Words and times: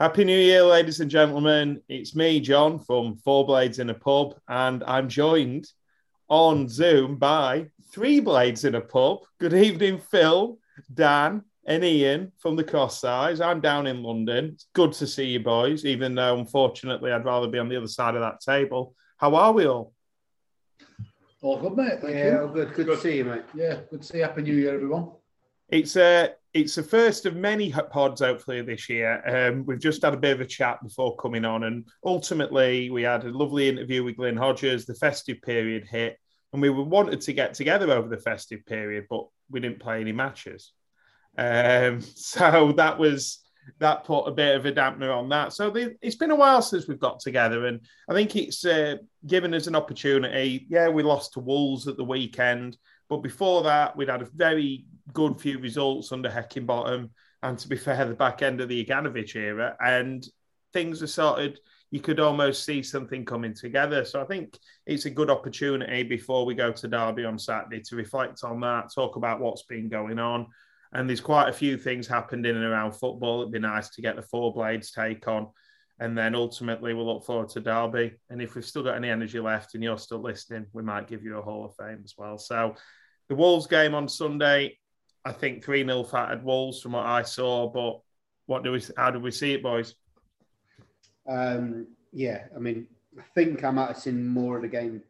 Happy 0.00 0.24
New 0.24 0.38
Year, 0.38 0.62
ladies 0.62 1.00
and 1.00 1.10
gentlemen. 1.10 1.82
It's 1.86 2.16
me, 2.16 2.40
John, 2.40 2.78
from 2.78 3.18
Four 3.18 3.44
Blades 3.44 3.80
in 3.80 3.90
a 3.90 3.94
Pub, 3.94 4.34
and 4.48 4.82
I'm 4.84 5.10
joined 5.10 5.70
on 6.30 6.70
Zoom 6.70 7.16
by 7.16 7.66
Three 7.92 8.18
Blades 8.18 8.64
in 8.64 8.76
a 8.76 8.80
Pub. 8.80 9.18
Good 9.38 9.52
evening, 9.52 9.98
Phil, 9.98 10.56
Dan, 10.94 11.42
and 11.66 11.84
Ian 11.84 12.32
from 12.38 12.56
the 12.56 12.64
Cross 12.64 12.98
Size. 12.98 13.42
I'm 13.42 13.60
down 13.60 13.86
in 13.86 14.02
London. 14.02 14.52
It's 14.54 14.68
good 14.72 14.94
to 14.94 15.06
see 15.06 15.26
you, 15.26 15.40
boys, 15.40 15.84
even 15.84 16.14
though 16.14 16.38
unfortunately 16.38 17.12
I'd 17.12 17.26
rather 17.26 17.48
be 17.48 17.58
on 17.58 17.68
the 17.68 17.76
other 17.76 17.86
side 17.86 18.14
of 18.14 18.22
that 18.22 18.40
table. 18.40 18.94
How 19.18 19.34
are 19.34 19.52
we 19.52 19.66
all? 19.66 19.92
All 21.42 21.60
good, 21.60 21.76
mate. 21.76 22.00
Thank 22.00 22.14
yeah, 22.14 22.30
you. 22.30 22.40
all 22.40 22.48
good. 22.48 22.72
good. 22.72 22.86
Good 22.86 22.96
to 22.96 23.02
see 23.02 23.18
you, 23.18 23.26
mate. 23.26 23.42
Yeah, 23.54 23.80
good 23.90 24.00
to 24.00 24.08
see 24.08 24.16
you. 24.16 24.24
Happy 24.24 24.40
New 24.40 24.54
Year, 24.54 24.76
everyone. 24.76 25.10
It's 25.70 25.96
a 25.96 26.30
it's 26.52 26.74
the 26.74 26.82
first 26.82 27.26
of 27.26 27.36
many 27.36 27.70
pods, 27.70 28.20
hopefully, 28.20 28.60
this 28.62 28.88
year. 28.88 29.22
Um, 29.24 29.64
we've 29.66 29.80
just 29.80 30.02
had 30.02 30.14
a 30.14 30.18
bit 30.18 30.32
of 30.32 30.40
a 30.40 30.46
chat 30.46 30.82
before 30.82 31.16
coming 31.16 31.44
on, 31.44 31.64
and 31.64 31.86
ultimately, 32.04 32.90
we 32.90 33.02
had 33.02 33.24
a 33.24 33.30
lovely 33.30 33.68
interview 33.68 34.02
with 34.02 34.16
Glyn 34.16 34.36
Hodges. 34.36 34.84
The 34.84 34.94
festive 34.94 35.40
period 35.42 35.86
hit, 35.88 36.18
and 36.52 36.60
we 36.60 36.70
wanted 36.70 37.20
to 37.22 37.32
get 37.32 37.54
together 37.54 37.92
over 37.92 38.08
the 38.08 38.18
festive 38.18 38.66
period, 38.66 39.06
but 39.08 39.26
we 39.48 39.60
didn't 39.60 39.80
play 39.80 40.00
any 40.00 40.12
matches. 40.12 40.72
Um, 41.38 42.00
so 42.14 42.72
that 42.76 42.98
was 42.98 43.38
that 43.78 44.04
put 44.04 44.24
a 44.24 44.32
bit 44.32 44.56
of 44.56 44.66
a 44.66 44.72
dampener 44.72 45.16
on 45.16 45.28
that. 45.28 45.52
So 45.52 45.70
the, 45.70 45.94
it's 46.02 46.16
been 46.16 46.32
a 46.32 46.36
while 46.36 46.62
since 46.62 46.88
we've 46.88 46.98
got 46.98 47.20
together, 47.20 47.66
and 47.66 47.80
I 48.08 48.14
think 48.14 48.34
it's 48.34 48.64
uh, 48.64 48.96
given 49.24 49.54
us 49.54 49.68
an 49.68 49.76
opportunity. 49.76 50.66
Yeah, 50.68 50.88
we 50.88 51.04
lost 51.04 51.34
to 51.34 51.40
Wolves 51.40 51.86
at 51.86 51.96
the 51.96 52.02
weekend, 52.02 52.76
but 53.08 53.18
before 53.18 53.62
that, 53.64 53.96
we'd 53.96 54.08
had 54.08 54.22
a 54.22 54.28
very 54.34 54.86
good 55.12 55.40
few 55.40 55.58
results 55.58 56.12
under 56.12 56.28
Heckingbottom, 56.28 57.10
and 57.42 57.58
to 57.58 57.68
be 57.68 57.76
fair, 57.76 58.04
the 58.04 58.14
back 58.14 58.42
end 58.42 58.60
of 58.60 58.68
the 58.68 58.84
Jokanovic 58.84 59.34
era, 59.34 59.76
and 59.80 60.26
things 60.72 61.02
are 61.02 61.06
sorted. 61.06 61.60
You 61.90 62.00
could 62.00 62.20
almost 62.20 62.64
see 62.64 62.82
something 62.82 63.24
coming 63.24 63.52
together. 63.52 64.04
So 64.04 64.20
I 64.22 64.24
think 64.24 64.56
it's 64.86 65.06
a 65.06 65.10
good 65.10 65.30
opportunity 65.30 66.04
before 66.04 66.46
we 66.46 66.54
go 66.54 66.70
to 66.70 66.88
Derby 66.88 67.24
on 67.24 67.38
Saturday 67.38 67.80
to 67.82 67.96
reflect 67.96 68.44
on 68.44 68.60
that, 68.60 68.94
talk 68.94 69.16
about 69.16 69.40
what's 69.40 69.64
been 69.64 69.88
going 69.88 70.20
on. 70.20 70.46
And 70.92 71.08
there's 71.08 71.20
quite 71.20 71.48
a 71.48 71.52
few 71.52 71.76
things 71.76 72.06
happened 72.06 72.46
in 72.46 72.56
and 72.56 72.64
around 72.64 72.92
football. 72.92 73.40
It'd 73.40 73.52
be 73.52 73.58
nice 73.58 73.88
to 73.90 74.02
get 74.02 74.16
the 74.16 74.22
four 74.22 74.52
blades 74.52 74.92
take 74.92 75.26
on. 75.26 75.48
And 75.98 76.16
then 76.16 76.34
ultimately, 76.34 76.94
we'll 76.94 77.06
look 77.06 77.24
forward 77.24 77.48
to 77.50 77.60
Derby. 77.60 78.12
And 78.30 78.40
if 78.40 78.54
we've 78.54 78.64
still 78.64 78.82
got 78.82 78.96
any 78.96 79.10
energy 79.10 79.38
left 79.38 79.74
and 79.74 79.82
you're 79.84 79.98
still 79.98 80.22
listening, 80.22 80.66
we 80.72 80.82
might 80.82 81.08
give 81.08 81.22
you 81.22 81.38
a 81.38 81.42
Hall 81.42 81.64
of 81.64 81.74
Fame 81.74 82.02
as 82.04 82.14
well. 82.16 82.38
So 82.38 82.74
the 83.28 83.34
Wolves 83.34 83.66
game 83.66 83.94
on 83.94 84.08
Sunday, 84.08 84.78
I 85.24 85.32
think 85.32 85.64
3 85.64 85.84
0 85.84 86.04
fatted 86.04 86.44
Wolves 86.44 86.80
from 86.80 86.92
what 86.92 87.06
I 87.06 87.22
saw. 87.22 87.68
But 87.68 88.00
what 88.46 88.64
do 88.64 88.72
we, 88.72 88.82
how 88.96 89.10
do 89.10 89.20
we 89.20 89.30
see 89.30 89.54
it, 89.54 89.62
boys? 89.62 89.94
Um, 91.28 91.86
yeah, 92.12 92.44
I 92.54 92.58
mean, 92.58 92.86
I 93.18 93.22
think 93.34 93.64
I 93.64 93.70
might 93.70 93.88
have 93.88 93.98
seen 93.98 94.26
more 94.26 94.56
of 94.56 94.62
the 94.62 94.68
game 94.68 95.02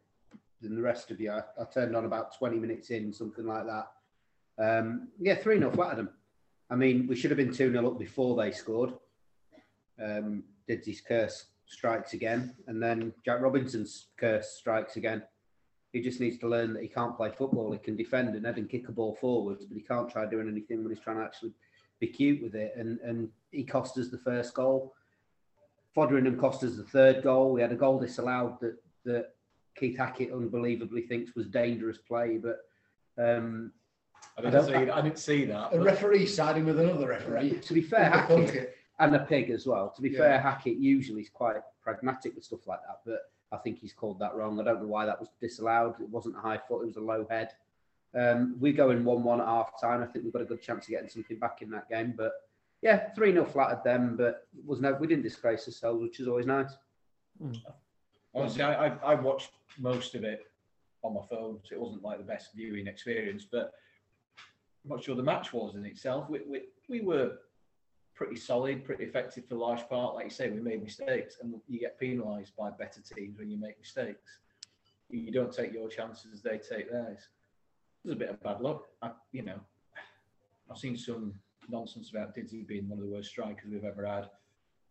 than 0.61 0.75
the 0.75 0.81
rest 0.81 1.11
of 1.11 1.19
you. 1.19 1.31
I, 1.31 1.41
I 1.59 1.65
turned 1.65 1.95
on 1.95 2.05
about 2.05 2.37
20 2.37 2.57
minutes 2.57 2.89
in, 2.89 3.11
something 3.13 3.45
like 3.45 3.65
that. 3.65 3.87
Um, 4.59 5.09
yeah, 5.19 5.35
3 5.35 5.57
0 5.57 5.71
flattered 5.71 5.97
them. 5.97 6.09
I 6.69 6.75
mean, 6.75 7.07
we 7.07 7.15
should 7.15 7.31
have 7.31 7.37
been 7.37 7.53
2 7.53 7.71
0 7.71 7.87
up 7.87 7.99
before 7.99 8.35
they 8.35 8.51
scored. 8.51 8.93
Um, 10.01 10.43
Didsy's 10.69 11.01
curse 11.01 11.45
strikes 11.65 12.13
again, 12.13 12.53
and 12.67 12.81
then 12.81 13.13
Jack 13.25 13.41
Robinson's 13.41 14.07
curse 14.17 14.51
strikes 14.51 14.97
again. 14.97 15.23
He 15.91 15.99
just 16.01 16.19
needs 16.21 16.37
to 16.39 16.47
learn 16.47 16.73
that 16.73 16.81
he 16.83 16.87
can't 16.87 17.17
play 17.17 17.31
football. 17.31 17.71
He 17.71 17.77
can 17.77 17.97
defend 17.97 18.35
and 18.35 18.45
head 18.45 18.57
and 18.57 18.69
kick 18.69 18.87
a 18.87 18.91
ball 18.91 19.15
forwards, 19.19 19.65
but 19.65 19.75
he 19.75 19.83
can't 19.83 20.09
try 20.09 20.25
doing 20.25 20.47
anything 20.47 20.83
when 20.83 20.93
he's 20.93 21.03
trying 21.03 21.17
to 21.17 21.23
actually 21.23 21.51
be 21.99 22.07
cute 22.07 22.41
with 22.41 22.55
it. 22.55 22.73
And 22.77 22.99
and 23.01 23.29
he 23.51 23.63
cost 23.63 23.97
us 23.97 24.09
the 24.09 24.17
first 24.17 24.53
goal. 24.53 24.93
Foderingham 25.95 26.39
cost 26.39 26.63
us 26.63 26.77
the 26.77 26.83
third 26.83 27.23
goal. 27.23 27.51
We 27.51 27.61
had 27.61 27.73
a 27.73 27.75
goal 27.75 27.99
disallowed 27.99 28.59
that 28.61 28.77
that 29.03 29.31
Keith 29.75 29.97
Hackett 29.97 30.31
unbelievably 30.31 31.03
thinks 31.03 31.35
was 31.35 31.47
dangerous 31.47 31.97
play, 31.97 32.37
but 32.37 32.59
um, 33.17 33.71
I 34.37 34.41
didn't, 34.43 34.65
see, 34.67 34.73
I 34.73 35.01
didn't 35.01 35.19
see 35.19 35.45
that. 35.45 35.73
A 35.73 35.77
but- 35.77 35.83
referee 35.85 36.25
siding 36.27 36.65
with 36.65 36.79
another 36.79 37.07
referee. 37.09 37.59
to 37.59 37.73
be 37.73 37.81
fair, 37.81 38.09
Hackett 38.09 38.75
and 38.99 39.15
a 39.15 39.19
pig 39.19 39.49
as 39.49 39.65
well. 39.65 39.91
To 39.95 40.01
be 40.01 40.09
Yeah. 40.09 40.19
fair, 40.19 40.39
Hackett 40.39 40.77
usually 40.77 41.21
is 41.23 41.29
quite 41.29 41.55
pragmatic 41.83 42.35
with 42.35 42.43
stuff 42.45 42.65
like 42.67 42.79
that, 42.87 42.99
but 43.05 43.31
I 43.51 43.57
think 43.57 43.79
he's 43.79 43.93
called 43.93 44.19
that 44.19 44.35
wrong. 44.35 44.59
I 44.59 44.63
don't 44.63 44.81
know 44.81 44.87
why 44.87 45.05
that 45.05 45.19
was 45.19 45.29
disallowed. 45.39 45.99
It 45.99 46.09
wasn't 46.09 46.37
a 46.37 46.41
high 46.41 46.57
foot; 46.57 46.83
it 46.83 46.87
was 46.87 46.97
a 46.97 47.01
low 47.01 47.27
head. 47.29 47.49
Um, 48.13 48.55
we 48.59 48.73
go 48.73 48.91
in 48.91 49.05
one-one 49.05 49.39
at 49.39 49.47
half 49.47 49.79
time. 49.79 50.01
I 50.01 50.05
think 50.05 50.25
we've 50.25 50.33
got 50.33 50.41
a 50.41 50.45
good 50.45 50.61
chance 50.61 50.85
of 50.85 50.89
getting 50.89 51.09
something 51.09 51.39
back 51.39 51.61
in 51.61 51.69
that 51.71 51.89
game. 51.89 52.13
But 52.15 52.33
yeah, 52.81 53.13
three 53.13 53.31
0 53.31 53.45
flattered 53.45 53.83
them, 53.83 54.15
but 54.17 54.47
was 54.65 54.81
no, 54.81 54.93
we 54.93 55.07
didn't 55.07 55.23
disgrace 55.23 55.67
ourselves, 55.67 56.01
which 56.01 56.19
is 56.19 56.27
always 56.27 56.45
nice. 56.45 56.71
Honestly, 58.33 58.63
I, 58.63 58.87
I, 58.87 58.97
I 59.03 59.15
watched 59.15 59.51
most 59.79 60.15
of 60.15 60.23
it 60.23 60.45
on 61.03 61.13
my 61.13 61.21
phone, 61.29 61.59
so 61.63 61.75
it 61.75 61.81
wasn't 61.81 62.03
like 62.03 62.17
the 62.17 62.23
best 62.23 62.49
viewing 62.55 62.87
experience. 62.87 63.45
But 63.49 63.73
I'm 64.83 64.89
not 64.89 65.03
sure 65.03 65.15
the 65.15 65.23
match 65.23 65.53
was 65.53 65.75
in 65.75 65.85
itself. 65.85 66.29
We, 66.29 66.39
we, 66.47 66.61
we 66.89 67.01
were 67.01 67.33
pretty 68.21 68.39
solid, 68.39 68.85
pretty 68.85 69.03
effective 69.03 69.43
for 69.45 69.55
the 69.55 69.59
large 69.59 69.89
part. 69.89 70.13
Like 70.13 70.25
you 70.25 70.29
say, 70.29 70.51
we 70.51 70.59
made 70.59 70.83
mistakes, 70.83 71.37
and 71.41 71.55
you 71.67 71.79
get 71.79 71.99
penalised 71.99 72.55
by 72.55 72.69
better 72.69 73.01
teams 73.01 73.39
when 73.39 73.49
you 73.49 73.57
make 73.57 73.79
mistakes. 73.79 74.37
You 75.09 75.31
don't 75.31 75.51
take 75.51 75.73
your 75.73 75.89
chances; 75.89 76.43
they 76.43 76.59
take 76.59 76.91
theirs. 76.91 77.29
It 78.03 78.07
was 78.07 78.13
a 78.13 78.19
bit 78.19 78.29
of 78.29 78.43
bad 78.43 78.61
luck. 78.61 78.83
I, 79.01 79.09
you 79.31 79.41
know, 79.41 79.59
I've 80.69 80.77
seen 80.77 80.95
some 80.95 81.33
nonsense 81.67 82.11
about 82.11 82.35
Didsy 82.35 82.67
being 82.67 82.87
one 82.87 82.99
of 82.99 83.05
the 83.05 83.11
worst 83.11 83.29
strikers 83.29 83.71
we've 83.71 83.83
ever 83.83 84.05
had. 84.05 84.29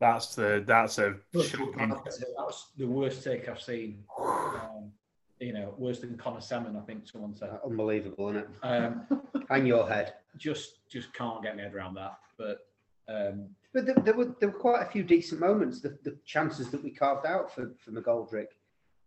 That's 0.01 0.35
the 0.35 0.65
that's 0.67 0.99
a 0.99 1.15
shocking. 1.33 1.91
That 1.91 2.35
was 2.37 2.71
the 2.77 2.87
worst 2.87 3.23
take 3.23 3.49
I've 3.49 3.63
seen. 3.63 4.03
Um, 4.19 4.91
you 5.39 5.53
know, 5.53 5.73
worse 5.79 6.01
than 6.01 6.17
Conor 6.17 6.41
Sammon, 6.41 6.77
I 6.77 6.81
think 6.81 7.07
someone 7.07 7.37
said. 7.37 7.51
Unbelievable, 7.65 8.31
isn't 8.31 8.41
it? 8.41 8.49
Um, 8.63 9.07
Hang 9.49 9.67
your 9.67 9.89
head. 9.89 10.15
just, 10.37 10.89
just 10.91 11.13
can't 11.15 11.43
get 11.43 11.57
my 11.57 11.63
head 11.63 11.75
around 11.75 11.95
that. 11.95 12.19
But 12.37 12.67
um, 13.11 13.49
But 13.75 13.87
there, 13.87 13.95
there 14.05 14.15
were 14.15 14.35
there 14.41 14.49
were 14.51 14.59
quite 14.59 14.83
a 14.83 14.91
few 14.91 15.03
decent 15.03 15.41
moments. 15.41 15.81
The, 15.81 15.99
the 16.05 16.17
chances 16.25 16.71
that 16.71 16.83
we 16.83 16.91
carved 16.91 17.27
out 17.27 17.53
for 17.55 17.73
for 17.79 17.91
McGoldrick. 17.91 18.47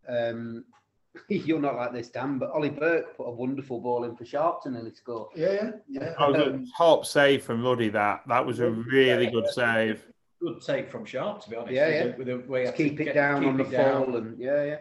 Um, 0.07 0.65
you're 1.29 1.59
not 1.61 1.75
like 1.75 1.93
this, 1.93 2.09
Dan, 2.09 2.39
but 2.39 2.49
Ollie 2.51 2.69
Burke 2.69 3.15
put 3.15 3.25
a 3.27 3.31
wonderful 3.31 3.79
ball 3.79 4.03
in 4.03 4.15
for 4.15 4.25
Sharp 4.25 4.61
and 4.65 4.75
he 4.87 4.93
scored. 4.93 5.29
Yeah, 5.35 5.53
yeah, 5.53 5.71
yeah. 5.87 6.13
That 6.17 6.51
was 6.53 6.71
top 6.77 7.05
save 7.05 7.43
from 7.43 7.63
Ruddy. 7.63 7.89
That 7.89 8.21
that 8.27 8.45
was 8.45 8.59
a 8.59 8.69
really 8.71 9.27
good 9.27 9.47
save. 9.49 10.03
good 10.41 10.59
take 10.65 10.89
from 10.91 11.05
Sharp, 11.05 11.43
to 11.43 11.49
be 11.49 11.55
honest. 11.55 11.73
Yeah, 11.73 11.87
with 11.87 11.95
yeah. 11.95 12.03
the- 12.03 12.17
With 12.17 12.45
the 12.45 12.51
way 12.51 12.65
to 12.65 12.71
keep 12.71 12.99
it 12.99 13.05
get- 13.05 13.13
down 13.13 13.41
keep 13.41 13.49
on 13.49 13.57
the 13.57 13.63
down. 13.65 14.05
fall 14.05 14.15
and 14.17 14.39
yeah, 14.39 14.63
yeah. 14.63 14.79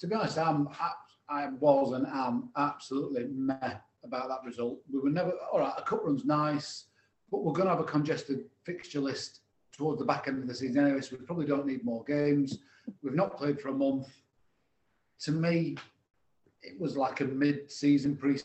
To 0.00 0.06
be 0.06 0.14
honest, 0.14 0.38
I'm, 0.38 0.68
I, 0.68 0.90
I 1.28 1.48
was 1.58 1.92
and 1.92 2.06
am 2.06 2.50
absolutely 2.56 3.24
meh 3.32 3.74
about 4.04 4.28
that 4.28 4.44
result. 4.46 4.78
We 4.92 5.00
were 5.00 5.10
never, 5.10 5.32
all 5.52 5.58
right, 5.60 5.72
a 5.76 5.82
cup 5.82 6.04
run's 6.04 6.24
nice, 6.24 6.84
but 7.30 7.42
we're 7.42 7.52
going 7.52 7.66
to 7.66 7.74
have 7.74 7.80
a 7.80 7.84
congested 7.84 8.44
fixture 8.64 9.00
list 9.00 9.40
towards 9.72 9.98
the 9.98 10.04
back 10.04 10.28
end 10.28 10.42
of 10.42 10.48
the 10.48 10.54
season 10.54 10.84
anyway, 10.84 11.00
so 11.00 11.16
we 11.18 11.24
probably 11.24 11.46
don't 11.46 11.66
need 11.66 11.84
more 11.84 12.04
games. 12.04 12.58
We've 13.02 13.14
not 13.14 13.36
played 13.36 13.60
for 13.60 13.68
a 13.68 13.74
month. 13.74 14.08
To 15.20 15.32
me, 15.32 15.76
it 16.62 16.80
was 16.80 16.96
like 16.96 17.20
a 17.20 17.24
mid-season 17.24 18.16
pre 18.16 18.38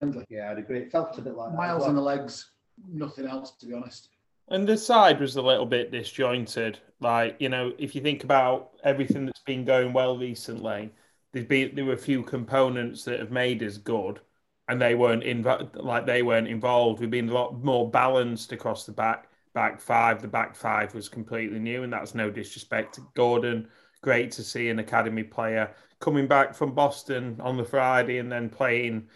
season. 0.00 0.24
Yeah, 0.28 0.50
I'd 0.50 0.58
agree. 0.58 0.80
It 0.80 0.92
felt 0.92 1.16
a 1.18 1.22
bit 1.22 1.34
like 1.34 1.50
that. 1.50 1.54
as 1.54 1.58
miles 1.58 1.80
well. 1.80 1.90
on 1.90 1.96
the 1.96 2.02
legs, 2.02 2.50
nothing 2.88 3.26
else, 3.26 3.52
to 3.52 3.66
be 3.66 3.74
honest. 3.74 4.08
And 4.48 4.68
the 4.68 4.76
side 4.76 5.20
was 5.20 5.36
a 5.36 5.42
little 5.42 5.66
bit 5.66 5.92
disjointed. 5.92 6.78
Like, 7.00 7.36
you 7.38 7.48
know, 7.48 7.72
if 7.78 7.94
you 7.94 8.00
think 8.00 8.24
about 8.24 8.72
everything 8.84 9.26
that's 9.26 9.40
been 9.40 9.64
going 9.64 9.92
well 9.92 10.18
recently, 10.18 10.90
there's 11.32 11.46
been 11.46 11.74
there 11.74 11.84
were 11.84 11.94
a 11.94 11.98
few 11.98 12.22
components 12.22 13.04
that 13.04 13.20
have 13.20 13.30
made 13.30 13.62
us 13.62 13.78
good, 13.78 14.20
and 14.68 14.80
they 14.80 14.94
weren't 14.94 15.22
in 15.22 15.42
like 15.74 16.06
they 16.06 16.22
weren't 16.22 16.48
involved. 16.48 17.00
We've 17.00 17.10
been 17.10 17.28
a 17.28 17.34
lot 17.34 17.62
more 17.62 17.90
balanced 17.90 18.52
across 18.52 18.86
the 18.86 18.92
back 18.92 19.28
back 19.54 19.80
five. 19.80 20.22
The 20.22 20.28
back 20.28 20.54
five 20.54 20.94
was 20.94 21.08
completely 21.08 21.58
new, 21.58 21.82
and 21.82 21.92
that's 21.92 22.14
no 22.14 22.30
disrespect 22.30 22.94
to 22.94 23.06
Gordon. 23.14 23.68
Great 24.02 24.32
to 24.32 24.42
see 24.42 24.68
an 24.68 24.78
academy 24.78 25.22
player 25.22 25.70
coming 26.00 26.26
back 26.26 26.54
from 26.54 26.74
Boston 26.74 27.36
on 27.40 27.56
the 27.56 27.64
Friday 27.64 28.18
and 28.18 28.30
then 28.30 28.48
playing 28.48 29.06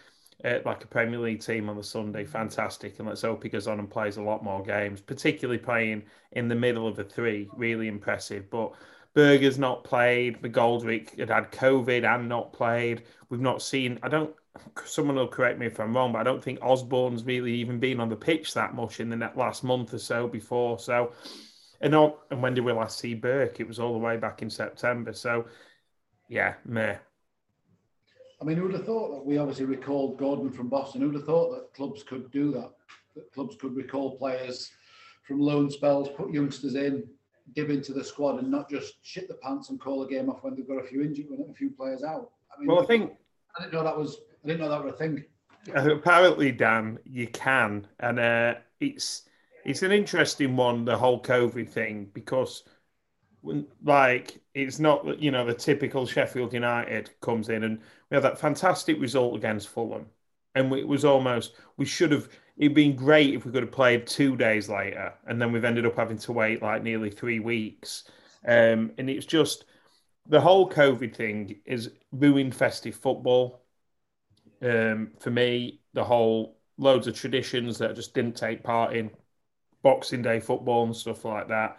uh, 0.45 0.59
like 0.65 0.83
a 0.83 0.87
Premier 0.87 1.19
League 1.19 1.41
team 1.41 1.69
on 1.69 1.75
the 1.75 1.83
Sunday. 1.83 2.23
Fantastic. 2.23 2.99
And 2.99 3.07
let's 3.07 3.23
hope 3.23 3.43
he 3.43 3.49
goes 3.49 3.67
on 3.67 3.79
and 3.79 3.89
plays 3.89 4.17
a 4.17 4.21
lot 4.21 4.43
more 4.43 4.63
games, 4.63 5.01
particularly 5.01 5.57
playing 5.57 6.03
in 6.31 6.47
the 6.47 6.55
middle 6.55 6.87
of 6.87 6.97
a 6.99 7.03
three. 7.03 7.49
Really 7.57 7.87
impressive. 7.87 8.49
But 8.49 8.73
Berge's 9.13 9.57
not 9.57 9.83
played. 9.83 10.41
McGoldrick 10.41 11.19
had 11.19 11.29
had 11.29 11.51
COVID 11.51 12.05
and 12.05 12.29
not 12.29 12.53
played. 12.53 13.03
We've 13.29 13.41
not 13.41 13.61
seen, 13.61 13.99
I 14.03 14.07
don't, 14.07 14.33
someone 14.85 15.15
will 15.15 15.27
correct 15.27 15.59
me 15.59 15.67
if 15.67 15.79
I'm 15.79 15.95
wrong, 15.95 16.11
but 16.11 16.19
I 16.19 16.23
don't 16.23 16.43
think 16.43 16.59
Osborn's 16.61 17.23
really 17.23 17.53
even 17.53 17.79
been 17.79 17.99
on 17.99 18.09
the 18.09 18.15
pitch 18.15 18.53
that 18.53 18.75
much 18.75 18.99
in 18.99 19.09
the 19.09 19.15
net 19.15 19.37
last 19.37 19.63
month 19.63 19.93
or 19.93 19.99
so 19.99 20.27
before. 20.27 20.79
So, 20.79 21.11
and, 21.81 21.93
all, 21.95 22.23
and 22.31 22.41
when 22.41 22.53
did 22.53 22.63
we 22.63 22.71
last 22.71 22.99
see 22.99 23.13
Burke? 23.13 23.59
It 23.59 23.67
was 23.67 23.79
all 23.79 23.93
the 23.93 23.99
way 23.99 24.17
back 24.17 24.41
in 24.41 24.49
September. 24.49 25.13
So, 25.13 25.45
yeah, 26.29 26.55
meh. 26.65 26.97
I 28.39 28.45
mean, 28.45 28.57
who'd 28.57 28.73
have 28.73 28.85
thought 28.85 29.11
that 29.11 29.25
we 29.25 29.37
obviously 29.37 29.65
recalled 29.65 30.17
Gordon 30.17 30.51
from 30.51 30.69
Boston? 30.69 31.01
Who'd 31.01 31.15
have 31.15 31.25
thought 31.25 31.51
that 31.55 31.73
clubs 31.73 32.03
could 32.03 32.31
do 32.31 32.51
that? 32.51 32.71
That 33.15 33.33
clubs 33.33 33.55
could 33.55 33.75
recall 33.75 34.17
players 34.17 34.71
from 35.23 35.39
loan 35.39 35.71
spells, 35.71 36.09
put 36.09 36.31
youngsters 36.31 36.75
in, 36.75 37.03
dip 37.53 37.69
into 37.69 37.93
the 37.93 38.03
squad, 38.03 38.39
and 38.39 38.51
not 38.51 38.69
just 38.69 38.95
shit 39.01 39.27
the 39.27 39.33
pants 39.35 39.69
and 39.69 39.79
call 39.79 40.03
a 40.03 40.07
game 40.07 40.29
off 40.29 40.43
when 40.43 40.55
they've 40.55 40.67
got 40.67 40.83
a 40.83 40.87
few 40.87 41.01
injured, 41.01 41.25
a 41.49 41.53
few 41.53 41.71
players 41.71 42.03
out. 42.03 42.31
I 42.55 42.59
mean, 42.59 42.67
well, 42.67 42.81
I 42.81 42.85
think 42.85 43.13
I 43.57 43.63
didn't 43.63 43.73
know 43.73 43.83
that 43.83 43.97
was 43.97 44.19
I 44.43 44.47
didn't 44.47 44.61
know 44.61 44.69
that 44.69 44.83
was 44.83 44.93
a 44.93 44.97
thing. 44.97 45.25
apparently, 45.73 46.51
Dan, 46.51 46.99
you 47.05 47.27
can, 47.27 47.87
and 47.99 48.19
uh, 48.19 48.55
it's 48.79 49.23
it's 49.65 49.83
an 49.83 49.91
interesting 49.91 50.55
one, 50.55 50.85
the 50.85 50.97
whole 50.97 51.21
COVID 51.21 51.69
thing, 51.69 52.09
because 52.13 52.63
like 53.83 54.39
it's 54.53 54.79
not 54.79 55.19
you 55.21 55.31
know 55.31 55.45
the 55.45 55.53
typical 55.53 56.05
Sheffield 56.05 56.53
United 56.53 57.11
comes 57.21 57.49
in 57.49 57.63
and 57.63 57.79
we 58.09 58.15
had 58.15 58.23
that 58.23 58.39
fantastic 58.39 58.99
result 58.99 59.35
against 59.35 59.67
Fulham, 59.67 60.07
and 60.55 60.71
it 60.73 60.87
was 60.87 61.05
almost 61.05 61.55
we 61.77 61.85
should 61.85 62.11
have. 62.11 62.29
It'd 62.57 62.73
been 62.73 62.95
great 62.95 63.35
if 63.35 63.45
we 63.45 63.51
could 63.51 63.61
have 63.61 63.71
played 63.71 64.07
two 64.07 64.35
days 64.35 64.67
later, 64.67 65.13
and 65.27 65.39
then 65.39 65.51
we've 65.51 65.63
ended 65.63 65.85
up 65.85 65.95
having 65.95 66.17
to 66.19 66.31
wait 66.31 66.61
like 66.61 66.81
nearly 66.81 67.11
three 67.11 67.39
weeks. 67.39 68.05
Um, 68.47 68.91
and 68.97 69.09
it's 69.09 69.27
just 69.27 69.65
the 70.27 70.41
whole 70.41 70.69
COVID 70.69 71.15
thing 71.15 71.57
is 71.65 71.91
ruined 72.11 72.55
festive 72.55 72.95
football. 72.95 73.61
Um, 74.61 75.11
for 75.19 75.31
me, 75.31 75.81
the 75.93 76.03
whole 76.03 76.57
loads 76.77 77.07
of 77.07 77.15
traditions 77.15 77.77
that 77.77 77.91
I 77.91 77.93
just 77.93 78.13
didn't 78.13 78.35
take 78.35 78.63
part 78.63 78.95
in, 78.95 79.11
Boxing 79.83 80.21
Day 80.21 80.39
football 80.39 80.83
and 80.83 80.95
stuff 80.95 81.23
like 81.23 81.47
that, 81.49 81.77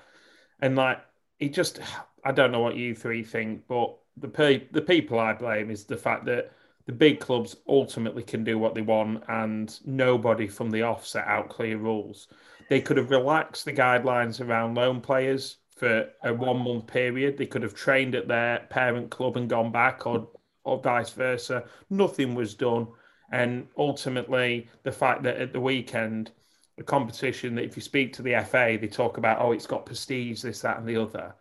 and 0.61 0.77
like 0.77 1.01
it 1.41 1.53
just, 1.53 1.81
I 2.25 2.33
don't 2.33 2.53
know 2.53 2.61
what 2.61 2.77
you 2.77 2.95
three 2.95 3.23
think, 3.23 3.67
but 3.69 3.97
the 4.17 4.29
pe- 4.29 4.69
the 4.71 4.81
people 4.81 5.19
I 5.19 5.33
blame 5.35 5.71
is 5.71 5.85
the 5.85 5.97
fact 5.97 6.25
that 6.27 6.53
the 6.87 6.93
big 6.93 7.21
clubs 7.21 7.57
ultimately 7.69 8.23
can 8.23 8.45
do 8.45 8.57
what 8.59 8.75
they 8.75 8.81
want, 8.81 9.25
and 9.29 9.79
nobody 9.85 10.47
from 10.47 10.71
the 10.71 10.83
off 10.83 11.07
set 11.07 11.27
out 11.27 11.49
clear 11.49 11.77
rules. 11.77 12.29
They 12.71 12.81
could 12.81 12.97
have 12.97 13.11
relaxed 13.11 13.65
the 13.65 13.73
guidelines 13.73 14.41
around 14.41 14.75
loan 14.75 15.01
players 15.01 15.59
for 15.77 16.09
a 16.23 16.33
one 16.33 16.61
month 16.61 16.87
period. 16.87 17.37
They 17.37 17.47
could 17.47 17.63
have 17.63 17.75
trained 17.75 18.15
at 18.15 18.29
their 18.29 18.61
parent 18.71 19.11
club 19.11 19.37
and 19.37 19.51
gone 19.51 19.73
back, 19.73 20.07
or 20.07 20.29
or 20.69 20.81
vice 20.81 21.11
versa. 21.11 21.65
Nothing 21.91 22.35
was 22.35 22.55
done, 22.55 22.89
and 23.33 23.67
ultimately, 23.77 24.69
the 24.83 24.93
fact 24.93 25.23
that 25.25 25.37
at 25.37 25.53
the 25.53 25.61
weekend, 25.61 26.33
the 26.77 26.85
competition 26.85 27.55
that 27.57 27.65
if 27.65 27.77
you 27.77 27.83
speak 27.83 28.13
to 28.15 28.23
the 28.23 28.45
FA, 28.47 28.79
they 28.81 28.89
talk 28.89 29.19
about 29.19 29.41
oh, 29.41 29.53
it's 29.53 29.67
got 29.67 29.87
prestige, 29.87 30.43
this, 30.43 30.61
that, 30.63 30.79
and 30.79 30.89
the 30.89 30.97
other. 30.97 31.35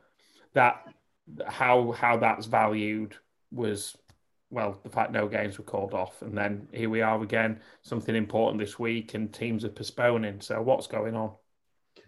That 0.53 0.83
how 1.45 1.91
how 1.91 2.17
that's 2.17 2.45
valued 2.45 3.15
was 3.51 3.95
well, 4.49 4.79
the 4.83 4.89
fact 4.89 5.11
no 5.11 5.27
games 5.27 5.57
were 5.57 5.63
called 5.63 5.93
off, 5.93 6.21
and 6.21 6.37
then 6.37 6.67
here 6.71 6.89
we 6.89 7.01
are 7.01 7.21
again, 7.21 7.59
something 7.81 8.15
important 8.15 8.59
this 8.59 8.79
week, 8.79 9.13
and 9.13 9.33
teams 9.33 9.65
are 9.65 9.69
postponing. 9.69 10.39
So 10.39 10.61
what's 10.61 10.87
going 10.87 11.15
on? 11.15 11.31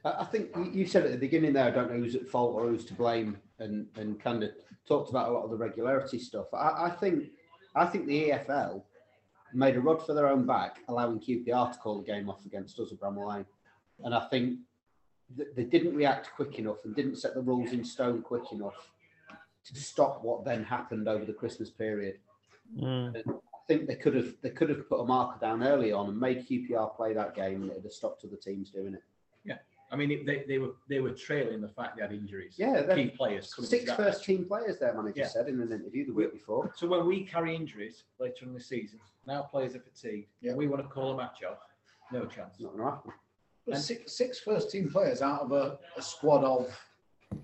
I 0.05 0.23
think 0.23 0.51
you 0.73 0.85
said 0.85 1.05
at 1.05 1.11
the 1.11 1.17
beginning 1.17 1.53
there, 1.53 1.65
I 1.65 1.71
don't 1.71 1.91
know 1.91 1.97
who's 1.97 2.15
at 2.15 2.27
fault 2.27 2.55
or 2.55 2.67
who's 2.67 2.85
to 2.85 2.93
blame, 2.93 3.37
and 3.59 3.87
and 3.95 4.19
kind 4.19 4.43
of 4.43 4.51
talked 4.87 5.09
about 5.09 5.29
a 5.29 5.31
lot 5.31 5.43
of 5.43 5.51
the 5.51 5.57
regularity 5.57 6.19
stuff. 6.19 6.47
I, 6.53 6.85
I 6.85 6.89
think 6.89 7.29
I 7.75 7.85
think 7.85 8.07
the 8.07 8.29
EFL 8.29 8.83
made 9.53 9.75
a 9.75 9.81
rod 9.81 10.05
for 10.05 10.13
their 10.13 10.27
own 10.27 10.45
back, 10.45 10.79
allowing 10.87 11.19
QPR 11.19 11.71
to 11.71 11.79
call 11.79 11.99
the 11.99 12.05
game 12.05 12.29
off 12.29 12.45
against 12.45 12.79
us 12.79 12.91
at 12.91 12.99
Bramall 12.99 13.33
Lane, 13.33 13.45
and 14.03 14.13
I 14.13 14.27
think 14.29 14.59
they 15.55 15.63
didn't 15.63 15.95
react 15.95 16.31
quick 16.35 16.57
enough 16.57 16.85
and 16.85 16.95
didn't 16.95 17.17
set 17.17 17.35
the 17.35 17.41
rules 17.41 17.71
in 17.71 17.83
stone 17.83 18.21
quick 18.21 18.51
enough 18.51 18.89
to 19.65 19.75
stop 19.75 20.23
what 20.23 20.43
then 20.43 20.63
happened 20.63 21.07
over 21.07 21.25
the 21.25 21.33
Christmas 21.33 21.69
period. 21.69 22.17
Mm. 22.79 23.15
I 23.17 23.31
think 23.67 23.87
they 23.87 23.95
could 23.95 24.15
have 24.15 24.33
they 24.41 24.49
could 24.49 24.69
have 24.69 24.89
put 24.89 25.01
a 25.01 25.05
marker 25.05 25.39
down 25.39 25.63
early 25.63 25.91
on 25.91 26.09
and 26.09 26.19
made 26.19 26.47
QPR 26.47 26.95
play 26.95 27.13
that 27.13 27.35
game, 27.35 27.61
and 27.61 27.71
it 27.71 27.75
would 27.75 27.83
have 27.83 27.93
stopped 27.93 28.23
other 28.25 28.35
teams 28.35 28.71
doing 28.71 28.95
it. 28.95 29.03
I 29.91 29.95
mean, 29.95 30.11
it, 30.11 30.25
they, 30.25 30.43
they 30.47 30.59
were 30.59 30.73
they 30.87 30.99
were 30.99 31.11
trailing 31.11 31.61
the 31.61 31.67
fact 31.67 31.95
they 31.97 32.03
had 32.03 32.11
injuries. 32.13 32.55
Yeah, 32.57 32.81
they're- 32.83 32.95
key 32.95 33.09
players. 33.09 33.53
coming 33.53 33.69
Six 33.69 33.83
into 33.83 33.95
first 33.95 34.23
team 34.23 34.45
players, 34.45 34.77
their 34.77 34.93
manager 34.93 35.21
Yeah. 35.21 35.27
said 35.27 35.47
in 35.47 35.59
an 35.61 35.71
interview 35.71 36.05
the 36.05 36.13
week 36.13 36.31
before. 36.33 36.71
So 36.75 36.87
when 36.87 37.05
we 37.07 37.23
carry 37.23 37.55
injuries 37.55 38.03
later 38.19 38.45
in 38.45 38.53
the 38.53 38.59
season, 38.59 38.99
now 39.25 39.41
players 39.43 39.75
are 39.75 39.79
fatigued. 39.79 40.27
Yeah. 40.41 40.53
We 40.53 40.67
want 40.67 40.83
to 40.83 40.87
call 40.89 41.11
a 41.13 41.17
match 41.17 41.43
off. 41.43 41.59
No 42.11 42.25
chance. 42.25 42.53
It's 42.55 42.61
not 42.63 42.73
going 42.73 42.83
to 42.85 42.91
happen. 42.91 43.11
But 43.65 43.75
And- 43.75 43.83
six, 43.83 44.13
six 44.13 44.39
first 44.39 44.69
team 44.71 44.89
players 44.91 45.21
out 45.21 45.41
of 45.41 45.51
a, 45.51 45.79
a 45.97 46.01
squad 46.01 46.43
of 46.43 46.67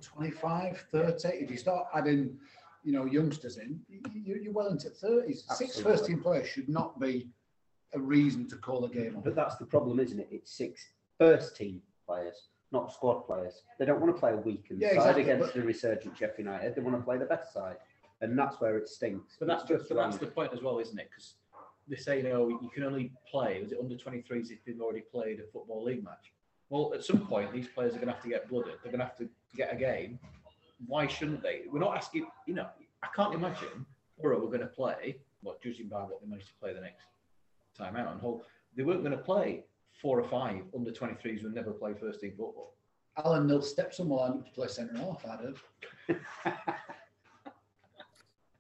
25, 0.01 0.86
30. 0.92 1.27
If 1.30 1.51
you 1.51 1.57
start 1.57 1.88
adding, 1.94 2.38
you 2.83 2.92
know, 2.92 3.06
youngsters 3.06 3.57
in, 3.57 3.80
you, 3.89 4.01
you're 4.42 4.53
well 4.53 4.68
into 4.68 4.89
30s. 4.89 5.27
Six 5.27 5.45
Absolutely. 5.50 5.83
first 5.83 6.06
team 6.06 6.21
players 6.21 6.47
should 6.47 6.69
not 6.69 7.00
be 7.00 7.27
a 7.94 8.00
reason 8.00 8.47
to 8.50 8.56
call 8.57 8.86
a 8.86 8.89
game 8.89 9.15
off. 9.18 9.24
But 9.24 9.36
that's 9.36 9.56
the 9.57 9.65
problem, 9.65 10.00
isn't 10.00 10.19
it? 10.19 10.27
It's 10.31 10.51
six 10.51 10.86
first 11.18 11.56
team 11.56 11.81
players, 12.06 12.48
not 12.72 12.92
squad 12.92 13.22
players. 13.22 13.62
They 13.80 13.86
don't 13.86 14.02
want 14.02 14.16
to 14.16 14.19
play 14.19 14.31
a 14.34 14.38
weakened 14.38 14.81
Yeah, 14.81 14.90
side 14.90 14.98
exactly, 14.98 15.22
against 15.24 15.46
but- 15.46 15.54
the 15.54 15.62
resurgent 15.62 16.18
Sheffield 16.18 16.40
United. 16.40 16.75
They 16.75 16.81
want 16.81 16.98
to 16.98 17.04
play 17.04 17.18
the 17.18 17.25
better 17.25 17.48
side, 17.52 17.78
and 18.22 18.38
that's 18.38 18.60
where 18.60 18.78
it 18.78 18.88
stinks. 18.88 19.36
But 19.40 19.48
that's, 19.48 19.63
It's 19.63 19.69
just 19.72 19.90
but 19.90 19.96
that's 19.96 20.16
wrong. 20.18 20.19
the 20.30 20.36
point 20.36 20.54
as 20.54 20.62
well, 20.62 20.80
isn't 20.80 20.98
it? 20.98 21.10
Because 21.10 21.36
they 21.88 21.96
say, 21.98 22.18
you 22.18 22.24
know, 22.24 22.48
you 22.48 22.69
can 22.74 22.84
only 22.84 23.12
play, 23.30 23.62
was 23.62 23.72
it 23.72 23.80
under 23.80 23.96
23s 23.96 24.52
if 24.52 24.63
they've 24.66 24.80
already 24.81 25.02
played 25.02 25.40
a 25.40 25.44
Football 25.52 25.84
League 25.84 26.04
match? 26.04 26.34
Well, 26.69 26.94
at 26.96 27.04
some 27.04 27.28
point, 27.28 27.54
these 27.54 27.68
players 27.68 27.92
are 27.94 27.98
going 27.98 28.07
to 28.07 28.13
have 28.13 28.24
to 28.24 28.30
get 28.30 28.50
blooded. 28.50 28.74
They're 28.81 28.92
going 28.92 29.00
to 29.00 29.06
have 29.06 29.18
to 29.18 29.30
get 29.56 29.72
a 29.72 29.75
game. 29.75 30.18
Why 30.88 31.06
shouldn't 31.07 31.44
they? 31.44 31.62
We're 31.72 31.80
not 31.80 31.96
asking, 31.96 32.25
you 32.48 32.56
know, 32.56 32.68
I 33.04 33.07
can't 33.16 33.36
imagine 33.36 33.86
Borough 34.19 34.40
were 34.40 34.48
going 34.48 34.62
to 34.62 34.66
play, 34.68 35.18
what, 35.42 35.62
judging 35.62 35.88
by 35.88 36.02
what 36.02 36.22
they 36.22 36.28
managed 36.28 36.48
to 36.48 36.54
play 36.56 36.74
the 36.74 36.81
next 36.81 37.06
time 37.78 37.96
out, 37.96 38.12
and 38.12 38.19
whole, 38.19 38.44
they 38.75 38.81
weren't 38.84 39.04
going 39.04 39.16
to 39.16 39.24
play 39.24 39.63
four 40.01 40.19
or 40.19 40.27
five 40.27 40.63
under 40.75 40.92
23s 40.92 41.42
who 41.42 41.50
never 41.50 41.71
play 41.71 41.94
first 41.94 42.21
team 42.21 42.31
football. 42.31 42.75
Alan 43.18 43.47
Nil 43.47 43.62
Stepson 43.62 44.09
will 44.09 44.25
end 44.25 44.36
up 44.36 44.45
to 44.45 44.51
play 44.51 44.68
centre 44.68 44.97
half, 44.97 45.25
I 45.25 45.38
heard. 45.38 45.57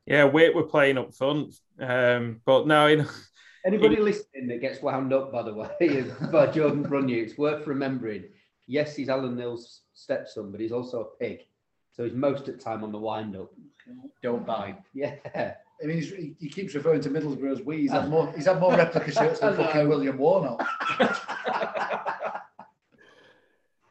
Yeah, 0.05 0.25
we're, 0.25 0.53
we're 0.53 0.63
playing 0.63 0.99
up 0.99 1.15
front, 1.15 1.55
um, 1.79 2.39
but 2.45 2.67
no, 2.67 2.87
in, 2.87 3.07
Anybody 3.65 3.95
listening 3.95 4.47
that 4.49 4.61
gets 4.61 4.79
wound 4.79 5.11
up, 5.11 5.31
by 5.31 5.41
the 5.41 5.53
way, 5.53 6.05
by 6.31 6.45
Jordan 6.45 6.85
Brunyu, 6.85 7.23
it's 7.23 7.39
worth 7.39 7.65
remembering. 7.65 8.25
Yes, 8.67 8.95
he's 8.95 9.09
Alan 9.09 9.35
Nill's 9.35 9.81
stepson, 9.95 10.51
but 10.51 10.61
he's 10.61 10.71
also 10.71 11.01
a 11.01 11.23
pig. 11.23 11.39
So 11.91 12.03
he's 12.03 12.13
most 12.13 12.47
of 12.47 12.57
the 12.57 12.63
time 12.63 12.83
on 12.83 12.91
the 12.91 12.99
wind 12.99 13.35
up. 13.35 13.49
Don't 14.21 14.45
buy. 14.45 14.75
Yeah. 14.93 15.55
I 15.83 15.87
mean, 15.87 15.97
he's, 15.97 16.09
he, 16.09 16.35
he 16.39 16.49
keeps 16.49 16.73
referring 16.73 17.01
to 17.01 17.09
Middlesbrough 17.09 17.51
as 17.51 17.61
we. 17.61 17.81
He's 17.81 17.91
had 17.91 18.09
more, 18.09 18.31
he's 18.33 18.45
had 18.45 18.59
more 18.59 18.71
replica 18.77 19.11
shirts 19.11 19.39
than 19.39 19.53
I 19.53 19.57
know. 19.57 19.63
fucking 19.63 19.89
William 19.89 20.17
Warnock. 20.17 20.65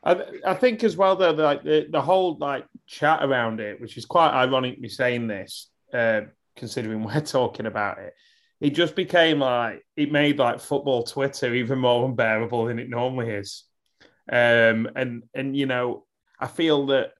I, 0.04 0.22
I 0.46 0.54
think 0.54 0.84
as 0.84 0.96
well 0.96 1.16
though, 1.16 1.30
like 1.30 1.64
the, 1.64 1.86
the 1.90 2.02
whole 2.02 2.36
like 2.38 2.66
chat 2.86 3.24
around 3.24 3.60
it, 3.60 3.80
which 3.80 3.96
is 3.96 4.04
quite 4.04 4.30
ironic 4.30 4.78
me 4.78 4.88
saying 4.88 5.26
this, 5.26 5.70
uh, 5.92 6.22
considering 6.56 7.04
we're 7.04 7.20
talking 7.20 7.66
about 7.66 7.98
it. 7.98 8.14
It 8.60 8.70
just 8.70 8.94
became 8.94 9.40
like 9.40 9.84
it 9.96 10.12
made 10.12 10.38
like 10.38 10.60
football 10.60 11.02
Twitter 11.02 11.54
even 11.54 11.78
more 11.78 12.06
unbearable 12.06 12.66
than 12.66 12.78
it 12.78 12.88
normally 12.88 13.30
is. 13.30 13.64
Um, 14.30 14.88
and 14.94 15.24
and 15.34 15.56
you 15.56 15.66
know, 15.66 16.04
I 16.38 16.46
feel 16.46 16.86
that 16.86 17.12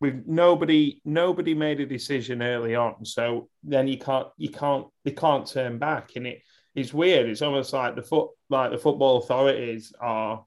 with 0.00 0.24
nobody 0.26 1.00
nobody 1.04 1.54
made 1.54 1.80
a 1.80 1.86
decision 1.86 2.42
early 2.42 2.74
on, 2.74 3.04
so 3.04 3.48
then 3.62 3.88
you 3.88 3.98
can't 3.98 4.28
you 4.36 4.50
can't 4.50 4.86
they 5.04 5.10
can't 5.10 5.46
turn 5.46 5.78
back, 5.78 6.16
and 6.16 6.26
it 6.26 6.42
it's 6.74 6.94
weird. 6.94 7.28
It's 7.28 7.42
almost 7.42 7.72
like 7.72 7.96
the 7.96 8.02
foot 8.02 8.30
like 8.48 8.70
the 8.70 8.78
football 8.78 9.18
authorities 9.18 9.92
are 10.00 10.44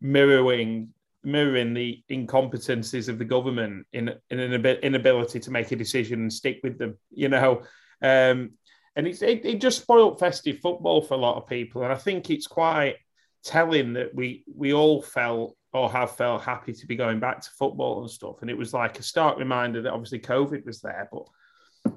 mirroring 0.00 0.92
mirroring 1.24 1.74
the 1.74 2.02
incompetencies 2.10 3.08
of 3.08 3.18
the 3.18 3.24
government 3.24 3.86
in 3.92 4.12
in 4.30 4.40
an 4.40 4.54
abi- 4.54 4.80
inability 4.82 5.40
to 5.40 5.50
make 5.50 5.70
a 5.72 5.76
decision 5.76 6.20
and 6.20 6.32
stick 6.32 6.60
with 6.62 6.78
them. 6.78 6.96
You 7.10 7.28
know, 7.28 7.62
um, 8.02 8.52
and 8.96 9.06
it's 9.06 9.22
it, 9.22 9.44
it 9.44 9.60
just 9.60 9.82
spoiled 9.82 10.18
festive 10.18 10.58
football 10.58 11.02
for 11.02 11.14
a 11.14 11.18
lot 11.18 11.36
of 11.36 11.48
people, 11.48 11.84
and 11.84 11.92
I 11.92 11.96
think 11.96 12.30
it's 12.30 12.46
quite 12.46 12.96
telling 13.44 13.92
that 13.92 14.14
we 14.14 14.44
we 14.52 14.72
all 14.72 15.02
felt 15.02 15.56
or 15.72 15.90
have 15.90 16.16
felt 16.16 16.42
happy 16.42 16.72
to 16.72 16.86
be 16.86 16.96
going 16.96 17.20
back 17.20 17.40
to 17.40 17.50
football 17.50 18.00
and 18.00 18.10
stuff, 18.10 18.36
and 18.40 18.50
it 18.50 18.56
was 18.56 18.72
like 18.72 18.98
a 18.98 19.02
stark 19.02 19.38
reminder 19.38 19.82
that 19.82 19.92
obviously 19.92 20.20
COVID 20.20 20.64
was 20.64 20.80
there, 20.80 21.08
but 21.12 21.24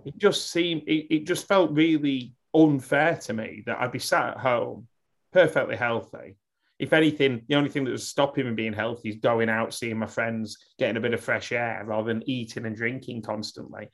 it 0.06 0.18
just 0.18 0.52
seemed 0.52 0.84
it, 0.88 1.14
it 1.14 1.26
just 1.26 1.48
felt 1.48 1.72
really 1.72 2.34
unfair 2.54 3.16
to 3.16 3.34
me 3.34 3.64
that 3.66 3.80
I'd 3.80 3.92
be 3.92 4.00
sat 4.00 4.32
at 4.32 4.38
home 4.38 4.88
perfectly 5.32 5.78
healthy 5.78 6.36
if 6.82 6.94
anything, 6.94 7.44
the 7.48 7.54
only 7.54 7.70
thing 7.70 7.84
that 7.84 7.92
was 7.92 8.08
stopping 8.08 8.48
me 8.48 8.54
being 8.54 8.74
healthy 8.74 9.10
is 9.10 9.18
going 9.18 9.50
out, 9.50 9.72
seeing 9.72 10.00
my 10.00 10.08
friends, 10.08 10.58
getting 10.80 10.98
a 10.98 11.00
bit 11.00 11.14
of 11.14 11.22
fresh 11.22 11.52
air 11.52 11.84
rather 11.86 12.12
than 12.12 12.28
eating 12.28 12.66
and 12.66 12.76
drinking 12.76 13.22
constantly. 13.22 13.88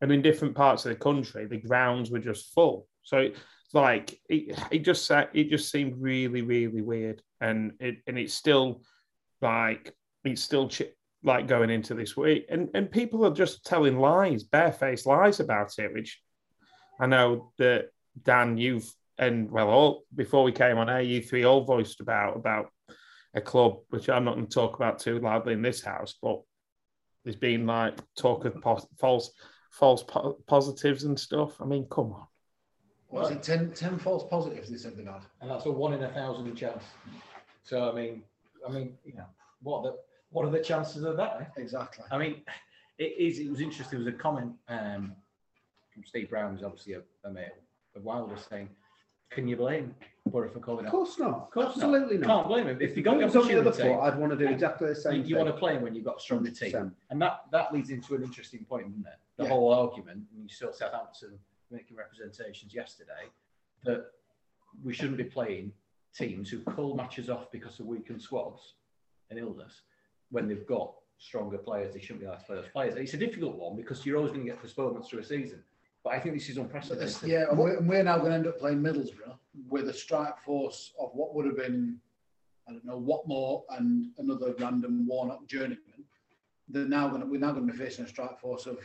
And 0.00 0.12
in 0.12 0.22
different 0.22 0.54
parts 0.54 0.86
of 0.86 0.90
the 0.90 0.94
country, 0.94 1.46
the 1.46 1.56
grounds 1.56 2.08
were 2.08 2.20
just 2.20 2.54
full. 2.54 2.86
So 3.02 3.30
like 3.72 4.16
it, 4.28 4.56
it 4.70 4.78
just 4.84 5.10
it 5.10 5.50
just 5.50 5.72
seemed 5.72 6.00
really, 6.00 6.42
really 6.42 6.82
weird. 6.82 7.20
And 7.40 7.72
it 7.80 7.96
and 8.06 8.16
it's 8.16 8.32
still 8.32 8.82
like 9.40 9.94
it's 10.24 10.42
still 10.42 10.68
ch- 10.68 10.82
like 11.22 11.46
going 11.46 11.70
into 11.70 11.94
this 11.94 12.16
week, 12.16 12.46
and 12.48 12.68
and 12.74 12.90
people 12.90 13.24
are 13.24 13.34
just 13.34 13.64
telling 13.64 13.98
lies, 13.98 14.44
barefaced 14.44 15.06
lies 15.06 15.40
about 15.40 15.78
it, 15.78 15.92
which 15.92 16.20
I 16.98 17.06
know 17.06 17.52
that 17.58 17.86
Dan, 18.22 18.58
you've 18.58 18.90
and 19.18 19.50
well, 19.50 19.68
all 19.68 20.04
before 20.14 20.44
we 20.44 20.52
came 20.52 20.78
on 20.78 20.88
air, 20.88 21.02
you 21.02 21.22
three 21.22 21.44
all 21.44 21.64
voiced 21.64 22.00
about 22.00 22.36
about 22.36 22.70
a 23.34 23.40
club, 23.40 23.78
which 23.90 24.08
I'm 24.08 24.24
not 24.24 24.34
going 24.34 24.46
to 24.46 24.54
talk 24.54 24.76
about 24.76 24.98
too 24.98 25.18
loudly 25.20 25.52
in 25.52 25.62
this 25.62 25.82
house, 25.82 26.16
but 26.20 26.40
there's 27.24 27.36
been 27.36 27.66
like 27.66 27.98
talk 28.16 28.44
of 28.44 28.60
pos- 28.60 28.86
false 28.98 29.30
false 29.70 30.02
po- 30.02 30.38
positives 30.46 31.04
and 31.04 31.18
stuff. 31.18 31.60
I 31.60 31.64
mean, 31.64 31.86
come 31.90 32.12
on. 32.12 32.26
What 33.08 33.22
was 33.24 33.30
it 33.32 33.42
10, 33.42 33.72
10 33.72 33.98
false 33.98 34.24
positives 34.30 34.70
they 34.70 34.76
said 34.76 34.96
they've 34.96 35.06
had? 35.06 35.22
and 35.40 35.50
that's 35.50 35.66
a 35.66 35.70
one 35.70 35.92
in 35.94 36.02
a 36.02 36.12
thousand 36.12 36.54
chance. 36.54 36.84
So 37.62 37.90
I 37.90 37.94
mean, 37.94 38.22
I 38.70 38.78
mean, 38.78 38.98
you 39.04 39.14
know, 39.14 39.26
what 39.62 39.82
the 39.82 39.96
what 40.30 40.46
are 40.46 40.50
the 40.50 40.60
chances 40.62 41.02
of 41.04 41.16
that? 41.16 41.36
eh? 41.56 41.60
Exactly. 41.62 42.04
I 42.10 42.18
mean, 42.18 42.42
it 42.98 43.14
is. 43.18 43.38
It 43.40 43.50
was 43.50 43.60
interesting. 43.60 43.98
There 43.98 44.06
was 44.06 44.14
a 44.14 44.18
comment 44.18 44.52
um, 44.68 45.12
from 45.92 46.04
Steve 46.04 46.30
Brown, 46.30 46.54
who's 46.54 46.62
obviously 46.64 46.94
a, 46.94 47.02
a 47.24 47.30
mate 47.30 47.48
of 47.96 48.04
Wilder, 48.04 48.36
saying, 48.48 48.68
"Can 49.30 49.48
you 49.48 49.56
blame 49.56 49.94
Borough 50.26 50.48
for 50.48 50.60
calling 50.60 50.86
Of 50.86 50.92
course 50.92 51.18
not. 51.18 51.30
Of 51.34 51.50
course. 51.50 51.66
Absolutely 51.74 52.18
not. 52.18 52.26
Can't 52.28 52.48
blame 52.48 52.68
him 52.68 52.78
if 52.80 52.96
you 52.96 53.02
got 53.02 53.20
If 53.20 53.32
the 53.32 53.40
it 53.40 53.42
the 53.48 53.58
other 53.60 53.68
opportunity. 53.70 53.94
foot, 53.94 54.00
I'd 54.02 54.18
want 54.18 54.32
to 54.32 54.38
do 54.38 54.46
exactly 54.52 54.88
the 54.88 54.94
same 54.94 55.12
You, 55.14 55.18
you 55.20 55.34
thing. 55.34 55.44
want 55.44 55.54
to 55.56 55.58
play 55.58 55.74
him 55.76 55.82
when 55.82 55.94
you've 55.94 56.04
got 56.04 56.18
a 56.18 56.20
stronger 56.20 56.50
team, 56.50 56.72
100%. 56.72 56.92
and 57.10 57.20
that 57.22 57.40
that 57.50 57.72
leads 57.74 57.90
into 57.90 58.14
an 58.14 58.22
interesting 58.22 58.64
point, 58.64 58.88
doesn't 58.88 59.06
it? 59.06 59.18
The 59.38 59.44
Yeah. 59.44 59.48
whole 59.50 59.72
argument. 59.74 60.22
And 60.32 60.42
you 60.44 60.48
saw 60.48 60.70
Southampton 60.70 61.38
making 61.72 61.96
representations 61.96 62.72
yesterday 62.74 63.24
that 63.84 64.06
we 64.84 64.92
shouldn't 64.92 65.16
be 65.16 65.24
playing 65.24 65.72
teams 66.16 66.50
who 66.50 66.60
call 66.60 66.94
matches 66.96 67.30
off 67.30 67.50
because 67.50 67.78
of 67.80 67.86
weakened 67.86 68.20
squads 68.22 68.74
and 69.30 69.38
illness 69.38 69.82
when 70.30 70.48
they've 70.48 70.66
got 70.66 70.92
stronger 71.18 71.58
players. 71.58 71.92
They 71.94 72.00
shouldn't 72.00 72.20
be 72.20 72.26
allowed 72.26 72.38
to 72.40 72.44
play 72.46 72.56
those 72.56 72.68
players. 72.68 72.94
It's 72.96 73.14
a 73.14 73.18
difficult 73.18 73.56
one 73.56 73.76
because 73.76 74.04
you're 74.04 74.16
always 74.16 74.32
going 74.32 74.44
to 74.44 74.50
get 74.50 74.60
postponements 74.60 75.08
through 75.08 75.20
a 75.20 75.24
season. 75.24 75.62
But 76.02 76.14
I 76.14 76.18
think 76.20 76.34
this 76.34 76.48
is 76.48 76.56
unprecedented. 76.56 77.06
this, 77.08 77.22
yeah, 77.22 77.44
and 77.50 77.58
we're, 77.58 77.76
and 77.76 77.86
we're 77.88 78.02
now 78.02 78.16
going 78.18 78.30
to 78.30 78.36
end 78.36 78.46
up 78.46 78.58
playing 78.58 78.80
Middlesbrough 78.80 79.36
with 79.68 79.88
a 79.88 79.92
strike 79.92 80.38
force 80.42 80.92
of 80.98 81.10
what 81.12 81.34
would 81.34 81.44
have 81.44 81.56
been, 81.58 81.98
I 82.66 82.72
don't 82.72 82.84
know, 82.86 82.98
Watmore 83.00 83.64
and 83.76 84.06
another 84.18 84.54
random 84.58 85.06
Warnock 85.06 85.46
journeyman. 85.46 85.78
They're 86.70 86.86
now 86.86 87.08
going 87.08 87.20
to, 87.20 87.26
we're 87.26 87.40
now 87.40 87.52
going 87.52 87.66
to 87.66 87.72
be 87.72 87.78
facing 87.78 88.06
a 88.06 88.08
strike 88.08 88.38
force 88.40 88.64
of 88.66 88.78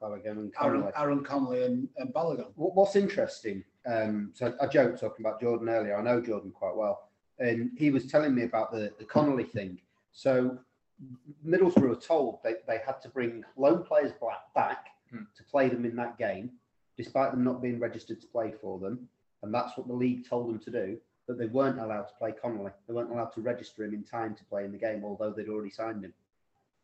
Balogun 0.00 0.24
and 0.38 0.52
Aaron, 0.62 0.80
Connolly. 0.80 0.92
Aaron 0.96 1.24
Connolly 1.24 1.64
and, 1.64 1.88
and 1.98 2.14
Balogun. 2.14 2.46
What- 2.54 2.74
What's 2.74 2.96
interesting, 2.96 3.62
um, 3.86 4.30
so 4.34 4.54
I 4.60 4.66
joked 4.66 5.00
talking 5.00 5.24
about 5.24 5.40
Jordan 5.40 5.68
earlier. 5.68 5.96
I 5.96 6.02
know 6.02 6.20
Jordan 6.20 6.50
quite 6.50 6.76
well, 6.76 7.08
and 7.38 7.70
he 7.76 7.90
was 7.90 8.06
telling 8.06 8.34
me 8.34 8.44
about 8.44 8.72
the, 8.72 8.92
the 8.98 9.04
Connolly 9.04 9.44
thing. 9.44 9.80
So 10.12 10.58
Middlesbrough 11.46 11.88
were 11.88 11.94
told 11.96 12.38
they, 12.42 12.54
they 12.66 12.78
had 12.84 13.00
to 13.02 13.08
bring 13.08 13.44
loan 13.56 13.82
players 13.84 14.12
back, 14.12 14.54
back 14.54 14.86
Hmm. 15.10 15.24
to 15.36 15.44
play 15.44 15.68
them 15.68 15.84
in 15.84 15.94
that 15.96 16.16
game, 16.18 16.50
despite 16.96 17.30
them 17.30 17.44
not 17.44 17.60
being 17.60 17.78
registered 17.78 18.20
to 18.22 18.26
play 18.26 18.52
for 18.60 18.78
them, 18.78 19.06
and 19.42 19.52
that's 19.52 19.76
what 19.76 19.86
the 19.86 19.92
league 19.92 20.26
told 20.26 20.48
them 20.48 20.58
to 20.60 20.70
do. 20.70 20.98
But 21.26 21.38
they 21.38 21.46
weren't 21.46 21.78
allowed 21.78 22.04
to 22.08 22.14
play 22.18 22.32
Connolly. 22.32 22.72
They 22.88 22.94
weren't 22.94 23.10
allowed 23.10 23.32
to 23.34 23.40
register 23.42 23.84
him 23.84 23.92
in 23.94 24.02
time 24.02 24.34
to 24.34 24.44
play 24.44 24.64
in 24.64 24.72
the 24.72 24.78
game, 24.78 25.04
although 25.04 25.30
they'd 25.30 25.48
already 25.50 25.70
signed 25.70 26.02
him. 26.04 26.12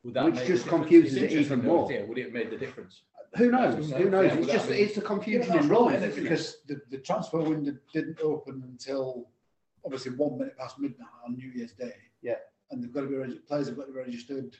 Would 0.04 0.14
that 0.14 0.25
which 0.25 0.35
make 0.37 0.47
just 0.47 0.64
the 0.64 0.71
difference? 0.71 0.83
confuses 0.88 1.12
It's 1.14 1.23
it 1.23 1.25
even 1.26 1.38
interesting 1.38 1.62
though, 1.62 1.76
more. 1.76 1.92
yeah, 1.92 2.02
Would 2.04 2.19
it 2.19 2.25
have 2.25 2.33
made 2.33 2.50
the 2.50 2.57
difference? 2.57 3.02
Who 3.37 3.50
knows? 3.50 3.90
Who 3.92 4.11
knows? 4.11 4.33
Yeah, 4.33 4.38
It's 4.38 4.47
just 4.52 4.69
that 4.69 4.80
it's 4.83 4.97
a 4.97 5.00
Yeah, 5.00 5.07
confusion 5.07 5.59
in 5.59 5.69
rules, 5.69 5.92
isn't 5.92 6.11
it? 6.11 6.16
because 6.23 6.57
the, 6.66 6.80
the 6.90 6.99
transfer 6.99 7.38
window 7.40 7.76
didn't 7.92 8.19
open 8.23 8.62
until 8.66 9.28
obviously 9.85 10.12
one 10.12 10.38
minute 10.38 10.57
past 10.59 10.78
midnight 10.78 11.09
on 11.26 11.37
New 11.37 11.49
Year's 11.50 11.73
Day. 11.73 11.92
Yeah. 12.23 12.37
And 12.71 12.83
they've 12.83 12.92
got 12.92 13.02
to 13.02 13.07
be 13.09 13.14
reg- 13.16 13.47
players 13.47 13.69
have 13.69 13.76
got 13.76 13.87
to 13.87 13.92
be 13.92 13.99
registered. 13.99 14.57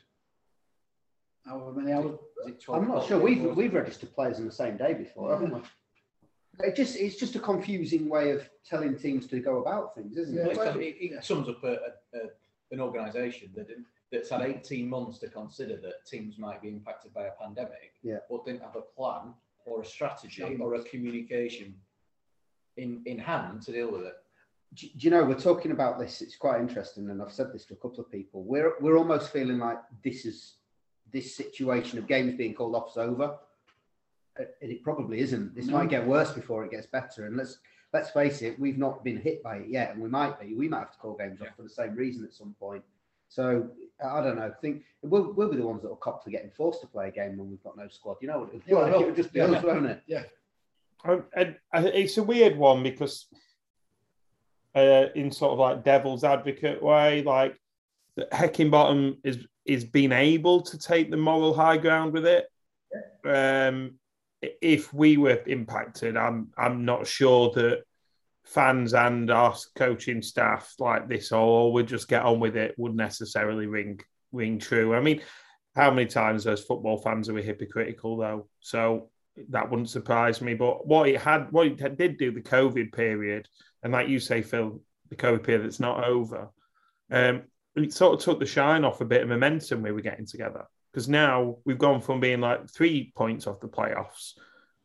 However 1.45 1.73
many 1.73 1.91
hours? 1.91 2.19
Is 2.45 2.47
it 2.51 2.61
12 2.61 2.81
I'm 2.81 2.87
not 2.87 2.93
o'clock? 2.97 3.07
sure. 3.09 3.19
We've 3.19 3.43
we've 3.55 3.73
registered 3.73 4.13
players 4.13 4.37
on 4.37 4.45
the 4.45 4.51
same 4.51 4.77
day 4.77 4.93
before, 4.93 5.31
haven't 5.31 5.53
we? 5.53 5.61
It 6.59 6.75
just 6.75 6.95
it's 6.97 7.15
just 7.15 7.35
a 7.35 7.39
confusing 7.39 8.07
way 8.09 8.29
of 8.31 8.47
telling 8.65 8.95
teams 8.97 9.25
to 9.27 9.39
go 9.39 9.57
about 9.59 9.95
things, 9.95 10.17
isn't 10.17 10.35
Yeah, 10.35 10.47
it? 10.47 10.57
Well, 10.57 10.67
it's- 10.69 10.77
it, 10.77 11.13
it 11.15 11.23
sums 11.25 11.49
up 11.49 11.63
a, 11.63 11.67
a, 11.67 11.73
a, 12.13 12.19
an 12.71 12.79
organisation 12.79 13.49
that 13.55 13.67
didn't, 13.69 13.87
that's 14.11 14.29
had 14.29 14.41
18 14.41 14.89
months 14.89 15.19
to 15.19 15.29
consider 15.29 15.77
that 15.77 16.05
teams 16.05 16.37
might 16.37 16.61
be 16.61 16.67
impacted 16.69 17.13
by 17.13 17.25
a 17.27 17.31
pandemic, 17.41 17.93
Yeah. 18.03 18.17
but 18.29 18.45
didn't 18.45 18.61
have 18.61 18.75
a 18.75 18.81
plan 18.81 19.33
or 19.65 19.81
a 19.81 19.85
strategy 19.85 20.57
or 20.59 20.75
a 20.75 20.83
communication 20.83 21.75
in, 22.77 23.01
in 23.05 23.17
hand 23.19 23.61
to 23.63 23.71
deal 23.71 23.91
with 23.91 24.01
it. 24.03 24.15
Do, 24.73 24.87
do 24.87 24.93
you 24.99 25.09
know 25.11 25.23
we're 25.23 25.35
talking 25.39 25.71
about 25.71 25.99
this? 25.99 26.21
It's 26.21 26.35
quite 26.35 26.59
interesting, 26.61 27.09
and 27.09 27.21
I've 27.21 27.31
said 27.31 27.51
this 27.53 27.65
to 27.65 27.73
a 27.73 27.77
couple 27.77 27.99
of 27.99 28.09
people. 28.11 28.43
We're 28.43 28.73
we're 28.79 28.97
almost 28.97 29.31
feeling 29.33 29.59
like 29.59 29.79
this 30.03 30.25
is 30.25 30.55
this 31.11 31.35
situation 31.35 31.97
of 31.99 32.07
games 32.07 32.35
being 32.35 32.53
called 32.53 32.75
off 32.75 32.91
is 32.91 32.97
over. 32.97 33.37
Uh, 34.39 34.43
And 34.61 34.71
it 34.71 34.81
probably 34.81 35.19
isn't. 35.19 35.53
This 35.55 35.65
No. 35.67 35.73
might 35.73 35.89
get 35.89 36.07
worse 36.07 36.31
before 36.31 36.63
it 36.63 36.71
gets 36.71 36.87
better. 36.87 37.25
And 37.25 37.35
let's 37.35 37.59
let's 37.91 38.11
face 38.11 38.41
it, 38.41 38.57
we've 38.57 38.77
not 38.77 39.03
been 39.03 39.17
hit 39.17 39.43
by 39.43 39.57
it 39.57 39.67
yet, 39.67 39.91
and 39.93 40.01
we 40.01 40.07
might 40.07 40.39
be. 40.39 40.53
We 40.55 40.69
might 40.69 40.79
have 40.79 40.93
to 40.93 40.97
call 40.99 41.15
games 41.17 41.41
off 41.41 41.53
for 41.57 41.63
the 41.63 41.69
same 41.69 41.93
reason 41.93 42.23
at 42.23 42.33
some 42.33 42.55
point. 42.57 42.83
So 43.31 43.69
I 44.05 44.21
don't 44.21 44.35
know. 44.35 44.47
I 44.47 44.49
think 44.61 44.83
we'll, 45.01 45.31
we'll 45.31 45.49
be 45.49 45.55
the 45.55 45.65
ones 45.65 45.81
that 45.83 45.87
will 45.87 45.95
cop 45.95 46.21
to 46.25 46.29
getting 46.29 46.51
forced 46.51 46.81
to 46.81 46.87
play 46.87 47.07
a 47.07 47.11
game 47.11 47.37
when 47.37 47.49
we've 47.49 47.63
got 47.63 47.77
no 47.77 47.87
squad. 47.87 48.17
You 48.21 48.27
know 48.27 48.39
what 48.39 48.49
it 48.49 48.55
would 48.55 48.63
Yeah, 48.67 48.75
like? 48.75 48.91
well, 48.91 49.01
It 49.01 49.05
would 49.05 49.15
just 49.15 49.31
be 49.31 49.39
yeah. 49.39 49.45
us, 49.45 49.63
won't 49.63 49.85
it? 49.85 50.03
And, 51.33 51.55
and 51.71 51.85
it's 51.87 52.17
a 52.17 52.23
weird 52.23 52.57
one 52.57 52.83
because, 52.83 53.27
uh, 54.75 55.05
in 55.15 55.31
sort 55.31 55.53
of 55.53 55.59
like 55.59 55.85
devil's 55.85 56.25
advocate 56.25 56.83
way, 56.83 57.23
like 57.23 57.57
Heckingbottom 58.19 59.17
is 59.23 59.47
is 59.65 59.85
being 59.85 60.11
able 60.11 60.61
to 60.61 60.77
take 60.77 61.09
the 61.09 61.17
moral 61.17 61.53
high 61.53 61.77
ground 61.77 62.11
with 62.11 62.25
it. 62.25 62.47
Um, 63.23 63.93
if 64.61 64.93
we 64.93 65.15
were 65.15 65.41
impacted, 65.47 66.17
I'm 66.17 66.49
I'm 66.57 66.83
not 66.83 67.07
sure 67.07 67.51
that 67.51 67.83
fans 68.45 68.93
and 68.93 69.29
our 69.31 69.55
coaching 69.75 70.21
staff 70.21 70.73
like 70.79 71.07
this 71.07 71.31
or 71.31 71.71
would 71.73 71.87
just 71.87 72.07
get 72.07 72.23
on 72.23 72.39
with 72.39 72.57
it 72.57 72.73
would 72.77 72.95
necessarily 72.95 73.67
ring 73.67 73.99
ring 74.31 74.59
true. 74.59 74.95
I 74.95 75.01
mean, 75.01 75.21
how 75.75 75.91
many 75.91 76.07
times 76.07 76.47
as 76.47 76.63
football 76.63 76.97
fans 76.97 77.29
are 77.29 77.33
we 77.33 77.43
hypocritical 77.43 78.17
though? 78.17 78.47
So 78.59 79.09
that 79.49 79.69
wouldn't 79.69 79.89
surprise 79.89 80.41
me. 80.41 80.53
But 80.53 80.85
what 80.85 81.07
it 81.07 81.19
had, 81.19 81.51
what 81.51 81.67
it 81.67 81.97
did 81.97 82.17
do, 82.17 82.31
the 82.31 82.41
COVID 82.41 82.93
period, 82.93 83.47
and 83.83 83.93
like 83.93 84.09
you 84.09 84.19
say, 84.19 84.41
Phil, 84.41 84.81
the 85.09 85.15
COVID 85.15 85.43
period 85.43 85.65
that's 85.65 85.79
not 85.79 86.03
over, 86.03 86.49
um, 87.09 87.43
it 87.75 87.93
sort 87.93 88.15
of 88.15 88.19
took 88.19 88.39
the 88.39 88.45
shine 88.45 88.83
off 88.83 89.01
a 89.01 89.05
bit 89.05 89.21
of 89.21 89.29
momentum 89.29 89.81
we 89.81 89.91
were 89.91 90.01
getting 90.01 90.25
together. 90.25 90.65
Because 90.91 91.07
now 91.07 91.57
we've 91.63 91.77
gone 91.77 92.01
from 92.01 92.19
being 92.19 92.41
like 92.41 92.69
three 92.69 93.13
points 93.15 93.47
off 93.47 93.61
the 93.61 93.67
playoffs 93.67 94.33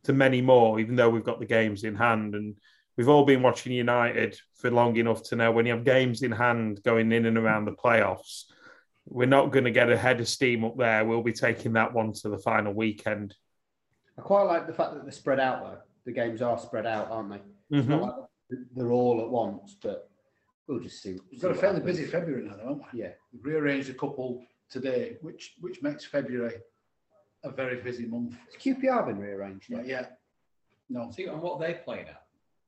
to 0.04 0.12
many 0.12 0.40
more, 0.40 0.78
even 0.78 0.94
though 0.94 1.10
we've 1.10 1.25
got 1.25 1.40
the 1.40 1.46
games 1.46 1.82
in 1.82 1.96
hand. 1.96 2.36
And 2.36 2.56
we've 2.96 3.08
all 3.08 3.24
been 3.24 3.42
watching 3.42 3.72
United 3.72 4.38
for 4.54 4.70
long 4.70 4.96
enough 4.96 5.22
to 5.24 5.36
know 5.36 5.52
when 5.52 5.66
you 5.66 5.72
have 5.72 5.84
games 5.84 6.22
in 6.22 6.32
hand 6.32 6.82
going 6.82 7.12
in 7.12 7.26
and 7.26 7.36
around 7.38 7.64
the 7.66 7.72
playoffs, 7.72 8.44
we're 9.06 9.26
not 9.26 9.52
going 9.52 9.64
to 9.64 9.70
get 9.70 9.90
a 9.90 9.96
head 9.96 10.20
of 10.20 10.28
steam 10.28 10.64
up 10.64 10.76
there. 10.76 11.04
We'll 11.04 11.22
be 11.22 11.32
taking 11.32 11.74
that 11.74 11.92
one 11.92 12.12
to 12.14 12.28
the 12.28 12.38
final 12.38 12.72
weekend. 12.72 13.34
I 14.18 14.22
quite 14.22 14.42
like 14.44 14.66
the 14.66 14.72
fact 14.72 14.94
that 14.94 15.02
they're 15.02 15.12
spread 15.12 15.40
out 15.40 15.62
though. 15.62 15.78
The 16.06 16.12
games 16.12 16.40
are 16.42 16.58
spread 16.58 16.86
out, 16.86 17.10
aren't 17.10 17.30
they? 17.30 17.40
It's 17.78 17.86
Mhm. 17.86 17.90
not 17.90 18.02
like 18.02 18.60
they're 18.74 18.92
all 18.92 19.20
at 19.20 19.28
once, 19.28 19.76
but 19.82 20.08
we'll 20.66 20.80
just 20.80 21.02
see. 21.02 21.18
We've 21.30 21.40
got 21.40 21.50
a 21.50 21.54
fairly 21.54 21.80
happens. 21.80 21.98
busy 21.98 22.10
February 22.10 22.44
now, 22.44 22.56
haven't 22.56 22.82
we? 22.92 23.00
Yeah. 23.00 23.12
We've 23.32 23.44
rearranged 23.44 23.90
a 23.90 23.94
couple 23.94 24.44
today, 24.70 25.18
which 25.20 25.56
which 25.60 25.82
makes 25.82 26.04
February 26.04 26.54
a 27.44 27.50
very 27.50 27.80
busy 27.82 28.06
month. 28.06 28.36
Has 28.46 28.54
QPR 28.56 29.04
been 29.06 29.18
rearranged? 29.18 29.68
Yeah, 29.68 29.82
yeah. 29.82 30.06
No. 30.88 31.10
See, 31.10 31.26
and 31.26 31.40
what 31.42 31.54
are 31.54 31.58
they 31.60 31.74
playing 31.74 32.08
at? 32.08 32.25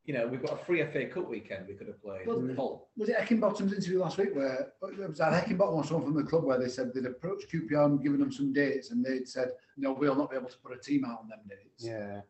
You 0.08 0.14
know, 0.14 0.26
we've 0.26 0.40
got 0.40 0.58
a 0.58 0.64
free 0.64 0.82
FA 0.90 1.04
Cup 1.04 1.28
weekend 1.28 1.68
we 1.68 1.74
could 1.74 1.86
have 1.86 2.02
played. 2.02 2.26
Well, 2.26 2.42
Hull. 2.56 2.88
Was 2.96 3.10
it 3.10 3.18
Heckingbottom's 3.18 3.74
interview 3.74 4.00
last 4.00 4.16
week 4.16 4.34
where 4.34 4.72
it 4.82 5.06
was 5.06 5.18
that 5.18 5.34
Heckingbottom 5.34 5.74
or 5.74 5.84
someone 5.84 6.06
from 6.06 6.14
the 6.14 6.22
club 6.22 6.44
where 6.44 6.58
they 6.58 6.70
said 6.70 6.94
they'd 6.94 7.04
approached 7.04 7.52
QPR 7.52 7.84
and 7.84 8.02
given 8.02 8.18
them 8.18 8.32
some 8.32 8.54
dates 8.54 8.90
and 8.90 9.04
they'd 9.04 9.28
said, 9.28 9.50
no, 9.76 9.92
we'll 9.92 10.14
not 10.14 10.30
be 10.30 10.38
able 10.38 10.48
to 10.48 10.56
put 10.64 10.74
a 10.74 10.80
team 10.80 11.04
out 11.04 11.18
on 11.20 11.28
them 11.28 11.40
dates. 11.46 11.84
Yeah. 11.84 12.22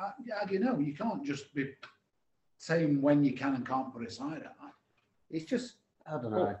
Uh, 0.00 0.10
yeah, 0.24 0.34
how 0.38 0.46
do 0.46 0.54
you 0.54 0.60
know? 0.60 0.78
You 0.78 0.94
can't 0.94 1.26
just 1.26 1.52
be 1.56 1.72
saying 2.58 3.02
when 3.02 3.24
you 3.24 3.32
can 3.32 3.56
and 3.56 3.66
can't 3.66 3.92
put 3.92 4.06
a 4.06 4.10
side 4.12 4.44
out. 4.44 4.70
It's 5.28 5.44
just 5.44 5.74
I 6.06 6.22
don't 6.22 6.30
know. 6.30 6.56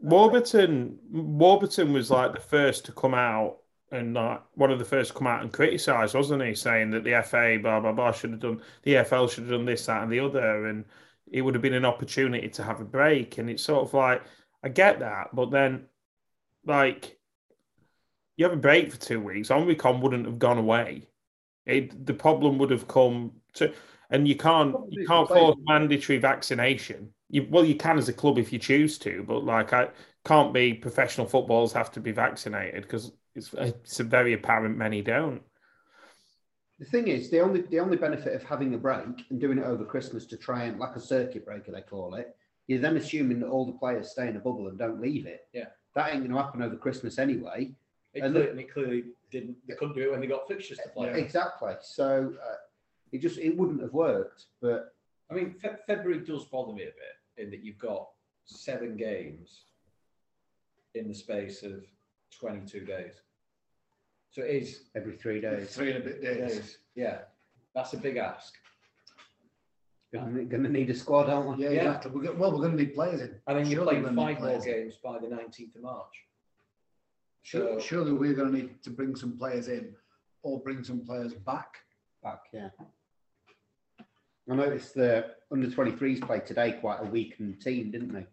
Warburton, 0.00 0.98
Warburton 1.10 1.92
was 1.92 2.10
like 2.10 2.32
the 2.32 2.40
first 2.40 2.86
to 2.86 2.92
come 2.92 3.12
out 3.12 3.58
and 3.90 4.14
like 4.14 4.42
one 4.54 4.70
of 4.70 4.78
the 4.78 4.84
first 4.84 5.10
to 5.10 5.18
come 5.18 5.26
out 5.26 5.42
and 5.42 5.52
criticise, 5.52 6.14
wasn't 6.14 6.42
he? 6.42 6.54
Saying 6.54 6.90
that 6.90 7.04
the 7.04 7.22
FA, 7.22 7.58
blah 7.60 7.80
blah 7.80 7.92
blah, 7.92 8.12
should 8.12 8.30
have 8.30 8.40
done 8.40 8.60
the 8.82 8.94
EFL 8.94 9.30
should 9.30 9.44
have 9.44 9.52
done 9.52 9.64
this, 9.64 9.86
that, 9.86 10.02
and 10.02 10.12
the 10.12 10.20
other, 10.20 10.66
and 10.66 10.84
it 11.30 11.42
would 11.42 11.54
have 11.54 11.62
been 11.62 11.74
an 11.74 11.84
opportunity 11.84 12.48
to 12.48 12.62
have 12.62 12.80
a 12.80 12.84
break. 12.84 13.38
And 13.38 13.48
it's 13.50 13.62
sort 13.62 13.86
of 13.86 13.94
like 13.94 14.22
I 14.62 14.68
get 14.68 15.00
that, 15.00 15.34
but 15.34 15.50
then 15.50 15.86
like 16.64 17.18
you 18.36 18.44
have 18.44 18.54
a 18.54 18.56
break 18.56 18.92
for 18.92 18.98
two 18.98 19.20
weeks, 19.20 19.50
Omicron 19.50 20.00
wouldn't 20.00 20.26
have 20.26 20.38
gone 20.38 20.58
away. 20.58 21.08
It 21.66 22.06
the 22.06 22.14
problem 22.14 22.58
would 22.58 22.70
have 22.70 22.88
come 22.88 23.32
to, 23.54 23.72
and 24.10 24.26
you 24.26 24.36
can't 24.36 24.74
you 24.90 25.06
can't 25.06 25.28
force 25.28 25.56
mandatory 25.66 26.18
vaccination. 26.18 27.12
You, 27.30 27.46
well, 27.50 27.64
you 27.64 27.74
can 27.74 27.98
as 27.98 28.08
a 28.08 28.12
club 28.12 28.38
if 28.38 28.52
you 28.52 28.58
choose 28.58 28.98
to, 29.00 29.22
but 29.22 29.44
like 29.44 29.72
I 29.72 29.88
can't 30.24 30.52
be 30.52 30.74
professional 30.74 31.26
footballers 31.26 31.72
have 31.72 31.92
to 31.92 32.00
be 32.00 32.12
vaccinated 32.12 32.82
because 32.82 33.12
it's 33.34 33.52
it's 33.54 33.98
very 33.98 34.32
apparent 34.32 34.76
many 34.76 35.02
don't. 35.02 35.42
The 36.78 36.84
thing 36.84 37.08
is, 37.08 37.30
the 37.30 37.40
only 37.40 37.62
the 37.62 37.80
only 37.80 37.96
benefit 37.96 38.34
of 38.34 38.42
having 38.42 38.74
a 38.74 38.78
break 38.78 39.24
and 39.30 39.40
doing 39.40 39.58
it 39.58 39.64
over 39.64 39.84
Christmas 39.84 40.26
to 40.26 40.36
try 40.36 40.64
and 40.64 40.78
like 40.78 40.96
a 40.96 41.00
circuit 41.00 41.44
breaker 41.44 41.72
they 41.72 41.82
call 41.82 42.14
it 42.14 42.36
you're 42.68 42.78
then 42.78 42.96
assuming 42.98 43.40
that 43.40 43.48
all 43.48 43.66
the 43.66 43.72
players 43.72 44.10
stay 44.10 44.28
in 44.28 44.36
a 44.36 44.40
bubble 44.40 44.68
and 44.68 44.78
don't 44.78 45.00
leave 45.00 45.26
it. 45.26 45.48
Yeah. 45.52 45.64
That 45.94 46.10
ain't 46.10 46.20
going 46.20 46.30
to 46.30 46.36
happen 46.36 46.62
over 46.62 46.76
Christmas 46.76 47.18
anyway. 47.18 47.72
It 48.12 48.22
And 48.22 48.34
clearly, 48.34 48.50
and 48.50 48.60
it 48.60 48.72
clearly 48.72 49.04
didn't. 49.30 49.56
They 49.66 49.74
couldn't 49.74 49.94
do 49.94 50.02
it 50.02 50.10
when 50.12 50.20
they 50.20 50.26
got 50.26 50.46
fixtures 50.46 50.78
to 50.78 50.88
play. 50.90 51.18
Exactly. 51.18 51.72
So 51.80 52.34
uh, 52.42 52.54
it 53.10 53.20
just 53.20 53.38
it 53.38 53.56
wouldn't 53.56 53.82
have 53.82 53.92
worked. 53.92 54.46
But 54.60 54.94
I 55.30 55.34
mean, 55.34 55.54
Fe- 55.60 55.76
February 55.86 56.24
does 56.24 56.44
bother 56.44 56.72
me 56.72 56.82
a 56.82 56.86
bit 56.86 57.42
in 57.44 57.50
that 57.50 57.64
you've 57.64 57.78
got 57.78 58.08
seven 58.44 58.96
games 58.96 59.64
in 60.98 61.08
the 61.08 61.14
space 61.14 61.62
of 61.62 61.84
22 62.38 62.84
days. 62.84 63.12
So 64.30 64.42
it 64.42 64.50
is 64.62 64.82
every 64.94 65.16
three 65.16 65.40
days, 65.40 65.74
Three 65.74 65.92
and 65.92 66.02
a 66.02 66.06
bit 66.06 66.22
days. 66.22 66.52
days. 66.56 66.78
Yeah, 66.94 67.20
that's 67.74 67.92
a 67.94 67.96
big 67.96 68.16
ask. 68.18 68.54
going 70.12 70.48
to 70.50 70.58
need 70.68 70.90
a 70.90 70.94
squad, 70.94 71.28
aren't 71.30 71.56
we? 71.58 71.64
Yeah, 71.64 71.70
Yeah. 71.70 71.76
exactly. 71.86 72.10
We're, 72.12 72.22
go- 72.22 72.34
well, 72.34 72.52
we're 72.52 72.58
going 72.58 72.76
to 72.76 72.82
need 72.82 72.94
players 72.94 73.20
in. 73.20 73.34
And 73.46 73.58
then 73.58 73.66
you're 73.66 73.84
playing 73.84 74.02
we're 74.02 74.10
gonna 74.10 74.20
need 74.26 74.34
five 74.34 74.40
more 74.40 74.48
players 74.50 74.66
in. 74.66 74.72
games 74.72 74.94
by 75.02 75.18
the 75.18 75.26
19th 75.26 75.76
of 75.76 75.82
March. 75.82 76.14
So- 77.44 77.78
surely 77.78 78.12
we're 78.12 78.34
going 78.34 78.52
to 78.52 78.58
need 78.58 78.82
to 78.82 78.90
bring 78.90 79.16
some 79.16 79.36
players 79.38 79.68
in 79.68 79.94
or 80.42 80.60
bring 80.60 80.84
some 80.84 81.00
players 81.00 81.34
back. 81.34 81.76
Back, 82.22 82.40
yeah. 82.52 82.68
I 84.50 84.54
noticed 84.54 84.94
the 84.94 85.34
under 85.50 85.68
23s 85.68 86.20
played 86.26 86.46
today 86.46 86.72
quite 86.72 87.00
a 87.00 87.04
weakened 87.04 87.60
team, 87.60 87.90
didn't 87.90 88.12
they? 88.12 88.26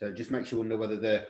Yeah. 0.00 0.08
So 0.08 0.12
it 0.12 0.16
just 0.16 0.30
makes 0.30 0.50
you 0.52 0.58
wonder 0.58 0.76
whether 0.76 0.96
the 0.96 1.26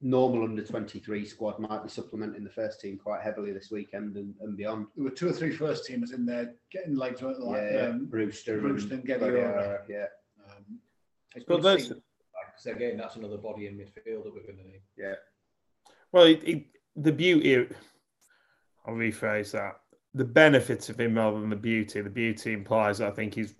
normal 0.00 0.44
under 0.44 0.62
23 0.64 1.24
squad 1.24 1.58
might 1.58 1.82
be 1.82 1.88
supplementing 1.88 2.44
the 2.44 2.50
first 2.50 2.80
team 2.80 2.98
quite 2.98 3.22
heavily 3.22 3.52
this 3.52 3.70
weekend 3.70 4.16
and, 4.16 4.34
and 4.40 4.56
beyond. 4.56 4.86
There 4.96 5.04
were 5.04 5.10
two 5.10 5.28
or 5.28 5.32
three 5.32 5.52
first 5.52 5.88
teamers 5.88 6.12
in 6.12 6.26
there 6.26 6.54
getting 6.70 6.96
legs 6.96 7.22
weren't 7.22 7.40
like 7.40 7.62
yeah, 7.72 7.86
um, 7.88 8.06
Brewster, 8.06 8.60
Brewster 8.60 8.94
and 8.94 9.04
Gediora. 9.04 9.18
Guardiola, 9.18 9.78
yeah. 9.88 10.06
um, 10.46 10.78
It's 11.34 11.44
But 11.46 11.62
good 11.62 11.78
to 11.78 11.88
that's- 11.88 12.02
see, 12.58 12.70
again, 12.70 12.96
that's 12.96 13.16
another 13.16 13.38
body 13.38 13.66
in 13.66 13.74
midfield 13.76 14.24
that 14.24 14.34
we're 14.34 14.42
going 14.42 14.58
to 14.58 14.64
need. 14.64 14.82
Yeah. 14.96 15.14
Well, 16.12 16.24
it, 16.26 16.42
it, 16.44 16.64
the 16.96 17.12
beauty, 17.12 17.66
I'll 18.86 18.94
rephrase 18.94 19.52
that. 19.52 19.80
The 20.16 20.24
benefits 20.24 20.88
of 20.90 21.00
him 21.00 21.16
rather 21.16 21.40
than 21.40 21.50
the 21.50 21.56
beauty. 21.56 22.00
The 22.00 22.10
beauty 22.10 22.52
implies 22.52 23.00
I 23.00 23.10
think 23.10 23.34
he's 23.34 23.54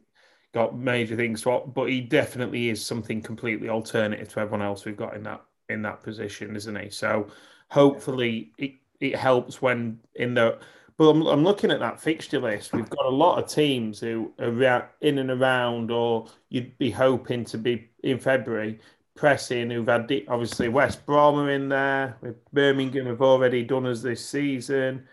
got 0.54 0.78
major 0.78 1.16
things 1.16 1.44
to, 1.44 1.74
but 1.74 1.90
he 1.90 2.00
definitely 2.00 2.70
is 2.70 2.84
something 2.84 3.20
completely 3.20 3.68
alternative 3.68 4.28
to 4.30 4.40
everyone 4.40 4.62
else 4.62 4.84
we've 4.84 4.96
got 4.96 5.14
in 5.14 5.24
that 5.24 5.42
in 5.68 5.82
that 5.82 6.02
position, 6.02 6.54
isn't 6.56 6.76
he? 6.76 6.90
So 6.90 7.28
hopefully 7.70 8.52
it, 8.56 8.74
it 9.00 9.16
helps 9.16 9.60
when 9.60 9.98
in 10.14 10.34
the. 10.34 10.58
But 10.96 11.08
I'm, 11.08 11.26
I'm 11.26 11.42
looking 11.42 11.72
at 11.72 11.80
that 11.80 12.00
fixture 12.00 12.38
list. 12.38 12.72
We've 12.72 12.88
got 12.88 13.04
a 13.04 13.10
lot 13.10 13.42
of 13.42 13.50
teams 13.50 13.98
who 13.98 14.32
are 14.38 14.88
in 15.00 15.18
and 15.18 15.30
around, 15.30 15.90
or 15.90 16.28
you'd 16.50 16.78
be 16.78 16.90
hoping 16.92 17.44
to 17.46 17.58
be 17.58 17.90
in 18.04 18.20
February 18.20 18.78
pressing 19.16 19.70
who've 19.70 19.86
had 19.86 20.10
obviously 20.28 20.68
West 20.68 21.04
Brom 21.06 21.36
are 21.36 21.50
in 21.50 21.68
there 21.68 22.16
with 22.20 22.36
Birmingham 22.52 23.06
have 23.06 23.22
already 23.22 23.62
done 23.64 23.86
us 23.86 24.02
this 24.02 24.24
season. 24.24 25.08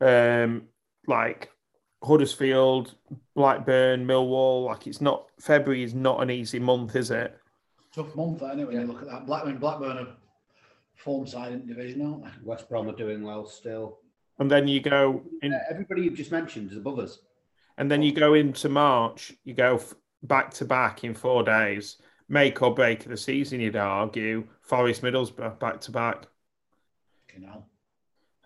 Um, 0.00 0.64
like 1.06 1.50
Huddersfield, 2.06 2.94
Blackburn, 3.34 4.06
Millwall. 4.06 4.66
Like 4.66 4.86
it's 4.86 5.00
not 5.00 5.26
February 5.40 5.82
is 5.82 5.94
not 5.94 6.22
an 6.22 6.30
easy 6.30 6.58
month, 6.58 6.96
is 6.96 7.10
it? 7.10 7.36
tough 7.94 8.14
month, 8.14 8.40
that, 8.40 8.54
isn't 8.56 8.66
when 8.66 8.76
Yeah. 8.76 8.82
you 8.82 8.88
look 8.88 9.00
at 9.02 9.08
that. 9.08 9.24
Blackburn, 9.26 9.56
Blackburn 9.58 9.96
are 9.98 10.08
form 10.96 11.26
side 11.26 11.52
in 11.52 11.66
division, 11.66 12.02
aren't 12.02 12.24
they? 12.24 12.30
West 12.44 12.68
Brom 12.68 12.88
are 12.88 12.92
doing 12.92 13.22
well 13.22 13.46
still. 13.46 13.98
And 14.38 14.50
then 14.50 14.68
you 14.68 14.80
go 14.80 15.22
in, 15.42 15.54
Uh, 15.54 15.60
everybody 15.70 16.02
you've 16.02 16.14
just 16.14 16.30
mentioned 16.30 16.70
is 16.72 16.76
above 16.76 16.98
us. 16.98 17.20
and 17.78 17.90
then 17.90 18.02
you 18.02 18.12
go 18.12 18.34
into 18.34 18.68
March. 18.68 19.32
You 19.44 19.54
go 19.54 19.80
back 20.22 20.50
to 20.54 20.64
back 20.66 21.04
in 21.04 21.14
four 21.14 21.42
days. 21.42 21.96
Make 22.28 22.60
or 22.60 22.74
break 22.74 23.04
of 23.04 23.10
the 23.10 23.16
season, 23.16 23.60
you'd 23.60 23.76
argue. 23.76 24.46
Forest 24.60 25.00
Middlesbrough 25.02 25.58
back 25.58 25.80
to 25.82 25.90
back. 25.92 26.26
You 27.34 27.40
know. 27.46 27.64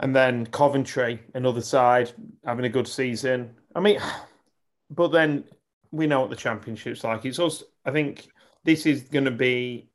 And 0.00 0.16
then 0.16 0.46
Coventry, 0.46 1.20
another 1.34 1.60
side, 1.60 2.12
having 2.44 2.64
a 2.64 2.70
good 2.70 2.88
season. 2.88 3.54
I 3.74 3.80
mean, 3.80 4.00
but 4.90 5.08
then 5.08 5.44
we 5.92 6.06
know 6.06 6.20
what 6.20 6.30
the 6.30 6.36
championship's 6.36 7.04
like. 7.04 7.24
It's 7.24 7.38
us. 7.38 7.62
I 7.84 7.90
think 7.90 8.28
this 8.64 8.86
is 8.86 9.02
going 9.02 9.26
to 9.26 9.30
be, 9.30 9.90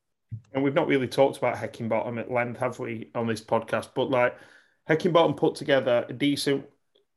and 0.54 0.64
we've 0.64 0.74
not 0.74 0.88
really 0.88 1.08
talked 1.08 1.38
about 1.38 1.56
Heckingbottom 1.56 2.20
at 2.20 2.32
length, 2.32 2.60
have 2.60 2.80
we, 2.80 3.10
on 3.16 3.28
this 3.28 3.42
podcast? 3.42 3.90
But 3.96 4.10
like, 4.10 4.38
Heckingbottom 4.90 5.38
put 5.38 5.56
together 5.56 6.06
a 6.08 6.14
decent 6.14 6.66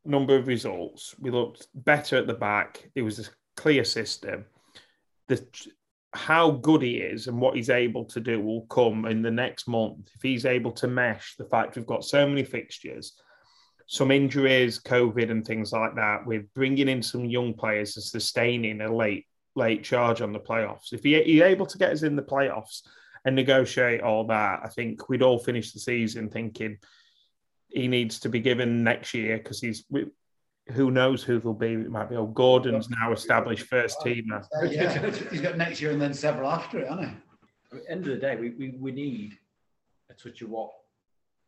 number 0.05 0.37
of 0.37 0.47
results. 0.47 1.15
We 1.19 1.31
looked 1.31 1.69
better 1.75 2.17
at 2.17 2.27
the 2.27 2.35
back. 2.35 2.91
It 2.95 3.03
was 3.03 3.19
a 3.19 3.31
clear 3.57 3.85
system. 3.85 4.47
The 5.27 5.45
how 6.15 6.51
good 6.51 6.83
he 6.83 6.97
is 6.97 7.27
and 7.27 7.41
what 7.41 7.55
he's 7.55 7.71
able 7.71 8.05
to 8.07 8.21
do 8.21 8.41
will 8.41 8.63
come 8.67 9.05
in 9.05 9.21
the 9.21 9.31
next 9.31 9.69
month 9.69 10.09
if 10.15 10.23
he's 10.23 10.47
able 10.47 10.73
to 10.73 10.89
mesh 10.89 11.37
the 11.37 11.45
fact 11.45 11.77
we've 11.77 11.87
got 11.87 12.05
so 12.05 12.27
many 12.27 12.43
fixtures, 12.43 13.21
some 13.87 14.11
injuries, 14.11 14.81
COVID, 14.81 15.31
and 15.31 15.47
things 15.47 15.73
like 15.73 15.95
that. 15.97 16.27
With 16.27 16.53
bringing 16.55 16.89
in 16.89 17.03
some 17.03 17.25
young 17.25 17.55
players 17.55 17.97
and 17.97 18.05
sustaining 18.05 18.81
a 18.81 18.95
late 18.95 19.27
late 19.55 19.83
charge 19.85 20.23
on 20.23 20.33
the 20.33 20.41
playoffs. 20.41 20.93
If 20.93 21.03
he, 21.03 21.21
he's 21.23 21.43
able 21.43 21.67
to 21.67 21.79
get 21.79 21.93
us 21.93 22.03
in 22.03 22.17
the 22.17 22.23
playoffs 22.23 22.83
and 23.25 23.35
negotiate 23.35 24.01
all 24.01 24.25
that, 24.29 24.61
I 24.63 24.69
think 24.69 25.09
we'd 25.09 25.23
all 25.23 25.39
finish 25.39 25.73
the 25.73 25.81
season 25.81 26.31
thinking 26.31 26.79
he 27.69 27.89
needs 27.89 28.21
to 28.21 28.29
be 28.29 28.41
given 28.41 28.85
next 28.85 29.13
year 29.15 29.37
because 29.37 29.61
he's. 29.61 29.85
Who 30.73 30.91
knows 30.91 31.23
who 31.23 31.39
they'll 31.39 31.55
be? 31.55 31.73
It 31.73 31.91
might 31.91 32.11
be. 32.11 32.17
Oh, 32.17 32.27
Gordon's 32.27 32.91
now 32.91 33.13
established 33.13 33.67
first 33.67 33.99
teamer. 34.01 34.47
yeah, 34.71 35.11
he's 35.31 35.41
got 35.41 35.57
next 35.57 35.81
year 35.81 35.93
and 35.93 36.01
then 36.01 36.13
several 36.13 36.51
after 36.51 36.79
it, 36.79 36.89
hasn't 36.89 37.09
he? 37.09 37.15
I 37.73 37.75
mean, 37.75 37.85
end 37.89 38.01
of 38.07 38.13
the 38.13 38.17
day, 38.17 38.37
we, 38.37 38.51
we, 38.51 38.71
we 38.79 38.93
need 38.93 39.39
a 40.11 40.15
touch 40.15 40.43
of 40.43 40.51
what 40.51 40.71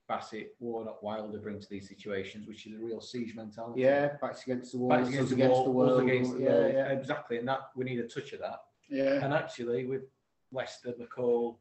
Bassett, 0.08 0.54
Warnock, 0.58 1.02
Wilder 1.02 1.38
bring 1.38 1.60
to 1.60 1.68
these 1.68 1.88
situations, 1.88 2.48
which 2.48 2.66
is 2.66 2.74
a 2.74 2.78
real 2.78 3.00
siege 3.00 3.34
mentality. 3.34 3.82
Yeah, 3.82 4.12
backs 4.20 4.42
against 4.42 4.72
the 4.72 4.78
wall, 4.78 4.88
Backs 4.90 5.08
us 5.08 5.14
against, 5.14 5.32
against, 5.32 5.56
the, 5.58 5.64
the 5.64 5.70
wall, 5.70 5.82
us 5.84 5.88
world. 5.98 6.08
against 6.08 6.32
the 6.36 6.42
yeah, 6.42 6.48
world. 6.50 6.72
yeah. 6.74 6.86
Exactly, 6.88 7.38
and 7.38 7.48
that 7.48 7.60
we 7.76 7.84
need 7.84 8.00
a 8.00 8.08
touch 8.08 8.32
of 8.32 8.40
that. 8.40 8.60
Yeah. 8.88 9.24
And 9.24 9.32
actually, 9.32 9.86
with 9.86 10.02
Leicester, 10.50 10.92
McCall, 11.00 11.56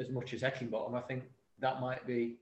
as 0.00 0.08
much 0.08 0.32
as 0.34 0.40
Heckingbottom, 0.42 0.94
I 0.94 1.00
think 1.00 1.24
that 1.60 1.80
might 1.80 2.06
be 2.06 2.36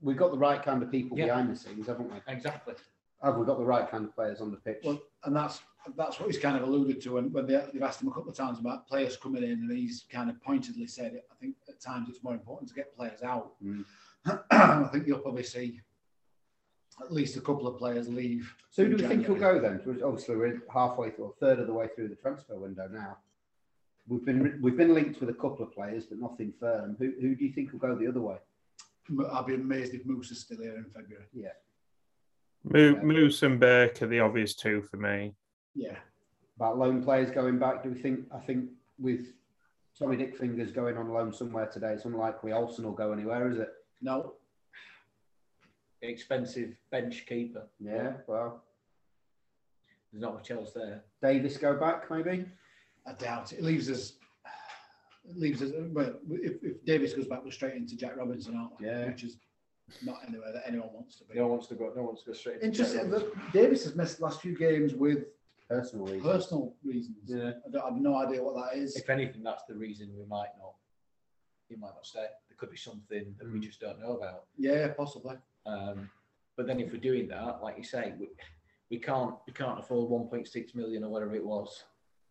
We've 0.00 0.16
got 0.16 0.30
the 0.30 0.38
right 0.38 0.62
kind 0.62 0.82
of 0.82 0.90
people 0.90 1.18
Yeah. 1.18 1.26
behind 1.26 1.50
the 1.50 1.56
scenes, 1.56 1.86
haven't 1.86 2.10
we? 2.10 2.16
exactly. 2.28 2.74
Have 3.22 3.36
we 3.36 3.46
got 3.46 3.58
the 3.58 3.64
right 3.64 3.90
kind 3.90 4.04
of 4.04 4.14
players 4.14 4.40
on 4.40 4.50
the 4.50 4.58
pitch? 4.58 4.82
Well, 4.84 5.00
and 5.24 5.34
that's 5.34 5.60
that's 5.96 6.18
what 6.18 6.28
he's 6.28 6.38
kind 6.38 6.56
of 6.56 6.64
alluded 6.64 7.00
to 7.02 7.12
when, 7.12 7.32
when 7.32 7.46
they, 7.46 7.62
they've 7.72 7.82
asked 7.82 8.02
him 8.02 8.08
a 8.08 8.10
couple 8.10 8.30
of 8.30 8.36
times 8.36 8.58
about 8.58 8.88
players 8.88 9.16
coming 9.16 9.42
in, 9.42 9.50
and 9.50 9.70
he's 9.70 10.04
kind 10.10 10.28
of 10.28 10.42
pointedly 10.42 10.86
said 10.86 11.14
it. 11.14 11.26
I 11.30 11.34
think 11.36 11.54
at 11.68 11.80
times 11.80 12.08
it's 12.08 12.22
more 12.22 12.34
important 12.34 12.68
to 12.70 12.74
get 12.74 12.96
players 12.96 13.22
out. 13.22 13.52
Mm. 13.64 13.84
I 14.50 14.88
think 14.92 15.06
you'll 15.06 15.20
probably 15.20 15.44
see 15.44 15.80
at 17.00 17.12
least 17.12 17.36
a 17.36 17.40
couple 17.40 17.66
of 17.66 17.78
players 17.78 18.08
leave. 18.08 18.54
so 18.70 18.84
who 18.84 18.96
do 18.96 19.02
we 19.02 19.08
think 19.08 19.28
will 19.28 19.36
go 19.36 19.60
then? 19.60 19.80
Obviously, 20.02 20.36
we're 20.36 20.62
halfway 20.72 21.10
through, 21.10 21.26
a 21.26 21.32
third 21.34 21.58
of 21.58 21.66
the 21.66 21.72
way 21.72 21.88
through 21.94 22.08
the 22.08 22.16
transfer 22.16 22.56
window 22.56 22.88
now. 22.90 23.18
We've 24.08 24.24
been 24.24 24.58
we've 24.62 24.76
been 24.76 24.94
linked 24.94 25.20
with 25.20 25.30
a 25.30 25.34
couple 25.34 25.62
of 25.62 25.72
players, 25.72 26.06
but 26.06 26.18
nothing 26.18 26.52
firm. 26.58 26.96
Who 26.98 27.12
who 27.20 27.34
do 27.34 27.44
you 27.44 27.52
think 27.52 27.72
will 27.72 27.80
go 27.80 27.94
the 27.94 28.06
other 28.06 28.20
way? 28.20 28.36
I'd 29.32 29.46
be 29.46 29.54
amazed 29.54 29.94
if 29.94 30.04
Moose 30.06 30.30
is 30.30 30.40
still 30.40 30.58
here 30.58 30.76
in 30.76 30.84
February. 30.84 31.26
Mo- 32.68 33.00
Moose 33.02 33.42
and 33.42 33.60
Burke 33.60 34.02
are 34.02 34.06
the 34.06 34.20
obvious 34.20 34.54
two 34.54 34.82
for 34.82 34.96
me. 34.96 35.34
Yeah, 35.74 35.96
About 36.56 36.78
loan 36.78 37.02
players 37.02 37.30
going 37.30 37.58
back, 37.58 37.82
do 37.82 37.90
we 37.90 38.00
think? 38.00 38.20
I 38.34 38.38
think 38.38 38.70
with 38.98 39.26
Tommy 39.98 40.16
Dick 40.16 40.36
Fingers 40.36 40.72
going 40.72 40.96
on 40.96 41.08
loan 41.10 41.32
somewhere 41.32 41.66
today, 41.66 41.92
it's 41.92 42.04
unlikely 42.06 42.52
Olsen 42.52 42.84
will 42.84 42.92
go 42.92 43.12
anywhere, 43.12 43.50
is 43.50 43.58
it? 43.58 43.68
no, 44.02 44.34
Expensive 46.02 46.76
bench 46.90 47.24
keeper. 47.26 47.66
Yeah. 47.80 48.12
Well, 48.26 48.62
There's 50.12 50.20
not 50.22 50.34
much 50.34 50.50
else 50.50 50.72
there. 50.72 51.02
Davies 51.22 51.56
go 51.56 51.74
back 51.78 52.10
maybe. 52.10 52.44
I 53.06 53.12
doubt 53.14 53.52
it. 53.52 53.58
It 53.60 53.64
leaves 53.64 53.90
us. 53.90 54.12
It 55.28 55.36
leaves 55.38 55.62
us. 55.62 55.72
Well, 55.74 56.14
if, 56.30 56.62
if 56.62 56.84
Davies 56.84 57.14
goes 57.14 57.26
back, 57.26 57.42
we're 57.44 57.50
straight 57.50 57.74
into 57.74 57.96
Jack 57.96 58.16
Robinson, 58.16 58.56
aren't 58.56 58.78
we? 58.78 58.86
Yeah. 58.86 59.06
Which 59.06 59.24
is 59.24 59.38
not 60.02 60.18
anywhere 60.26 60.52
that 60.52 60.64
anyone 60.66 60.88
wants 60.92 61.16
to 61.16 61.24
be. 61.24 61.34
No 61.36 61.42
one 61.42 61.50
wants 61.52 61.66
to 61.68 61.74
go. 61.74 61.84
No 61.94 62.02
one 62.02 62.06
wants 62.06 62.22
to 62.22 62.30
go 62.30 62.32
straight. 62.34 62.56
into 62.56 62.66
Interesting 62.66 63.02
Jack 63.02 63.10
that 63.10 63.52
Davies 63.52 63.84
has 63.84 63.94
missed 63.94 64.18
the 64.18 64.24
last 64.24 64.40
few 64.40 64.56
games 64.56 64.94
with 64.94 65.24
Personal 65.68 66.06
reasons. 66.06 66.22
personal 66.22 66.74
reasons. 66.84 67.16
Yeah. 67.26 67.50
I, 67.66 67.70
don't, 67.70 67.82
I 67.82 67.88
have 67.88 67.96
no 67.96 68.16
idea 68.16 68.42
what 68.42 68.54
that 68.54 68.78
is. 68.78 68.94
If 68.96 69.10
anything, 69.10 69.42
that's 69.42 69.64
the 69.68 69.74
reason 69.74 70.10
we 70.16 70.24
might 70.26 70.50
not. 70.60 70.74
He 71.68 71.74
might 71.74 71.88
not 71.94 72.06
stay. 72.06 72.20
There 72.48 72.56
could 72.56 72.70
be 72.70 72.76
something 72.76 73.34
that 73.38 73.50
we 73.52 73.58
Mm. 73.58 73.62
just 73.62 73.80
don't 73.80 74.00
know 74.00 74.12
about. 74.16 74.44
Yeah, 74.56 74.88
possibly. 74.96 75.34
Um, 75.66 76.08
but 76.56 76.66
then 76.68 76.78
if 76.78 76.92
we're 76.92 77.00
doing 77.00 77.26
that, 77.28 77.60
like 77.62 77.76
you 77.78 77.82
say, 77.84 78.14
we, 78.18 78.28
we 78.90 78.98
can't 78.98 79.34
we 79.46 79.52
can't 79.52 79.80
afford 79.80 80.08
1.6 80.30 80.74
million 80.76 81.02
or 81.02 81.10
whatever 81.10 81.34
it 81.34 81.44
was 81.44 81.82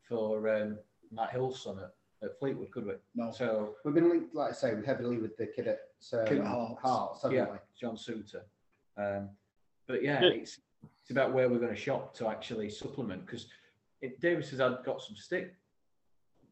for 0.07 0.47
um, 0.55 0.77
Matt 1.11 1.31
Hill's 1.31 1.61
son 1.61 1.79
at, 1.79 1.91
at 2.23 2.38
Fleetwood, 2.39 2.71
could 2.71 2.86
we? 2.86 2.93
No. 3.15 3.32
So 3.32 3.75
We've 3.84 3.93
been 3.93 4.10
linked, 4.10 4.34
like 4.36 4.51
I 4.51 4.54
say, 4.54 4.73
heavily 4.86 5.17
with 5.17 5.36
the 5.38 5.47
kid 5.47 5.67
at 5.67 5.80
um, 6.13 6.19
at 6.19 6.45
Hearts. 6.47 6.82
Hearts, 6.82 7.23
haven't 7.23 7.38
yeah, 7.38 7.45
we? 7.51 7.58
John 7.80 7.95
Souttar. 7.95 8.41
Um, 8.97 9.30
but 9.88 10.04
yeah, 10.04 10.21
Yeah. 10.23 10.30
it's 10.30 10.60
it's 11.01 11.12
about 11.12 11.34
where 11.34 11.49
we're 11.49 11.60
going 11.60 11.73
to 11.75 11.80
shop 11.80 12.13
to 12.15 12.28
actually 12.28 12.69
supplement 12.69 13.25
because 13.25 13.47
Davies 14.21 14.49
has 14.51 14.60
had 14.60 14.78
got 14.86 15.01
some 15.01 15.15
stick 15.15 15.54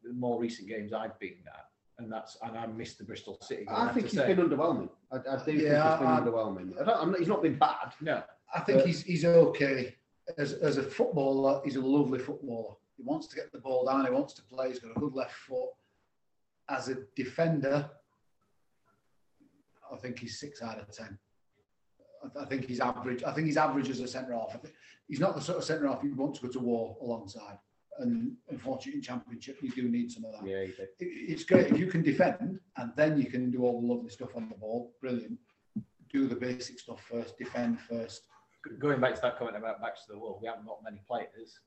the 0.02 0.12
more 0.12 0.40
recent 0.40 0.68
games 0.68 0.92
I've 0.92 1.18
been 1.18 1.36
at, 1.46 1.64
and 1.98 2.12
that's 2.12 2.36
and 2.42 2.56
I 2.58 2.66
missed 2.66 2.98
the 2.98 3.04
Bristol 3.04 3.38
City. 3.40 3.64
game, 3.64 3.74
I 3.74 3.86
have 3.86 3.94
think 3.94 4.06
to 4.10 4.12
he's 4.16 4.20
say. 4.20 4.34
been 4.34 4.48
underwhelming. 4.48 4.90
I, 5.10 5.16
I 5.16 5.36
do 5.38 5.44
think 5.44 5.62
Yeah, 5.62 5.90
he's 5.90 5.98
been 6.00 6.08
I- 6.08 6.20
underwhelming. 6.20 6.80
I 6.80 6.84
don't, 6.84 7.02
I'm 7.02 7.10
not, 7.12 7.18
he's 7.20 7.28
not 7.28 7.42
been 7.42 7.58
bad. 7.58 7.94
no. 8.00 8.22
I 8.54 8.60
think 8.60 8.78
But- 8.78 8.86
he's 8.86 9.02
he's 9.02 9.24
okay 9.24 9.94
as 10.38 10.52
as 10.54 10.76
a 10.76 10.82
footballer. 10.82 11.60
He's 11.64 11.76
a 11.76 11.80
lovely 11.80 12.18
footballer. 12.18 12.74
He 12.96 13.02
wants 13.02 13.26
to 13.28 13.36
get 13.36 13.52
the 13.52 13.58
ball 13.58 13.86
down. 13.86 14.04
He 14.04 14.10
wants 14.10 14.34
to 14.34 14.42
play. 14.42 14.68
He's 14.68 14.78
got 14.78 14.96
a 14.96 15.00
good 15.00 15.14
left 15.14 15.34
foot. 15.34 15.70
As 16.68 16.88
a 16.88 16.96
defender, 17.14 17.90
I 19.92 19.96
think 19.96 20.18
he's 20.18 20.38
six 20.38 20.62
out 20.62 20.78
of 20.78 20.90
ten. 20.90 21.18
I, 22.40 22.44
think 22.46 22.64
he's 22.64 22.80
average. 22.80 23.22
I 23.22 23.32
think 23.32 23.46
he's 23.46 23.58
average 23.58 23.90
as 23.90 24.00
a 24.00 24.08
centre 24.08 24.32
half. 24.32 24.56
He's 25.08 25.20
not 25.20 25.34
the 25.34 25.42
sort 25.42 25.58
of 25.58 25.64
centre 25.64 25.86
half 25.86 26.02
you 26.02 26.14
want 26.14 26.36
to 26.36 26.42
go 26.42 26.48
to 26.48 26.58
war 26.58 26.96
alongside. 27.02 27.58
And 27.98 28.32
unfortunately, 28.48 28.98
in 28.98 29.02
Championship, 29.02 29.58
you 29.62 29.70
do 29.70 29.88
need 29.88 30.10
some 30.10 30.24
of 30.24 30.32
that. 30.32 30.48
Yeah. 30.48 30.84
It's 30.98 31.44
great 31.44 31.70
if 31.70 31.78
you 31.78 31.86
can 31.86 32.02
defend 32.02 32.58
and 32.76 32.92
then 32.96 33.20
you 33.20 33.26
can 33.26 33.50
do 33.50 33.62
all 33.62 33.80
the 33.80 33.86
lovely 33.86 34.10
stuff 34.10 34.34
on 34.34 34.48
the 34.48 34.56
ball. 34.56 34.92
Brilliant. 35.00 35.38
Do 36.12 36.26
the 36.26 36.34
basic 36.34 36.78
stuff 36.80 37.00
first. 37.08 37.38
Defend 37.38 37.78
first. 37.80 38.22
Going 38.78 39.00
back 39.00 39.14
to 39.16 39.20
that 39.20 39.38
comment 39.38 39.56
about 39.56 39.80
backs 39.80 40.06
to 40.06 40.12
the 40.12 40.18
wall, 40.18 40.38
we 40.40 40.48
haven't 40.48 40.66
got 40.66 40.82
many 40.82 41.02
players 41.06 41.60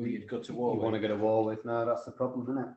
who 0.00 0.06
you'd 0.08 0.28
go 0.28 0.38
to 0.40 0.52
war 0.54 0.74
You 0.74 0.80
want 0.80 0.94
to 0.94 1.00
with. 1.00 1.10
go 1.10 1.16
to 1.16 1.22
war 1.22 1.44
with? 1.44 1.64
No, 1.64 1.84
that's 1.84 2.04
the 2.04 2.10
problem, 2.10 2.42
isn't 2.50 2.58
it? 2.58 2.68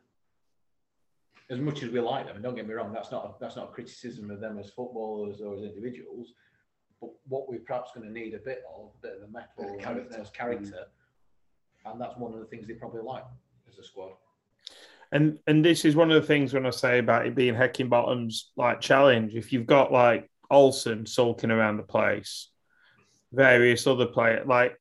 As 1.54 1.60
much 1.60 1.84
as 1.84 1.90
we 1.90 2.00
like 2.00 2.26
them, 2.26 2.36
and 2.36 2.44
don't 2.44 2.56
get 2.56 2.68
me 2.68 2.74
wrong, 2.74 2.92
that's 2.94 3.12
not 3.12 3.26
a, 3.26 3.30
that's 3.40 3.56
not 3.56 3.70
a 3.70 3.72
criticism 3.72 4.30
of 4.32 4.40
them 4.40 4.58
as 4.60 4.70
footballers 4.70 5.42
or 5.42 5.56
as 5.56 5.62
individuals. 5.64 6.34
But 7.02 7.12
what 7.28 7.50
we're 7.50 7.60
perhaps 7.60 7.92
going 7.94 8.08
to 8.08 8.14
need 8.14 8.34
a 8.34 8.40
bit 8.40 8.64
of, 8.78 8.90
a 8.98 9.02
bit 9.02 9.16
of 9.18 9.24
a 9.24 9.26
Bit 9.26 9.32
metal, 9.32 9.76
of 9.76 9.82
character. 9.82 10.10
character. 10.16 10.32
character, 10.34 10.86
and 11.86 12.00
that's 12.02 12.18
one 12.18 12.34
of 12.34 12.40
the 12.40 12.46
things 12.46 12.68
they 12.68 12.74
probably 12.74 13.02
like 13.02 13.24
as 13.70 13.78
a 13.78 13.84
squad. 13.84 14.12
And 15.12 15.38
and 15.48 15.64
this 15.64 15.86
is 15.86 15.96
one 15.96 16.12
of 16.12 16.20
the 16.22 16.28
things 16.28 16.54
when 16.54 16.66
I 16.66 16.72
say 16.72 16.98
about 17.00 17.28
it 17.28 17.36
being 17.36 17.54
Heckingbottom's 17.54 18.52
like 18.56 18.82
challenge. 18.82 19.36
If 19.36 19.54
you've 19.54 19.68
got 19.68 19.92
like 19.92 20.30
Olsen 20.50 21.06
sulking 21.06 21.52
around 21.52 21.78
the 21.78 21.84
place, 21.84 22.50
various 23.32 23.86
other 23.86 24.08
players, 24.08 24.48
like 24.48 24.76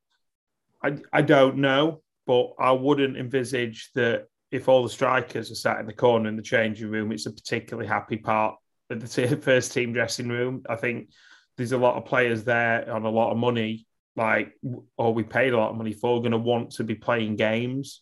I 0.83 0.97
I 1.13 1.23
don't 1.23 1.57
know, 1.59 2.03
but 2.33 2.55
I 2.59 2.73
wouldn't 2.73 3.19
envisage 3.19 3.91
that 3.95 4.27
if 4.51 4.67
all 4.67 4.83
the 4.83 4.89
strikers 4.89 5.51
are 5.51 5.55
sat 5.55 5.81
in 5.81 5.87
the 5.87 5.93
corner 5.93 6.31
in 6.31 6.37
the 6.37 6.43
changing 6.43 6.89
room, 6.89 7.13
it's 7.13 7.27
a 7.27 7.31
particularly 7.31 7.87
happy 7.87 8.17
part 8.17 8.57
of 8.89 9.01
the 9.01 9.37
first 9.43 9.75
team 9.75 9.93
dressing 9.93 10.29
room. 10.29 10.63
I 10.67 10.77
think 10.77 11.11
there's 11.59 11.73
a 11.73 11.79
lot 11.79 11.97
of 11.97 12.07
players 12.07 12.45
there 12.45 12.91
on 12.91 13.05
a 13.05 13.11
lot 13.11 13.33
of 13.33 13.37
money, 13.37 13.87
like 14.17 14.55
or 14.97 15.13
we 15.13 15.25
paid 15.25 15.53
a 15.53 15.59
lot 15.59 15.71
of 15.71 15.77
money 15.77 15.93
for, 15.93 16.23
going 16.23 16.33
to 16.33 16.39
want 16.39 16.71
to 16.73 16.85
be 16.85 16.95
playing 16.95 17.37
games, 17.37 18.01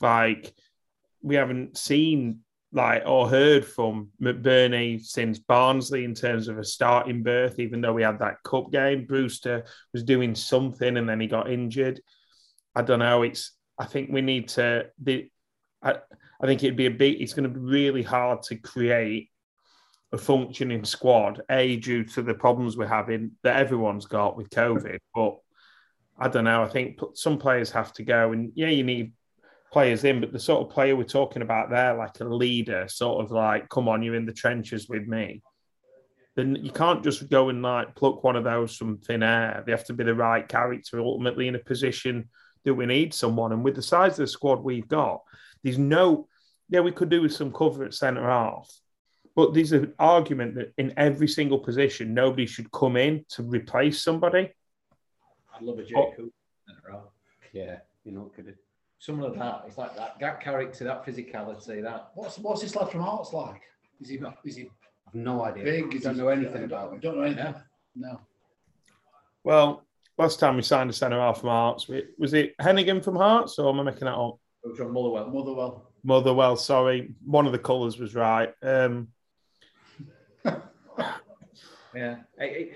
like 0.00 0.54
we 1.20 1.34
haven't 1.34 1.76
seen 1.76 2.40
like 2.72 3.02
or 3.04 3.28
heard 3.28 3.66
from 3.66 4.08
McBurnie 4.22 5.02
since 5.02 5.38
Barnsley 5.38 6.04
in 6.04 6.14
terms 6.14 6.48
of 6.48 6.58
a 6.58 6.64
starting 6.64 7.22
berth, 7.22 7.58
even 7.58 7.82
though 7.82 7.92
we 7.92 8.02
had 8.02 8.20
that 8.20 8.42
cup 8.42 8.72
game. 8.72 9.04
Brewster 9.04 9.64
was 9.92 10.02
doing 10.02 10.34
something 10.34 10.96
and 10.96 11.06
then 11.06 11.20
he 11.20 11.26
got 11.26 11.50
injured. 11.50 12.00
I 12.74 12.82
don't 12.82 12.98
know. 12.98 13.22
It's 13.22 13.52
I 13.78 13.86
think 13.86 14.10
we 14.10 14.20
need 14.20 14.48
to 14.50 14.86
the 15.02 15.30
I, 15.82 15.96
I 16.42 16.46
think 16.46 16.62
it'd 16.62 16.76
be 16.76 16.86
a 16.86 16.90
big 16.90 17.20
it's 17.20 17.34
going 17.34 17.50
to 17.50 17.58
be 17.58 17.60
really 17.60 18.02
hard 18.02 18.42
to 18.44 18.56
create 18.56 19.30
a 20.12 20.18
functioning 20.18 20.84
squad, 20.84 21.40
A 21.50 21.76
due 21.76 22.04
to 22.04 22.22
the 22.22 22.34
problems 22.34 22.76
we're 22.76 22.86
having 22.86 23.32
that 23.42 23.56
everyone's 23.56 24.06
got 24.06 24.36
with 24.36 24.50
COVID. 24.50 24.98
But 25.14 25.38
I 26.18 26.28
don't 26.28 26.44
know. 26.44 26.62
I 26.62 26.68
think 26.68 26.98
some 27.14 27.38
players 27.38 27.70
have 27.70 27.92
to 27.94 28.02
go 28.02 28.32
and 28.32 28.52
yeah, 28.54 28.68
you 28.68 28.84
need 28.84 29.12
players 29.72 30.04
in, 30.04 30.20
but 30.20 30.32
the 30.32 30.38
sort 30.38 30.66
of 30.66 30.72
player 30.72 30.96
we're 30.96 31.04
talking 31.04 31.42
about 31.42 31.70
there, 31.70 31.94
like 31.94 32.18
a 32.20 32.24
leader, 32.24 32.86
sort 32.88 33.24
of 33.24 33.30
like, 33.30 33.68
come 33.68 33.88
on, 33.88 34.02
you're 34.02 34.16
in 34.16 34.26
the 34.26 34.32
trenches 34.32 34.88
with 34.88 35.06
me. 35.06 35.42
Then 36.36 36.56
you 36.56 36.72
can't 36.72 37.04
just 37.04 37.28
go 37.28 37.48
and 37.48 37.62
like 37.62 37.94
pluck 37.94 38.22
one 38.24 38.36
of 38.36 38.44
those 38.44 38.76
from 38.76 38.98
thin 38.98 39.22
air. 39.22 39.62
They 39.64 39.72
have 39.72 39.86
to 39.86 39.92
be 39.92 40.04
the 40.04 40.14
right 40.14 40.46
character, 40.46 41.00
ultimately 41.00 41.48
in 41.48 41.54
a 41.54 41.60
position 41.60 42.28
that 42.64 42.74
we 42.74 42.86
need 42.86 43.14
someone. 43.14 43.52
And 43.52 43.64
with 43.64 43.76
the 43.76 43.82
size 43.82 44.12
of 44.12 44.18
the 44.18 44.26
squad 44.26 44.62
we've 44.62 44.88
got, 44.88 45.22
there's 45.62 45.78
no, 45.78 46.28
yeah, 46.68 46.80
we 46.80 46.92
could 46.92 47.08
do 47.10 47.22
with 47.22 47.32
some 47.32 47.52
cover 47.52 47.84
at 47.84 47.94
centre 47.94 48.22
half, 48.28 48.70
but 49.36 49.54
there's 49.54 49.72
an 49.72 49.92
argument 49.98 50.54
that 50.56 50.72
in 50.78 50.92
every 50.96 51.28
single 51.28 51.58
position, 51.58 52.14
nobody 52.14 52.46
should 52.46 52.70
come 52.72 52.96
in 52.96 53.24
to 53.30 53.42
replace 53.42 54.02
somebody. 54.02 54.52
I'd 55.54 55.62
love 55.62 55.78
a 55.78 55.84
Jake 55.84 55.96
Oh. 55.96 56.12
Cooper 56.16 56.32
centre 56.66 56.90
half. 56.90 57.02
Yeah, 57.52 57.78
you 58.04 58.12
know, 58.12 58.30
could 58.34 58.48
it? 58.48 58.56
Some 58.98 59.22
of 59.22 59.34
that, 59.38 59.64
it's 59.66 59.78
like 59.78 59.96
that, 59.96 60.18
that 60.20 60.40
character, 60.42 60.84
that 60.84 61.06
physicality, 61.06 61.82
that 61.82 62.10
What's 62.14 62.38
what's 62.38 62.60
this 62.60 62.76
lad 62.76 62.90
from 62.90 63.00
Hearts 63.00 63.32
like? 63.32 63.62
Is 64.00 64.10
he 64.10 64.20
is 64.44 64.56
he 64.56 64.70
I've 65.08 65.14
no 65.14 65.42
idea. 65.42 65.64
big? 65.64 65.94
Is 65.94 66.02
don't 66.02 66.18
know 66.18 66.28
anything 66.28 66.64
about 66.64 66.92
him. 66.92 67.00
Don't 67.00 67.16
know 67.16 67.22
anything. 67.22 67.44
Yeah. 67.44 67.60
No. 67.96 68.20
Well, 69.42 69.84
last 70.20 70.38
time 70.38 70.56
we 70.56 70.62
signed 70.62 70.90
a 70.90 70.92
centre 70.92 71.18
half 71.18 71.40
from 71.40 71.48
Hearts, 71.48 71.88
was 72.18 72.34
it 72.34 72.54
Hennigan 72.58 73.02
from 73.02 73.16
Hearts 73.16 73.58
or 73.58 73.72
am 73.72 73.80
I 73.80 73.84
making 73.84 74.04
that 74.04 74.14
up? 74.14 74.38
from 74.76 74.92
Motherwell. 74.92 75.30
Motherwell. 75.30 75.90
Motherwell, 76.04 76.56
sorry. 76.56 77.14
One 77.24 77.46
of 77.46 77.52
the 77.52 77.58
colours 77.58 77.98
was 77.98 78.14
right. 78.14 78.52
Um, 78.62 79.08
Yeah. 81.94 82.16
Hey, 82.38 82.52
hey, 82.52 82.72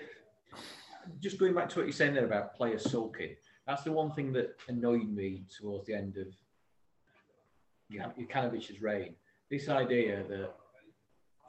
just 1.20 1.38
going 1.38 1.54
back 1.54 1.68
to 1.68 1.78
what 1.78 1.86
you're 1.86 1.92
saying 1.92 2.14
there 2.14 2.24
about 2.24 2.56
players 2.56 2.90
sulking, 2.90 3.36
that's 3.66 3.84
the 3.84 3.92
one 3.92 4.10
thing 4.10 4.32
that 4.32 4.56
annoyed 4.68 5.08
me 5.08 5.44
towards 5.56 5.86
the 5.86 5.94
end 5.94 6.16
of 6.16 6.26
Jokanovic's 7.92 8.80
reign. 8.82 9.14
This 9.50 9.68
idea 9.68 10.24
that 10.28 10.54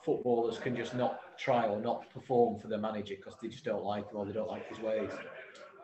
footballers 0.04 0.60
can 0.60 0.76
just 0.76 0.94
not 0.96 1.38
try 1.40 1.66
or 1.66 1.80
not 1.80 2.08
perform 2.12 2.60
for 2.60 2.68
the 2.68 2.78
manager 2.78 3.16
because 3.16 3.34
they 3.42 3.48
just 3.48 3.66
don't 3.66 3.84
like 3.84 4.12
him 4.12 4.18
or 4.18 4.26
they 4.26 4.34
don't 4.34 4.50
like 4.50 4.70
his 4.70 4.80
ways. 4.80 5.10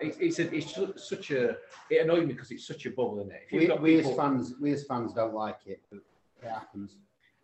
It's, 0.01 0.17
it's, 0.19 0.39
a, 0.39 0.55
it's 0.55 0.73
su- 0.73 0.93
such 0.97 1.31
a, 1.31 1.57
it 1.89 2.01
annoyed 2.03 2.27
me 2.27 2.33
because 2.33 2.51
it's 2.51 2.65
such 2.65 2.85
a 2.85 2.89
bubble, 2.89 3.19
isn't 3.19 3.31
it? 3.31 3.41
If 3.45 3.51
you've 3.53 3.61
We, 3.61 3.67
got 3.67 3.81
we 3.81 3.99
as 3.99 4.05
people- 4.07 4.17
fans, 4.17 4.53
we 4.59 4.71
as 4.73 4.83
fans 4.85 5.13
don't 5.13 5.33
like 5.33 5.59
it, 5.65 5.81
but 5.91 5.99
it 6.43 6.49
happens. 6.49 6.97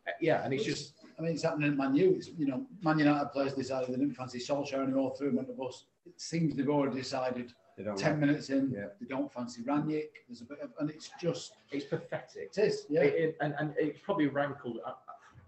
Uh, 0.07 0.11
yeah, 0.21 0.43
and 0.43 0.53
it's 0.53 0.63
just, 0.63 0.93
I 1.19 1.21
mean, 1.21 1.33
it's 1.33 1.43
happening 1.43 1.71
at 1.71 1.77
Man 1.77 1.95
U. 1.95 2.13
It's, 2.15 2.29
you 2.29 2.47
know, 2.47 2.65
Man 2.83 2.97
United 2.99 3.27
players 3.31 3.53
decided 3.53 3.89
they 3.89 3.93
didn't 3.99 4.15
fancy 4.15 4.39
Solskjaer 4.39 4.83
anymore, 4.83 5.13
threw 5.17 5.29
him 5.29 5.39
on 5.39 5.45
the 5.47 5.53
bus. 5.53 5.85
It 6.05 6.19
seems 6.19 6.55
they've 6.55 6.69
already 6.69 6.95
decided 6.97 7.53
They 7.77 7.83
don't 7.83 7.97
10 7.97 8.11
like 8.11 8.19
minutes 8.21 8.49
in, 8.49 8.71
Yeah. 8.71 8.85
they 8.99 9.07
don't 9.07 9.31
fancy 9.31 9.61
Rangnick. 9.63 10.09
There's 10.27 10.41
a 10.41 10.45
bit 10.45 10.59
of, 10.61 10.71
and 10.79 10.89
it's 10.89 11.11
just, 11.21 11.53
it's 11.71 11.85
pathetic. 11.85 12.51
it 12.55 12.57
is, 12.57 12.85
yeah. 12.89 13.01
It, 13.01 13.13
it- 13.15 13.37
and, 13.41 13.53
and 13.59 13.73
it's 13.77 13.99
probably 13.99 14.27
rankled 14.27 14.77
a, 14.85 14.93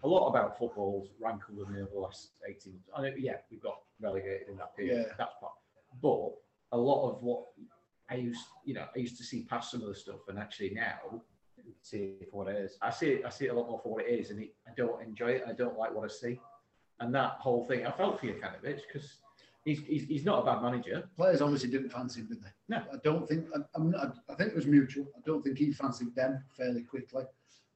a 0.06 0.08
lot 0.08 0.28
about 0.30 0.58
football's 0.58 1.10
rankled 1.20 1.58
with 1.58 1.70
me 1.70 1.82
over 1.82 1.92
the 1.94 2.00
last 2.00 2.32
18 2.48 2.74
months. 2.74 2.90
I 2.96 3.02
know, 3.02 3.16
yeah, 3.18 3.38
we've 3.50 3.62
got 3.62 3.80
relegated 4.02 4.48
in 4.50 4.58
that 4.58 4.76
period. 4.76 5.06
Yeah. 5.08 5.14
That's 5.18 5.34
part. 5.40 5.54
But 6.02 6.32
a 6.72 6.78
lot 6.78 7.10
of 7.10 7.24
what 7.24 7.46
I 8.10 8.16
used, 8.16 8.42
you 8.66 8.74
know, 8.74 8.86
I 8.96 9.00
used 9.00 9.18
to 9.18 9.24
see 9.24 9.44
past 9.44 9.72
some 9.72 9.82
of 9.82 9.88
the 9.88 9.96
stuff, 9.96 10.28
and 10.28 10.40
actually 10.40 10.72
now. 10.72 11.22
See 11.84 12.16
it 12.20 12.30
for 12.32 12.44
what 12.44 12.54
it 12.54 12.58
is. 12.58 12.78
I 12.82 12.90
see 12.90 13.10
it. 13.12 13.26
I 13.26 13.30
see 13.30 13.46
it 13.46 13.50
a 13.50 13.54
lot 13.54 13.70
more 13.70 13.80
for 13.80 13.94
what 13.94 14.04
it 14.04 14.10
is, 14.10 14.32
and 14.32 14.42
it, 14.42 14.56
I 14.68 14.72
don't 14.76 15.02
enjoy 15.04 15.28
it. 15.28 15.44
I 15.48 15.54
don't 15.54 15.78
like 15.78 15.94
what 15.94 16.04
I 16.04 16.08
see, 16.08 16.40
and 17.00 17.14
that 17.14 17.34
whole 17.40 17.68
thing. 17.68 17.86
I 17.86 17.92
felt 17.92 18.20
for 18.20 18.26
you, 18.26 18.34
kind 18.34 18.56
of, 18.56 18.64
because 18.64 19.20
he's, 19.64 19.80
he's 19.82 20.04
he's 20.06 20.26
not 20.26 20.42
a 20.42 20.46
bad 20.46 20.64
manager. 20.64 21.08
Players 21.16 21.42
obviously 21.42 21.70
didn't 21.70 21.92
fancy 21.92 22.22
him, 22.22 22.28
did 22.28 22.42
they? 22.44 22.50
No. 22.70 22.78
I 22.92 22.98
don't 23.04 23.30
think, 23.30 23.46
I, 23.56 23.60
I'm 23.76 23.92
not, 23.92 24.18
I 24.30 24.34
think 24.34 24.50
it 24.50 24.56
was 24.56 24.66
mutual. 24.66 25.06
I 25.16 25.22
don't 25.26 25.44
think 25.44 25.58
he 25.60 25.72
fancied 25.72 26.16
them 26.16 26.44
fairly 26.58 26.82
quickly. 26.82 27.24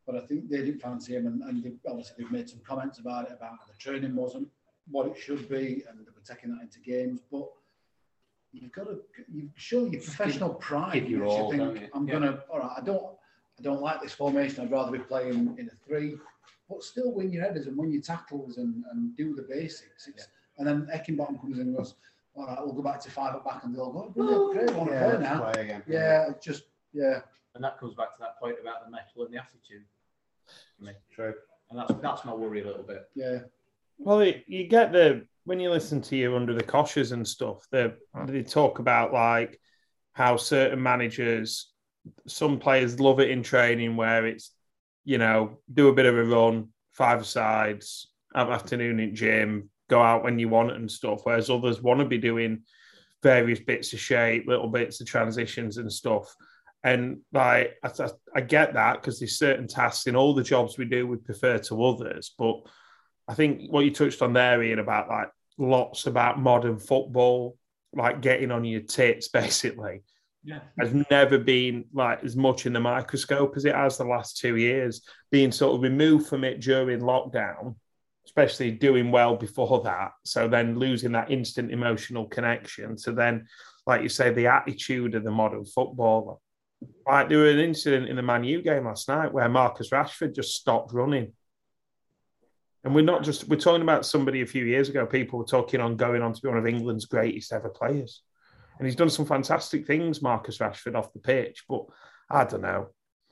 But 0.05 0.15
I 0.15 0.21
think 0.25 0.49
they 0.49 0.57
didn't 0.57 0.81
fancy 0.81 1.15
him, 1.15 1.27
and, 1.27 1.41
and 1.43 1.63
they, 1.63 1.73
obviously 1.87 2.15
they've 2.17 2.31
made 2.31 2.49
some 2.49 2.61
comments 2.67 2.97
about 2.97 3.25
it, 3.25 3.37
about 3.37 3.65
the 3.67 3.77
training 3.77 4.15
wasn't 4.15 4.49
what 4.89 5.07
it 5.07 5.17
should 5.17 5.47
be, 5.47 5.83
and 5.87 5.99
they 5.99 6.11
were 6.13 6.25
taking 6.25 6.49
that 6.49 6.63
into 6.63 6.79
games. 6.79 7.21
But 7.31 7.47
you've 8.53 8.71
got 8.71 8.85
to, 8.85 8.99
you 9.33 9.49
show 9.55 9.85
your 9.85 10.01
professional 10.01 10.53
pride. 10.55 10.93
give 10.93 11.09
your 11.09 11.19
you 11.21 11.25
all, 11.25 11.51
don't 11.51 11.73
think, 11.73 11.81
you? 11.81 11.89
I'm 11.93 12.07
Yeah. 12.07 12.13
gonna, 12.13 12.43
all 12.49 12.59
right, 12.59 12.71
I 12.77 12.81
don't, 12.81 13.05
I 13.59 13.61
don't 13.61 13.81
like 13.81 14.01
this 14.01 14.13
formation. 14.13 14.63
I'd 14.63 14.71
rather 14.71 14.91
be 14.91 14.99
playing 14.99 15.55
in 15.57 15.67
a 15.69 15.85
three, 15.87 16.15
but 16.69 16.83
still 16.83 17.11
win 17.11 17.31
your 17.31 17.43
headers 17.43 17.67
and 17.67 17.77
win 17.77 17.91
your 17.91 18.01
tackles 18.01 18.57
and, 18.57 18.83
and 18.91 19.15
do 19.17 19.35
the 19.35 19.43
basics. 19.43 20.07
It's, 20.07 20.27
And 20.57 20.67
then 20.67 20.87
Heckingbottom 20.93 21.39
comes 21.41 21.57
in 21.59 21.67
and 21.67 21.77
goes, 21.77 21.95
all 22.35 22.47
right, 22.47 22.57
we'll 22.63 22.73
go 22.73 22.81
back 22.81 22.99
to 23.01 23.11
five 23.11 23.35
at 23.35 23.43
back, 23.45 23.63
and 23.63 23.75
they'll 23.75 23.91
go, 23.91 24.05
oh, 24.07 24.09
brilliant, 24.11 24.41
oh, 24.41 24.53
great, 24.53 24.69
I 24.69 24.73
want 24.73 24.89
to 24.89 24.95
Yeah, 24.95 25.09
play 25.11 25.19
now. 25.23 25.51
play 25.51 25.61
again. 25.63 25.83
Yeah, 25.87 26.29
it's 26.29 26.45
just 26.45 26.63
yeah. 26.93 27.21
And 27.55 27.63
that 27.63 27.79
comes 27.79 27.93
back 27.93 28.15
to 28.15 28.19
that 28.21 28.39
point 28.39 28.55
about 28.59 28.83
the 28.85 28.89
metal 28.91 29.23
and 29.25 29.31
the 29.33 29.37
attitude, 29.37 29.83
True. 31.11 31.33
and 31.69 31.77
that's 31.79 31.93
that's 32.01 32.25
my 32.25 32.33
worry 32.33 32.61
a 32.61 32.65
little 32.65 32.81
bit. 32.83 33.07
Yeah, 33.15 33.39
Well, 33.99 34.23
you 34.47 34.67
get 34.67 34.91
the 34.91 35.27
when 35.45 35.59
you 35.59 35.69
listen 35.69 36.01
to 36.01 36.15
you 36.15 36.35
under 36.35 36.53
the 36.53 36.63
koshes 36.63 37.11
and 37.11 37.27
stuff. 37.27 37.65
They 37.71 37.91
they 38.27 38.43
talk 38.43 38.79
about 38.79 39.13
like 39.13 39.59
how 40.13 40.37
certain 40.37 40.81
managers, 40.81 41.71
some 42.27 42.59
players 42.59 42.99
love 42.99 43.19
it 43.19 43.29
in 43.29 43.43
training 43.43 43.95
where 43.95 44.25
it's 44.25 44.51
you 45.03 45.17
know 45.17 45.59
do 45.73 45.89
a 45.89 45.93
bit 45.93 46.05
of 46.05 46.17
a 46.17 46.23
run, 46.23 46.69
five 46.91 47.25
sides, 47.25 48.11
have 48.35 48.49
afternoon 48.49 48.99
in 48.99 49.15
gym, 49.15 49.69
go 49.89 50.01
out 50.01 50.23
when 50.23 50.39
you 50.39 50.49
want 50.49 50.71
and 50.71 50.89
stuff. 50.89 51.21
Whereas 51.23 51.49
others 51.49 51.81
want 51.81 51.99
to 51.99 52.05
be 52.05 52.17
doing 52.17 52.63
various 53.21 53.59
bits 53.59 53.93
of 53.93 53.99
shape, 53.99 54.45
little 54.47 54.69
bits 54.69 55.01
of 55.01 55.07
transitions 55.07 55.77
and 55.77 55.91
stuff. 55.91 56.33
And 56.85 57.19
like 57.31 57.75
I, 57.83 57.91
I 58.35 58.41
get 58.41 58.73
that 58.73 59.01
because 59.01 59.19
there's 59.19 59.37
certain 59.39 59.67
tasks 59.67 60.07
in 60.07 60.15
all 60.15 60.33
the 60.33 60.43
jobs 60.43 60.77
we 60.77 60.85
do 60.85 61.07
we 61.07 61.17
prefer 61.17 61.57
to 61.57 61.83
others. 61.85 62.33
But 62.37 62.61
I 63.27 63.33
think 63.33 63.71
what 63.71 63.85
you 63.85 63.91
touched 63.91 64.21
on 64.21 64.33
there, 64.33 64.61
Ian, 64.61 64.79
about 64.79 65.09
like 65.09 65.29
lots 65.57 66.07
about 66.07 66.39
modern 66.39 66.77
football, 66.77 67.57
like 67.93 68.21
getting 68.21 68.51
on 68.51 68.65
your 68.65 68.81
tits, 68.81 69.27
basically. 69.29 70.01
Yeah. 70.45 70.59
Has 70.77 70.93
never 71.09 71.37
been 71.37 71.85
like 71.93 72.21
as 72.25 72.35
much 72.35 72.65
in 72.65 72.73
the 72.73 72.79
microscope 72.79 73.55
as 73.55 73.63
it 73.63 73.75
has 73.75 73.97
the 73.97 74.03
last 74.03 74.37
two 74.37 74.57
years. 74.57 75.01
Being 75.31 75.53
sort 75.53 75.75
of 75.75 75.81
removed 75.81 76.27
from 76.27 76.43
it 76.43 76.59
during 76.59 76.99
lockdown, 76.99 77.75
especially 78.25 78.71
doing 78.71 79.09
well 79.09 79.37
before 79.37 79.81
that. 79.83 80.11
So 80.25 80.49
then 80.49 80.77
losing 80.77 81.13
that 81.13 81.31
instant 81.31 81.71
emotional 81.71 82.25
connection. 82.27 82.97
So 82.97 83.13
then, 83.13 83.47
like 83.87 84.01
you 84.01 84.09
say, 84.09 84.33
the 84.33 84.47
attitude 84.47 85.15
of 85.15 85.23
the 85.23 85.31
modern 85.31 85.63
footballer. 85.63 86.35
Like 87.07 87.29
there 87.29 87.37
was 87.37 87.53
an 87.53 87.61
incident 87.61 88.09
in 88.09 88.17
the 88.17 88.21
Man 88.21 88.43
U 88.43 88.61
game 88.61 88.85
last 88.85 89.07
night 89.07 89.31
where 89.31 89.47
Marcus 89.47 89.91
Rashford 89.91 90.35
just 90.35 90.55
stopped 90.55 90.91
running. 90.91 91.31
And 92.83 92.93
we're 92.93 93.01
not 93.01 93.23
just 93.23 93.47
we're 93.47 93.55
talking 93.55 93.81
about 93.81 94.05
somebody 94.05 94.41
a 94.41 94.45
few 94.45 94.65
years 94.65 94.89
ago. 94.89 95.05
People 95.05 95.39
were 95.39 95.45
talking 95.45 95.79
on 95.79 95.95
going 95.95 96.21
on 96.21 96.33
to 96.33 96.41
be 96.41 96.49
one 96.49 96.57
of 96.57 96.67
England's 96.67 97.05
greatest 97.05 97.53
ever 97.53 97.69
players, 97.69 98.21
and 98.77 98.85
he's 98.85 98.95
done 98.95 99.09
some 99.09 99.25
fantastic 99.25 99.87
things, 99.87 100.21
Marcus 100.21 100.57
Rashford, 100.57 100.95
off 100.95 101.13
the 101.13 101.19
pitch. 101.19 101.63
But 101.69 101.85
I 102.29 102.43
don't 102.43 102.61
know. 102.61 102.89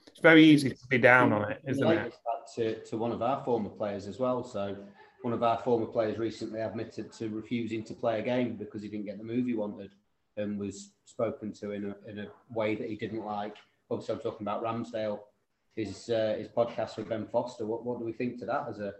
It's 0.07 0.21
very 0.21 0.45
easy 0.45 0.69
to 0.69 0.87
be 0.89 0.97
down 0.97 1.33
on 1.33 1.51
it, 1.51 1.61
isn't 1.67 1.87
it? 1.87 2.13
To, 2.55 2.83
to 2.85 2.97
one 2.97 3.11
of 3.11 3.21
our 3.21 3.43
former 3.43 3.69
players 3.69 4.07
as 4.07 4.19
well. 4.19 4.43
So 4.43 4.75
one 5.21 5.33
of 5.33 5.43
our 5.43 5.57
former 5.59 5.85
players 5.85 6.17
recently 6.17 6.61
admitted 6.61 7.11
to 7.13 7.29
refusing 7.29 7.83
to 7.85 7.93
play 7.93 8.19
a 8.19 8.23
game 8.23 8.55
because 8.55 8.81
he 8.81 8.89
didn't 8.89 9.05
get 9.05 9.17
the 9.17 9.23
move 9.23 9.45
he 9.45 9.53
wanted 9.53 9.91
and 10.37 10.57
was 10.57 10.93
spoken 11.05 11.51
to 11.53 11.71
in 11.71 11.85
a, 11.85 12.09
in 12.09 12.19
a 12.19 12.27
way 12.53 12.75
that 12.75 12.89
he 12.89 12.95
didn't 12.95 13.23
like. 13.23 13.57
Obviously, 13.89 14.15
I'm 14.15 14.21
talking 14.21 14.47
about 14.47 14.63
Ramsdale, 14.63 15.19
his 15.75 16.09
uh, 16.09 16.35
his 16.37 16.47
podcast 16.47 16.97
with 16.97 17.09
Ben 17.09 17.27
Foster. 17.27 17.65
What 17.65 17.85
what 17.85 17.99
do 17.99 18.05
we 18.05 18.13
think 18.13 18.39
to 18.39 18.45
that 18.45 18.65
as 18.69 18.79
a 18.79 18.93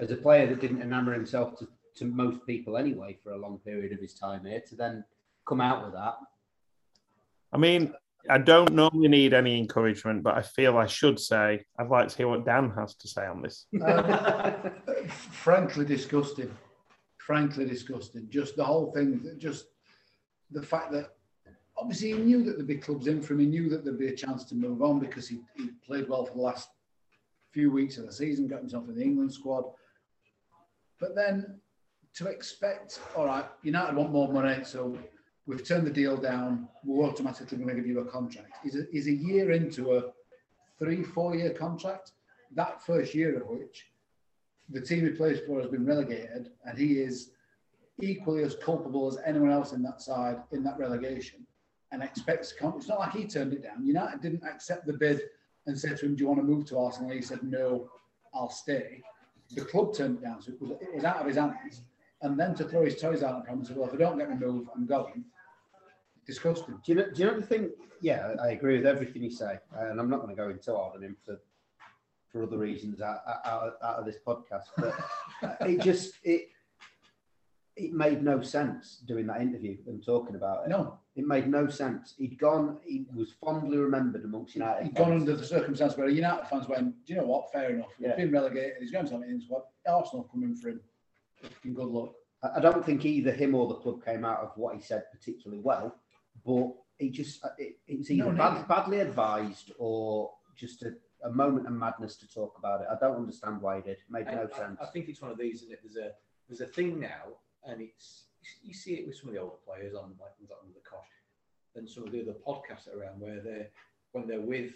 as 0.00 0.10
a 0.10 0.16
player 0.16 0.46
that 0.46 0.60
didn't 0.60 0.82
enamour 0.82 1.12
himself 1.12 1.58
to, 1.58 1.68
to 1.96 2.04
most 2.04 2.44
people 2.46 2.76
anyway 2.76 3.18
for 3.22 3.32
a 3.32 3.38
long 3.38 3.58
period 3.58 3.92
of 3.92 4.00
his 4.00 4.14
time 4.14 4.44
here 4.44 4.62
to 4.68 4.76
then 4.76 5.04
come 5.46 5.60
out 5.60 5.84
with 5.84 5.94
that? 5.94 6.14
I 7.52 7.56
mean, 7.56 7.94
I 8.28 8.38
don't 8.38 8.72
normally 8.72 9.08
need 9.08 9.32
any 9.32 9.58
encouragement, 9.58 10.22
but 10.22 10.36
I 10.36 10.42
feel 10.42 10.76
I 10.76 10.86
should 10.86 11.18
say 11.18 11.64
I'd 11.78 11.88
like 11.88 12.08
to 12.08 12.16
hear 12.16 12.28
what 12.28 12.44
Dan 12.44 12.70
has 12.76 12.94
to 12.96 13.08
say 13.08 13.26
on 13.26 13.42
this. 13.42 13.66
Um, 13.82 14.72
frankly 15.08 15.84
disgusting. 15.84 16.54
Frankly 17.18 17.64
disgusting. 17.64 18.28
Just 18.28 18.56
the 18.56 18.64
whole 18.64 18.92
thing, 18.92 19.24
just 19.38 19.66
the 20.50 20.62
fact 20.62 20.92
that 20.92 21.10
obviously 21.76 22.12
he 22.12 22.18
knew 22.18 22.42
that 22.44 22.56
there'd 22.56 22.66
be 22.66 22.76
clubs 22.76 23.06
in 23.06 23.22
for 23.22 23.34
him. 23.34 23.40
He 23.40 23.46
knew 23.46 23.68
that 23.70 23.84
there'd 23.84 23.98
be 23.98 24.08
a 24.08 24.16
chance 24.16 24.44
to 24.46 24.54
move 24.54 24.82
on 24.82 24.98
because 24.98 25.28
he, 25.28 25.40
he 25.56 25.70
played 25.86 26.08
well 26.08 26.26
for 26.26 26.34
the 26.34 26.42
last 26.42 26.68
few 27.52 27.70
weeks 27.70 27.96
of 27.96 28.06
the 28.06 28.12
season, 28.12 28.48
got 28.48 28.60
himself 28.60 28.88
in 28.88 28.96
the 28.96 29.02
England 29.02 29.32
squad. 29.32 29.64
But 30.98 31.14
then 31.14 31.60
to 32.14 32.26
expect, 32.26 33.00
all 33.16 33.26
right, 33.26 33.44
United 33.62 33.96
want 33.96 34.10
more 34.10 34.32
money, 34.32 34.64
so 34.64 34.98
we've 35.46 35.66
turned 35.66 35.86
the 35.86 35.90
deal 35.90 36.16
down. 36.16 36.68
We're 36.84 37.06
automatically 37.06 37.58
going 37.58 37.68
to 37.68 37.74
give 37.74 37.86
you 37.86 38.00
a 38.00 38.04
contract. 38.04 38.66
Is 38.66 38.76
a, 38.76 38.96
is 38.96 39.06
a 39.06 39.12
year 39.12 39.52
into 39.52 39.96
a 39.96 40.02
three, 40.78 41.02
four 41.02 41.36
year 41.36 41.50
contract. 41.50 42.12
That 42.54 42.84
first 42.84 43.14
year 43.14 43.40
of 43.40 43.48
which 43.48 43.86
the 44.70 44.80
team 44.80 45.04
he 45.04 45.10
plays 45.10 45.40
for 45.46 45.60
has 45.60 45.70
been 45.70 45.86
relegated, 45.86 46.50
and 46.64 46.78
he 46.78 46.98
is 46.98 47.30
equally 48.00 48.42
as 48.42 48.54
culpable 48.56 49.08
as 49.08 49.18
anyone 49.24 49.50
else 49.50 49.72
in 49.72 49.82
that 49.82 50.00
side 50.00 50.38
in 50.52 50.62
that 50.62 50.78
relegation 50.78 51.46
and 51.92 52.02
expects. 52.02 52.54
It's 52.60 52.88
not 52.88 52.98
like 52.98 53.12
he 53.12 53.26
turned 53.26 53.52
it 53.52 53.62
down. 53.62 53.84
United 53.84 54.20
didn't 54.20 54.44
accept 54.44 54.86
the 54.86 54.92
bid 54.92 55.22
and 55.66 55.78
said 55.78 55.96
to 55.98 56.06
him, 56.06 56.16
Do 56.16 56.22
you 56.22 56.28
want 56.28 56.40
to 56.40 56.46
move 56.46 56.66
to 56.66 56.78
Arsenal? 56.78 57.10
He 57.10 57.22
said, 57.22 57.42
No, 57.42 57.88
I'll 58.34 58.50
stay. 58.50 59.02
The 59.54 59.64
club 59.64 59.94
turned 59.94 60.18
it 60.18 60.22
down, 60.22 60.42
so 60.42 60.52
it 60.52 60.60
was, 60.60 60.70
it 60.80 60.94
was 60.94 61.04
out 61.04 61.16
of 61.16 61.26
his 61.26 61.36
hands. 61.36 61.82
And 62.20 62.38
then 62.38 62.54
to 62.56 62.64
throw 62.64 62.84
his 62.84 63.00
toys 63.00 63.22
out 63.22 63.48
and 63.48 63.66
say, 63.66 63.74
Well, 63.74 63.88
if 63.88 63.94
I 63.94 63.96
don't 63.96 64.18
get 64.18 64.28
me 64.28 64.36
move, 64.36 64.68
I'm 64.74 64.86
going. 64.86 65.24
Disgusting. 66.26 66.78
Do 66.84 66.92
you 66.92 66.94
know? 66.96 67.10
Do 67.10 67.22
you 67.22 67.30
know 67.30 67.40
the 67.40 67.46
thing? 67.46 67.70
Yeah, 68.00 68.34
I 68.42 68.50
agree 68.50 68.76
with 68.76 68.86
everything 68.86 69.22
you 69.22 69.30
say, 69.30 69.58
and 69.76 69.98
I'm 69.98 70.10
not 70.10 70.20
going 70.20 70.34
to 70.34 70.40
go 70.40 70.50
into 70.50 70.74
all 70.74 70.92
of 70.94 71.02
him 71.02 71.16
for 71.24 71.38
for 72.30 72.42
other 72.42 72.58
reasons 72.58 73.00
out, 73.00 73.20
out, 73.46 73.78
out 73.82 73.96
of 73.96 74.04
this 74.04 74.16
podcast. 74.26 74.64
But 74.76 74.94
it 75.62 75.80
just 75.80 76.14
it 76.22 76.48
it 77.76 77.92
made 77.92 78.22
no 78.22 78.42
sense 78.42 79.02
doing 79.06 79.26
that 79.28 79.40
interview 79.40 79.78
and 79.86 80.04
talking 80.04 80.34
about 80.34 80.64
it. 80.64 80.70
No, 80.70 80.97
It 81.18 81.26
made 81.26 81.48
no 81.48 81.66
sense. 81.68 82.14
He'd 82.16 82.38
gone. 82.38 82.78
He 82.84 83.04
was 83.12 83.32
fondly 83.44 83.76
remembered 83.76 84.24
amongst 84.24 84.54
United. 84.54 84.84
he'd 84.84 84.94
gone 84.94 85.12
under 85.12 85.34
the 85.34 85.44
circumstance 85.44 85.96
where 85.96 86.08
United 86.08 86.46
fans 86.46 86.68
went, 86.68 86.94
Do 87.04 87.12
you 87.12 87.18
know 87.20 87.26
what? 87.26 87.50
Fair 87.52 87.70
enough. 87.70 87.88
He's 87.98 88.06
Yeah. 88.06 88.14
been 88.14 88.30
relegated. 88.30 88.74
He's 88.80 88.92
going 88.92 89.06
to 89.06 89.12
have 89.14 89.22
it 89.22 89.28
in 89.30 89.40
squad. 89.40 89.62
Arsenal 89.84 90.24
coming 90.30 90.54
for 90.54 90.68
him. 90.68 90.80
Fucking 91.42 91.74
good 91.74 91.88
luck. 91.88 92.12
I 92.44 92.58
I 92.58 92.60
don't 92.60 92.84
think 92.86 93.04
either 93.04 93.32
him 93.32 93.56
or 93.56 93.66
the 93.66 93.74
club 93.74 94.04
came 94.04 94.24
out 94.24 94.38
of 94.38 94.52
what 94.56 94.76
he 94.76 94.80
said 94.80 95.02
particularly 95.10 95.60
well, 95.60 95.96
but 96.46 96.68
he 96.98 97.10
just 97.10 97.44
uh, 97.44 97.48
it, 97.58 97.78
it 97.88 97.98
was 97.98 98.10
either 98.12 98.26
No, 98.26 98.30
no. 98.30 98.38
bad, 98.38 98.68
badly 98.68 99.00
advised 99.00 99.72
or 99.76 100.32
just 100.54 100.84
a, 100.84 100.92
a 101.24 101.30
moment 101.30 101.66
of 101.66 101.72
madness 101.72 102.14
to 102.18 102.28
talk 102.32 102.54
about 102.58 102.80
it. 102.82 102.86
I 102.92 102.96
don't 103.04 103.16
understand 103.16 103.60
why 103.60 103.76
he 103.76 103.82
did. 103.82 103.96
It 103.98 104.08
made 104.08 104.28
I, 104.28 104.34
no 104.36 104.48
I- 104.54 104.56
sense. 104.56 104.78
I 104.80 104.86
think 104.86 105.08
it's 105.08 105.20
one 105.20 105.32
of 105.32 105.38
these, 105.38 105.62
and 105.64 105.72
it? 105.72 105.80
There's 105.82 105.96
a 105.96 106.12
there's 106.48 106.60
a 106.60 106.66
thing 106.72 107.00
now, 107.00 107.24
and 107.64 107.80
it's 107.80 108.26
you 108.62 108.74
see 108.74 108.94
it 108.94 109.06
with 109.06 109.16
some 109.16 109.28
of 109.28 109.34
the 109.34 109.40
older 109.40 109.56
players 109.66 109.94
on 109.94 110.14
like 110.20 110.32
on 110.50 110.68
the 110.74 110.80
cosh, 110.88 111.06
and 111.74 111.88
some 111.88 112.04
of 112.04 112.12
the 112.12 112.22
other 112.22 112.36
podcasts 112.46 112.84
that 112.84 112.94
are 112.94 113.02
around 113.02 113.20
where 113.20 113.40
they're 113.40 113.68
when 114.12 114.26
they're 114.26 114.40
with 114.40 114.72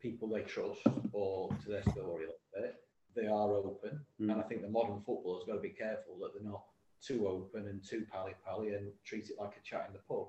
people 0.00 0.28
they 0.28 0.42
trust 0.42 0.80
or 1.12 1.48
to 1.62 1.68
their 1.68 1.82
story 1.82 2.24
a 2.24 2.30
little 2.30 2.50
bit, 2.54 2.76
they 3.14 3.26
are 3.26 3.54
open. 3.54 4.00
Mm. 4.20 4.32
And 4.32 4.40
I 4.40 4.42
think 4.42 4.62
the 4.62 4.68
modern 4.68 5.00
footballer's 5.04 5.44
got 5.46 5.54
to 5.54 5.60
be 5.60 5.70
careful 5.70 6.16
that 6.20 6.34
they're 6.34 6.50
not 6.50 6.62
too 7.04 7.26
open 7.28 7.68
and 7.68 7.82
too 7.84 8.04
pally 8.10 8.34
pally 8.44 8.74
and 8.74 8.90
treat 9.04 9.30
it 9.30 9.36
like 9.38 9.56
a 9.56 9.68
chat 9.68 9.86
in 9.88 9.92
the 9.92 10.00
pub. 10.08 10.28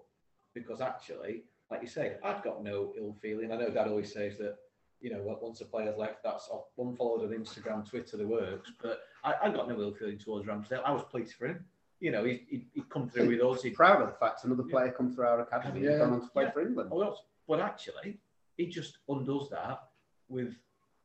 Because 0.53 0.81
actually, 0.81 1.43
like 1.69 1.81
you 1.81 1.87
say, 1.87 2.17
I've 2.23 2.43
got 2.43 2.63
no 2.63 2.93
ill 2.97 3.15
feeling. 3.21 3.51
I 3.51 3.57
know 3.57 3.69
Dad 3.69 3.87
always 3.87 4.11
says 4.11 4.37
that, 4.39 4.57
you 5.01 5.11
know, 5.11 5.37
once 5.41 5.61
a 5.61 5.65
player's 5.65 5.97
left, 5.97 6.23
that's 6.23 6.49
off, 6.49 6.65
unfollowed 6.77 7.23
on 7.23 7.37
Instagram, 7.37 7.87
Twitter, 7.87 8.17
the 8.17 8.27
works. 8.27 8.71
But 8.81 9.01
I, 9.23 9.35
I 9.43 9.49
got 9.49 9.69
no 9.69 9.79
ill 9.79 9.93
feeling 9.93 10.17
towards 10.17 10.47
Ramsdale. 10.47 10.83
I 10.83 10.91
was 10.91 11.03
pleased 11.03 11.33
for 11.33 11.47
him. 11.47 11.65
You 11.99 12.11
know, 12.11 12.23
he, 12.23 12.45
he, 12.49 12.65
he'd 12.73 12.89
come 12.89 13.09
through 13.09 13.27
with 13.27 13.41
us. 13.41 13.61
He'd, 13.63 13.75
proud 13.75 14.01
of 14.01 14.07
the 14.07 14.15
fact 14.15 14.43
another 14.45 14.63
player 14.63 14.91
come 14.91 15.11
through 15.13 15.25
our 15.25 15.41
academy 15.41 15.81
Yeah. 15.81 15.91
and 15.91 15.99
gone 15.99 16.13
on 16.13 16.21
to 16.21 16.27
play 16.27 16.43
Yeah. 16.45 16.51
for 16.51 16.61
England 16.61 16.89
oh, 16.93 17.03
yes. 17.03 17.17
but 17.47 17.59
actually, 17.59 18.19
he 18.57 18.67
just 18.67 18.99
undoes 19.09 19.49
that 19.51 19.81
with 20.29 20.55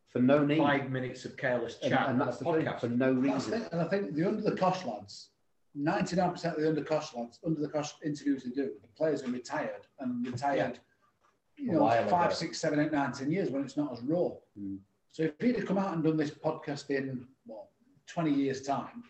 for 0.08 0.20
no 0.20 0.44
need. 0.44 0.58
five 0.58 0.90
minutes 0.90 1.24
of 1.24 1.36
careless 1.36 1.78
chat 1.78 2.08
and 2.08 2.20
on 2.20 2.22
a 2.22 2.24
that's 2.26 2.38
the 2.38 2.44
thing, 2.44 2.54
podcast. 2.64 2.80
for 2.80 2.88
no 2.88 3.12
That's 3.20 3.46
reason. 3.48 3.62
it. 3.62 3.72
And 3.72 3.80
I 3.80 3.84
think 3.86 4.14
the 4.14 4.26
under 4.28 4.42
the 4.42 4.56
cosh 4.56 4.84
lads, 4.84 5.30
99% 5.76 6.44
of 6.54 6.60
the 6.62 6.68
under 6.68 6.84
cosh 6.84 7.12
lads, 7.14 7.40
under 7.44 7.60
the 7.60 7.68
cosh 7.68 7.94
interviews 8.04 8.44
they 8.44 8.50
do, 8.50 8.70
the 8.80 8.88
players 8.96 9.24
are 9.24 9.30
retired 9.30 9.88
and 9.98 10.24
retired, 10.24 10.78
you 11.56 11.72
know, 11.72 11.80
while 11.80 12.08
five, 12.08 12.26
ago. 12.26 12.34
six, 12.34 12.60
seven, 12.60 12.78
eight, 12.78 12.92
nine, 12.92 13.10
ten 13.12 13.32
years 13.32 13.50
when 13.50 13.62
it's 13.64 13.76
not 13.76 13.92
as 13.92 14.00
raw. 14.02 14.30
Mm. 14.56 14.78
So 15.10 15.24
if 15.24 15.32
he'd 15.40 15.56
have 15.56 15.66
come 15.66 15.78
out 15.78 15.92
and 15.94 16.04
done 16.04 16.16
this 16.16 16.30
podcast 16.30 16.90
in 16.90 17.26
what 17.46 17.66
20 18.06 18.32
years 18.32 18.62
time 18.62 19.02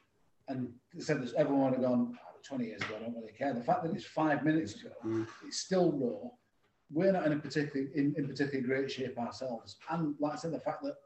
and 0.48 0.68
said 0.98 1.22
that 1.22 1.32
everyone 1.34 1.72
have 1.72 1.82
gone 1.82 2.14
"Oh, 2.14 2.38
20 2.42 2.66
years 2.66 2.82
ago, 2.82 2.96
I 2.96 3.02
don't 3.04 3.14
really 3.16 3.32
care. 3.32 3.54
The 3.54 3.62
fact 3.62 3.82
that 3.84 3.92
it's 3.94 4.04
five 4.04 4.44
minutes 4.44 4.74
ago, 4.74 4.90
Mm. 5.04 5.26
it's 5.46 5.58
still 5.58 5.92
raw. 5.92 6.30
We're 6.90 7.12
not 7.12 7.26
in 7.26 7.32
a 7.32 7.36
particularly 7.38 7.90
in, 7.94 8.14
in 8.16 8.26
particularly 8.28 8.66
great 8.66 8.90
shape 8.90 9.18
ourselves. 9.18 9.76
And 9.90 10.14
like 10.20 10.34
I 10.34 10.36
said, 10.36 10.52
the 10.52 10.60
fact 10.60 10.82
that 10.82 10.96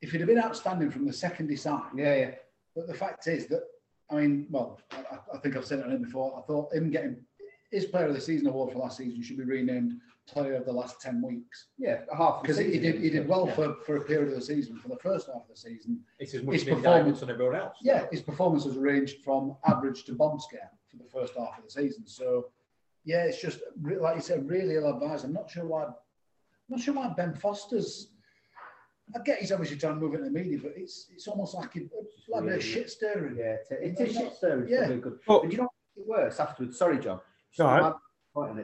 if 0.00 0.10
he'd 0.12 0.20
have 0.20 0.28
been 0.28 0.38
outstanding 0.38 0.90
from 0.90 1.06
the 1.06 1.12
second 1.12 1.48
he 1.48 1.56
signed, 1.56 1.96
Yeah, 1.98 2.16
yeah. 2.16 2.34
but 2.74 2.86
the 2.88 2.94
fact 2.94 3.26
is 3.28 3.46
that, 3.46 3.62
I 4.10 4.16
mean, 4.16 4.46
well, 4.50 4.80
I, 4.92 5.18
I 5.34 5.38
think 5.38 5.56
I've 5.56 5.64
said 5.64 5.78
it 5.78 5.84
on 5.86 5.92
him 5.92 6.02
before. 6.02 6.36
I 6.38 6.42
thought 6.42 6.74
him 6.74 6.90
getting 6.90 7.24
his 7.70 7.86
Player 7.86 8.06
of 8.06 8.14
the 8.14 8.20
Season 8.20 8.46
award 8.48 8.72
for 8.72 8.78
last 8.78 8.98
season 8.98 9.22
should 9.22 9.38
be 9.38 9.44
renamed 9.44 9.94
Player 10.26 10.54
of 10.54 10.64
the 10.64 10.72
Last 10.72 11.00
Ten 11.02 11.20
Weeks 11.20 11.66
Yeah, 11.78 12.00
half 12.16 12.40
because 12.42 12.56
he, 12.56 12.72
he 12.72 12.78
did 12.78 13.00
he 13.00 13.10
did 13.10 13.28
well 13.28 13.46
Yeah. 13.46 13.54
for, 13.54 13.74
for 13.86 13.96
a 13.96 14.00
period 14.04 14.28
of 14.30 14.34
the 14.36 14.40
season 14.44 14.78
for 14.78 14.88
the 14.88 14.96
first 14.96 15.26
half 15.26 15.42
of 15.42 15.48
the 15.50 15.56
season. 15.56 16.00
It's 16.18 16.32
as 16.34 16.42
much 16.42 16.54
his 16.54 16.68
an 16.68 16.76
performance- 16.76 17.22
on 17.22 17.30
everyone 17.30 17.56
else. 17.56 17.76
Yeah, 17.82 18.06
his 18.10 18.22
performance 18.22 18.64
has 18.64 18.76
ranged 18.76 19.22
from 19.22 19.56
average 19.66 20.04
to 20.04 20.12
bomb 20.14 20.40
scare 20.40 20.70
for 20.88 20.96
the 20.96 21.04
first 21.10 21.34
half 21.36 21.58
of 21.58 21.64
the 21.64 21.70
season. 21.70 22.06
So, 22.06 22.46
yeah, 23.04 23.24
it's 23.24 23.40
just 23.40 23.60
like 24.00 24.16
you 24.16 24.22
said, 24.22 24.48
really 24.48 24.76
ill 24.76 24.88
advised. 24.94 25.24
I'm 25.26 25.32
not 25.34 25.50
sure 25.50 25.66
why. 25.66 25.84
I'm 25.84 25.94
not 26.70 26.80
sure 26.80 26.94
why 26.94 27.08
Ben 27.14 27.34
Foster's. 27.34 28.08
I 29.14 29.18
get 29.22 29.40
he's 29.40 29.52
obviously 29.52 29.76
trying 29.76 29.96
to 29.96 30.00
move 30.00 30.14
into 30.14 30.24
the 30.24 30.30
media, 30.30 30.58
but 30.62 30.72
it's 30.74 31.08
it's 31.12 31.28
almost 31.28 31.54
like 31.54 31.76
a, 31.76 31.80
like 32.30 32.42
a 32.42 32.46
bit 32.46 32.54
of 32.56 32.64
shit 32.64 32.88
stirring. 32.90 33.36
Yeah, 33.36 33.56
it 33.70 34.00
is 34.00 34.16
shit 34.16 34.32
stirring. 34.32 34.68
Yeah. 34.70 34.88
Yeah. 34.88 34.96
Good. 34.96 35.18
But- 35.26 35.42
But 35.42 35.52
you 35.52 35.58
know 35.58 35.64
what 35.64 35.72
makes 35.94 35.98
it 35.98 36.08
worse 36.08 36.40
afterwards? 36.40 36.78
Sorry, 36.78 36.98
John. 36.98 37.20
Sorry. 37.52 37.82
All 37.82 38.00
right. 38.34 38.54
my 38.56 38.62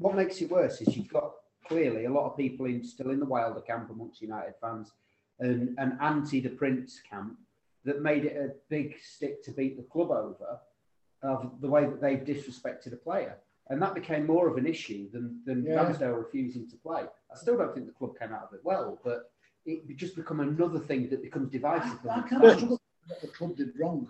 point 0.00 0.14
on 0.14 0.20
it. 0.20 0.24
The- 0.24 0.24
What 0.24 0.26
makes 0.26 0.40
it 0.42 0.50
worse 0.50 0.80
is 0.80 0.96
you've 0.96 1.08
got 1.12 1.32
clearly 1.66 2.04
a 2.06 2.10
lot 2.12 2.30
of 2.30 2.36
people 2.36 2.66
in, 2.66 2.82
still 2.84 3.10
in 3.10 3.20
the 3.20 3.26
Wilder 3.26 3.60
camp 3.60 3.90
amongst 3.90 4.20
United 4.22 4.54
fans 4.60 4.92
and, 5.38 5.74
and 5.78 5.98
anti 6.00 6.40
the 6.40 6.50
Prince 6.50 7.00
camp 7.08 7.38
that 7.84 8.02
made 8.02 8.24
it 8.24 8.36
a 8.36 8.52
big 8.68 8.96
stick 9.02 9.42
to 9.44 9.52
beat 9.52 9.76
the 9.76 9.82
club 9.84 10.10
over 10.10 10.58
of 11.22 11.60
the 11.60 11.68
way 11.68 11.84
that 11.84 12.00
they've 12.00 12.24
disrespected 12.24 12.92
a 12.92 12.96
player. 12.96 13.36
and 13.68 13.80
that 13.80 13.94
became 13.94 14.26
more 14.26 14.48
of 14.48 14.56
an 14.56 14.66
issue 14.66 15.08
than 15.12 15.40
than 15.46 15.64
Yeah. 15.64 15.76
Ramsdale 15.84 16.16
refusing 16.18 16.68
to 16.70 16.76
play. 16.76 17.02
I 17.32 17.36
still 17.36 17.56
don't 17.56 17.72
think 17.74 17.86
the 17.86 17.92
club 17.92 18.18
came 18.18 18.32
out 18.32 18.44
of 18.48 18.54
it 18.54 18.64
well, 18.64 18.98
but 19.04 19.30
it 19.66 19.96
just 19.96 20.16
become 20.16 20.40
another 20.40 20.78
thing 20.80 21.08
that 21.10 21.22
becomes 21.22 21.50
divisive. 21.50 21.98
I, 22.04 22.08
I 22.08 22.14
And 22.20 22.28
kind 22.30 22.42
of 22.44 22.52
struggle 22.56 22.78
with 22.80 23.08
what 23.10 23.20
the 23.20 23.28
club 23.28 23.56
did 23.56 23.72
wrong. 23.78 24.08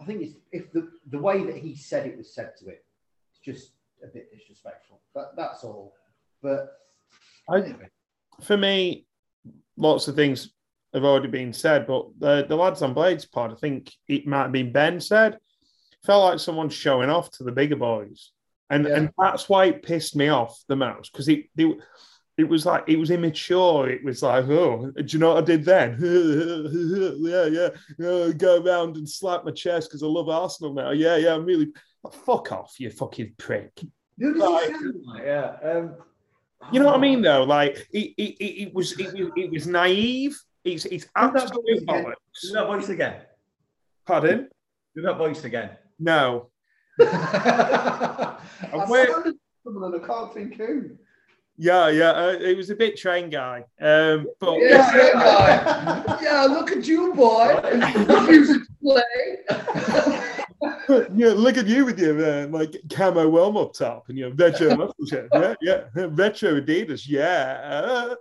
I 0.00 0.04
think 0.04 0.20
it's 0.22 0.34
if 0.52 0.70
the 0.72 0.82
the 1.14 1.18
way 1.28 1.38
that 1.48 1.56
he 1.56 1.74
said 1.76 2.06
it 2.06 2.16
was 2.18 2.28
said 2.34 2.50
to 2.58 2.64
it, 2.68 2.84
it's 3.30 3.40
just 3.40 3.72
a 4.02 4.08
bit 4.08 4.30
disrespectful. 4.32 5.00
But 5.14 5.32
that's 5.36 5.64
all. 5.64 5.94
But 6.42 6.72
I, 7.48 7.74
for 8.42 8.56
me, 8.56 9.06
lots 9.76 10.08
of 10.08 10.14
things 10.16 10.50
have 10.94 11.04
already 11.04 11.28
been 11.28 11.52
said, 11.52 11.86
but 11.86 12.06
the, 12.18 12.46
the 12.48 12.56
lads 12.56 12.82
on 12.82 12.94
Blades 12.94 13.24
pod, 13.24 13.52
I 13.52 13.56
think 13.56 13.92
it 14.08 14.26
might 14.26 14.42
have 14.44 14.52
been 14.52 14.72
Ben 14.72 15.00
said, 15.00 15.38
felt 16.04 16.24
like 16.24 16.38
someone's 16.40 16.74
showing 16.74 17.10
off 17.10 17.30
to 17.32 17.44
the 17.44 17.52
bigger 17.52 17.76
boys. 17.76 18.32
And 18.70 18.86
Yeah. 18.86 18.96
and 18.96 19.10
that's 19.18 19.48
why 19.48 19.66
it 19.66 19.82
pissed 19.82 20.14
me 20.14 20.28
off 20.28 20.62
the 20.68 20.76
most 20.76 21.12
because 21.12 21.28
it, 21.28 21.46
it 21.56 21.76
it 22.38 22.44
was 22.48 22.64
like 22.64 22.84
it 22.86 22.96
was 22.96 23.10
immature. 23.10 23.90
It 23.90 24.04
was 24.04 24.22
like, 24.22 24.44
oh, 24.48 24.90
do 24.92 25.04
you 25.06 25.18
know 25.18 25.34
what 25.34 25.42
I 25.42 25.46
did 25.46 25.64
then? 25.64 25.98
yeah, 27.20 27.46
yeah, 27.46 27.68
yeah. 27.98 28.32
Go 28.32 28.62
around 28.62 28.96
and 28.96 29.08
slap 29.08 29.44
my 29.44 29.50
chest 29.50 29.88
because 29.88 30.02
I 30.02 30.06
love 30.06 30.28
Arsenal 30.28 30.72
now. 30.72 30.92
Yeah, 30.92 31.16
yeah. 31.16 31.34
I'm 31.34 31.44
really 31.44 31.68
fuck 32.08 32.52
off, 32.52 32.74
you 32.78 32.90
fucking 32.90 33.34
prick. 33.36 33.72
Who 34.18 34.34
did 34.34 34.40
Right. 34.42 34.68
he 34.68 34.74
say? 34.74 35.26
Yeah. 35.26 35.56
Um, 35.62 35.94
You 36.72 36.80
know 36.80 36.86
what 36.86 36.94
I 36.96 36.98
mean, 37.00 37.22
though? 37.22 37.42
Like 37.44 37.88
it, 37.92 38.14
it, 38.16 38.36
it, 38.38 38.62
it 38.68 38.74
was 38.74 38.92
it, 38.98 39.12
was- 39.18 39.32
it 39.36 39.50
was 39.50 39.66
naive. 39.66 40.38
It's 40.64 40.84
it's 40.86 41.06
that 41.16 41.34
absolute 41.36 41.82
again. 41.82 42.04
bollocks. 42.04 42.40
Do 42.42 42.52
that 42.52 42.66
voice 42.66 42.88
again. 42.90 43.14
Pardon? 44.06 44.48
Do 44.94 45.02
that 45.02 45.16
voice 45.16 45.44
again. 45.44 45.70
No. 45.98 46.50
I 47.00 48.36
where- 48.88 49.06
someone 49.64 49.92
and 49.94 50.02
I 50.02 50.06
can't 50.06 50.34
think 50.34 50.56
who. 50.56 50.90
Yeah, 51.56 51.88
yeah. 51.90 52.10
Uh, 52.12 52.36
it 52.40 52.56
was 52.56 52.70
a 52.70 52.74
bit 52.74 52.96
train 52.96 53.28
guy. 53.28 53.64
Um, 53.80 54.26
but 54.38 54.58
Yeah, 54.60 54.90
that 54.92 55.12
guy. 56.06 56.18
yeah, 56.22 56.44
look 56.44 56.70
at 56.72 56.86
you, 56.86 57.12
boy. 57.14 57.60
Refusing 57.62 58.64
to 58.82 58.90
yeah, 61.14 61.28
look 61.28 61.56
at 61.56 61.66
you 61.66 61.84
with 61.84 61.98
your 61.98 62.24
uh, 62.24 62.46
like 62.48 62.76
camo 62.90 63.28
warm 63.28 63.56
up 63.56 63.72
top 63.72 64.08
and 64.08 64.18
your 64.18 64.32
retro 64.32 64.76
muscle 64.76 65.06
shirt. 65.06 65.28
Yeah, 65.32 65.54
yeah. 65.60 65.84
Retro 65.94 66.60
Adidas. 66.60 67.04
Yeah. 67.06 68.14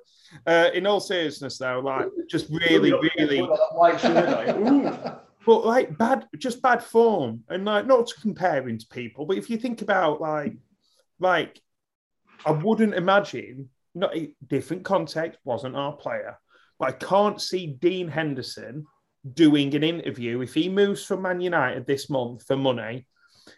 Uh, 0.46 0.70
in 0.76 0.86
all 0.86 1.00
seriousness, 1.00 1.58
though, 1.58 1.80
like 1.80 2.08
just 2.30 2.50
really, 2.50 2.94
really. 3.18 3.40
White 3.40 4.00
shirt, 4.00 4.30
like, 4.30 5.16
but 5.46 5.66
like 5.66 5.98
bad, 5.98 6.28
just 6.38 6.62
bad 6.62 6.84
form, 6.84 7.44
and 7.50 7.66
like 7.66 7.88
not 7.88 8.12
comparing 8.22 8.78
to 8.78 8.88
people, 8.88 9.26
but 9.26 9.38
if 9.38 9.50
you 9.50 9.58
think 9.58 9.82
about 9.82 10.22
like, 10.22 10.54
like, 11.20 11.60
I 12.46 12.52
wouldn't 12.52 12.94
imagine 12.94 13.70
not 13.96 14.16
a 14.16 14.32
different 14.46 14.84
context 14.86 15.40
wasn't 15.44 15.76
our 15.76 15.94
player, 15.94 16.38
but 16.78 16.90
I 16.90 16.92
can't 16.92 17.42
see 17.42 17.66
Dean 17.66 18.08
Henderson 18.08 18.86
doing 19.34 19.76
an 19.76 19.84
interview 19.84 20.42
if 20.42 20.54
he 20.54 20.70
moves 20.70 21.04
from 21.04 21.22
Man 21.22 21.42
United 21.42 21.86
this 21.86 22.10
month 22.10 22.46
for 22.46 22.58
money. 22.58 23.06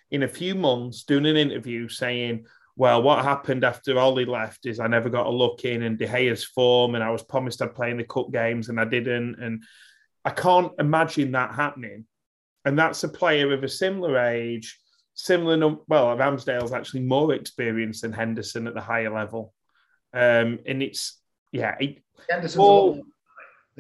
In 0.10 0.24
a 0.24 0.28
few 0.28 0.56
months, 0.56 1.04
doing 1.04 1.26
an 1.26 1.38
interview 1.38 1.88
saying, 1.88 2.46
"Well, 2.76 3.02
what 3.02 3.24
happened 3.24 3.64
after 3.64 4.00
Ollie 4.00 4.26
left 4.26 4.66
is 4.66 4.80
I 4.80 4.88
never 4.88 5.10
got 5.10 5.28
a 5.28 5.30
look 5.30 5.66
in, 5.66 5.84
and 5.84 5.98
De 5.98 6.08
Gea's 6.08 6.44
form, 6.44 6.96
and 6.96 7.04
I 7.04 7.10
was 7.10 7.24
promised 7.24 7.62
I'd 7.62 7.76
play 7.76 7.92
in 7.92 7.98
the 7.98 8.04
cup 8.04 8.32
games, 8.32 8.70
and 8.70 8.80
I 8.80 8.86
didn't, 8.86 9.36
and." 9.42 9.64
I 10.24 10.30
can't 10.30 10.72
imagine 10.80 11.32
that 11.32 11.56
happening. 11.56 12.06
And 12.64 12.78
that's 12.78 13.04
a 13.04 13.10
player 13.10 13.54
of 13.54 13.64
a 13.64 13.68
similar 13.68 14.20
age, 14.20 14.80
similar. 15.16 15.78
Well, 15.88 16.16
Ramsdale's 16.16 16.74
actually 16.74 17.02
more 17.02 17.34
experienced 17.34 18.04
than 18.04 18.14
Henderson 18.14 18.68
at 18.68 18.76
the 18.76 18.82
higher 18.82 19.12
level. 19.12 19.54
Um, 20.14 20.60
and 20.66 20.84
it's, 20.84 21.20
yeah, 21.52 21.76
he, 21.80 22.02
Henderson's, 22.30 22.56
a 22.56 22.62
lot, 22.62 22.92
I 22.92 22.94
think 22.94 23.06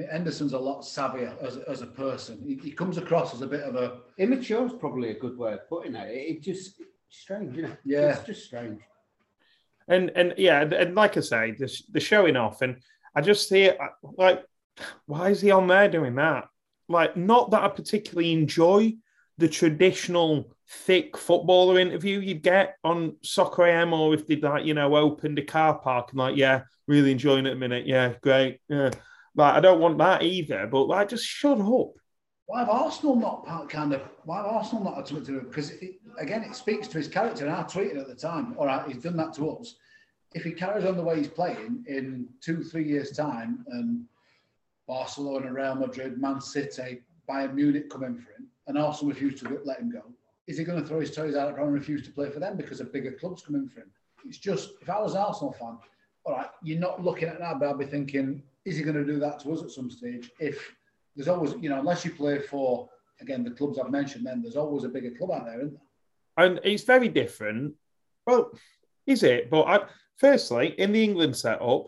Henderson's 0.09 0.53
a 0.53 0.59
lot 0.59 0.81
savvier 0.81 1.41
as, 1.43 1.57
as 1.57 1.81
a 1.81 1.87
person. 1.87 2.41
He, 2.45 2.55
he 2.55 2.71
comes 2.71 2.97
across 2.97 3.33
as 3.33 3.41
a 3.41 3.47
bit 3.47 3.61
of 3.61 3.75
a 3.75 3.99
Immature 4.17 4.65
is 4.65 4.73
probably 4.73 5.09
a 5.11 5.19
good 5.19 5.37
way 5.37 5.53
of 5.53 5.67
putting 5.67 5.95
it. 5.95 6.09
It, 6.09 6.37
it 6.37 6.43
just 6.43 6.79
it's 6.79 7.19
strange, 7.19 7.57
isn't 7.57 7.71
it? 7.71 7.79
Yeah. 7.83 8.15
It's 8.15 8.25
just 8.25 8.45
strange. 8.45 8.81
and 9.87 10.11
and 10.15 10.33
yeah, 10.37 10.61
and, 10.61 10.73
and 10.73 10.95
like 10.95 11.17
I 11.17 11.21
say, 11.21 11.51
the, 11.51 11.69
the 11.91 11.99
showing 11.99 12.37
off, 12.37 12.61
and 12.61 12.77
I 13.15 13.21
just 13.21 13.49
see 13.49 13.63
it 13.63 13.77
like, 14.17 14.43
why 15.05 15.29
is 15.29 15.41
he 15.41 15.51
on 15.51 15.67
there 15.67 15.89
doing 15.89 16.15
that? 16.15 16.45
Like, 16.87 17.17
not 17.17 17.51
that 17.51 17.63
I 17.63 17.67
particularly 17.67 18.31
enjoy 18.31 18.95
the 19.37 19.47
traditional 19.49 20.53
thick 20.67 21.17
footballer 21.17 21.79
interview 21.79 22.19
you'd 22.19 22.43
get 22.43 22.75
on 22.83 23.17
Soccer 23.23 23.65
AM, 23.65 23.93
or 23.93 24.13
if 24.13 24.27
they'd 24.27 24.43
like, 24.43 24.65
you 24.65 24.73
know, 24.73 24.95
opened 24.95 25.39
a 25.39 25.43
car 25.43 25.77
park 25.77 26.11
and 26.11 26.19
like, 26.19 26.37
yeah, 26.37 26.61
really 26.87 27.11
enjoying 27.11 27.45
it 27.45 27.53
a 27.53 27.55
minute, 27.55 27.85
yeah, 27.85 28.13
great, 28.21 28.59
yeah. 28.69 28.91
Like, 29.35 29.55
I 29.55 29.59
don't 29.59 29.79
want 29.79 29.97
that 29.99 30.23
either, 30.23 30.67
but 30.67 30.85
like, 30.85 31.09
just 31.09 31.25
shut 31.25 31.59
up. 31.59 31.91
Why 32.47 32.59
have 32.59 32.69
Arsenal 32.69 33.15
not 33.15 33.69
kind 33.69 33.93
of? 33.93 34.01
Why 34.25 34.37
have 34.37 34.45
Arsenal 34.45 34.83
not 34.83 35.05
to 35.05 35.21
do? 35.21 35.41
Because 35.41 35.71
it, 35.71 36.01
again, 36.17 36.43
it 36.43 36.53
speaks 36.55 36.87
to 36.89 36.97
his 36.97 37.07
character. 37.07 37.45
And 37.45 37.55
I 37.55 37.63
tweeted 37.63 37.97
at 37.97 38.07
the 38.07 38.15
time, 38.15 38.55
all 38.57 38.65
right, 38.65 38.85
he's 38.87 39.01
done 39.01 39.15
that 39.17 39.33
to 39.35 39.51
us. 39.51 39.75
If 40.33 40.43
he 40.43 40.51
carries 40.51 40.85
on 40.85 40.97
the 40.97 41.03
way 41.03 41.17
he's 41.17 41.27
playing 41.27 41.85
in 41.87 42.27
two, 42.41 42.63
three 42.63 42.85
years' 42.85 43.11
time, 43.11 43.65
and 43.69 44.05
Barcelona, 44.87 45.53
Real 45.53 45.75
Madrid, 45.75 46.19
Man 46.19 46.41
City, 46.41 47.01
Bayern 47.29 47.53
Munich 47.53 47.89
come 47.89 48.03
in 48.03 48.17
for 48.17 48.31
him, 48.31 48.47
and 48.67 48.77
Arsenal 48.77 49.13
refuse 49.13 49.39
to 49.41 49.61
let 49.63 49.79
him 49.79 49.89
go, 49.89 50.03
is 50.47 50.57
he 50.57 50.65
going 50.65 50.81
to 50.81 50.87
throw 50.87 50.99
his 50.99 51.15
toys 51.15 51.35
out 51.35 51.57
and 51.57 51.73
refuse 51.73 52.03
to 52.03 52.11
play 52.11 52.29
for 52.29 52.39
them 52.39 52.57
because 52.57 52.81
a 52.81 52.85
bigger 52.85 53.13
clubs 53.13 53.41
coming 53.41 53.69
for 53.69 53.81
him? 53.81 53.91
It's 54.25 54.37
just, 54.37 54.71
if 54.81 54.89
I 54.89 54.99
was 54.99 55.13
an 55.13 55.21
Arsenal 55.21 55.53
fan, 55.53 55.77
all 56.25 56.35
right, 56.35 56.49
you're 56.61 56.79
not 56.79 57.03
looking 57.03 57.29
at 57.29 57.39
that, 57.39 57.59
but 57.59 57.69
I'd 57.69 57.79
be 57.79 57.85
thinking, 57.85 58.43
is 58.65 58.77
he 58.77 58.83
going 58.83 58.95
to 58.95 59.05
do 59.05 59.19
that 59.19 59.39
to 59.41 59.53
us 59.53 59.63
at 59.63 59.71
some 59.71 59.89
stage? 59.89 60.29
If 60.39 60.75
there's 61.15 61.27
always, 61.27 61.53
you 61.59 61.69
know, 61.69 61.79
unless 61.79 62.05
you 62.05 62.11
play 62.11 62.39
for, 62.39 62.89
again, 63.19 63.43
the 63.43 63.51
clubs 63.51 63.79
I've 63.79 63.91
mentioned, 63.91 64.25
then 64.25 64.41
there's 64.41 64.55
always 64.55 64.83
a 64.83 64.89
bigger 64.89 65.11
club 65.11 65.31
out 65.31 65.45
there, 65.45 65.59
isn't 65.59 65.73
there? 65.73 65.81
and 66.37 66.59
it's 66.63 66.83
very 66.83 67.07
different. 67.07 67.75
Well, 68.25 68.51
is 69.05 69.23
it? 69.23 69.49
But 69.49 69.63
I, 69.63 69.79
firstly, 70.17 70.75
in 70.77 70.91
the 70.91 71.03
England 71.03 71.35
setup, 71.35 71.87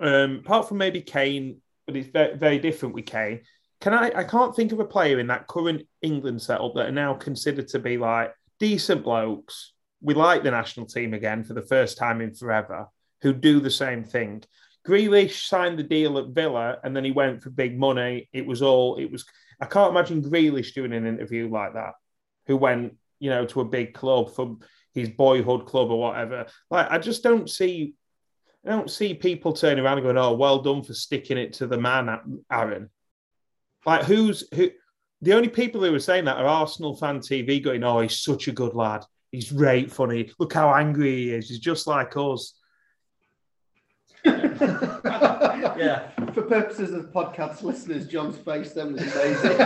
um, 0.00 0.40
apart 0.44 0.68
from 0.68 0.78
maybe 0.78 1.00
Kane, 1.00 1.58
but 1.86 1.96
it's 1.96 2.08
very, 2.08 2.36
very 2.36 2.58
different 2.58 2.94
with 2.94 3.06
Kane. 3.06 3.40
Can 3.80 3.94
I? 3.94 4.12
I 4.14 4.24
can't 4.24 4.54
think 4.54 4.72
of 4.72 4.80
a 4.80 4.84
player 4.84 5.18
in 5.18 5.26
that 5.28 5.48
current 5.48 5.82
England 6.02 6.42
setup 6.42 6.74
that 6.74 6.88
are 6.88 6.92
now 6.92 7.14
considered 7.14 7.68
to 7.68 7.78
be 7.78 7.98
like 7.98 8.34
decent 8.60 9.02
blokes. 9.02 9.72
We 10.00 10.14
like 10.14 10.42
the 10.42 10.50
national 10.50 10.86
team 10.86 11.14
again 11.14 11.44
for 11.44 11.54
the 11.54 11.62
first 11.62 11.96
time 11.96 12.20
in 12.20 12.34
forever, 12.34 12.88
who 13.22 13.32
do 13.32 13.60
the 13.60 13.70
same 13.70 14.04
thing. 14.04 14.42
Grealish 14.86 15.46
signed 15.46 15.78
the 15.78 15.84
deal 15.84 16.18
at 16.18 16.28
Villa, 16.28 16.78
and 16.82 16.94
then 16.94 17.04
he 17.04 17.12
went 17.12 17.42
for 17.42 17.50
big 17.50 17.78
money. 17.78 18.28
It 18.32 18.46
was 18.46 18.62
all. 18.62 18.96
It 18.96 19.10
was. 19.10 19.24
I 19.60 19.66
can't 19.66 19.90
imagine 19.90 20.22
Grealish 20.22 20.74
doing 20.74 20.92
an 20.92 21.06
interview 21.06 21.48
like 21.48 21.74
that. 21.74 21.94
Who 22.46 22.56
went, 22.56 22.96
you 23.20 23.30
know, 23.30 23.46
to 23.46 23.60
a 23.60 23.64
big 23.64 23.94
club 23.94 24.34
from 24.34 24.60
his 24.92 25.08
boyhood 25.08 25.66
club 25.66 25.90
or 25.90 26.00
whatever. 26.00 26.46
Like, 26.70 26.90
I 26.90 26.98
just 26.98 27.22
don't 27.22 27.48
see. 27.48 27.94
I 28.66 28.70
don't 28.70 28.90
see 28.90 29.14
people 29.14 29.52
turning 29.52 29.84
around 29.84 29.98
and 29.98 30.04
going, 30.04 30.18
"Oh, 30.18 30.34
well 30.34 30.60
done 30.60 30.82
for 30.82 30.94
sticking 30.94 31.38
it 31.38 31.54
to 31.54 31.66
the 31.66 31.78
man, 31.78 32.44
Aaron." 32.50 32.90
Like, 33.86 34.04
who's 34.04 34.44
who? 34.54 34.70
The 35.20 35.34
only 35.34 35.48
people 35.48 35.80
who 35.80 35.94
are 35.94 36.00
saying 36.00 36.24
that 36.24 36.38
are 36.38 36.46
Arsenal 36.46 36.96
fan 36.96 37.20
TV 37.20 37.62
going, 37.62 37.84
"Oh, 37.84 38.00
he's 38.00 38.20
such 38.20 38.48
a 38.48 38.52
good 38.52 38.74
lad. 38.74 39.04
He's 39.30 39.52
great, 39.52 39.92
funny. 39.92 40.32
Look 40.40 40.52
how 40.52 40.74
angry 40.74 41.14
he 41.14 41.30
is. 41.34 41.48
He's 41.48 41.60
just 41.60 41.86
like 41.86 42.16
us." 42.16 42.54
Yeah. 44.24 46.10
For 46.32 46.42
purposes 46.42 46.92
of 46.92 47.12
podcast 47.12 47.62
listeners, 47.62 48.06
John's 48.06 48.38
face 48.38 48.72
then 48.72 48.94
was 48.94 49.02
amazing. 49.02 49.52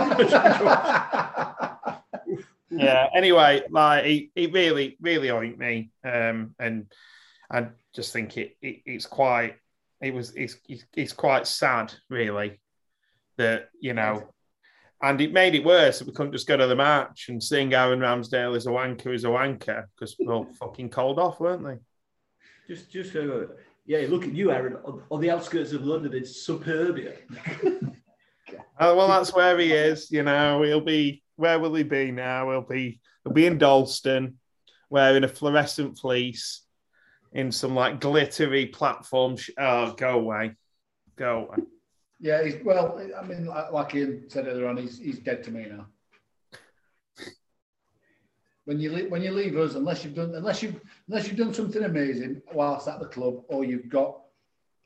yeah. 2.69 3.07
Anyway, 3.15 3.63
like 3.69 4.05
it, 4.05 4.29
it 4.35 4.53
really, 4.53 4.97
really 4.99 5.29
oinked 5.29 5.57
me, 5.57 5.91
um, 6.03 6.53
and 6.59 6.91
I 7.49 7.67
just 7.93 8.11
think 8.11 8.37
it, 8.37 8.57
it 8.61 8.81
it's 8.85 9.05
quite, 9.05 9.55
it 10.01 10.13
was, 10.13 10.35
it's, 10.35 10.57
it's, 10.67 10.83
it's 10.93 11.13
quite 11.13 11.47
sad, 11.47 11.93
really, 12.09 12.59
that 13.37 13.69
you 13.79 13.93
know, 13.93 14.27
and 15.01 15.21
it 15.21 15.31
made 15.31 15.55
it 15.55 15.63
worse 15.63 15.99
that 15.99 16.07
we 16.07 16.13
couldn't 16.13 16.33
just 16.33 16.47
go 16.47 16.57
to 16.57 16.67
the 16.67 16.75
match 16.75 17.29
and 17.29 17.41
sing 17.41 17.73
Aaron 17.73 17.99
Ramsdale 17.99 18.57
is 18.57 18.67
a 18.67 18.71
wanker, 18.71 19.13
is 19.13 19.23
a 19.23 19.29
wanker, 19.29 19.85
because 19.95 20.17
we're 20.19 20.33
all 20.33 20.47
fucking 20.59 20.89
cold 20.89 21.19
off, 21.19 21.39
weren't 21.39 21.63
they? 21.63 21.77
Just, 22.67 22.91
just, 22.91 23.15
uh, 23.15 23.45
yeah. 23.87 24.05
Look 24.09 24.23
at 24.23 24.33
you, 24.33 24.51
Aaron, 24.51 24.77
on, 24.85 25.01
on 25.09 25.21
the 25.21 25.31
outskirts 25.31 25.71
of 25.71 25.83
London 25.83 26.13
in 26.13 26.23
Superbia. 26.23 27.17
Oh 28.79 28.95
well, 28.95 29.07
that's 29.07 29.33
where 29.33 29.57
he 29.57 29.73
is. 29.73 30.11
You 30.11 30.23
know, 30.23 30.61
he'll 30.61 30.81
be. 30.81 31.23
Where 31.35 31.59
will 31.59 31.73
he 31.73 31.83
be 31.83 32.11
now? 32.11 32.51
He'll 32.51 32.61
be. 32.61 32.99
He'll 33.23 33.33
be 33.33 33.45
in 33.45 33.57
Dalston, 33.57 34.37
wearing 34.89 35.23
a 35.23 35.27
fluorescent 35.27 35.97
fleece, 35.97 36.61
in 37.33 37.51
some 37.51 37.75
like 37.75 37.99
glittery 37.99 38.67
platform. 38.67 39.37
Sh- 39.37 39.51
oh, 39.57 39.93
go 39.93 40.19
away, 40.19 40.55
go 41.15 41.45
away. 41.45 41.65
Yeah, 42.19 42.43
he's, 42.43 42.55
well, 42.63 42.99
I 43.17 43.23
mean, 43.25 43.45
like, 43.45 43.71
like 43.71 43.95
Ian 43.95 44.25
said 44.27 44.47
earlier 44.47 44.67
on, 44.67 44.77
he's, 44.77 44.97
he's 44.97 45.19
dead 45.19 45.43
to 45.43 45.51
me 45.51 45.67
now. 45.69 45.85
When 48.67 48.81
you 48.81 48.91
leave, 48.91 49.09
when 49.09 49.21
you 49.21 49.31
leave 49.31 49.55
us, 49.55 49.75
unless 49.75 50.03
you've 50.03 50.13
done 50.13 50.35
unless 50.35 50.61
you 50.61 50.79
unless 51.07 51.25
you've 51.25 51.37
done 51.37 51.53
something 51.53 51.85
amazing 51.85 52.41
whilst 52.51 52.89
at 52.89 52.99
the 52.99 53.05
club, 53.05 53.41
or 53.47 53.63
you've 53.63 53.87
got 53.87 54.19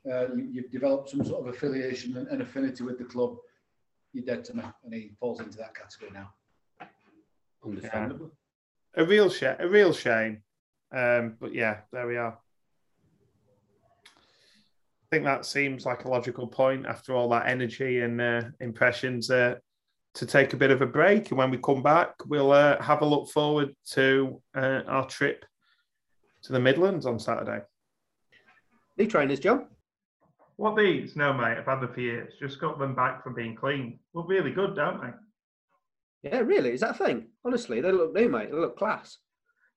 uh, 0.08 0.28
you, 0.36 0.48
you've 0.52 0.70
developed 0.70 1.10
some 1.10 1.24
sort 1.24 1.40
of 1.40 1.52
affiliation 1.52 2.16
and, 2.16 2.28
and 2.28 2.40
affinity 2.42 2.84
with 2.84 2.96
the 2.96 3.04
club, 3.04 3.36
you're 4.12 4.24
dead 4.24 4.44
to 4.44 4.56
me. 4.56 4.62
And 4.84 4.94
he 4.94 5.10
falls 5.18 5.40
into 5.40 5.58
that 5.58 5.74
category 5.74 6.12
now. 6.14 6.32
Understandable. 7.64 8.30
A 8.94 9.04
real 9.04 9.28
shame. 9.28 9.56
A 9.58 9.68
real 9.68 9.92
shame. 9.92 10.42
Um, 10.94 11.34
but 11.40 11.52
yeah, 11.52 11.78
there 11.92 12.06
we 12.06 12.16
are. 12.16 12.38
I 14.06 15.06
think 15.10 15.24
that 15.24 15.44
seems 15.44 15.84
like 15.84 16.04
a 16.04 16.08
logical 16.08 16.46
point 16.46 16.86
after 16.86 17.14
all 17.14 17.28
that 17.30 17.48
energy 17.48 18.00
and 18.00 18.20
uh, 18.20 18.42
impressions 18.60 19.28
uh, 19.28 19.56
to 20.14 20.26
take 20.26 20.52
a 20.52 20.56
bit 20.56 20.70
of 20.70 20.82
a 20.82 20.86
break. 20.86 21.30
And 21.30 21.38
when 21.38 21.50
we 21.50 21.58
come 21.58 21.82
back, 21.82 22.14
we'll 22.26 22.52
uh, 22.52 22.80
have 22.82 23.02
a 23.02 23.06
look 23.06 23.30
forward 23.30 23.74
to 23.92 24.40
uh, 24.54 24.82
our 24.86 25.06
trip 25.06 25.44
to 26.42 26.52
the 26.52 26.60
Midlands 26.60 27.06
on 27.06 27.18
Saturday. 27.18 27.60
New 28.98 29.06
trainers, 29.06 29.40
John. 29.40 29.68
What 30.56 30.76
these? 30.76 31.16
No, 31.16 31.32
mate. 31.32 31.58
I've 31.58 31.66
had 31.66 31.80
them 31.80 31.92
for 31.92 32.00
years. 32.00 32.34
Just 32.38 32.60
got 32.60 32.78
them 32.78 32.94
back 32.94 33.24
from 33.24 33.34
being 33.34 33.56
cleaned. 33.56 33.98
Look 34.14 34.28
really 34.28 34.52
good, 34.52 34.76
don't 34.76 35.00
they? 35.00 36.30
Yeah, 36.30 36.40
really? 36.40 36.72
Is 36.72 36.80
that 36.80 37.00
a 37.00 37.04
thing? 37.04 37.28
Honestly, 37.44 37.80
they 37.80 37.90
look 37.90 38.14
new, 38.14 38.28
mate. 38.28 38.50
They 38.50 38.56
look 38.56 38.78
class. 38.78 39.18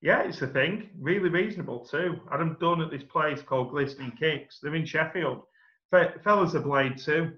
Yeah, 0.02 0.22
it's 0.22 0.42
a 0.42 0.46
thing. 0.46 0.90
Really 1.00 1.30
reasonable 1.30 1.84
too. 1.84 2.20
Had 2.30 2.40
them 2.40 2.56
done 2.60 2.82
at 2.82 2.90
this 2.90 3.02
place 3.02 3.42
called 3.42 3.70
Glistening 3.70 4.12
Kicks. 4.18 4.60
They're 4.62 4.74
in 4.74 4.84
Sheffield. 4.84 5.42
Fe- 5.90 6.14
fellas 6.22 6.54
are 6.54 6.60
blade 6.60 6.98
too. 6.98 7.32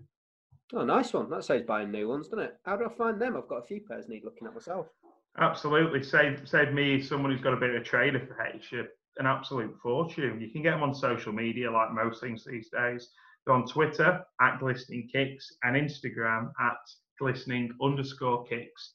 Oh, 0.74 0.84
nice 0.84 1.12
one. 1.12 1.30
That 1.30 1.44
saves 1.44 1.64
buying 1.64 1.90
new 1.90 2.08
ones, 2.08 2.28
doesn't 2.28 2.44
it? 2.44 2.56
How 2.64 2.76
do 2.76 2.84
I 2.84 2.94
find 2.94 3.20
them? 3.20 3.36
I've 3.36 3.48
got 3.48 3.64
a 3.64 3.66
few 3.66 3.80
pairs 3.80 4.08
need 4.08 4.24
looking 4.24 4.46
at 4.46 4.54
myself. 4.54 4.86
Absolutely. 5.38 6.02
Save 6.02 6.42
save 6.46 6.72
me 6.72 7.00
someone 7.00 7.30
who's 7.30 7.40
got 7.40 7.54
a 7.54 7.56
bit 7.56 7.70
of 7.70 7.80
a 7.80 7.84
trader 7.84 8.20
for 8.20 8.42
H 8.42 8.74
uh, 8.74 8.82
an 9.18 9.26
absolute 9.26 9.76
fortune. 9.82 10.40
You 10.40 10.50
can 10.50 10.62
get 10.62 10.72
them 10.72 10.82
on 10.82 10.94
social 10.94 11.32
media 11.32 11.70
like 11.70 11.92
most 11.92 12.20
things 12.20 12.44
these 12.44 12.68
days. 12.70 13.10
They're 13.46 13.54
on 13.54 13.66
Twitter 13.66 14.24
at 14.40 14.58
Glistening 14.60 15.08
Kicks 15.12 15.52
and 15.62 15.76
Instagram 15.76 16.50
at 16.60 16.76
glistening 17.18 17.72
underscore 17.82 18.44
kicks. 18.44 18.92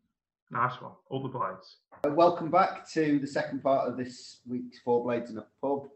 Nice 0.51 0.79
one. 0.79 0.91
All 1.09 1.23
the 1.23 1.29
blades. 1.29 1.77
Uh, 2.05 2.11
welcome 2.11 2.51
back 2.51 2.87
to 2.91 3.17
the 3.19 3.27
second 3.27 3.63
part 3.63 3.89
of 3.89 3.97
this 3.97 4.41
week's 4.47 4.79
Four 4.79 5.03
Blades 5.03 5.31
in 5.31 5.37
a 5.39 5.45
Pub. 5.61 5.87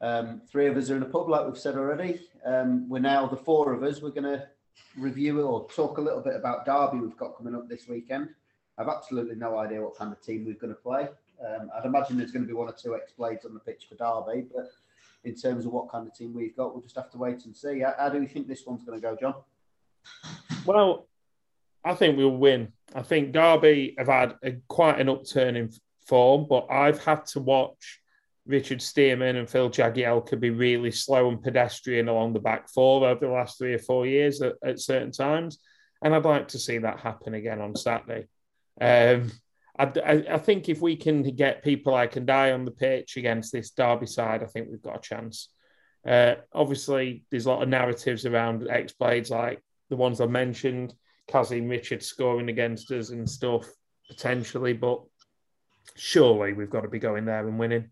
Um, 0.00 0.42
three 0.50 0.66
of 0.66 0.76
us 0.76 0.90
are 0.90 0.96
in 0.96 1.02
a 1.02 1.06
pub, 1.06 1.28
like 1.30 1.46
we've 1.46 1.56
said 1.56 1.76
already. 1.76 2.20
Um, 2.44 2.86
we're 2.88 2.98
now 2.98 3.26
the 3.26 3.36
four 3.36 3.72
of 3.72 3.82
us. 3.82 4.02
We're 4.02 4.10
going 4.10 4.24
to 4.24 4.46
review 4.98 5.40
it 5.40 5.44
or 5.44 5.66
talk 5.68 5.96
a 5.96 6.02
little 6.02 6.20
bit 6.20 6.36
about 6.36 6.66
Derby 6.66 6.98
we've 6.98 7.16
got 7.16 7.36
coming 7.38 7.54
up 7.54 7.68
this 7.68 7.88
weekend. 7.88 8.28
I've 8.76 8.88
absolutely 8.88 9.36
no 9.36 9.56
idea 9.58 9.80
what 9.80 9.96
kind 9.96 10.12
of 10.12 10.20
team 10.20 10.44
we're 10.44 10.54
going 10.54 10.74
to 10.74 10.80
play. 10.80 11.08
Um, 11.40 11.70
I'd 11.74 11.86
imagine 11.86 12.18
there's 12.18 12.32
going 12.32 12.42
to 12.42 12.48
be 12.48 12.54
one 12.54 12.68
or 12.68 12.74
two 12.74 12.94
X 12.94 13.12
blades 13.12 13.46
on 13.46 13.54
the 13.54 13.60
pitch 13.60 13.86
for 13.88 13.94
Derby, 13.94 14.46
but 14.54 14.70
in 15.24 15.34
terms 15.34 15.64
of 15.64 15.72
what 15.72 15.90
kind 15.90 16.06
of 16.06 16.14
team 16.14 16.34
we've 16.34 16.56
got, 16.56 16.74
we'll 16.74 16.82
just 16.82 16.96
have 16.96 17.10
to 17.12 17.18
wait 17.18 17.46
and 17.46 17.56
see. 17.56 17.80
How, 17.80 17.94
how 17.98 18.08
do 18.10 18.20
you 18.20 18.28
think 18.28 18.48
this 18.48 18.66
one's 18.66 18.84
going 18.84 19.00
to 19.00 19.02
go, 19.02 19.16
John? 19.18 19.34
Well, 20.66 21.06
I 21.84 21.94
think 21.94 22.16
we'll 22.16 22.30
win. 22.30 22.72
I 22.94 23.02
think 23.02 23.32
Derby 23.32 23.94
have 23.98 24.08
had 24.08 24.34
a, 24.42 24.52
quite 24.68 25.00
an 25.00 25.08
upturn 25.08 25.56
in 25.56 25.70
form, 26.06 26.46
but 26.48 26.66
I've 26.70 27.04
had 27.04 27.26
to 27.26 27.40
watch 27.40 28.00
Richard 28.46 28.78
Stearman 28.80 29.36
and 29.36 29.48
Phil 29.48 29.70
Jagielka 29.70 30.38
be 30.38 30.50
really 30.50 30.90
slow 30.90 31.28
and 31.28 31.42
pedestrian 31.42 32.08
along 32.08 32.32
the 32.32 32.40
back 32.40 32.68
four 32.68 33.06
over 33.06 33.26
the 33.26 33.32
last 33.32 33.58
three 33.58 33.74
or 33.74 33.78
four 33.78 34.06
years 34.06 34.42
at, 34.42 34.54
at 34.62 34.80
certain 34.80 35.12
times. 35.12 35.58
And 36.02 36.14
I'd 36.14 36.24
like 36.24 36.48
to 36.48 36.58
see 36.58 36.78
that 36.78 37.00
happen 37.00 37.34
again 37.34 37.60
on 37.60 37.74
Saturday. 37.74 38.26
Um, 38.80 39.32
I, 39.78 39.84
I, 39.84 40.24
I, 40.34 40.38
think 40.38 40.68
if 40.68 40.80
we 40.80 40.96
can 40.96 41.22
get 41.22 41.64
people 41.64 41.92
like 41.92 42.14
Ndiaye 42.14 42.52
on 42.52 42.64
the 42.64 42.70
pitch 42.70 43.16
against 43.16 43.52
this 43.52 43.70
Derby 43.70 44.06
side, 44.06 44.42
I 44.42 44.46
think 44.46 44.68
we've 44.70 44.82
got 44.82 44.98
a 44.98 45.00
chance. 45.00 45.48
Uh, 46.06 46.34
obviously, 46.52 47.24
there's 47.30 47.46
a 47.46 47.50
lot 47.50 47.62
of 47.62 47.68
narratives 47.68 48.26
around 48.26 48.68
X 48.68 48.92
Blades, 48.92 49.30
like 49.30 49.62
the 49.88 49.96
ones 49.96 50.20
I 50.20 50.26
mentioned, 50.26 50.94
Kazim 51.28 51.68
Richard 51.68 52.02
scoring 52.02 52.48
against 52.48 52.90
us 52.90 53.10
and 53.10 53.28
stuff, 53.28 53.66
potentially, 54.08 54.72
but 54.72 55.02
surely 55.96 56.52
we've 56.52 56.70
got 56.70 56.82
to 56.82 56.88
be 56.88 56.98
going 56.98 57.24
there 57.24 57.46
and 57.46 57.58
winning. 57.58 57.90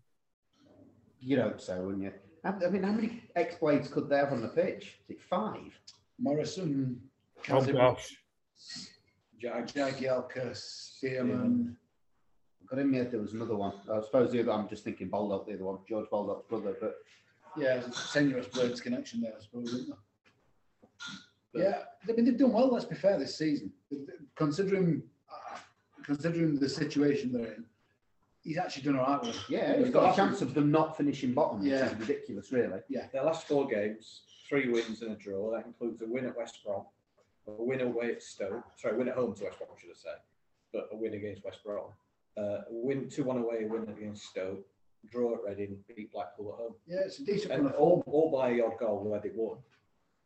You'd 1.19 1.39
hope 1.39 1.61
so, 1.61 1.81
wouldn't 1.81 2.03
you? 2.03 2.11
I 2.43 2.51
mean, 2.69 2.83
how 2.83 2.91
many 2.91 3.23
X 3.35 3.55
Blades 3.55 3.87
could 3.87 4.09
they 4.09 4.17
have 4.17 4.33
on 4.33 4.41
the 4.41 4.49
pitch? 4.49 4.99
Is 5.07 5.15
it 5.15 5.21
five? 5.21 5.71
Morrison, 6.19 6.99
Oh, 7.49 7.61
gosh. 7.65 8.15
Jagielka, 9.41 10.51
Stearman. 10.51 11.65
Mm. 11.65 11.75
I 12.61 12.65
got 12.69 12.79
in 12.79 12.91
my 12.91 12.97
head 12.97 13.11
there 13.11 13.19
was 13.19 13.33
another 13.33 13.55
one. 13.55 13.73
I 13.91 14.01
suppose 14.01 14.31
the 14.31 14.39
other, 14.39 14.51
I'm 14.51 14.69
just 14.69 14.83
thinking 14.83 15.09
Baldock, 15.09 15.45
the 15.47 15.53
other 15.55 15.65
one, 15.65 15.79
George 15.87 16.09
Baldock's 16.09 16.47
brother, 16.47 16.75
but 16.79 16.95
Yeah, 17.57 17.77
there's 17.77 17.87
a 17.87 18.13
tenuous 18.13 18.47
Blades 18.47 18.79
connection 18.81 19.21
there, 19.21 19.33
I 19.37 19.41
suppose, 19.41 19.73
isn't 19.73 19.89
there? 21.53 21.63
Yeah, 21.63 21.83
I 22.07 22.11
mean, 22.13 22.25
they've 22.25 22.37
done 22.37 22.51
well, 22.53 22.69
let's 22.71 22.85
be 22.85 22.95
fair, 22.95 23.17
this 23.17 23.37
season. 23.37 23.71
Considering, 24.35 25.03
uh, 25.31 25.57
considering 26.03 26.59
the 26.59 26.67
situation 26.69 27.31
they're 27.31 27.53
in, 27.53 27.65
he's 28.41 28.57
actually 28.57 28.83
done 28.83 28.99
all 28.99 29.05
right 29.07 29.21
with 29.23 29.33
them. 29.35 29.43
yeah, 29.49 29.77
he's 29.77 29.89
got 29.89 30.13
a 30.13 30.15
chance 30.15 30.41
of 30.41 30.53
them 30.53 30.71
not 30.71 30.97
finishing 30.97 31.33
bottom, 31.33 31.61
which 31.61 31.71
is 31.71 31.95
ridiculous, 31.95 32.51
really. 32.51 32.79
Yeah. 32.89 33.07
Their 33.13 33.23
last 33.23 33.47
four 33.47 33.67
games, 33.67 34.21
three 34.49 34.69
wins 34.69 35.01
and 35.01 35.11
a 35.11 35.15
draw. 35.15 35.51
That 35.51 35.65
includes 35.65 36.01
a 36.01 36.05
win 36.05 36.25
at 36.25 36.35
West 36.37 36.59
Brom, 36.65 36.83
a 37.47 37.51
win 37.51 37.81
away 37.81 38.11
at 38.11 38.23
Stoke. 38.23 38.63
Sorry, 38.75 38.97
win 38.97 39.07
at 39.07 39.15
home 39.15 39.33
to 39.35 39.43
West 39.45 39.57
Brom, 39.59 39.69
should 39.79 39.91
I 39.91 39.93
say, 39.95 40.17
but 40.73 40.89
a 40.91 40.95
win 40.95 41.13
against 41.13 41.43
West 41.45 41.63
Brom. 41.63 41.87
Uh, 42.37 42.41
a 42.41 42.63
win 42.69 43.07
two 43.09 43.23
one 43.23 43.37
away, 43.37 43.63
a 43.63 43.67
win 43.67 43.87
against 43.89 44.23
Stoke, 44.25 44.65
draw 45.11 45.35
at 45.35 45.43
Reading, 45.43 45.77
beat 45.95 46.11
Blackpool 46.11 46.53
at 46.53 46.59
home, 46.59 46.73
Yeah, 46.87 47.01
it's 47.05 47.19
a 47.19 47.25
decent 47.25 47.53
and 47.53 47.67
all, 47.73 48.03
all 48.07 48.31
by 48.31 48.49
a 48.49 48.61
odd 48.61 48.79
goal 48.79 49.03
where 49.03 49.19
they 49.19 49.31
won. 49.35 49.57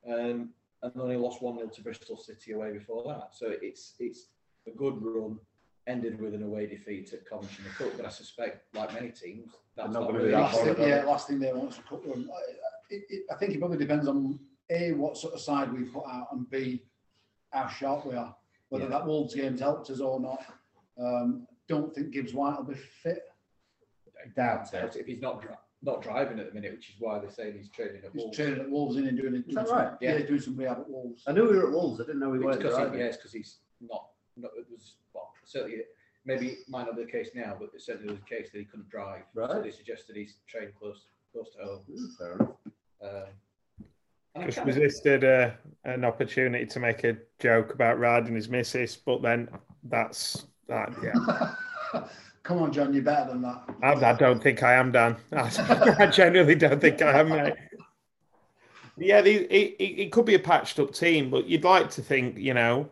Um, 0.09 0.49
and 0.83 0.91
only 0.99 1.15
lost 1.15 1.41
one 1.41 1.57
0 1.57 1.69
to 1.69 1.81
Bristol 1.81 2.17
City 2.17 2.51
away 2.51 2.71
before 2.71 3.03
that. 3.07 3.29
So 3.33 3.53
it's 3.61 3.93
it's 3.99 4.27
a 4.67 4.71
good 4.71 4.95
run. 5.01 5.39
Ended 5.87 6.19
with 6.19 6.33
an 6.33 6.43
away 6.43 6.65
defeat 6.67 7.13
at 7.13 7.25
Coventry 7.25 7.63
in 7.63 7.71
the 7.71 7.77
cup, 7.77 7.93
but 7.95 8.05
I 8.05 8.09
suspect, 8.09 8.75
like 8.75 8.93
many 8.93 9.09
teams, 9.09 9.53
that's 9.73 9.93
not 9.93 10.01
not, 10.01 10.07
gonna 10.07 10.17
really 10.17 10.31
be 10.31 10.35
that 10.35 10.41
Last 10.41 10.61
thing, 10.63 10.75
yeah, 10.89 11.03
last 11.05 11.27
thing 11.29 11.39
they 11.39 11.53
want 11.53 11.71
is 11.71 11.79
a 11.79 11.81
cup 11.83 12.05
run. 12.05 12.29
I, 12.29 12.93
it, 12.93 13.03
it, 13.09 13.23
I 13.31 13.35
think 13.35 13.53
it 13.53 13.59
probably 13.59 13.77
depends 13.77 14.05
on 14.05 14.37
A, 14.69 14.91
what 14.91 15.17
sort 15.17 15.33
of 15.33 15.39
side 15.39 15.71
we 15.71 15.83
put 15.85 16.03
out, 16.05 16.27
and 16.33 16.49
B, 16.49 16.83
how 17.51 17.69
sharp 17.69 18.05
we 18.05 18.15
are. 18.15 18.35
Whether 18.67 18.83
Yeah. 18.83 18.89
that 18.89 19.05
Wolves 19.07 19.33
game's 19.33 19.61
helped 19.61 19.89
us 19.89 20.01
or 20.01 20.19
not. 20.19 20.43
Um, 20.99 21.47
don't 21.69 21.95
think 21.95 22.11
Gibbs 22.11 22.33
White 22.33 22.57
will 22.57 22.65
be 22.65 22.75
fit. 22.75 23.23
Doubt 24.35 24.73
it. 24.73 24.95
if 24.97 25.05
he's 25.05 25.21
not 25.21 25.41
dri- 25.41 25.51
not 25.87 26.03
driving 26.03 26.37
at 26.39 26.49
the 26.49 26.53
minute, 26.53 26.73
which 26.73 26.89
is 26.89 26.95
why 26.99 27.17
they're 27.17 27.31
saying 27.31 27.55
he's 27.57 27.69
training 27.69 28.01
at 28.03 28.11
He's 28.11 28.21
Wolves. 28.21 28.37
training 28.37 28.59
at 28.59 28.69
Wolves 28.69 28.97
in 28.97 29.07
and 29.07 29.17
doing, 29.17 29.33
Is 29.35 29.43
doing 29.45 29.55
that 29.55 29.69
right? 29.69 29.93
yeah, 30.01 30.17
Yeah. 30.17 30.25
doing 30.25 30.41
some 30.41 30.57
rehab 30.57 30.79
at 30.81 30.89
Wolves. 30.89 31.23
I 31.25 31.31
knew 31.31 31.49
we 31.49 31.57
were 31.57 31.67
at 31.67 31.71
Wolves. 31.71 31.99
I 32.01 32.03
didn't 32.03 32.19
know 32.19 32.29
we 32.29 32.37
It's 32.37 32.45
weren't 32.45 32.59
because 32.59 32.75
he, 32.75 32.81
driving. 32.83 32.99
yeah, 32.99 33.05
it's 33.05 33.17
because 33.17 33.31
he's 33.33 33.59
not, 33.79 34.09
not. 34.35 34.51
It 34.57 34.65
was 34.69 34.95
well, 35.13 35.31
certainly 35.45 35.77
maybe 36.25 36.47
it 36.49 36.59
might 36.69 36.85
not 36.87 36.97
be 36.97 37.05
the 37.05 37.11
case 37.11 37.29
now, 37.33 37.55
but 37.57 37.69
it 37.73 37.81
certainly 37.81 38.11
was 38.11 38.19
the 38.19 38.25
case 38.35 38.49
that 38.51 38.59
he 38.59 38.65
couldn't 38.65 38.89
drive. 38.89 39.23
So 39.33 39.41
Right. 39.47 39.63
they 39.63 39.71
suggested 39.71 40.15
he's 40.17 40.35
trained 40.45 40.73
close 40.77 41.05
close 41.31 41.49
to 41.55 41.63
home. 41.63 41.83
Mm, 41.89 42.17
Fair 42.17 42.33
enough. 42.33 42.49
Um, 43.01 43.29
and 44.35 44.43
I 44.43 44.45
Just 44.45 44.57
kinda- 44.57 44.73
resisted 44.73 45.23
uh, 45.23 45.51
an 45.85 46.03
opportunity 46.03 46.65
to 46.65 46.79
make 46.79 47.03
a 47.05 47.17
joke 47.39 47.73
about 47.73 47.97
riding 47.97 48.35
his 48.35 48.49
missus, 48.49 48.95
but 48.97 49.21
then 49.21 49.49
that's 49.83 50.47
that. 50.67 50.91
Yeah, 51.01 51.55
Come 52.47 52.59
on, 52.59 52.71
John, 52.71 52.93
you're 52.93 53.03
better 53.03 53.31
than 53.31 53.41
that. 53.41 53.61
I, 53.83 53.91
I 53.91 54.13
don't 54.13 54.41
think 54.41 54.63
I 54.63 54.75
am, 54.75 54.93
Dan. 54.93 55.17
I 55.33 56.07
genuinely 56.07 56.55
don't 56.55 56.79
think 56.79 57.01
I 57.01 57.19
am, 57.19 57.27
mate. 57.27 57.53
Yeah, 58.97 59.19
the, 59.19 59.35
it, 59.53 59.75
it, 59.77 60.01
it 60.03 60.11
could 60.13 60.23
be 60.23 60.35
a 60.35 60.39
patched 60.39 60.79
up 60.79 60.93
team, 60.93 61.29
but 61.29 61.45
you'd 61.45 61.65
like 61.65 61.89
to 61.89 62.01
think, 62.01 62.37
you 62.37 62.53
know, 62.53 62.87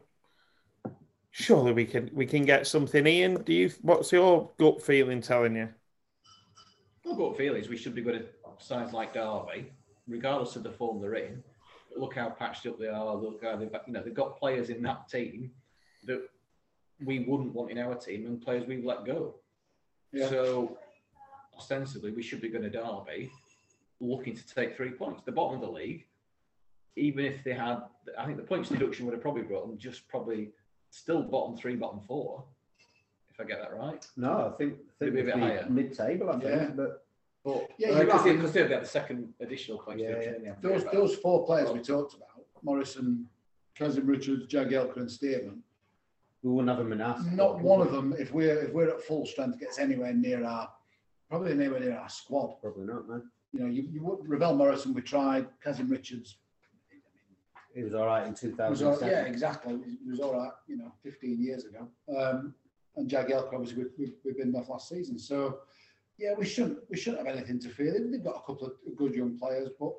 surely 1.32 1.72
we 1.72 1.86
can 1.86 2.10
we 2.14 2.26
can 2.26 2.44
get 2.44 2.68
something. 2.68 3.08
Ian, 3.08 3.44
do 3.44 3.54
you? 3.54 3.72
What's 3.82 4.12
your 4.12 4.52
gut 4.60 4.84
feeling 4.84 5.22
telling 5.22 5.56
you? 5.56 5.70
My 7.06 7.16
gut 7.16 7.38
feeling 7.38 7.62
is 7.62 7.70
we 7.70 7.78
should 7.78 7.96
be 7.96 8.02
good 8.02 8.16
at 8.16 8.62
sides 8.62 8.92
like 8.92 9.14
Derby, 9.14 9.72
regardless 10.06 10.58
of 10.58 10.64
the 10.64 10.72
form 10.72 11.00
they're 11.00 11.16
in. 11.16 11.42
look 11.96 12.16
how 12.16 12.30
patched 12.30 12.68
up 12.68 12.78
they 12.78 12.90
are. 12.90 13.16
Look 13.16 13.42
how 13.42 13.56
they've 13.56 13.72
you 13.88 13.94
know 13.94 14.04
they've 14.04 14.14
got 14.14 14.38
players 14.38 14.70
in 14.70 14.84
that 14.84 15.08
team 15.08 15.52
that 16.04 16.28
we 17.06 17.20
wouldn't 17.20 17.54
want 17.54 17.72
in 17.72 17.78
our 17.78 17.96
team 17.96 18.26
and 18.26 18.42
players 18.42 18.68
we've 18.68 18.84
let 18.84 19.06
go. 19.06 19.36
Yeah. 20.16 20.30
So 20.30 20.78
ostensibly 21.58 22.12
we 22.12 22.24
should 22.24 22.42
be 22.42 22.50
going 22.50 22.64
to 22.64 22.70
Derby 22.70 23.32
looking 24.00 24.36
to 24.36 24.48
take 24.56 24.76
three 24.76 24.92
points. 24.92 25.22
The 25.26 25.32
bottom 25.32 25.56
of 25.56 25.62
the 25.62 25.72
league, 25.72 26.06
even 26.96 27.26
if 27.26 27.44
they 27.44 27.54
had, 27.54 27.82
I 28.18 28.26
think 28.26 28.38
the 28.38 28.44
points 28.44 28.70
deduction 28.70 29.06
would 29.06 29.14
have 29.14 29.22
probably 29.22 29.44
brought 29.44 29.68
them 29.68 29.78
just 29.78 30.08
probably 30.08 30.52
still 30.90 31.22
bottom 31.22 31.58
three, 31.58 31.76
bottom 31.76 32.00
four, 32.00 32.44
if 33.30 33.40
I 33.40 33.44
get 33.44 33.60
that 33.62 33.76
right. 33.76 34.06
No, 34.16 34.52
I 34.54 34.58
think, 34.58 34.74
I 34.74 35.06
think 35.06 35.14
Maybe 35.14 35.20
a 35.20 35.24
bit 35.24 35.28
it'd 35.28 35.36
be 35.36 35.40
higher. 35.42 35.66
mid-table. 35.70 36.30
I 36.30 36.40
think, 36.40 36.44
Yeah. 36.46 36.70
but 36.76 37.02
But 37.44 37.68
Yeah, 37.78 37.90
yeah, 37.90 37.96
you're 37.98 38.06
because 38.06 38.26
right. 38.26 38.36
they, 38.36 38.42
'cause 38.42 38.54
they've 38.54 38.70
got 38.70 38.82
the 38.82 38.88
second 38.88 39.34
additional 39.42 39.78
points 39.80 40.02
Yeah, 40.02 40.10
deduction. 40.16 40.44
yeah. 40.46 40.56
Those 40.62 40.84
those 40.86 41.16
four 41.18 41.46
players 41.46 41.70
we 41.72 41.80
talked 41.80 42.16
about, 42.16 42.44
Morrison, 42.64 43.30
Kazim 43.76 44.08
Richards, 44.08 44.48
Jagielka, 44.48 44.96
and 44.98 45.08
Stearman. 45.10 45.62
We 46.46 46.52
wouldn't 46.52 46.70
have 46.70 46.78
them 46.78 46.94
in 46.94 47.02
our 47.02 47.20
Not 47.32 47.60
one 47.60 47.80
would 47.80 47.88
of 47.88 47.94
them, 47.94 48.14
if 48.20 48.32
we're 48.32 48.66
if 48.66 48.72
we're 48.72 48.90
at 48.90 49.02
full 49.02 49.26
strength, 49.26 49.60
gets 49.60 49.80
anywhere 49.80 50.14
near 50.14 50.46
our 50.46 50.70
probably 51.28 51.54
anywhere 51.54 51.80
near 51.80 51.98
our 51.98 52.08
squad. 52.08 52.62
Probably 52.62 52.86
not, 52.86 53.10
man. 53.10 53.24
You 53.52 53.62
know, 53.62 53.66
you, 53.66 53.88
you 53.92 54.04
would- 54.04 54.30
Ravel 54.30 54.54
Morrison, 54.56 54.94
we 54.94 55.02
tried. 55.02 55.48
Kazim 55.64 55.90
Richards, 55.90 56.38
He 57.74 57.82
was 57.82 57.96
all 57.96 58.06
right 58.06 58.28
in 58.28 58.34
It 58.34 58.70
was 58.70 58.84
all, 58.84 58.94
2007. 58.94 59.10
yeah, 59.10 59.24
exactly. 59.24 59.74
It 59.74 59.80
was, 59.80 59.88
it 59.94 60.08
was 60.08 60.20
all 60.20 60.34
right, 60.38 60.52
you 60.68 60.78
know, 60.78 60.92
15 61.02 61.42
years 61.42 61.66
ago. 61.66 61.88
Um, 62.16 62.54
and 62.96 63.10
Jagielka, 63.10 63.52
obviously, 63.52 63.86
we, 63.98 64.06
we, 64.06 64.14
we've 64.24 64.38
been 64.38 64.56
off 64.56 64.70
last 64.70 64.88
season. 64.90 65.18
So, 65.18 65.62
yeah, 66.20 66.36
we 66.38 66.46
shouldn't 66.46 66.78
we 66.92 66.96
shouldn't 66.96 67.26
have 67.26 67.36
anything 67.36 67.58
to 67.62 67.70
fear. 67.70 67.92
They've, 67.92 68.12
they've 68.12 68.24
got 68.24 68.36
a 68.36 68.46
couple 68.46 68.68
of 68.68 68.96
good 68.96 69.16
young 69.16 69.36
players, 69.40 69.70
but 69.80 69.94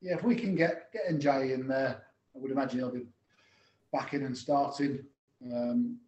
yeah, 0.00 0.14
if 0.16 0.24
we 0.24 0.34
can 0.34 0.56
get 0.56 0.92
get 0.92 1.06
Ndiaye 1.08 1.52
in 1.54 1.68
there, 1.68 2.02
I 2.34 2.38
would 2.40 2.50
imagine 2.50 2.80
he'll 2.80 2.90
be 2.90 3.06
back 3.92 4.14
in 4.14 4.24
and 4.24 4.36
starting. 4.36 5.04
Um, 5.50 5.98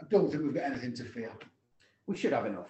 I 0.00 0.04
don't 0.08 0.30
think 0.30 0.42
we've 0.42 0.54
got 0.54 0.64
anything 0.70 0.94
to 0.94 1.04
fear. 1.04 1.32
We 2.06 2.16
should 2.16 2.32
have 2.32 2.46
enough. 2.46 2.68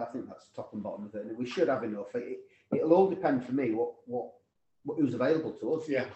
I 0.00 0.04
think 0.06 0.26
that's 0.28 0.48
top 0.48 0.72
and 0.72 0.82
bottom 0.82 1.06
of 1.06 1.14
it. 1.14 1.36
We 1.36 1.46
should 1.46 1.68
have 1.68 1.84
enough. 1.84 2.14
It, 2.14 2.38
it'll 2.74 2.92
all 2.92 3.08
depend 3.08 3.44
for 3.46 3.52
me 3.52 3.70
what, 3.72 3.92
what, 4.06 4.30
what 4.84 4.98
who's 4.98 5.14
available 5.14 5.52
to 5.52 5.74
us. 5.74 5.88
Yeah. 5.88 6.06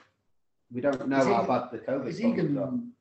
We 0.73 0.81
don't 0.81 1.09
know 1.09 1.21
Is 1.21 1.27
how 1.27 1.45
Egan- 1.45 1.47
bad 1.47 1.71
the 1.71 1.79
COVID 1.79 2.07
Is 2.09 2.21
are. 2.21 2.27
Egan, 2.27 2.93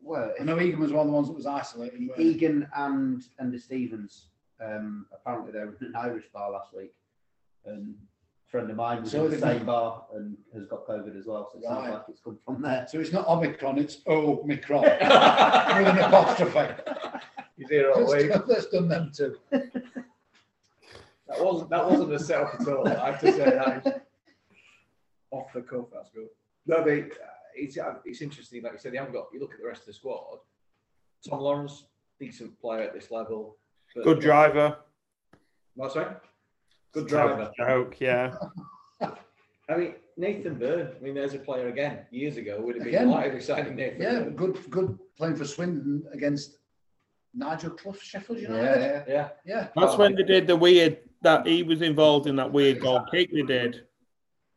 Well, 0.00 0.32
I 0.38 0.44
know 0.44 0.60
Egan 0.60 0.78
was 0.80 0.92
one 0.92 1.00
of 1.02 1.06
the 1.06 1.12
ones 1.12 1.28
that 1.28 1.34
was 1.34 1.46
isolated. 1.46 2.00
Egan 2.18 2.68
and 2.76 3.22
and 3.38 3.52
the 3.52 3.58
Stevens. 3.58 4.28
Um, 4.64 5.06
apparently 5.12 5.52
they 5.52 5.60
were 5.60 5.76
in 5.80 5.86
an 5.88 5.96
Irish 5.96 6.24
bar 6.32 6.50
last 6.50 6.74
week, 6.74 6.92
and 7.64 7.94
a 7.94 8.15
friend 8.46 8.70
of 8.70 8.76
mine 8.76 9.02
was 9.02 9.10
So 9.10 9.24
in 9.24 9.30
the 9.30 9.36
they've 9.36 9.40
same 9.58 9.66
bar 9.66 10.04
and 10.14 10.36
has 10.54 10.66
got 10.66 10.86
COVID 10.86 11.18
as 11.18 11.26
well. 11.26 11.48
So 11.52 11.58
it 11.58 11.64
sounds 11.64 11.78
Right. 11.86 11.92
like 11.94 12.02
it's 12.08 12.20
come 12.20 12.38
from 12.44 12.62
there. 12.62 12.86
So 12.88 13.00
it's 13.00 13.12
not 13.12 13.26
Omicron, 13.28 13.78
it's 13.78 13.98
Omicron 14.06 14.82
with 14.82 14.92
an 15.88 15.98
apostrophe. 15.98 16.74
He's 17.56 17.68
here 17.68 17.90
all 17.92 18.10
week. 18.12 18.30
Let's, 18.30 18.46
let's 18.48 18.66
done 18.66 18.88
them 18.88 19.10
too. 19.14 19.36
That 21.28 21.44
wasn't 21.44 21.70
that 21.70 21.90
wasn't 21.90 22.12
a 22.12 22.18
setup 22.18 22.54
at 22.60 22.68
all. 22.68 22.86
I 22.88 23.06
have 23.10 23.20
to 23.20 23.32
say 23.32 23.38
that. 23.50 24.06
Off 25.32 25.52
the 25.52 25.60
cuff, 25.62 25.86
that's 25.92 26.10
good. 26.10 26.28
No, 26.66 26.84
they, 26.84 27.02
uh, 27.02 27.06
it's 27.56 27.76
uh, 27.76 27.94
it's 28.04 28.22
interesting. 28.22 28.62
Like 28.62 28.72
you 28.74 28.78
said, 28.78 28.92
they 28.92 28.98
haven't 28.98 29.12
got. 29.12 29.26
You 29.32 29.40
look 29.40 29.52
at 29.54 29.58
the 29.60 29.66
rest 29.66 29.80
of 29.80 29.86
the 29.86 29.92
squad. 29.94 30.38
Tom 31.28 31.40
Lawrence, 31.40 31.86
decent 32.20 32.58
player 32.60 32.82
at 32.82 32.94
this 32.94 33.10
level. 33.10 33.56
but- 33.94 34.04
Good 34.04 34.20
driver. 34.20 34.76
What's 35.74 35.94
that? 35.94 36.22
Good 36.92 37.08
driver. 37.08 37.50
Joke, 37.58 38.00
yeah. 38.00 38.34
I 39.68 39.76
mean, 39.76 39.94
Nathan 40.16 40.54
Byrne. 40.54 40.92
I 40.98 41.02
mean, 41.02 41.14
there's 41.14 41.34
a 41.34 41.38
player 41.38 41.68
again. 41.68 42.00
Years 42.10 42.36
ago, 42.36 42.60
would 42.60 42.76
have 42.76 42.84
been 42.84 42.94
Again? 42.94 43.08
delighted 43.08 43.34
with 43.34 43.44
signing 43.44 43.74
Nathan. 43.76 44.00
Yeah, 44.00 44.12
Byrne. 44.20 44.36
good, 44.36 44.70
good 44.70 44.98
playing 45.18 45.36
for 45.36 45.44
Swindon 45.44 46.04
against 46.12 46.58
Nigel 47.34 47.70
Clough, 47.70 47.94
Sheffield 48.00 48.38
Yeah, 48.38 48.48
United. 48.48 48.80
yeah. 48.80 49.02
yeah. 49.08 49.28
Yeah, 49.44 49.68
That's 49.76 49.98
when 49.98 50.14
they 50.14 50.22
did 50.22 50.46
the 50.46 50.56
weird 50.56 50.98
that 51.22 51.46
he 51.46 51.62
was 51.62 51.82
involved 51.82 52.26
in 52.28 52.36
that 52.36 52.52
weird 52.52 52.80
goal 52.80 53.04
kick 53.10 53.30
they 53.32 53.42
did. 53.42 53.82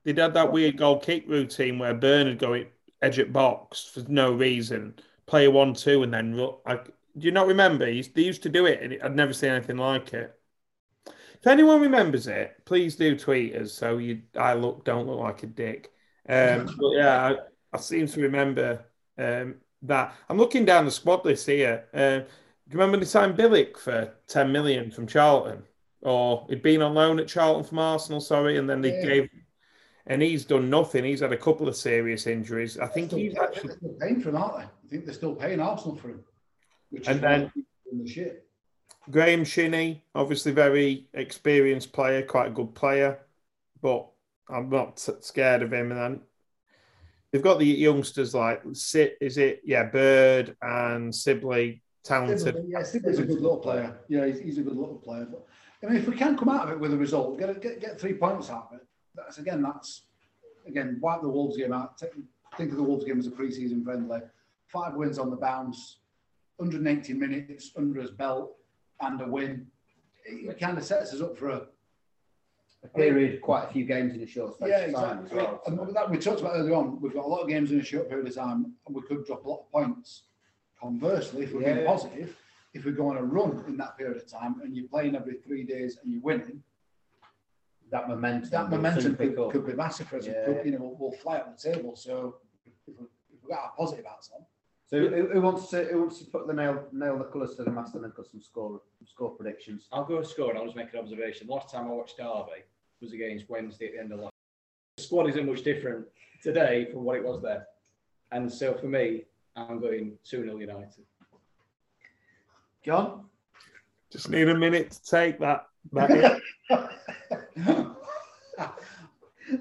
They 0.05 0.13
did 0.13 0.33
that 0.33 0.51
weird 0.51 0.77
goal 0.77 0.99
kick 0.99 1.25
routine 1.27 1.79
where 1.79 1.93
Bernard 1.93 2.37
go 2.37 2.63
edge 3.01 3.19
at 3.19 3.33
box 3.33 3.83
for 3.93 4.01
no 4.07 4.31
reason, 4.33 4.93
play 5.25 5.45
a 5.45 5.51
one 5.51 5.73
two, 5.73 6.03
and 6.03 6.13
then 6.13 6.35
ru- 6.35 6.57
I, 6.65 6.75
do 6.75 7.25
you 7.25 7.31
not 7.31 7.47
remember? 7.47 7.85
He- 7.87 8.01
They 8.03 8.21
used 8.21 8.43
to 8.43 8.49
do 8.49 8.65
it, 8.67 8.81
and 8.81 9.01
I'd 9.01 9.15
never 9.15 9.33
seen 9.33 9.49
anything 9.51 9.77
like 9.77 10.13
it. 10.13 10.38
If 11.39 11.47
anyone 11.47 11.81
remembers 11.81 12.27
it, 12.27 12.55
please 12.65 12.95
do 12.95 13.17
tweet 13.17 13.55
us 13.55 13.71
so 13.71 13.97
you 13.97 14.21
I 14.37 14.53
look 14.53 14.83
don't 14.83 15.07
look 15.07 15.19
like 15.19 15.43
a 15.43 15.47
dick. 15.47 15.91
Um, 16.27 16.65
but 16.79 16.89
yeah, 16.93 17.21
I, 17.29 17.35
I 17.73 17.79
seem 17.79 18.07
to 18.07 18.21
remember 18.21 18.83
um, 19.17 19.55
that. 19.83 20.13
I'm 20.29 20.37
looking 20.37 20.65
down 20.65 20.85
the 20.85 20.91
squad 20.91 21.23
list 21.25 21.45
here. 21.47 21.85
Uh, 21.93 22.19
do 22.19 22.25
you 22.75 22.79
remember 22.79 22.97
they 22.97 23.05
signed 23.05 23.37
Bielik 23.37 23.77
for 23.77 24.13
10 24.27 24.51
million 24.51 24.91
from 24.91 25.07
Charlton? 25.07 25.63
Or 26.01 26.45
he'd 26.49 26.61
been 26.61 26.81
on 26.81 26.93
loan 26.93 27.19
at 27.19 27.27
Charlton 27.27 27.63
from 27.63 27.79
Arsenal, 27.79 28.21
sorry, 28.21 28.57
and 28.57 28.69
then 28.69 28.81
they 28.81 28.95
Yeah. 28.99 29.05
gave 29.05 29.29
and 30.07 30.21
he's 30.23 30.43
done 30.45 30.69
nothing. 30.69 31.03
He's 31.03 31.19
had 31.19 31.33
a 31.33 31.37
couple 31.37 31.67
of 31.67 31.75
serious 31.75 32.25
injuries. 32.25 32.79
I 32.79 32.87
think 32.87 33.07
Still- 33.07 33.19
he's 33.19 33.37
actually 33.37 33.67
they're 33.69 33.77
still 33.77 33.95
paying 33.99 34.21
for 34.21 34.29
him, 34.29 34.35
aren't 34.37 34.57
they? 34.57 34.63
I 34.63 34.89
think 34.89 35.05
they're 35.05 35.13
still 35.13 35.35
paying 35.35 35.59
Arsenal 35.59 35.95
for 35.95 36.09
him. 36.09 36.23
Which 36.89 37.07
And 37.07 37.17
is 37.17 37.21
then- 37.21 37.51
the 37.91 38.07
shit. 38.09 38.45
Graeme 39.09 39.43
Shinnie, 39.43 40.03
obviously 40.13 40.51
very 40.51 41.07
experienced 41.13 41.91
player, 41.91 42.21
quite 42.21 42.47
a 42.47 42.51
good 42.51 42.75
player, 42.75 43.19
but 43.81 44.07
I'm 44.49 44.69
not 44.69 44.99
scared 44.99 45.63
of 45.63 45.73
him. 45.73 45.91
And 45.91 45.99
then 45.99 46.21
they've 47.31 47.41
got 47.41 47.59
the 47.59 47.65
youngsters 47.65 48.35
like 48.35 48.61
Sit, 48.73 49.17
is 49.19 49.37
it? 49.37 49.61
Yeah, 49.63 49.85
Bird 49.85 50.55
and 50.61 51.13
Sibley, 51.13 51.81
talented. 52.03 52.39
Sibley, 52.39 52.65
Yeah, 52.67 52.83
Sibley's 52.83 53.19
a 53.19 53.25
good 53.25 53.41
little 53.41 53.57
player. 53.57 53.97
Yeah, 54.09 54.27
he's, 54.27 54.39
he's 54.39 54.57
a 54.59 54.61
good 54.61 54.77
little 54.77 54.95
player. 54.95 55.27
But 55.29 55.45
I 55.83 55.91
mean, 55.91 56.01
if 56.01 56.07
we 56.07 56.15
can 56.15 56.37
come 56.37 56.49
out 56.49 56.67
of 56.67 56.71
it 56.71 56.79
with 56.79 56.93
a 56.93 56.97
result, 56.97 57.39
get 57.39 57.61
get, 57.61 57.79
get 57.79 57.99
three 57.99 58.13
points 58.13 58.49
out 58.49 58.69
of 58.71 58.79
it. 58.79 58.85
That's 59.15 59.39
again, 59.39 59.61
that's 59.61 60.03
again 60.67 60.99
wipe 61.01 61.21
the 61.21 61.29
Wolves 61.29 61.57
game 61.57 61.73
out. 61.73 61.97
Take, 61.97 62.13
think 62.57 62.71
of 62.71 62.77
the 62.77 62.83
Wolves 62.83 63.05
game 63.05 63.19
as 63.19 63.27
a 63.27 63.31
pre-season 63.31 63.83
friendly. 63.83 64.19
Five 64.67 64.93
wins 64.93 65.17
on 65.17 65.31
the 65.31 65.35
bounce, 65.35 65.97
180 66.57 67.13
minutes 67.13 67.71
under 67.75 68.01
his 68.01 68.11
belt, 68.11 68.58
and 69.01 69.21
a 69.21 69.27
win. 69.27 69.67
It 70.25 70.59
kind 70.59 70.77
of 70.77 70.83
sets 70.83 71.13
us 71.13 71.21
up 71.21 71.37
for 71.37 71.49
a 71.49 71.61
A 72.83 72.87
period, 72.87 73.41
quite 73.41 73.65
a 73.65 73.71
few 73.73 73.83
games 73.83 74.13
in 74.13 74.21
a 74.21 74.27
short 74.27 74.55
space 74.55 74.69
yeah, 74.69 74.85
of 74.85 74.93
time 74.93 75.19
exactly. 75.19 75.39
as 75.39 75.45
well. 75.45 75.61
And 75.65 75.79
with 75.79 75.93
that 75.95 76.09
we 76.09 76.17
talked 76.17 76.39
about 76.39 76.55
earlier 76.55 76.75
on. 76.75 77.01
We've 77.01 77.13
got 77.13 77.25
a 77.25 77.27
lot 77.27 77.41
of 77.41 77.49
games 77.49 77.71
in 77.71 77.79
a 77.79 77.83
short 77.83 78.07
period 78.09 78.27
of 78.27 78.35
time, 78.35 78.73
and 78.85 78.95
we 78.95 79.01
could 79.01 79.25
drop 79.25 79.43
a 79.45 79.49
lot 79.49 79.61
of 79.65 79.71
points. 79.71 80.23
Conversely, 80.79 81.43
if 81.43 81.53
we're 81.53 81.65
being 81.73 81.85
positive, 81.85 82.37
if 82.73 82.85
we 82.85 82.93
go 82.93 83.09
on 83.09 83.17
a 83.17 83.23
run 83.23 83.65
in 83.67 83.75
that 83.77 83.97
period 83.97 84.15
of 84.15 84.25
time, 84.31 84.61
and 84.63 84.77
you're 84.77 84.87
playing 84.87 85.13
every 85.13 85.35
three 85.45 85.63
days 85.63 85.97
and 86.01 86.13
you're 86.13 86.21
winning, 86.21 86.63
that 87.91 88.07
momentum, 88.07 88.49
that 88.51 88.69
momentum 88.69 89.15
could, 89.17 89.35
could 89.51 89.65
be 89.65 89.73
massive 89.73 90.07
for 90.07 90.17
us. 90.19 90.27
Yeah. 90.27 90.45
could, 90.45 90.65
you 90.65 90.71
know, 90.71 90.77
we'll, 90.79 90.95
we'll 90.99 91.19
fly 91.19 91.37
up 91.37 91.57
the 91.57 91.73
table. 91.73 91.97
So 91.97 92.37
if 92.65 92.73
we, 92.87 92.93
we 93.43 93.49
got 93.49 93.59
our 93.59 93.71
positive 93.77 94.05
hats 94.05 94.31
on, 94.33 94.45
So 94.89 94.97
who, 95.07 95.29
who 95.31 95.41
wants 95.41 95.67
to 95.69 95.83
who 95.85 95.99
wants 95.99 96.17
to 96.17 96.25
put 96.25 96.47
the 96.47 96.53
nail 96.53 96.83
nail 96.91 97.17
the 97.19 97.25
colours 97.25 97.53
to 97.55 97.63
the 97.63 97.69
mast 97.69 97.93
and 97.93 98.03
then 98.03 98.11
got 98.15 98.25
some 98.25 98.41
score 98.41 98.81
score 99.05 99.29
predictions? 99.31 99.87
I'll 99.91 100.03
go 100.03 100.23
score 100.23 100.49
and 100.49 100.57
I'll 100.57 100.65
just 100.65 100.75
make 100.75 100.91
an 100.93 100.99
observation. 100.99 101.45
The 101.47 101.53
last 101.53 101.69
time 101.71 101.85
I 101.85 101.91
watched 101.91 102.17
Derby 102.17 102.63
was 102.99 103.13
against 103.13 103.47
Wednesday 103.49 103.87
at 103.87 103.91
the 103.93 103.99
end 103.99 104.11
of 104.13 104.19
last. 104.21 104.33
The 104.97 105.03
squad 105.03 105.29
isn't 105.29 105.45
much 105.45 105.63
different 105.63 106.07
today 106.41 106.87
from 106.91 107.03
what 107.03 107.17
it 107.17 107.23
was 107.23 107.39
there, 107.41 107.67
And 108.31 108.51
so 108.51 108.73
for 108.73 108.87
me, 108.87 109.25
I'm 109.55 109.79
going 109.79 110.17
2 110.23 110.43
0 110.43 110.57
United. 110.57 111.05
John, 112.83 113.25
Just 114.11 114.29
need 114.29 114.47
a 114.49 114.57
minute 114.57 114.89
to 114.91 115.03
take 115.03 115.39
that. 115.39 115.67
that 115.91 116.09
in. 116.69 116.75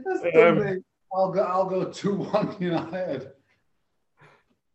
that's 0.05 0.37
Um, 0.37 0.83
I'll 1.15 1.31
go. 1.33 1.43
I'll 1.43 1.69
go 1.69 1.85
two 1.91 2.15
one 2.17 2.57
United. 2.61 3.33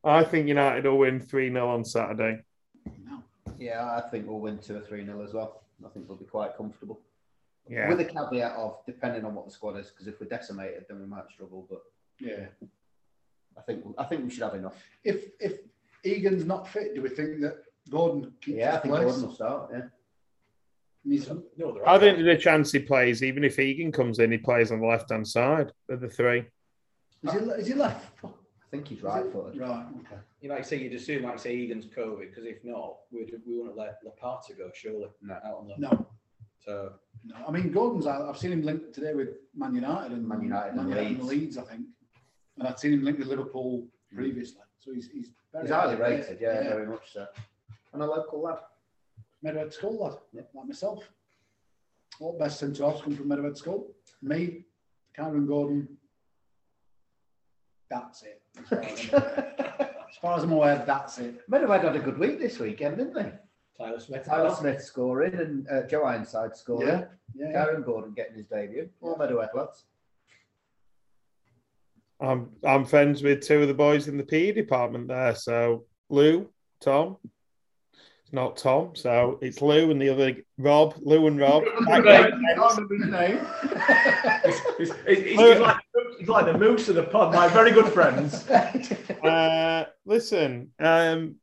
I 0.04 0.24
think 0.24 0.48
United 0.48 0.86
will 0.86 0.98
win 0.98 1.20
3 1.20 1.50
0 1.50 1.70
on 1.70 1.86
Saturday. 1.86 2.40
Yeah, 3.58 3.96
I 3.96 4.10
think 4.10 4.28
we'll 4.28 4.40
win 4.40 4.58
two 4.60 4.76
or 4.76 4.82
three 4.82 5.04
nil 5.04 5.24
as 5.24 5.34
well. 5.34 5.64
I 5.86 5.90
think 5.90 6.10
we'll 6.10 6.18
be 6.18 6.26
quite 6.26 6.58
comfortable. 6.58 7.00
Yeah. 7.70 7.88
With 7.88 8.02
a 8.02 8.06
caveat 8.06 8.54
of 8.58 8.80
depending 8.86 9.24
on 9.24 9.36
what 9.36 9.46
the 9.46 9.52
squad 9.52 9.78
is, 9.78 9.90
because 9.90 10.08
if 10.08 10.20
we're 10.20 10.28
decimated, 10.28 10.86
then 10.90 11.00
we 11.00 11.06
might 11.06 11.30
struggle. 11.30 11.66
But 11.70 11.82
Yeah. 12.20 12.48
I 13.58 13.62
think 13.62 13.86
I 13.98 14.04
think 14.04 14.24
we 14.26 14.30
should 14.30 14.44
have 14.44 14.56
enough. 14.56 14.76
If 15.04 15.30
if 15.40 15.60
Egan's 16.04 16.44
not 16.46 16.68
fit, 16.68 16.94
do 16.96 17.02
we 17.02 17.10
think 17.10 17.40
that 17.42 17.64
Gordon 17.90 18.34
keeps 18.42 18.58
Yeah, 18.58 18.76
I 18.76 18.80
think 18.80 18.94
place? 18.96 19.06
Gordon 19.06 19.22
will 19.28 19.34
start. 19.36 19.70
Yeah, 19.72 19.82
He's- 21.06 21.30
No, 21.58 21.80
I 21.86 22.00
think 22.00 22.18
there's 22.18 22.38
a 22.38 22.42
chance 22.42 22.72
he 22.72 22.80
plays, 22.80 23.24
even 23.24 23.44
if 23.44 23.60
Egan 23.60 23.92
comes 23.94 24.20
in, 24.20 24.32
he 24.32 24.38
plays 24.38 24.72
on 24.72 24.80
the 24.82 24.88
left 24.88 25.10
hand 25.12 25.28
side 25.28 25.72
of 25.90 26.02
the 26.02 26.10
three. 26.10 26.46
Is 27.24 27.32
he, 27.32 27.38
is 27.40 27.68
he 27.68 27.74
left? 27.74 28.26
I 28.74 28.78
think 28.78 28.88
he's 28.88 29.04
right 29.04 29.32
footed. 29.32 29.62
Right. 29.62 29.86
Okay. 30.00 30.20
You 30.42 30.50
might 30.50 30.66
say, 30.66 30.78
you'd 30.80 30.94
assume, 30.94 31.24
like 31.24 31.34
you 31.34 31.38
say, 31.38 31.56
Egan's 31.56 31.86
COVID, 31.86 32.30
because 32.32 32.46
if 32.46 32.64
not, 32.64 32.96
we'd, 33.12 33.32
we 33.46 33.60
wouldn't 33.60 33.78
let 33.78 34.00
Lopata 34.04 34.58
go, 34.58 34.72
surely. 34.74 35.10
No. 35.22 35.36
Out 35.36 35.58
on 35.60 35.68
the, 35.68 35.76
No. 35.78 36.08
So 36.66 36.94
No, 37.24 37.36
I 37.48 37.52
mean 37.52 37.72
Gordon's. 37.72 38.08
I- 38.08 38.28
I've 38.28 38.38
seen 38.38 38.52
him 38.52 38.64
linked 38.64 38.94
today 38.94 39.14
with 39.14 39.30
Man 39.56 39.76
United 39.76 40.14
and 40.14 40.28
Man 40.28 40.42
United 40.42 40.74
and 40.74 40.92
and 40.92 41.10
Leeds. 41.10 41.24
Leeds, 41.24 41.58
I 41.58 41.64
think, 41.64 41.82
and 42.58 42.68
I've 42.68 42.80
seen 42.80 42.94
him 42.94 43.04
linked 43.04 43.20
with 43.20 43.28
Liverpool 43.28 43.86
mm. 44.12 44.16
previously. 44.16 44.62
So 44.80 44.94
he's 44.94 45.08
he's 45.10 45.30
very 45.52 45.66
He's 45.66 45.74
highly 45.74 45.96
rated, 45.96 46.40
yeah, 46.42 46.64
very 46.64 46.88
much 46.88 47.12
so. 47.14 47.28
And 47.92 48.02
a 48.02 48.06
local 48.06 48.42
lad. 48.42 48.60
Meadowhead 49.46 49.74
School 49.74 50.04
lad, 50.04 50.18
Yeah. 50.32 50.44
like 50.54 50.68
myself. 50.68 51.04
All 52.20 52.38
best 52.40 52.60
centre 52.60 52.86
halves 52.86 53.02
come 53.02 53.16
from 53.16 53.28
Meadowhead 53.28 53.58
School. 53.58 53.92
Me, 54.22 54.64
Cameron 55.14 55.46
Gordon. 55.46 55.98
That's 57.90 58.24
it. 58.24 58.43
As 58.58 58.70
far 58.70 58.88
as 58.88 59.14
I'm 59.14 59.14
aware, 59.14 60.04
as, 60.12 60.18
far 60.22 60.40
I'm 60.40 60.52
aware 60.52 60.84
that's 60.86 61.18
it. 61.20 61.50
Meadowhead 61.50 61.84
had 61.84 61.96
a 61.96 62.00
good 62.00 62.18
week 62.18 62.40
this 62.40 62.60
weekend, 62.60 62.98
didn't 62.98 63.14
they? 63.14 63.32
Tyler 63.78 64.00
Smith. 64.00 64.26
Tyler 64.26 64.56
Smith 64.56 64.82
scoring 64.82 65.34
and 65.34 65.68
uh, 65.70 65.84
Joe 65.88 66.04
Ironside 66.04 66.56
scoring. 66.56 66.88
Yeah, 66.88 67.06
yeah. 67.36 67.50
yeah. 67.52 67.66
Kyron 67.66 67.86
Gordon 67.86 68.14
getting 68.14 68.36
his 68.36 68.46
debut. 68.46 68.90
All 69.02 69.16
Meadowhead 69.18 69.50
lads. 69.56 69.86
I'm 72.22 72.52
I'm 72.64 72.86
friends 72.86 73.22
with 73.24 73.42
two 73.42 73.62
of 73.62 73.68
the 73.68 73.74
boys 73.74 74.08
in 74.08 74.18
the 74.18 74.24
PE 74.24 74.54
department 74.54 75.08
there. 75.08 75.36
So 75.36 75.86
Lou, 76.10 76.50
Tom. 76.80 77.18
It's 78.24 78.32
not 78.32 78.56
Tom, 78.56 78.96
so 78.96 79.38
it's 79.42 79.62
Lou 79.62 79.92
and 79.92 80.02
the 80.02 80.10
other 80.10 80.36
Rob, 80.58 80.96
Lou 81.02 81.28
and 81.28 81.40
Rob. 81.40 81.64
Can't 81.88 82.06
remember 82.06 82.96
his 82.96 83.08
name. 83.08 83.40
He's, 84.46 84.60
he's- 84.78 84.96
he's 85.06 85.60
like, 85.60 85.78
he's 86.20 86.28
like 86.28 86.46
the 86.46 86.58
moose 86.58 86.90
of 86.90 86.96
the 86.96 87.04
pod, 87.04 87.34
my 87.34 87.48
very 87.48 87.72
good 87.72 87.92
friends. 87.94 88.48
uh, 89.24 89.86
listen, 90.06 90.72
um, 90.80 91.36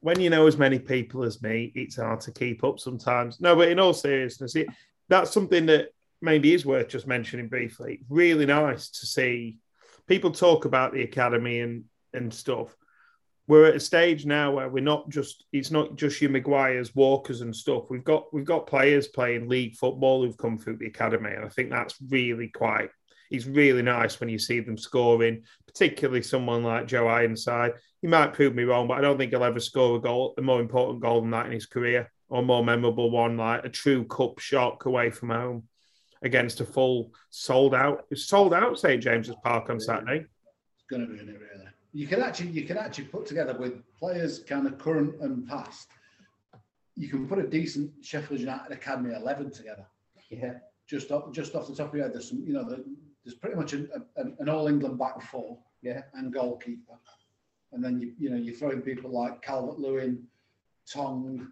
when 0.00 0.20
you 0.20 0.30
know 0.30 0.46
as 0.46 0.56
many 0.56 0.78
people 0.78 1.24
as 1.24 1.42
me, 1.42 1.72
it's 1.74 1.96
hard 1.96 2.20
to 2.22 2.32
keep 2.32 2.62
up 2.64 2.78
sometimes. 2.78 3.40
No, 3.40 3.56
but 3.56 3.68
in 3.68 3.78
all 3.80 3.94
seriousness, 3.94 4.54
it, 4.56 4.68
that's 5.08 5.30
something 5.32 5.66
that 5.66 5.88
maybe 6.20 6.54
is 6.54 6.66
worth 6.66 6.88
just 6.88 7.06
mentioning 7.06 7.48
briefly. 7.48 8.00
Really 8.08 8.46
nice 8.46 8.90
to 8.90 9.06
see 9.06 9.58
people 10.06 10.30
talk 10.30 10.64
about 10.64 10.92
the 10.92 11.02
academy 11.02 11.60
and 11.60 11.84
and 12.12 12.32
stuff. 12.32 12.74
We're 13.48 13.64
at 13.64 13.76
a 13.76 13.80
stage 13.80 14.26
now 14.26 14.52
where 14.52 14.68
we're 14.68 14.84
not 14.84 15.08
just 15.08 15.46
it's 15.52 15.70
not 15.70 15.96
just 15.96 16.20
your 16.20 16.30
Maguires, 16.30 16.94
Walkers, 16.94 17.40
and 17.40 17.56
stuff. 17.56 17.84
We've 17.88 18.04
got 18.04 18.32
we've 18.32 18.44
got 18.44 18.66
players 18.66 19.08
playing 19.08 19.48
league 19.48 19.74
football 19.74 20.22
who've 20.22 20.36
come 20.36 20.58
through 20.58 20.76
the 20.76 20.86
academy, 20.86 21.32
and 21.32 21.46
I 21.46 21.48
think 21.48 21.70
that's 21.70 21.96
really 22.10 22.48
quite. 22.48 22.90
It's 23.30 23.46
really 23.46 23.82
nice 23.82 24.20
when 24.20 24.28
you 24.28 24.38
see 24.38 24.60
them 24.60 24.76
scoring, 24.76 25.44
particularly 25.66 26.22
someone 26.22 26.62
like 26.62 26.86
Joe 26.86 27.08
Ironside. 27.08 27.72
He 28.02 28.06
might 28.06 28.34
prove 28.34 28.54
me 28.54 28.64
wrong, 28.64 28.86
but 28.86 28.98
I 28.98 29.00
don't 29.00 29.16
think 29.16 29.32
he'll 29.32 29.44
ever 29.44 29.60
score 29.60 29.96
a 29.96 30.00
goal, 30.00 30.34
a 30.36 30.42
more 30.42 30.60
important 30.60 31.00
goal 31.00 31.22
than 31.22 31.30
that 31.30 31.46
in 31.46 31.52
his 31.52 31.66
career, 31.66 32.10
or 32.28 32.40
a 32.40 32.44
more 32.44 32.64
memorable 32.64 33.10
one, 33.10 33.38
like 33.38 33.64
a 33.64 33.70
true 33.70 34.04
cup 34.04 34.38
shock 34.38 34.84
away 34.84 35.10
from 35.10 35.30
home 35.30 35.64
against 36.22 36.60
a 36.60 36.64
full 36.66 37.12
sold 37.30 37.74
out, 37.74 38.04
sold 38.14 38.52
out 38.52 38.78
St 38.78 39.02
James's 39.02 39.36
Park 39.42 39.70
on 39.70 39.80
Saturday. 39.80 40.26
It's 40.26 40.84
going 40.90 41.06
to 41.06 41.12
be 41.12 41.18
in 41.18 41.28
it 41.28 41.40
really. 41.40 41.67
You 41.98 42.06
can 42.06 42.22
actually 42.22 42.50
you 42.50 42.64
can 42.64 42.78
actually 42.78 43.06
put 43.06 43.26
together 43.26 43.58
with 43.58 43.82
players 43.98 44.44
kind 44.44 44.68
of 44.68 44.78
current 44.78 45.20
and 45.20 45.48
past. 45.48 45.88
You 46.94 47.08
can 47.08 47.26
put 47.26 47.40
a 47.40 47.46
decent 47.48 47.90
Sheffield 48.02 48.38
United 48.38 48.70
Academy 48.70 49.16
eleven 49.16 49.50
together. 49.50 49.84
yeah. 50.30 50.58
Just 50.86 51.10
off 51.10 51.32
just 51.32 51.56
off 51.56 51.66
the 51.66 51.74
top 51.74 51.88
of 51.88 51.94
your 51.96 52.04
head, 52.04 52.14
there's 52.14 52.28
some 52.28 52.44
you 52.46 52.52
know 52.52 52.62
the, 52.62 52.84
there's 53.24 53.34
pretty 53.34 53.56
much 53.56 53.72
an, 53.72 53.90
an, 54.14 54.36
an 54.38 54.48
all 54.48 54.68
England 54.68 54.96
back 54.96 55.20
four. 55.22 55.58
Yeah. 55.82 56.02
And 56.14 56.32
goalkeeper, 56.32 56.96
and 57.72 57.82
then 57.82 57.98
you 57.98 58.12
you 58.16 58.30
know 58.30 58.36
you 58.36 58.54
throw 58.54 58.70
in 58.70 58.80
people 58.80 59.10
like 59.10 59.42
Calvert 59.42 59.80
Lewin, 59.80 60.22
Tong. 60.88 61.48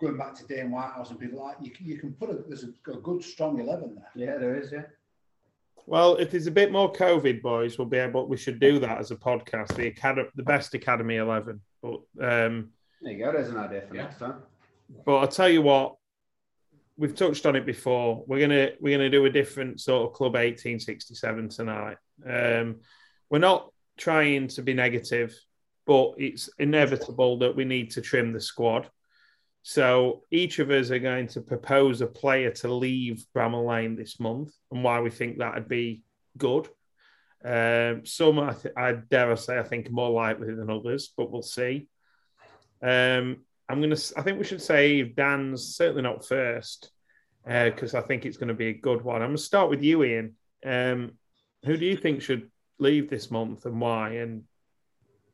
Going 0.00 0.16
back 0.16 0.36
to 0.36 0.46
Dane 0.46 0.70
Whitehouse 0.70 1.10
and 1.10 1.18
people 1.18 1.44
like 1.44 1.56
you, 1.60 1.72
you 1.80 1.98
can 1.98 2.12
put 2.12 2.30
a 2.30 2.34
there's 2.46 2.62
a, 2.62 2.90
a 2.92 3.00
good 3.00 3.24
strong 3.24 3.58
eleven 3.58 3.96
there. 3.96 4.12
Yeah, 4.14 4.38
there 4.38 4.54
is, 4.54 4.70
yeah. 4.70 4.84
Well, 5.86 6.16
if 6.16 6.30
there's 6.30 6.46
a 6.46 6.50
bit 6.52 6.70
more 6.70 6.92
COVID, 6.92 7.42
boys, 7.42 7.76
we'll 7.78 7.88
be 7.88 7.98
able. 7.98 8.26
We 8.28 8.36
should 8.36 8.60
do 8.60 8.78
that 8.78 8.98
as 8.98 9.10
a 9.10 9.16
podcast. 9.16 9.74
The 9.74 9.88
academy, 9.88 10.28
the 10.36 10.42
best 10.42 10.74
Academy 10.74 11.16
eleven. 11.16 11.60
But 11.82 12.00
um, 12.20 12.70
There 13.00 13.12
you 13.12 13.24
go. 13.24 13.32
There's 13.32 13.48
an 13.48 13.56
idea 13.56 13.82
for 13.88 13.94
Yeah. 13.96 14.02
next 14.04 14.18
time. 14.18 14.42
But 15.04 15.16
I'll 15.16 15.28
tell 15.28 15.48
you 15.48 15.62
what, 15.62 15.96
we've 16.96 17.14
touched 17.16 17.46
on 17.46 17.56
it 17.56 17.66
before. 17.66 18.24
We're 18.26 18.40
gonna 18.40 18.70
we're 18.80 18.96
gonna 18.96 19.10
do 19.10 19.24
a 19.24 19.30
different 19.30 19.80
sort 19.80 20.08
of 20.08 20.14
club 20.14 20.34
1867 20.34 21.48
tonight. 21.48 21.96
Um, 22.24 22.80
we're 23.30 23.38
not 23.38 23.72
trying 23.96 24.48
to 24.48 24.62
be 24.62 24.74
negative, 24.74 25.34
but 25.86 26.12
it's 26.18 26.48
inevitable 26.58 27.38
that 27.38 27.56
we 27.56 27.64
need 27.64 27.90
to 27.92 28.00
trim 28.00 28.32
the 28.32 28.40
squad. 28.40 28.88
So 29.62 30.22
each 30.30 30.58
of 30.58 30.70
us 30.70 30.90
are 30.90 30.98
going 30.98 31.28
to 31.28 31.40
propose 31.40 32.00
a 32.00 32.06
player 32.06 32.50
to 32.50 32.72
leave 32.72 33.24
Bramall 33.34 33.66
Lane 33.66 33.94
this 33.96 34.18
month, 34.18 34.52
and 34.70 34.82
why 34.82 35.00
we 35.00 35.10
think 35.10 35.38
that'd 35.38 35.68
be 35.68 36.02
good. 36.36 36.68
Um, 37.44 38.04
some 38.04 38.38
I, 38.38 38.54
th- 38.54 38.74
I 38.76 38.92
dare 38.92 39.32
I 39.32 39.34
say 39.36 39.58
I 39.58 39.62
think 39.62 39.90
more 39.90 40.10
likely 40.10 40.54
than 40.54 40.70
others, 40.70 41.12
but 41.16 41.30
we'll 41.30 41.42
see. 41.42 41.88
Um, 42.82 43.38
I'm 43.68 43.80
gonna. 43.80 43.96
I 44.16 44.22
think 44.22 44.38
we 44.38 44.44
should 44.44 44.62
save 44.62 45.14
Dan's 45.14 45.76
certainly 45.76 46.02
not 46.02 46.26
first 46.26 46.90
because 47.44 47.94
I 47.94 48.00
think 48.00 48.24
it's 48.24 48.36
going 48.36 48.48
to 48.48 48.54
be 48.54 48.68
a 48.68 48.74
good 48.74 49.02
one. 49.02 49.22
I'm 49.22 49.28
gonna 49.28 49.38
start 49.38 49.70
with 49.70 49.82
you, 49.82 50.02
Ian. 50.04 50.34
Um, 50.64 51.12
who 51.64 51.76
do 51.76 51.86
you 51.86 51.96
think 51.96 52.22
should 52.22 52.50
leave 52.78 53.08
this 53.08 53.30
month 53.30 53.64
and 53.66 53.80
why? 53.80 54.14
And 54.14 54.44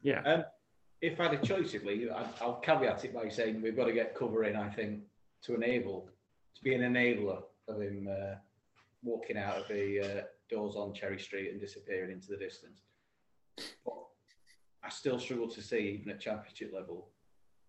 yeah, 0.03 0.20
Um, 0.20 0.45
if 1.01 1.21
I 1.21 1.25
had 1.25 1.35
a 1.35 1.47
choice 1.47 1.75
of 1.75 1.85
league, 1.85 2.09
I'd, 2.09 2.27
I'll 2.41 2.61
caveat 2.61 3.05
it 3.05 3.15
by 3.15 3.29
saying 3.29 3.63
we've 3.63 3.77
got 3.77 3.87
to 3.87 3.93
get 3.93 4.15
cover 4.15 4.45
in, 4.45 4.57
I 4.57 4.69
think, 4.69 5.01
to 5.43 5.55
enable, 5.55 6.09
to 6.57 6.63
be 6.63 6.75
an 6.75 6.81
enabler 6.81 7.43
of 7.69 7.81
him 7.81 8.09
uh, 8.11 8.35
walking 9.03 9.39
out 9.39 9.59
of 9.59 9.69
the 9.69 10.01
uh, 10.01 10.23
doors 10.51 10.75
on 10.77 10.95
Cherry 10.95 11.19
Street 11.19 11.51
and 11.51 11.61
disappearing 11.61 12.11
into 12.11 12.29
the 12.29 12.37
distance. 12.37 12.81
But 13.85 13.95
I 14.83 14.89
still 14.89 15.19
struggle 15.19 15.49
to 15.49 15.63
see, 15.63 16.01
even 16.01 16.11
at 16.11 16.21
championship 16.21 16.73
level, 16.75 17.09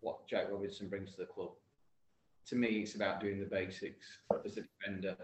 what 0.02 0.28
Jack 0.28 0.48
Robinson 0.52 0.88
brings 0.88 1.12
to 1.12 1.18
the 1.18 1.26
club. 1.26 1.52
To 2.48 2.56
me, 2.56 2.68
it's 2.68 2.96
about 2.96 3.20
doing 3.20 3.40
the 3.40 3.46
basics 3.46 4.08
as 4.46 4.58
a 4.58 4.62
defender. 4.62 5.16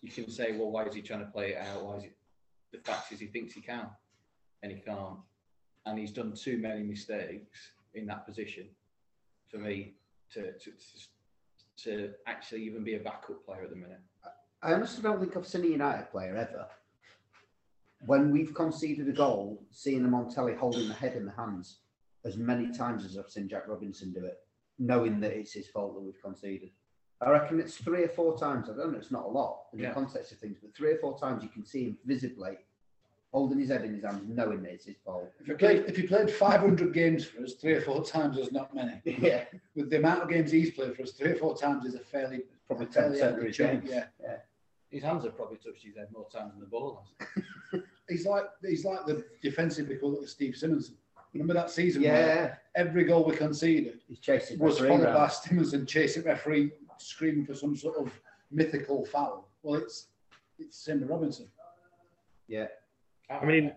You 0.00 0.10
can 0.10 0.30
say, 0.30 0.52
well, 0.52 0.70
why 0.70 0.84
is 0.84 0.94
he 0.94 1.02
trying 1.02 1.20
to 1.20 1.30
play 1.30 1.52
it 1.52 1.58
out? 1.58 1.84
Why 1.84 1.96
is 1.96 2.04
it? 2.04 2.16
The 2.72 2.78
fact 2.78 3.12
is, 3.12 3.20
he 3.20 3.26
thinks 3.26 3.52
he 3.52 3.60
can, 3.60 3.86
and 4.62 4.72
he 4.72 4.78
can't 4.78 5.18
and 5.86 5.98
he's 5.98 6.12
done 6.12 6.32
too 6.32 6.58
many 6.58 6.82
mistakes 6.82 7.72
in 7.94 8.06
that 8.06 8.26
position 8.26 8.66
for 9.48 9.58
me 9.58 9.94
to 10.32 10.52
to, 10.52 10.70
to, 10.70 11.84
to 11.84 12.10
actually 12.26 12.62
even 12.64 12.84
be 12.84 12.94
a 12.94 13.00
backup 13.00 13.44
player 13.44 13.62
at 13.64 13.70
the 13.70 13.76
minute. 13.76 14.00
I 14.62 14.74
honestly 14.74 15.02
don't 15.02 15.18
think 15.20 15.36
I've 15.36 15.46
seen 15.46 15.64
a 15.64 15.68
United 15.68 16.10
player 16.10 16.36
ever. 16.36 16.66
When 18.06 18.30
we've 18.30 18.54
conceded 18.54 19.08
a 19.08 19.12
goal, 19.12 19.62
seeing 19.70 20.02
them 20.02 20.14
on 20.14 20.30
telly 20.30 20.54
holding 20.54 20.88
the 20.88 20.94
head 20.94 21.16
in 21.16 21.24
the 21.26 21.32
hands 21.32 21.78
as 22.24 22.36
many 22.36 22.70
times 22.70 23.04
as 23.04 23.16
I've 23.18 23.30
seen 23.30 23.48
Jack 23.48 23.66
Robinson 23.68 24.12
do 24.12 24.24
it, 24.24 24.38
knowing 24.78 25.20
that 25.20 25.32
it's 25.32 25.52
his 25.52 25.68
fault 25.68 25.94
that 25.94 26.00
we've 26.00 26.20
conceded. 26.22 26.70
I 27.22 27.30
reckon 27.30 27.60
it's 27.60 27.76
three 27.76 28.04
or 28.04 28.08
four 28.08 28.38
times. 28.38 28.68
I 28.70 28.76
don't 28.76 28.92
know, 28.92 28.98
it's 28.98 29.10
not 29.10 29.24
a 29.24 29.28
lot 29.28 29.64
in 29.72 29.80
Yeah. 29.80 29.88
the 29.88 29.94
context 29.94 30.32
of 30.32 30.38
things, 30.38 30.58
but 30.62 30.74
three 30.74 30.92
or 30.92 30.98
four 30.98 31.18
times 31.18 31.42
you 31.42 31.50
can 31.50 31.64
see 31.64 31.84
him 31.84 31.98
visibly 32.04 32.58
holding 33.32 33.58
his 33.60 33.68
head 33.70 33.84
in 33.84 33.94
his 33.94 34.04
hands, 34.04 34.22
knowing 34.28 34.62
that 34.62 34.72
it's 34.72 34.84
his 34.86 34.96
fault. 35.04 35.30
If 35.40 35.48
you 35.48 35.56
played 35.56 35.84
if 35.86 35.96
you 35.98 36.08
played 36.08 36.30
500 36.30 36.92
games 36.92 37.24
for 37.24 37.42
us, 37.42 37.54
three 37.54 37.74
or 37.74 37.80
four 37.80 38.04
times 38.04 38.38
is 38.38 38.52
not 38.52 38.74
many. 38.74 39.00
Yeah, 39.04 39.44
With 39.74 39.90
the 39.90 39.98
amount 39.98 40.22
of 40.22 40.28
games 40.28 40.50
he's 40.50 40.70
played 40.72 40.96
for 40.96 41.02
us, 41.02 41.12
three 41.12 41.30
or 41.32 41.36
four 41.36 41.56
times 41.56 41.84
is 41.84 41.94
a 41.94 42.00
fairly 42.00 42.40
probably 42.66 42.86
a 42.86 42.90
fairly 42.90 43.18
10% 43.18 43.22
of 43.22 43.28
healthy 43.30 43.46
his 43.46 43.56
chunk, 43.56 43.84
games. 43.86 44.04
Yeah, 44.20 44.36
His 44.90 45.02
hands 45.02 45.24
have 45.24 45.36
probably 45.36 45.58
touched 45.58 45.84
his 45.84 45.96
head 45.96 46.08
more 46.12 46.28
times 46.28 46.52
than 46.52 46.60
the 46.60 46.66
ball 46.66 47.04
has. 47.72 47.82
he's 48.08 48.26
like 48.26 48.44
he's 48.64 48.84
like 48.84 49.06
the 49.06 49.24
defensive 49.42 49.88
we 49.88 49.96
call 49.96 50.14
it 50.20 50.28
Steve 50.28 50.54
Simonsen. 50.54 50.94
Remember 51.32 51.54
that 51.54 51.70
season? 51.70 52.02
where 52.02 52.10
Yeah, 52.12 52.54
every 52.74 53.04
goal 53.04 53.24
we 53.24 53.36
conceded 53.36 54.00
he's 54.08 54.18
chasing 54.18 54.58
was 54.58 54.80
referee 54.80 54.88
followed 54.88 55.04
round. 55.04 55.16
by 55.16 55.26
Simonsen 55.28 55.86
chasing 55.86 56.24
referee, 56.24 56.72
screaming 56.98 57.46
for 57.46 57.54
some 57.54 57.76
sort 57.76 57.96
of 57.98 58.12
mythical 58.50 59.04
foul. 59.06 59.48
Well, 59.62 59.76
it's 59.80 60.08
it's 60.58 60.76
Simba 60.76 61.06
Robinson. 61.06 61.46
Yeah, 62.48 62.66
I 63.30 63.44
mean, 63.44 63.72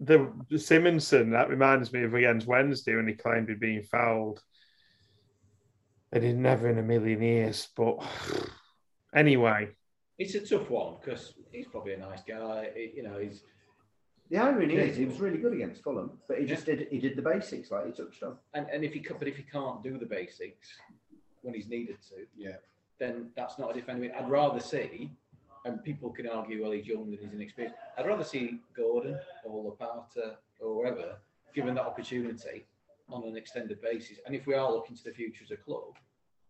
the, 0.00 0.32
the 0.48 0.56
Simonsen 0.56 1.30
that 1.32 1.48
reminds 1.50 1.92
me 1.92 2.02
of 2.04 2.14
against 2.14 2.46
Wednesday 2.46 2.96
when 2.96 3.06
he 3.08 3.14
claimed 3.14 3.48
he'd 3.48 3.60
been 3.60 3.82
fouled. 3.82 4.42
And 6.12 6.22
he'd 6.22 6.36
never 6.36 6.68
in 6.68 6.78
a 6.78 6.82
million 6.82 7.20
years, 7.20 7.68
but 7.76 7.98
anyway, 9.14 9.70
it's 10.16 10.36
a 10.36 10.46
tough 10.46 10.70
one 10.70 10.94
because 11.00 11.34
he's 11.50 11.66
probably 11.66 11.94
a 11.94 11.98
nice 11.98 12.22
guy. 12.22 12.70
He- 12.76 12.92
you 12.96 13.02
know, 13.02 13.18
he's 13.18 13.42
the 14.30 14.36
irony 14.38 14.76
is 14.76 14.96
he 14.96 15.06
was 15.06 15.18
really 15.20 15.38
good 15.38 15.52
against 15.52 15.82
Fulham, 15.82 16.18
but 16.28 16.38
he 16.38 16.46
just 16.46 16.66
did 16.66 16.86
he 16.90 16.98
did 17.00 17.16
the 17.16 17.22
basics 17.22 17.72
like 17.72 17.86
he 17.86 17.92
touched 17.92 18.22
on. 18.22 18.38
and, 18.54 18.66
and 18.72 18.84
if 18.84 18.92
he 18.94 19.00
could, 19.00 19.18
but 19.18 19.26
if 19.26 19.36
he 19.36 19.42
can't 19.42 19.82
do 19.82 19.98
the 19.98 20.06
basics 20.06 20.68
when 21.42 21.52
he's 21.52 21.68
needed 21.68 21.96
to, 22.10 22.24
Yeah. 22.36 22.56
then 23.00 23.30
that's 23.34 23.58
not 23.58 23.72
a 23.72 23.74
defender. 23.74 24.08
I'd 24.16 24.30
rather 24.30 24.60
see, 24.60 25.10
and 25.64 25.82
people 25.82 26.10
can 26.10 26.28
argue, 26.28 26.62
well, 26.62 26.72
he's 26.72 26.86
young 26.86 27.02
and 27.04 27.18
he's 27.18 27.32
inexperienced. 27.32 27.78
I'd 27.96 28.06
rather 28.06 28.24
see 28.24 28.60
Gordon 28.76 29.18
or 29.44 29.72
Lopata 29.72 30.36
or 30.60 30.82
whoever 30.82 31.16
given 31.54 31.74
that 31.76 31.84
opportunity 31.86 32.66
on 33.08 33.24
an 33.24 33.36
extended 33.36 33.80
basis. 33.80 34.18
And 34.26 34.34
if 34.34 34.46
we 34.46 34.54
are 34.54 34.70
looking 34.70 34.96
to 34.96 35.04
the 35.04 35.12
future 35.12 35.44
as 35.44 35.50
a 35.50 35.56
club, 35.56 35.94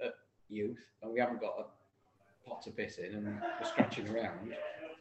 at 0.04 0.14
youth 0.48 0.78
and 1.02 1.12
we 1.12 1.20
haven't 1.20 1.40
got 1.40 1.54
a 1.58 2.48
pot 2.48 2.62
to 2.62 2.70
piss 2.70 2.98
in 2.98 3.14
and 3.14 3.26
we're 3.26 3.68
scratching 3.68 4.08
around 4.08 4.52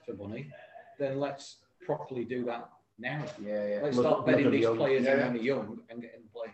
for 0.05 0.13
money, 0.13 0.51
then 0.99 1.19
let's 1.19 1.57
properly 1.85 2.25
do 2.25 2.45
that 2.45 2.69
now. 2.99 3.23
Yeah, 3.43 3.67
yeah. 3.67 3.79
Let's 3.81 3.97
Look- 3.97 4.05
start 4.05 4.25
betting 4.25 4.51
these 4.51 4.61
young- 4.61 4.77
players 4.77 4.99
in 4.99 5.05
Yeah. 5.05 5.23
when 5.25 5.33
they're 5.33 5.41
young 5.43 5.81
and 5.89 6.01
getting 6.01 6.19
them 6.21 6.29
play. 6.31 6.51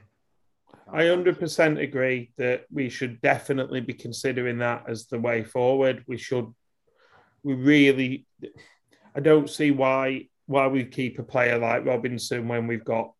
I 0.91 1.03
100% 1.03 1.77
agree 1.79 2.31
that 2.37 2.65
we 2.71 2.89
should 2.89 3.21
definitely 3.21 3.81
be 3.81 3.93
considering 3.93 4.57
that 4.59 4.85
as 4.87 5.07
the 5.07 5.19
way 5.19 5.43
forward. 5.43 6.03
We 6.07 6.17
should, 6.17 6.53
we 7.43 7.53
really, 7.53 8.25
I 9.15 9.19
don't 9.19 9.49
see 9.49 9.71
why 9.71 10.27
why 10.45 10.67
we 10.67 10.83
keep 10.83 11.19
a 11.19 11.23
player 11.23 11.59
like 11.59 11.85
Robinson 11.85 12.47
when 12.47 12.65
we've 12.65 12.83
got 12.83 13.11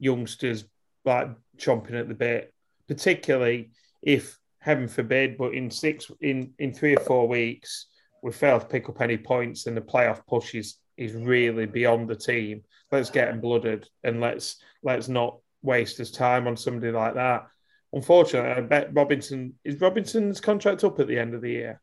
youngsters 0.00 0.64
like 1.04 1.28
chomping 1.56 1.98
at 1.98 2.08
the 2.08 2.14
bit, 2.14 2.52
particularly 2.88 3.70
if 4.02 4.36
heaven 4.58 4.88
forbid, 4.88 5.36
but 5.38 5.54
in 5.54 5.70
six 5.70 6.10
in 6.20 6.52
in 6.58 6.72
three 6.72 6.96
or 6.96 7.00
four 7.00 7.28
weeks 7.28 7.86
we 8.22 8.32
fail 8.32 8.60
to 8.60 8.66
pick 8.66 8.88
up 8.88 9.00
any 9.00 9.16
points 9.16 9.66
and 9.66 9.76
the 9.76 9.80
playoff 9.80 10.26
push 10.26 10.54
is 10.54 10.78
is 10.96 11.14
really 11.14 11.66
beyond 11.66 12.08
the 12.08 12.16
team. 12.16 12.62
Let's 12.90 13.10
get 13.10 13.28
him 13.28 13.40
blooded 13.40 13.88
and 14.04 14.20
let's 14.20 14.56
let's 14.82 15.08
not 15.08 15.38
waste 15.62 15.98
his 15.98 16.10
time 16.10 16.46
on 16.46 16.56
somebody 16.56 16.92
like 16.92 17.14
that. 17.14 17.46
Unfortunately, 17.92 18.50
I 18.50 18.60
bet 18.60 18.94
Robinson 18.94 19.54
is 19.64 19.80
Robinson's 19.80 20.40
contract 20.40 20.84
up 20.84 20.98
at 21.00 21.08
the 21.08 21.18
end 21.18 21.34
of 21.34 21.42
the 21.42 21.50
year. 21.50 21.80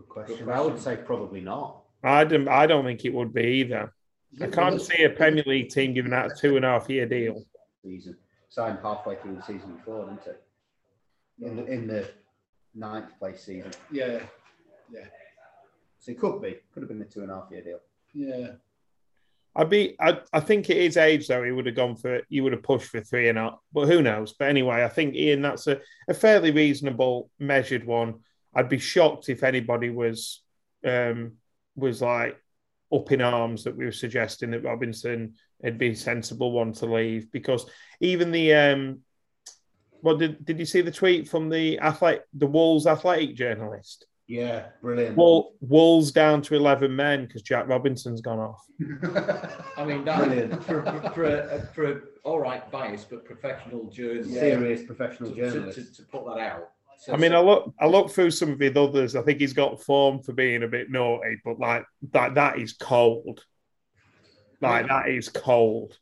Good 0.00 0.08
question. 0.08 0.46
Good 0.46 0.54
I 0.54 0.60
would 0.60 0.78
say 0.78 0.96
probably 0.96 1.40
not. 1.40 1.82
I 2.02 2.24
don't 2.24 2.48
I 2.48 2.66
don't 2.66 2.84
think 2.84 3.04
it 3.04 3.12
would 3.12 3.34
be 3.34 3.42
either. 3.42 3.92
I 4.40 4.46
can't 4.46 4.80
see 4.80 5.02
a 5.02 5.10
Premier 5.10 5.44
League 5.46 5.70
team 5.70 5.92
giving 5.92 6.12
out 6.12 6.32
a 6.32 6.34
two 6.34 6.56
and 6.56 6.64
a 6.64 6.68
half 6.68 6.88
year 6.88 7.06
deal. 7.06 7.44
Season 7.82 8.16
signed 8.48 8.78
halfway 8.82 9.16
through 9.16 9.36
the 9.36 9.42
season 9.42 9.74
before, 9.76 10.06
didn't 10.06 10.26
it? 10.26 10.42
In 11.42 11.56
the, 11.56 11.64
in 11.66 11.86
the 11.86 12.08
ninth 12.74 13.18
place 13.18 13.42
season, 13.44 13.70
Yeah, 13.90 14.20
yeah. 14.92 15.04
so 15.98 16.12
it 16.12 16.18
could 16.18 16.40
be 16.42 16.56
could 16.72 16.82
have 16.82 16.88
been 16.88 17.00
a 17.02 17.04
two 17.06 17.22
and 17.22 17.30
a 17.30 17.34
half 17.34 17.50
year 17.50 17.62
deal. 17.62 17.80
yeah. 18.14 18.52
I'd 19.56 19.68
be 19.68 19.96
I, 20.00 20.20
I 20.32 20.38
think 20.40 20.70
at 20.70 20.76
his 20.76 20.96
age 20.96 21.26
though, 21.26 21.42
he 21.42 21.50
would 21.50 21.66
have 21.66 21.74
gone 21.74 21.96
for 21.96 22.20
he 22.28 22.40
would 22.40 22.52
have 22.52 22.62
pushed 22.62 22.88
for 22.90 23.00
three 23.00 23.28
and 23.28 23.38
up, 23.38 23.60
but 23.72 23.88
who 23.88 24.00
knows? 24.00 24.32
But 24.38 24.48
anyway, 24.48 24.84
I 24.84 24.88
think 24.88 25.14
Ian, 25.14 25.42
that's 25.42 25.66
a, 25.66 25.80
a 26.08 26.14
fairly 26.14 26.50
reasonable, 26.52 27.30
measured 27.40 27.84
one. 27.84 28.20
I'd 28.54 28.68
be 28.68 28.78
shocked 28.78 29.28
if 29.28 29.42
anybody 29.42 29.90
was 29.90 30.42
um 30.84 31.32
was 31.76 32.02
like 32.02 32.36
up 32.92 33.12
in 33.12 33.20
arms 33.20 33.64
that 33.64 33.76
we 33.76 33.84
were 33.84 33.92
suggesting 33.92 34.50
that 34.50 34.64
Robinson 34.64 35.34
had 35.62 35.78
been 35.78 35.92
a 35.92 35.96
sensible 35.96 36.52
one 36.52 36.72
to 36.72 36.86
leave 36.86 37.30
because 37.30 37.66
even 38.00 38.32
the 38.32 38.54
um 38.54 39.00
well 40.02 40.16
did 40.16 40.44
did 40.44 40.58
you 40.58 40.66
see 40.66 40.80
the 40.80 40.90
tweet 40.90 41.28
from 41.28 41.48
the 41.48 41.78
athletic 41.80 42.22
the 42.34 42.46
Wolves 42.46 42.86
athletic 42.86 43.34
journalist? 43.34 44.06
Yeah, 44.30 44.66
brilliant. 44.80 45.16
Well, 45.16 45.54
Wolves 45.60 46.12
down 46.12 46.40
to 46.42 46.54
eleven 46.54 46.94
men 46.94 47.26
because 47.26 47.42
Jack 47.42 47.66
Robinson's 47.66 48.20
gone 48.20 48.38
off. 48.38 48.64
I 49.76 49.84
mean, 49.84 50.04
that, 50.04 50.18
Brilliant. 50.18 50.62
for, 50.62 50.84
for, 50.84 51.10
for, 51.10 51.24
a, 51.24 51.68
for 51.74 51.92
a, 51.92 52.00
all 52.22 52.38
right 52.38 52.70
bias, 52.70 53.04
but 53.04 53.24
professional 53.24 53.90
journalist 53.90 54.30
serious 54.30 54.84
professional 54.84 55.30
to, 55.30 55.36
journalist. 55.36 55.96
to, 55.96 55.96
to 55.96 56.02
put 56.04 56.26
that 56.26 56.38
out. 56.38 56.70
So- 57.00 57.14
I 57.14 57.16
mean, 57.16 57.30
so- 57.32 57.38
I 57.38 57.40
look, 57.42 57.74
I 57.80 57.86
look 57.86 58.10
through 58.10 58.30
some 58.30 58.50
of 58.52 58.60
his 58.60 58.76
others. 58.76 59.16
I 59.16 59.22
think 59.22 59.40
he's 59.40 59.54
got 59.54 59.82
form 59.82 60.22
for 60.22 60.32
being 60.32 60.62
a 60.62 60.68
bit 60.68 60.90
naughty, 60.90 61.40
but 61.44 61.58
like 61.58 61.84
that, 62.12 62.34
that 62.34 62.58
is 62.58 62.74
cold. 62.74 63.44
Like 64.60 64.86
that 64.88 65.08
is 65.08 65.28
cold. 65.30 65.98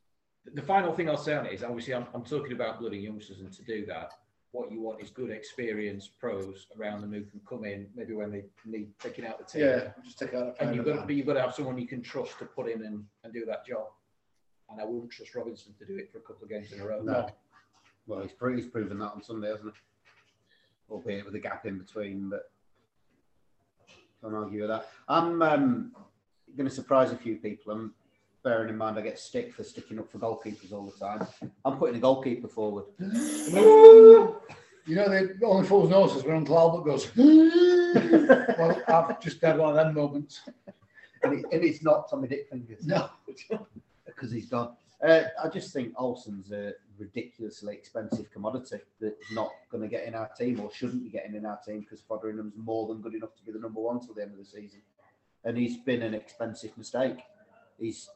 the 0.55 0.62
final 0.62 0.92
thing 0.92 1.09
I'll 1.09 1.16
say 1.16 1.34
on 1.34 1.46
it 1.46 1.53
is 1.53 1.62
obviously 1.62 1.94
I'm, 1.94 2.07
I'm 2.14 2.24
talking 2.24 2.53
about 2.53 2.80
bloody 2.80 2.99
youngsters, 2.99 3.40
and 3.40 3.53
to 3.53 3.62
do 3.62 3.86
that, 3.86 4.12
what 4.51 4.72
you 4.72 4.80
want 4.80 5.01
is 5.01 5.11
good 5.11 5.30
experienced 5.30 6.18
pros 6.18 6.66
around 6.76 7.03
them 7.03 7.12
who 7.12 7.22
can 7.22 7.40
come 7.49 7.64
in 7.64 7.86
maybe 7.94 8.14
when 8.14 8.32
they 8.32 8.44
need 8.66 8.88
taking 8.99 9.24
out 9.26 9.38
the 9.38 9.44
team. 9.44 9.68
Yeah, 9.68 9.90
just 10.05 10.18
take 10.18 10.34
out 10.34 10.57
And 10.59 10.74
you've 10.74 10.84
got, 10.86 10.96
pen. 10.96 11.07
but 11.07 11.14
you've 11.14 11.26
got 11.26 11.34
to 11.34 11.42
have 11.42 11.55
someone 11.55 11.78
you 11.78 11.86
can 11.86 12.03
trust 12.03 12.38
to 12.40 12.46
put 12.46 12.68
in 12.68 12.84
and, 12.84 13.05
and 13.22 13.32
do 13.32 13.44
that 13.44 13.64
job. 13.66 13.86
And 14.70 14.80
I 14.80 14.84
wouldn't 14.84 15.12
trust 15.12 15.34
Robinson 15.36 15.74
to 15.78 15.86
do 15.86 15.96
it 15.96 16.11
for 16.11 16.18
a 16.18 16.22
couple 16.22 16.42
of 16.44 16.51
games 16.51 16.72
in 16.72 16.80
a 16.80 16.84
row. 16.86 17.01
No. 17.03 17.28
Well, 18.07 18.22
he's, 18.22 18.32
pro- 18.32 18.57
he's 18.57 18.66
proven 18.66 18.99
that 18.99 19.12
on 19.12 19.22
Sunday, 19.22 19.49
hasn't 19.51 19.74
he? 19.74 19.80
Albeit 20.91 21.24
with 21.24 21.34
a 21.34 21.39
gap 21.39 21.66
in 21.66 21.78
between, 21.78 22.30
but 22.30 22.51
can't 24.22 24.34
argue 24.34 24.62
with 24.62 24.70
that. 24.70 24.89
I'm 25.09 25.43
um, 25.43 25.93
going 26.57 26.68
to 26.68 26.74
surprise 26.74 27.12
a 27.12 27.16
few 27.16 27.36
people. 27.36 27.72
I'm 27.72 27.95
bearing 28.43 28.68
in 28.68 28.76
mind 28.76 28.99
I 28.99 29.03
get 29.03 29.18
stick 29.18 29.53
for 29.53 29.62
sticking 29.62 29.99
up 29.99 30.11
for 30.11 30.18
goalkeepers 30.18 30.72
all 30.72 30.86
the 30.86 30.99
time. 30.99 31.26
I'm 31.64 31.76
putting 31.78 31.97
a 31.97 32.01
goalkeeper 32.01 32.49
forward. 32.49 32.86
You 34.89 34.95
know, 34.95 35.07
the 35.11 35.45
only 35.45 35.68
fool's 35.68 35.91
noses 35.91 36.24
when 36.24 36.36
Uncle 36.36 36.59
Albert 36.59 36.86
goes. 36.86 37.14
well, 37.16 38.82
I've 38.89 39.20
just 39.20 39.39
had 39.43 39.59
one 39.59 39.68
of 39.68 39.76
them 39.76 39.95
moments. 39.95 40.41
and, 41.22 41.34
it, 41.34 41.45
and 41.53 41.62
it's 41.62 41.82
not 41.82 42.09
Tommy 42.09 42.26
Dick 42.26 42.49
Fingers 42.49 42.86
No, 42.86 43.11
because 44.07 44.32
he's 44.32 44.47
gone. 44.47 44.74
Uh, 45.07 45.22
I 45.42 45.49
just 45.49 45.72
think 45.72 45.92
Olsen's 45.96 46.51
a 46.51 46.72
ridiculously 46.99 47.74
expensive 47.74 48.30
commodity 48.32 48.78
that's 49.01 49.32
not 49.32 49.51
going 49.70 49.82
to 49.82 49.88
get 49.88 50.05
in 50.07 50.14
our 50.14 50.28
team 50.36 50.59
or 50.61 50.72
shouldn't 50.72 51.05
be 51.05 51.11
getting 51.11 51.36
in 51.36 51.46
our 51.46 51.59
team 51.64 51.80
because 51.80 52.03
Foderingham's 52.03 52.55
more 52.57 52.88
than 52.88 53.01
good 53.01 53.14
enough 53.14 53.34
to 53.36 53.44
be 53.44 53.53
the 53.53 53.61
number 53.61 53.80
one 53.80 54.01
till 54.01 54.14
the 54.14 54.22
end 54.22 54.32
of 54.32 54.38
the 54.38 54.44
season. 54.44 54.80
And 55.44 55.57
he's 55.57 55.76
been 55.76 56.03
an 56.03 56.14
expensive 56.14 56.76
mistake. 56.76 57.18
He's 57.78 58.09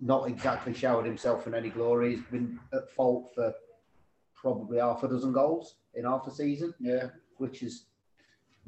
not 0.00 0.28
exactly 0.28 0.72
showered 0.72 1.06
himself 1.06 1.48
in 1.48 1.54
any 1.54 1.68
glory. 1.70 2.14
He's 2.16 2.24
been 2.30 2.60
at 2.72 2.88
fault 2.90 3.32
for 3.34 3.52
probably 4.36 4.78
half 4.78 5.02
a 5.02 5.08
dozen 5.08 5.32
goals 5.32 5.76
in 5.94 6.04
half 6.04 6.28
a 6.28 6.30
season, 6.30 6.74
yeah. 6.78 7.08
which 7.38 7.64
is 7.64 7.86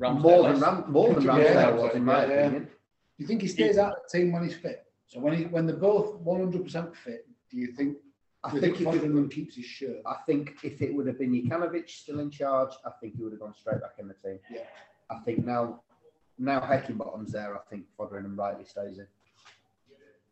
Ramsdale 0.01 0.21
more 0.21 0.43
than 0.43 0.53
less. 0.55 0.63
Ram- 0.63 0.85
more 0.93 1.15
than 1.15 1.23
Yeah, 1.25 1.71
was, 1.71 1.95
in 1.95 2.05
my 2.05 2.23
yeah, 2.25 2.29
yeah. 2.29 2.35
opinion. 2.41 2.65
Do 2.65 2.71
you 3.19 3.27
think 3.27 3.43
he 3.43 3.49
stays 3.49 3.79
out 3.79 3.93
of 3.93 3.99
the 4.11 4.19
team 4.19 4.33
when 4.33 4.43
he's 4.43 4.57
fit? 4.57 4.85
So 5.07 5.21
when 5.21 5.35
he 5.35 5.45
when 5.45 5.67
they're 5.67 5.77
both 5.77 6.17
one 6.17 6.41
hundred 6.41 6.65
percent 6.65 6.95
fit, 6.97 7.27
do 7.51 7.57
you 7.57 7.69
think? 7.69 7.99
I 8.45 8.51
do 8.51 8.57
you 8.57 8.61
think 8.61 8.77
think 8.77 8.89
if 8.89 8.95
it, 8.95 9.03
Foderingham 9.03 9.31
keeps 9.31 9.57
his 9.57 9.65
shirt? 9.65 10.03
I 10.07 10.17
think 10.27 10.57
if 10.63 10.83
it 10.83 10.95
would 10.95 11.07
have 11.07 11.19
been 11.19 11.33
Jokanovic 11.33 11.89
still 11.89 12.21
in 12.21 12.31
charge, 12.31 12.71
I 12.85 12.91
think 13.01 13.17
he 13.17 13.23
would 13.23 13.33
have 13.33 13.41
gone 13.41 13.55
straight 13.55 13.81
back 13.81 13.95
in 13.99 14.09
the 14.09 14.15
team. 14.15 14.39
Yeah. 14.51 14.61
I 15.11 15.19
think 15.21 15.45
now, 15.45 15.83
now 16.39 16.61
Heckingbottom's 16.61 17.33
there, 17.33 17.57
I 17.57 17.61
think 17.71 17.85
Foderingham 17.99 18.37
rightly 18.37 18.65
stays 18.65 18.99
in. 18.99 19.07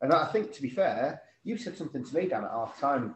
And 0.00 0.12
I 0.12 0.26
think, 0.26 0.52
to 0.52 0.62
be 0.62 0.68
fair, 0.68 1.22
you 1.44 1.56
said 1.56 1.76
something 1.76 2.04
to 2.04 2.16
me 2.16 2.28
down 2.28 2.44
at 2.44 2.50
half 2.50 2.78
time 2.78 3.14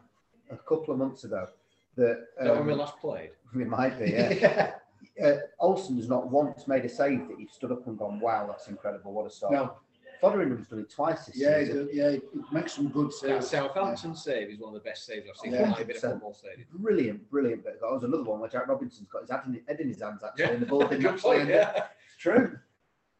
a 0.49 0.57
couple 0.57 0.93
of 0.93 0.97
months 0.97 1.23
ago 1.23 1.47
that 1.95 2.11
Is 2.39 2.47
that 2.47 2.55
when 2.55 2.65
we 2.65 2.73
um, 2.73 2.79
last 2.79 2.97
played? 2.97 3.31
we 3.55 3.65
might 3.65 3.99
be, 3.99 4.11
yeah. 4.11 4.73
uh, 5.23 5.35
Olsen 5.59 5.97
has 5.97 6.07
not 6.07 6.29
once 6.29 6.67
made 6.67 6.85
a 6.85 6.89
save 6.89 7.27
that 7.27 7.39
you've 7.39 7.51
stood 7.51 7.71
up 7.71 7.85
and 7.87 7.97
gone, 7.97 8.19
wow, 8.19 8.47
that's 8.47 8.67
incredible, 8.67 9.13
what 9.13 9.27
a 9.27 9.29
start. 9.29 9.53
no, 9.53 9.73
Foderingham's 10.21 10.67
done 10.67 10.79
it 10.79 10.89
twice 10.89 11.25
this 11.25 11.37
yeah, 11.37 11.59
he 11.59 11.65
season. 11.65 11.85
does- 11.87 11.95
yeah, 11.95 12.11
he 12.11 12.21
makes 12.51 12.73
some 12.73 12.89
good 12.89 13.07
That 13.07 13.13
saves. 13.13 13.47
Southampton 13.49 14.15
save 14.15 14.49
is 14.49 14.59
one 14.59 14.75
of 14.75 14.83
the 14.83 14.89
best 14.89 15.05
saves 15.05 15.25
I've 15.29 15.37
seen 15.37 15.53
Yeah. 15.53 15.63
in 15.63 15.69
my 15.71 15.83
bit 15.83 15.95
of 15.95 16.01
football 16.11 16.33
stadium. 16.33 16.67
Brilliant, 16.73 17.29
brilliant 17.29 17.63
bit. 17.63 17.79
That 17.81 17.91
was 17.91 18.03
another 18.03 18.23
one 18.23 18.39
where 18.39 18.49
Jack 18.49 18.67
Robinson's 18.67 19.07
got 19.09 19.21
his 19.21 19.29
head 19.31 19.41
in, 19.47 19.61
head 19.67 19.79
in 19.79 19.87
his 19.87 20.01
hands 20.01 20.23
actually, 20.23 20.43
Yeah. 20.45 20.51
and 20.51 20.61
the 20.61 20.65
ball 20.65 20.81
didn't 20.81 20.99
Good 21.01 21.13
actually 21.13 21.37
point, 21.37 21.49
end 21.51 21.61
up 21.61 21.73
yeah. 21.75 21.85
True. 22.17 22.59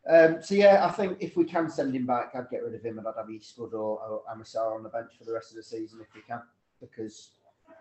Um, 0.10 0.42
so 0.42 0.56
yeah, 0.56 0.86
I 0.86 0.92
think 0.92 1.18
if 1.20 1.36
we 1.38 1.44
can 1.46 1.70
send 1.70 1.94
him 1.96 2.06
back, 2.06 2.32
I'd 2.34 2.50
get 2.50 2.64
rid 2.64 2.74
of 2.76 2.82
him 2.84 2.98
and 2.98 3.08
I'd 3.08 3.16
have 3.18 3.30
Eastwood 3.30 3.74
or, 3.74 4.00
or 4.02 4.24
Amissah 4.34 4.76
on 4.76 4.84
the 4.84 4.90
bench 4.90 5.12
for 5.18 5.24
the 5.26 5.34
rest 5.34 5.52
of 5.52 5.58
the 5.58 5.64
season 5.64 6.00
if 6.02 6.08
we 6.16 6.22
can, 6.22 6.42
because 6.82 7.32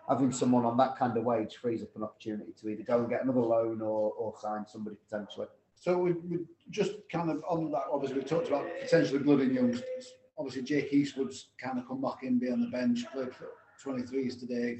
having 0.07 0.31
someone 0.31 0.65
on 0.65 0.77
that 0.77 0.95
kind 0.97 1.17
of 1.17 1.23
wage 1.23 1.57
frees 1.57 1.81
up 1.81 1.95
an 1.95 2.03
opportunity 2.03 2.51
to 2.59 2.69
either 2.69 2.83
go 2.83 2.99
and 2.99 3.09
get 3.09 3.23
another 3.23 3.39
loan 3.41 3.81
or, 3.81 4.11
or 4.13 4.33
sign 4.39 4.65
somebody 4.67 4.95
potentially. 5.09 5.47
So 5.79 5.97
we, 5.97 6.11
we 6.11 6.39
just 6.69 6.91
kind 7.11 7.29
of 7.31 7.41
on 7.47 7.71
that. 7.71 7.83
Obviously, 7.91 8.19
we 8.19 8.25
talked 8.25 8.47
about 8.47 8.65
potentially 8.81 9.19
blooding 9.19 9.53
youngsters. 9.53 10.13
Obviously, 10.37 10.63
Jake 10.63 10.91
Eastwood's 10.93 11.47
kind 11.61 11.79
of 11.79 11.87
come 11.87 12.01
back 12.01 12.23
in, 12.23 12.37
be 12.39 12.51
on 12.51 12.61
the 12.61 12.67
bench, 12.67 13.05
played 13.11 13.33
for 13.33 13.47
23s 13.83 14.39
today. 14.39 14.79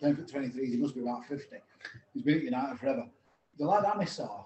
Playing 0.00 0.16
for 0.16 0.22
23s, 0.22 0.70
he 0.70 0.76
must 0.78 0.94
be 0.94 1.00
about 1.02 1.24
50. 1.26 1.56
He's 2.12 2.22
been 2.22 2.38
at 2.38 2.42
United 2.44 2.78
forever. 2.78 3.06
The 3.58 3.66
lad 3.66 3.84
Amissah, 3.84 4.44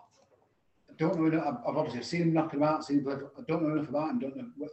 I 0.91 0.93
don't 0.99 1.19
know 1.19 1.27
enough. 1.27 1.47
I've, 1.47 1.71
I've 1.71 1.77
obviously 1.77 2.03
seen 2.03 2.23
him 2.23 2.33
knocking 2.35 2.61
about, 2.61 2.85
seen 2.85 2.99
him 2.99 3.05
play. 3.05 3.15
for- 3.15 3.31
I 3.39 3.43
don't 3.47 3.63
know 3.63 3.75
enough 3.77 3.89
about 3.89 4.11
him. 4.11 4.19
Don't 4.19 4.37
know 4.37 4.47
what, 4.59 4.71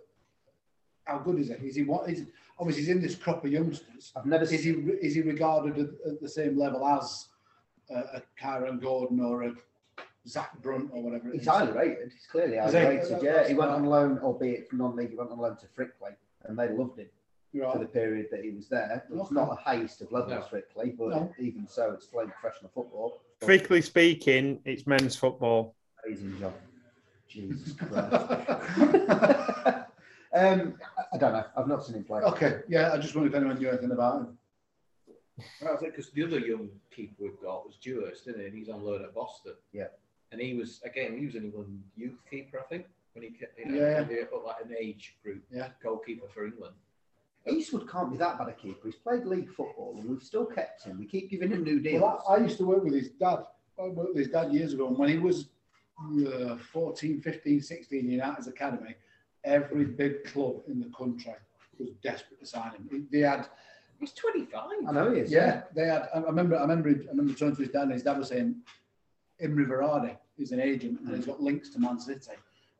how 1.05 1.19
good 1.19 1.39
is 1.39 1.49
he? 1.49 1.67
Is 1.67 1.75
he 1.75 1.83
what? 1.83 2.09
Is 2.09 2.25
obviously 2.59 2.83
he's 2.83 2.91
in 2.91 3.01
this 3.01 3.15
crop 3.15 3.45
of 3.45 3.51
youngsters. 3.51 4.11
I've 4.15 4.25
never 4.25 4.43
Is 4.43 4.63
he 4.63 4.71
is 4.71 5.15
he 5.15 5.21
regarded 5.21 5.77
at, 5.77 6.11
at 6.11 6.21
the 6.21 6.29
same 6.29 6.57
level 6.57 6.85
as 6.85 7.27
a, 7.89 8.17
a 8.17 8.21
Kyron 8.41 8.81
Gordon 8.81 9.19
or 9.19 9.43
a 9.43 9.53
Zak 10.27 10.61
Brunt 10.61 10.89
or 10.93 11.03
whatever 11.03 11.27
it 11.29 11.35
is? 11.35 11.41
He's 11.41 11.47
highly 11.49 11.71
rated. 11.71 12.11
He's 12.13 12.25
clearly 12.27 12.57
Is 12.57 12.73
highly 12.73 12.79
he? 12.79 12.85
rated. 12.87 13.03
That's- 13.11 13.23
Yeah, 13.23 13.47
he 13.47 13.53
went 13.53 13.71
on 13.71 13.85
loan, 13.85 14.19
albeit 14.19 14.69
from 14.69 14.79
non-league. 14.79 15.09
He 15.11 15.15
went 15.15 15.31
on 15.31 15.39
loan 15.39 15.57
to 15.57 15.65
Frickley, 15.67 16.15
and 16.45 16.57
they 16.57 16.69
loved 16.69 16.97
him 16.99 17.07
for 17.53 17.77
the 17.77 17.85
period 17.85 18.27
that 18.31 18.43
he 18.43 18.49
was 18.51 18.67
there. 18.69 19.03
It's 19.09 19.21
Okay. 19.21 19.35
not 19.35 19.49
the 19.49 19.55
highest 19.55 20.01
of 20.01 20.11
levels, 20.11 20.31
No. 20.31 20.41
Frickley, 20.59 20.97
but 20.97 21.09
No. 21.09 21.33
even 21.37 21.67
so, 21.67 21.91
it's 21.91 22.05
playing 22.07 22.29
professional 22.39 22.71
football. 22.73 23.21
Strictly 23.41 23.81
speaking, 23.81 24.59
it's 24.65 24.87
men's 24.87 25.15
football. 25.15 25.75
Amazing 26.05 26.39
job. 26.39 26.53
Jesus 27.27 27.73
Christ. 27.77 28.13
um, 30.33 30.79
I- 30.97 31.05
I 31.13 31.17
don't 31.17 31.33
know. 31.33 31.45
I've 31.55 31.67
not 31.67 31.85
seen 31.85 31.95
him 31.97 32.03
play. 32.05 32.21
Okay, 32.21 32.61
yeah, 32.67 32.91
I 32.93 32.97
just 32.97 33.13
wondered 33.15 33.33
if 33.33 33.35
anyone 33.37 33.57
knew 33.59 33.69
anything 33.69 33.91
about 33.91 34.21
him. 34.21 34.37
Well, 35.61 35.73
I 35.73 35.77
think 35.77 35.93
because 35.95 36.11
the 36.11 36.23
other 36.23 36.39
young 36.39 36.69
keeper 36.91 37.15
we've 37.19 37.39
got 37.41 37.65
was 37.65 37.75
Dewhurst, 37.77 38.27
isn't 38.27 38.39
he? 38.39 38.45
And 38.47 38.55
he's 38.57 38.69
on 38.69 38.83
loan 38.83 39.03
at 39.03 39.13
Boston. 39.15 39.53
Yeah. 39.71 39.87
And 40.33 40.41
he 40.41 40.55
was 40.55 40.81
again, 40.83 41.17
he 41.17 41.25
was 41.27 41.35
an 41.35 41.43
England 41.45 41.81
youth 41.95 42.19
keeper, 42.29 42.59
I 42.59 42.63
think, 42.63 42.87
when 43.13 43.23
he 43.23 43.29
kept, 43.29 43.57
you 43.59 43.65
know, 43.67 43.75
Yeah. 43.79 44.03
they 44.03 44.25
put 44.25 44.43
like 44.43 44.57
an 44.65 44.75
age 44.77 45.15
group 45.23 45.43
Yeah. 45.51 45.69
goalkeeper 45.81 46.27
for 46.27 46.45
England. 46.45 46.73
Eastwood 47.47 47.87
can't 47.89 48.09
be 48.11 48.17
that 48.17 48.37
bad 48.39 48.47
a 48.49 48.53
keeper. 48.53 48.79
He's 48.85 48.95
played 48.95 49.25
league 49.25 49.49
football 49.49 49.95
and 49.99 50.09
we've 50.09 50.23
still 50.23 50.45
kept 50.45 50.83
him. 50.85 50.97
We 50.97 51.05
keep 51.05 51.29
giving 51.29 51.51
him 51.51 51.63
new 51.63 51.79
deals. 51.79 52.01
Well, 52.01 52.23
I, 52.27 52.33
I 52.33 52.37
used 52.37 52.57
to 52.57 52.65
work 52.65 52.83
with 52.83 52.93
his 52.93 53.09
dad. 53.09 53.43
I 53.79 53.89
worked 53.89 54.09
with 54.15 54.17
his 54.17 54.29
dad 54.29 54.51
years 54.53 54.73
ago, 54.73 54.87
and 54.87 54.97
when 54.97 55.09
he 55.09 55.17
was 55.17 55.49
uh, 56.27 56.57
14, 56.57 57.21
15, 57.21 57.61
16 57.61 58.11
in 58.11 58.21
Arts 58.21 58.47
Academy, 58.47 58.95
every 59.43 59.85
big 59.85 60.23
club 60.25 60.61
in 60.67 60.79
the 60.79 60.89
country 60.97 61.33
was 61.79 61.89
desperate 62.01 62.39
to 62.39 62.45
sign 62.45 62.71
him. 62.71 63.07
They 63.11 63.19
had, 63.19 63.47
He's 63.99 64.13
25. 64.13 64.69
I 64.87 64.91
know 64.91 65.11
he 65.13 65.21
is. 65.21 65.31
yeah, 65.31 65.63
they 65.75 65.85
had. 65.87 66.07
I 66.15 66.19
remember, 66.19 66.55
I 66.57 66.61
remember, 66.61 66.89
I 66.89 67.09
remember 67.09 67.33
talking 67.33 67.55
to 67.55 67.61
his 67.61 67.71
dad, 67.71 67.83
and 67.83 67.93
his 67.93 68.03
dad 68.03 68.17
was 68.17 68.29
saying, 68.29 68.55
Imre 69.39 69.65
Varadi 69.65 70.17
is 70.37 70.51
an 70.51 70.59
agent, 70.59 70.99
and 71.01 71.15
he's 71.15 71.25
got 71.25 71.41
links 71.41 71.69
to 71.69 71.79
Man 71.79 71.99
City. 71.99 72.31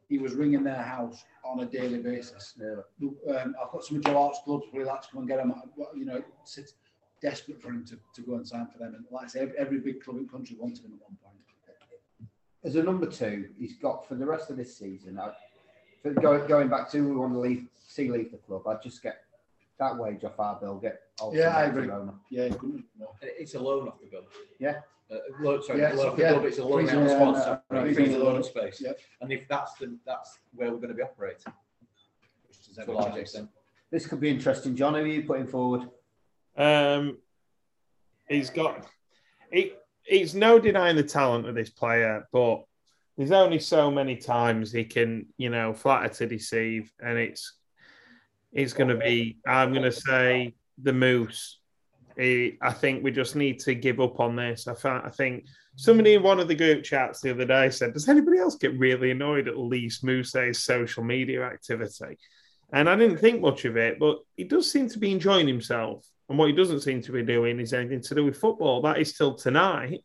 He 0.10 0.18
was 0.20 0.34
ringing 0.34 0.64
their 0.64 0.82
house 0.82 1.24
on 1.44 1.62
a 1.62 1.66
daily 1.66 2.00
basis. 2.00 2.54
Yeah. 2.60 3.36
Um, 3.36 3.56
I've 3.62 3.72
got 3.72 3.84
some 3.84 3.98
of 3.98 4.04
Joe 4.04 4.14
Hart's 4.14 4.40
clubs. 4.44 4.66
Would 4.72 4.80
you 4.80 4.86
like 4.86 5.02
to 5.02 5.08
come 5.10 5.20
and 5.20 5.28
get 5.28 5.40
him? 5.40 5.54
You 5.96 6.06
know, 6.06 6.22
it's 6.42 6.74
desperate 7.22 7.62
for 7.62 7.70
him 7.70 7.86
to, 7.86 7.98
to 8.16 8.22
go 8.22 8.36
and 8.36 8.48
sign 8.48 8.68
for 8.72 8.78
them. 8.78 8.96
And 8.96 9.06
like 9.10 9.26
I 9.26 9.28
say, 9.28 9.40
every, 9.40 9.58
every 9.58 9.80
big 9.80 10.04
club 10.04 10.18
in 10.18 10.24
the 10.24 10.30
country 10.30 10.56
wanted 10.60 10.84
him 10.84 10.94
at 10.94 11.02
one 11.02 11.18
point. 11.24 11.38
As 12.66 12.76
a 12.76 12.84
number 12.84 13.08
two, 13.08 13.50
he's 13.58 13.78
got 13.78 14.08
for 14.08 14.16
the 14.16 14.26
rest 14.26 14.50
of 14.50 14.58
this 14.58 14.78
season. 14.78 15.20
I, 15.20 15.32
for 16.02 16.14
going, 16.14 16.48
going 16.48 16.70
back 16.70 16.90
to 16.92 17.02
we 17.02 17.16
want 17.16 17.34
to 17.34 17.40
leave, 17.40 17.68
see 17.80 18.12
leave 18.12 18.32
the 18.32 18.38
club. 18.38 18.68
I'd 18.68 18.82
just 18.82 19.02
get 19.02 19.22
that 19.80 19.98
wage 19.98 20.24
off 20.24 20.40
our 20.40 20.60
bill. 20.60 20.76
Get 20.76 21.02
Yeah, 21.34 21.56
I 21.58 21.64
agree. 21.64 21.88
Yeah, 22.30 22.46
he 22.50 22.56
couldn't. 22.56 22.86
No. 23.00 23.16
And 23.22 23.32
It's 23.38 23.56
a 23.56 23.60
loan 23.60 23.88
off 23.88 24.00
the 24.00 24.08
bill. 24.08 24.24
Yeah. 24.60 24.80
Uh, 25.12 25.18
loan, 25.40 25.64
sorry, 25.64 25.80
Yeah, 25.82 25.94
a 25.94 25.96
loan 25.96 26.10
off 26.10 26.18
yeah. 26.20 26.40
it's 26.40 26.58
a 26.58 26.64
loan 26.64 26.86
Freeze 26.86 26.90
out 26.92 27.02
and 27.02 27.10
spot, 27.10 27.34
loan, 27.34 27.36
uh, 27.36 27.60
right, 27.70 27.82
freeze 27.82 27.96
freeze 27.96 28.08
and 28.08 28.16
and 28.16 28.24
loan 28.24 28.34
loan. 28.34 28.44
space. 28.44 28.82
Yeah. 28.82 28.92
And 29.22 29.32
if 29.32 29.48
that's 29.48 29.74
the 29.76 29.98
that's 30.06 30.40
where 30.54 30.72
we're 30.72 30.78
going 30.78 30.90
to 30.90 30.96
be 30.96 31.04
operating 31.04 31.54
Which 32.48 32.58
is 32.70 32.78
to 32.78 32.90
a 32.90 32.92
large 32.92 33.16
extent. 33.18 33.50
This 33.92 34.08
could 34.08 34.20
be 34.20 34.30
interesting. 34.30 34.76
John, 34.76 34.96
who 34.96 35.02
are 35.02 35.06
you 35.06 35.24
putting 35.24 35.48
forward? 35.48 35.88
Um, 36.58 37.18
he's 38.28 38.50
got. 38.50 38.88
He, 39.52 39.74
it's 40.06 40.34
no 40.34 40.58
denying 40.60 40.96
the 40.96 41.04
talent 41.04 41.48
of 41.48 41.56
this 41.56 41.70
player, 41.70 42.28
but 42.32 42.64
there's 43.18 43.32
only 43.32 43.60
so 43.60 43.92
many 43.92 44.16
times 44.16 44.72
he 44.72 44.84
can, 44.84 45.28
you 45.38 45.50
know, 45.50 45.74
flatter 45.74 46.10
to 46.10 46.26
deceive, 46.28 46.92
and 47.00 47.18
it's 47.18 47.54
it's 48.52 48.74
going 48.74 48.90
to 48.90 48.98
be. 48.98 49.38
I'm 49.46 49.72
going 49.72 49.84
to 49.84 49.92
say 49.92 50.56
the 50.82 50.94
Moose. 50.94 51.60
I 52.18 52.74
think 52.74 53.04
we 53.04 53.12
just 53.12 53.36
need 53.36 53.60
to 53.62 53.74
give 53.74 54.00
up 54.00 54.20
on 54.20 54.36
this. 54.36 54.68
I, 54.68 55.02
I 55.06 55.10
think 55.10 55.46
somebody 55.76 56.14
in 56.14 56.24
one 56.24 56.40
of 56.40 56.48
the 56.48 56.56
group 56.56 56.84
chats 56.84 57.22
the 57.22 57.32
other 57.32 57.46
day 57.46 57.70
said, 57.70 57.94
"Does 57.94 58.10
anybody 58.10 58.38
else 58.38 58.56
get 58.56 58.78
really 58.78 59.12
annoyed 59.12 59.48
at 59.48 59.58
Lys 59.58 60.04
Moose's 60.04 60.64
social 60.64 61.04
media 61.04 61.44
activity?" 61.44 62.18
And 62.72 62.90
I 62.90 62.96
didn't 62.96 63.18
think 63.18 63.42
much 63.42 63.66
of 63.66 63.78
it, 63.78 64.00
but 64.00 64.20
he 64.36 64.46
does 64.46 64.72
seem 64.72 64.90
to 64.90 65.00
be 65.00 65.12
enjoying 65.12 65.48
himself. 65.48 66.06
And 66.30 66.38
what 66.38 66.50
he 66.50 66.56
doesn't 66.56 66.82
seem 66.82 67.02
to 67.04 67.12
be 67.12 67.24
doing 67.24 67.60
is 67.60 67.74
anything 67.74 68.02
to 68.02 68.16
do 68.16 68.26
with 68.26 68.38
football. 68.38 68.82
That 68.82 69.00
is 69.00 69.14
till 69.14 69.36
tonight. 69.36 70.04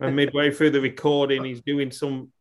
And 0.00 0.16
midway 0.16 0.50
through 0.50 0.70
the 0.70 0.80
recording, 0.80 1.44
he's 1.44 1.60
doing 1.60 1.90
some 1.90 2.32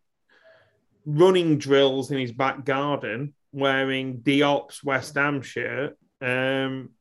running 1.05 1.57
drills 1.57 2.11
in 2.11 2.17
his 2.17 2.31
back 2.31 2.63
garden 2.65 3.33
wearing 3.51 4.19
Diop's 4.19 4.83
West 4.83 5.15
Ham 5.15 5.41
shirt. 5.41 5.97
Um, 6.21 6.91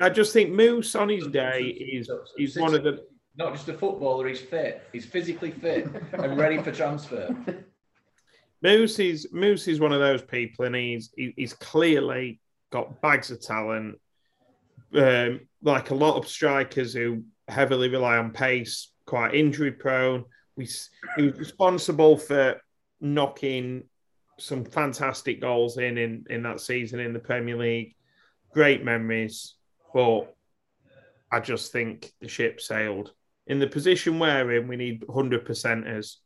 I 0.00 0.10
just 0.10 0.32
think 0.32 0.50
Moose 0.50 0.94
on 0.94 1.08
his 1.08 1.26
day 1.28 1.62
is 1.62 2.10
he's 2.36 2.56
one 2.56 2.74
of 2.74 2.82
the 2.82 3.04
Not 3.36 3.54
just 3.54 3.68
a 3.68 3.74
footballer, 3.74 4.28
he's 4.28 4.40
fit. 4.40 4.82
He's 4.92 5.06
physically 5.06 5.50
fit 5.50 5.88
and 6.12 6.36
ready 6.36 6.58
for 6.58 6.72
transfer. 6.72 7.34
Moose 8.62 8.98
is 8.98 9.28
Moose 9.32 9.68
is 9.68 9.80
one 9.80 9.92
of 9.92 10.00
those 10.00 10.22
people, 10.22 10.64
and 10.64 10.74
he's 10.74 11.10
he- 11.16 11.34
he's 11.36 11.52
clearly 11.54 12.40
got 12.70 13.00
bags 13.00 13.30
of 13.30 13.40
talent. 13.40 13.98
Um, 14.94 15.40
like 15.62 15.90
a 15.90 15.94
lot 15.94 16.16
of 16.16 16.28
strikers 16.28 16.94
who 16.94 17.24
heavily 17.48 17.88
rely 17.88 18.16
on 18.16 18.30
pace, 18.32 18.92
quite 19.04 19.34
injury 19.34 19.72
prone. 19.72 20.24
We 20.56 20.68
he 21.16 21.22
was 21.22 21.38
responsible 21.38 22.16
for 22.16 22.60
knocking 23.00 23.84
some 24.38 24.64
fantastic 24.64 25.40
goals 25.40 25.76
in, 25.78 25.98
in 25.98 26.24
in 26.30 26.42
that 26.44 26.60
season 26.60 27.00
in 27.00 27.12
the 27.12 27.18
Premier 27.18 27.56
League. 27.56 27.94
Great 28.52 28.82
memories, 28.84 29.55
but 29.96 30.36
I 31.32 31.40
just 31.40 31.72
think 31.72 32.12
the 32.20 32.28
ship 32.28 32.60
sailed. 32.60 33.12
In 33.46 33.58
the 33.58 33.66
position 33.66 34.18
we're 34.18 34.58
in, 34.58 34.68
we 34.68 34.76
need 34.76 35.06
hundred 35.08 35.46
percenters 35.46 36.16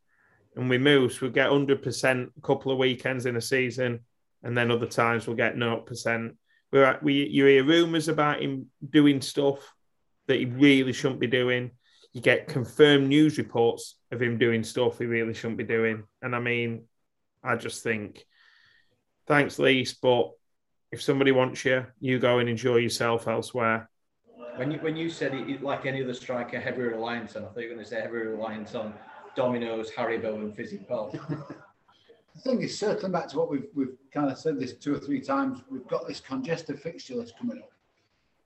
and 0.57 0.69
we 0.69 0.77
Moose, 0.77 1.21
we'll 1.21 1.31
get 1.31 1.49
100% 1.49 2.27
a 2.37 2.41
couple 2.41 2.73
of 2.73 2.77
weekends 2.77 3.25
in 3.25 3.37
a 3.37 3.41
season, 3.41 4.01
and 4.43 4.57
then 4.57 4.71
other 4.71 4.87
times 4.87 5.25
we'll 5.25 5.37
get 5.37 5.55
0%. 5.55 6.35
We're 6.73 6.83
at, 6.83 7.01
we, 7.01 7.25
you 7.27 7.45
hear 7.45 7.63
rumours 7.63 8.09
about 8.09 8.41
him 8.41 8.65
doing 8.89 9.21
stuff 9.21 9.73
that 10.27 10.39
he 10.39 10.47
really 10.47 10.91
shouldn't 10.91 11.21
be 11.21 11.27
doing. 11.27 11.71
You 12.11 12.19
get 12.19 12.49
confirmed 12.49 13.07
news 13.07 13.37
reports 13.37 13.95
of 14.11 14.21
him 14.21 14.37
doing 14.37 14.65
stuff 14.65 14.99
he 14.99 15.05
really 15.05 15.33
shouldn't 15.33 15.59
be 15.59 15.63
doing. 15.63 16.03
And 16.21 16.35
I 16.35 16.39
mean, 16.39 16.83
I 17.41 17.55
just 17.55 17.83
think, 17.83 18.25
thanks, 19.27 19.59
Lys, 19.59 19.93
but 19.93 20.31
if 20.91 21.01
somebody 21.01 21.31
wants 21.31 21.63
you, 21.65 21.85
you 21.99 22.19
go 22.19 22.39
and 22.39 22.49
enjoy 22.49 22.77
yourself 22.77 23.27
elsewhere. 23.27 23.89
When 24.55 24.71
you 24.71 24.79
when 24.79 24.97
you 24.97 25.09
said 25.09 25.33
it, 25.33 25.49
it- 25.49 25.63
like 25.63 25.85
any 25.85 26.03
other 26.03 26.13
striker, 26.13 26.59
heavy 26.59 26.81
reliance 26.81 27.35
on, 27.35 27.43
I 27.43 27.47
thought 27.47 27.59
you 27.61 27.69
were 27.69 27.75
going 27.75 27.85
to 27.85 27.89
say 27.89 28.01
heavy 28.01 28.17
reliance 28.17 28.75
on 28.75 28.93
Domino's, 29.35 29.89
Haribo, 29.91 30.35
and 30.35 30.55
Fizzy 30.55 30.77
Pop. 30.77 31.15
The 32.33 32.39
thing 32.39 32.61
is, 32.61 32.79
circling 32.79 33.11
back 33.11 33.27
to 33.29 33.37
what 33.37 33.49
we've 33.49 33.67
we've 33.75 33.97
kind 34.13 34.31
of 34.31 34.37
said 34.37 34.57
this 34.57 34.73
two 34.73 34.95
or 34.95 34.99
three 34.99 35.19
times, 35.19 35.59
we've 35.69 35.87
got 35.89 36.07
this 36.07 36.21
congested 36.21 36.79
fixture 36.79 37.15
list 37.15 37.37
coming 37.37 37.57
up. 37.57 37.71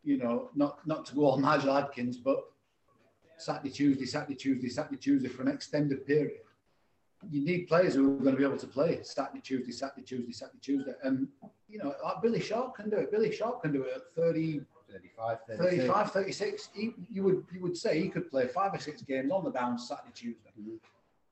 You 0.04 0.18
know, 0.18 0.50
not 0.56 0.86
not 0.88 1.06
to 1.06 1.16
go 1.16 1.26
all 1.26 1.38
Nigel 1.50 1.78
Adkins, 1.78 2.18
but 2.18 2.46
Saturday, 3.38 3.70
Tuesday, 3.70 4.06
Saturday, 4.06 4.34
Tuesday, 4.36 4.70
Saturday, 4.70 4.98
Tuesday 4.98 5.30
for 5.30 5.44
an 5.44 5.50
extended 5.50 6.06
period. 6.08 6.40
You 7.30 7.46
need 7.46 7.68
players 7.68 7.94
who 7.94 8.16
are 8.16 8.20
going 8.24 8.32
to 8.36 8.40
be 8.40 8.44
able 8.44 8.58
to 8.58 8.68
play 8.68 9.02
Saturday, 9.04 9.42
Tuesday, 9.42 9.72
Saturday, 9.72 10.02
Tuesday, 10.02 10.32
Saturday, 10.32 10.60
Tuesday. 10.62 10.94
And, 11.04 11.28
you 11.68 11.78
know, 11.80 11.94
like 12.04 12.22
Billy 12.22 12.40
Sharp 12.40 12.76
can 12.76 12.90
do 12.90 12.98
it. 12.98 13.12
Billy 13.12 13.32
Sharp 13.32 13.62
can 13.62 13.72
do 13.74 13.84
it 13.84 13.94
at 13.96 14.02
30, 14.16 14.62
35, 14.92 15.38
36. 15.48 15.70
35, 15.88 16.12
36. 16.12 16.70
He, 16.74 16.94
you 17.12 17.24
would 17.24 17.46
you 17.52 17.62
would 17.62 17.76
say 17.78 18.00
he 18.00 18.10
could 18.10 18.30
play 18.30 18.48
five 18.48 18.74
or 18.74 18.80
six 18.80 19.02
games 19.02 19.32
on 19.32 19.44
the 19.44 19.50
bounce 19.50 19.88
Saturday, 19.88 20.12
Tuesday. 20.14 20.50
Mhm. 20.60 20.78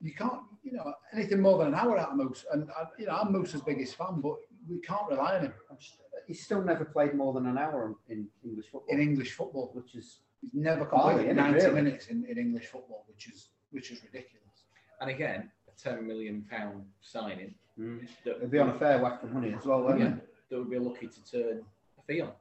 You 0.01 0.13
can't, 0.13 0.41
you 0.63 0.73
know, 0.73 0.93
anything 1.13 1.39
more 1.39 1.57
than 1.59 1.67
an 1.67 1.75
hour 1.75 1.97
out 1.97 2.09
of 2.09 2.17
Moose. 2.17 2.43
And, 2.51 2.69
I, 2.71 2.85
you 2.99 3.05
know, 3.05 3.15
I'm 3.15 3.31
Moose's 3.31 3.61
biggest 3.61 3.95
fan, 3.95 4.19
but 4.19 4.35
we 4.69 4.79
can't 4.79 5.07
rely 5.09 5.37
on 5.37 5.45
him 5.45 5.53
I'm 5.69 5.77
just- 5.77 5.99
He's 6.27 6.43
still 6.43 6.61
never 6.61 6.83
played 6.85 7.13
more 7.15 7.33
than 7.33 7.45
an 7.47 7.57
hour 7.57 7.95
in 8.09 8.27
English 8.45 8.67
football, 8.71 8.93
in 8.93 8.99
English 9.01 9.33
football. 9.33 9.71
which 9.73 9.95
is 9.95 10.19
He's 10.41 10.53
never 10.53 10.83
Hardly, 10.85 11.23
completed 11.25 11.37
innit, 11.37 11.51
90 11.51 11.59
really? 11.65 11.81
minutes 11.81 12.07
in, 12.07 12.25
in 12.25 12.37
English 12.37 12.67
football, 12.67 13.05
which 13.07 13.27
is 13.29 13.49
which 13.71 13.91
is 13.91 14.03
ridiculous. 14.03 14.65
And 14.99 15.09
again, 15.09 15.51
a 15.69 15.71
ten 15.81 16.05
million 16.05 16.45
pound 16.49 16.85
signing 17.01 17.55
mm, 17.79 18.07
that 18.25 18.37
it'd 18.37 18.51
be 18.51 18.59
on 18.59 18.69
a 18.69 18.73
fair 18.73 18.99
whack 18.99 19.23
of 19.23 19.31
money 19.31 19.53
as 19.53 19.65
well, 19.65 19.83
wouldn't 19.83 19.99
yeah, 20.01 20.07
it? 20.07 20.27
that 20.49 20.59
would 20.59 20.69
be 20.69 20.79
lucky 20.79 21.07
to 21.07 21.31
turn 21.31 21.63
a 21.97 22.01
fee 22.03 22.21
on. 22.21 22.31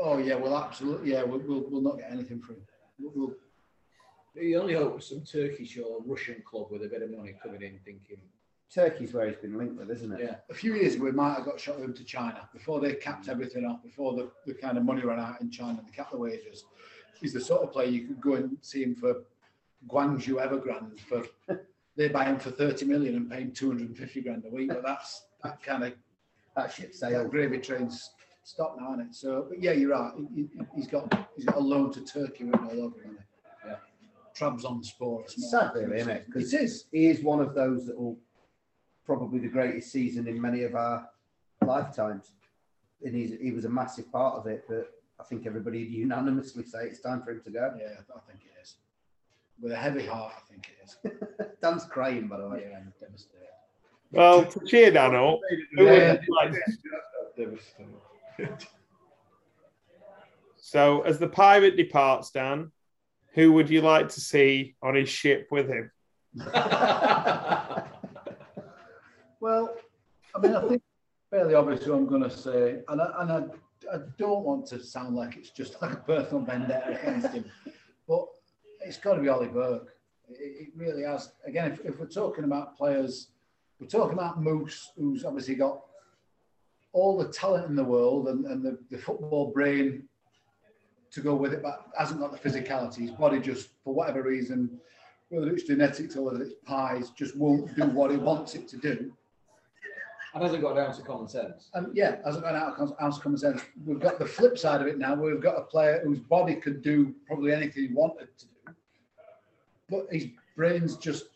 Oh, 0.00 0.18
yeah, 0.18 0.34
well, 0.34 0.56
absolutely. 0.56 1.12
Yeah, 1.12 1.24
we'll, 1.24 1.40
we'll, 1.40 1.64
we'll 1.68 1.82
not 1.82 1.98
get 1.98 2.10
anything 2.10 2.40
from 2.40 2.56
him. 2.56 2.66
We'll, 2.98 3.12
we'll, 3.14 4.42
You 4.42 4.60
only 4.60 4.74
hope 4.74 5.02
some 5.02 5.20
Turkish 5.22 5.76
or 5.78 6.00
Russian 6.04 6.42
club 6.44 6.68
with 6.70 6.82
a 6.84 6.88
bit 6.88 7.02
of 7.02 7.10
money 7.10 7.34
coming 7.42 7.62
in 7.62 7.78
thinking, 7.84 8.16
Turkey's 8.74 9.12
where 9.12 9.28
he's 9.28 9.36
been 9.36 9.58
linked 9.58 9.76
with, 9.76 9.90
isn't 9.90 10.12
it? 10.12 10.20
yeah, 10.20 10.36
a 10.48 10.54
few 10.54 10.74
years 10.74 10.94
ago, 10.94 11.04
we 11.04 11.12
might 11.12 11.34
have 11.34 11.44
got 11.44 11.58
shot 11.58 11.76
with 11.76 11.84
him 11.84 11.94
to 11.94 12.04
China 12.04 12.48
before 12.52 12.80
they 12.80 12.94
capped 12.94 13.28
everything 13.28 13.64
off, 13.66 13.82
before 13.82 14.14
the, 14.14 14.30
the 14.46 14.54
kind 14.54 14.78
of 14.78 14.84
money 14.84 15.02
ran 15.02 15.18
out 15.18 15.40
in 15.40 15.50
China, 15.50 15.80
they 15.84 15.90
capped 15.90 16.12
the 16.12 16.18
wages. 16.18 16.64
He's 17.20 17.32
the 17.32 17.40
sort 17.40 17.62
of 17.62 17.72
player 17.72 17.88
you 17.88 18.06
could 18.06 18.20
go 18.20 18.34
and 18.34 18.56
see 18.62 18.82
him 18.82 18.94
for 18.94 19.24
Guangzhou 19.88 20.40
Evergrande 20.40 21.00
for 21.00 21.24
they 22.00 22.08
buy 22.08 22.24
him 22.24 22.38
for 22.38 22.50
30 22.50 22.86
million 22.86 23.14
and 23.14 23.30
pay 23.30 23.42
him 23.42 23.52
250 23.52 24.22
grand 24.22 24.42
a 24.46 24.50
week. 24.50 24.68
But 24.68 24.82
that's 24.82 25.26
that 25.44 25.62
kind 25.62 25.84
of 25.84 25.92
That 26.56 26.72
ship 26.72 26.92
that 26.92 26.96
sailed. 26.96 27.30
gravy 27.30 27.58
train's 27.58 28.10
stop 28.42 28.76
now, 28.80 28.94
isn't 28.94 29.08
it? 29.08 29.14
So, 29.14 29.46
but 29.50 29.62
yeah, 29.62 29.72
you're 29.72 29.90
right. 29.90 30.12
He, 30.34 30.48
he's 30.74 30.86
got 30.86 31.12
he's 31.36 31.44
got 31.44 31.56
a 31.56 31.60
loan 31.60 31.92
to 31.92 32.00
Turkey 32.00 32.44
written 32.44 32.64
all 32.64 32.84
over 32.84 33.00
him. 33.02 33.18
hasn't 33.18 33.26
he? 33.64 33.68
Yeah. 33.68 33.76
Trabzonspor. 34.34 35.24
It's 35.24 35.50
sad, 35.50 35.72
really, 35.74 35.98
isn't 35.98 36.10
it? 36.10 36.26
It 36.34 36.54
is. 36.54 36.86
He 36.90 37.06
is 37.08 37.22
one 37.22 37.40
of 37.40 37.54
those 37.54 37.84
that 37.86 38.00
will 38.00 38.18
probably 39.04 39.38
the 39.40 39.48
greatest 39.48 39.92
season 39.92 40.26
in 40.26 40.40
many 40.40 40.62
of 40.62 40.74
our 40.74 41.06
lifetimes. 41.62 42.32
And 43.04 43.14
he's, 43.14 43.38
he 43.38 43.50
was 43.52 43.66
a 43.66 43.68
massive 43.68 44.10
part 44.10 44.36
of 44.36 44.46
it, 44.46 44.64
but 44.68 44.90
I 45.18 45.24
think 45.24 45.46
everybody 45.46 45.80
unanimously 45.80 46.64
say 46.64 46.84
it's 46.84 47.00
time 47.00 47.22
for 47.22 47.32
him 47.32 47.42
to 47.44 47.50
go. 47.50 47.74
Yeah, 47.78 47.88
I 48.14 48.20
think 48.30 48.40
it 48.44 48.60
is. 48.62 48.76
With 49.62 49.72
a 49.72 49.76
heavy 49.76 50.06
heart, 50.06 50.32
I 50.36 50.40
think 50.52 50.70
it 50.70 50.84
is. 50.84 50.96
Dan's 51.62 51.84
crying, 51.84 52.28
by 52.28 52.38
the 52.38 52.48
way. 52.48 52.66
Yeah, 52.70 52.78
I'm 52.78 52.92
devastated. 52.98 53.36
Well, 54.12 54.44
to 54.44 54.60
cheer 54.66 54.90
Dan 54.90 55.14
up, 55.14 55.38
who 55.76 55.84
Yeah. 55.84 56.12
would 56.12 56.20
like- 56.28 56.54
So, 60.56 61.02
as 61.02 61.18
the 61.18 61.28
pirate 61.28 61.76
departs, 61.76 62.30
Dan, 62.30 62.70
who 63.34 63.52
would 63.52 63.70
you 63.70 63.80
like 63.82 64.08
to 64.10 64.20
see 64.20 64.76
on 64.82 64.94
his 64.94 65.08
ship 65.08 65.48
with 65.50 65.68
him? 65.68 65.90
Well, 69.40 69.74
I 70.34 70.38
mean, 70.38 70.54
I 70.54 70.68
think 70.68 70.82
fairly 71.30 71.54
obvious 71.54 71.82
who 71.82 71.94
I'm 71.94 72.06
going 72.06 72.22
to 72.22 72.30
say, 72.30 72.82
and 72.88 73.00
I, 73.00 73.10
and 73.20 73.32
I, 73.32 73.38
I 73.94 73.98
don't 74.18 74.44
want 74.44 74.66
to 74.66 74.82
sound 74.84 75.16
like 75.16 75.34
it's 75.38 75.48
just 75.48 75.80
like 75.80 75.92
a 75.92 75.96
personal 75.96 76.42
vendetta 76.44 77.00
against 77.00 77.32
him, 77.32 77.46
but 78.06 78.26
it's 78.80 78.98
got 78.98 79.14
to 79.14 79.20
be 79.20 79.28
Ollie 79.28 79.48
Burke. 79.48 79.94
It, 80.28 80.68
it 80.68 80.68
really 80.76 81.02
has. 81.02 81.32
Again, 81.46 81.72
if, 81.72 81.84
if 81.84 81.98
we're 81.98 82.06
talking 82.06 82.44
about 82.44 82.76
players, 82.76 83.28
we're 83.78 83.86
talking 83.86 84.14
about 84.14 84.42
Moose, 84.42 84.92
who's 84.96 85.24
obviously 85.24 85.54
got 85.54 85.82
all 86.92 87.16
the 87.16 87.28
talent 87.28 87.68
in 87.68 87.76
the 87.76 87.84
world 87.84 88.28
and, 88.28 88.44
and 88.46 88.64
the, 88.64 88.78
the 88.90 88.98
football 88.98 89.50
brain 89.52 90.08
to 91.12 91.20
go 91.20 91.34
with 91.34 91.52
it, 91.52 91.62
but 91.62 91.86
hasn't 91.96 92.20
got 92.20 92.32
the 92.32 92.38
physicality. 92.48 92.98
His 92.98 93.10
body 93.10 93.40
just, 93.40 93.70
for 93.84 93.94
whatever 93.94 94.22
reason, 94.22 94.78
whether 95.28 95.50
it's 95.50 95.64
genetics 95.64 96.16
or 96.16 96.24
whether 96.24 96.42
it's 96.42 96.54
pies, 96.64 97.10
just 97.10 97.36
won't 97.36 97.74
do 97.76 97.84
what 97.86 98.10
he 98.10 98.16
wants 98.16 98.54
it 98.54 98.68
to 98.68 98.76
do. 98.76 99.12
And 100.34 100.42
hasn't 100.44 100.62
got 100.62 100.74
down 100.74 100.94
to 100.94 101.02
common 101.02 101.26
sense. 101.26 101.70
And 101.74 101.96
yeah, 101.96 102.16
hasn't 102.24 102.44
got 102.44 102.54
out 102.54 102.78
of 102.78 102.92
of 102.92 103.20
common 103.20 103.38
sense. 103.38 103.62
We've 103.84 103.98
got 103.98 104.20
the 104.20 104.26
flip 104.26 104.56
side 104.56 104.80
of 104.80 104.86
it 104.86 104.96
now. 104.96 105.14
We've 105.14 105.40
got 105.40 105.58
a 105.58 105.62
player 105.62 106.00
whose 106.04 106.20
body 106.20 106.54
could 106.54 106.82
do 106.82 107.12
probably 107.26 107.52
anything 107.52 107.88
he 107.88 107.94
wanted 107.94 108.28
to 108.38 108.46
do, 108.46 108.49
but 109.90 110.06
his 110.10 110.26
brain's 110.56 110.96
just 110.96 111.26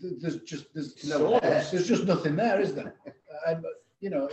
there's 0.00 0.40
just 0.40 0.72
there's 0.74 1.04
No 1.06 1.38
there's, 1.40 1.86
just 1.86 2.04
nothing 2.04 2.36
there, 2.36 2.60
is 2.60 2.74
there? 2.74 2.94
Uh, 3.06 3.50
and 3.50 3.64
you 4.00 4.10
know, 4.10 4.28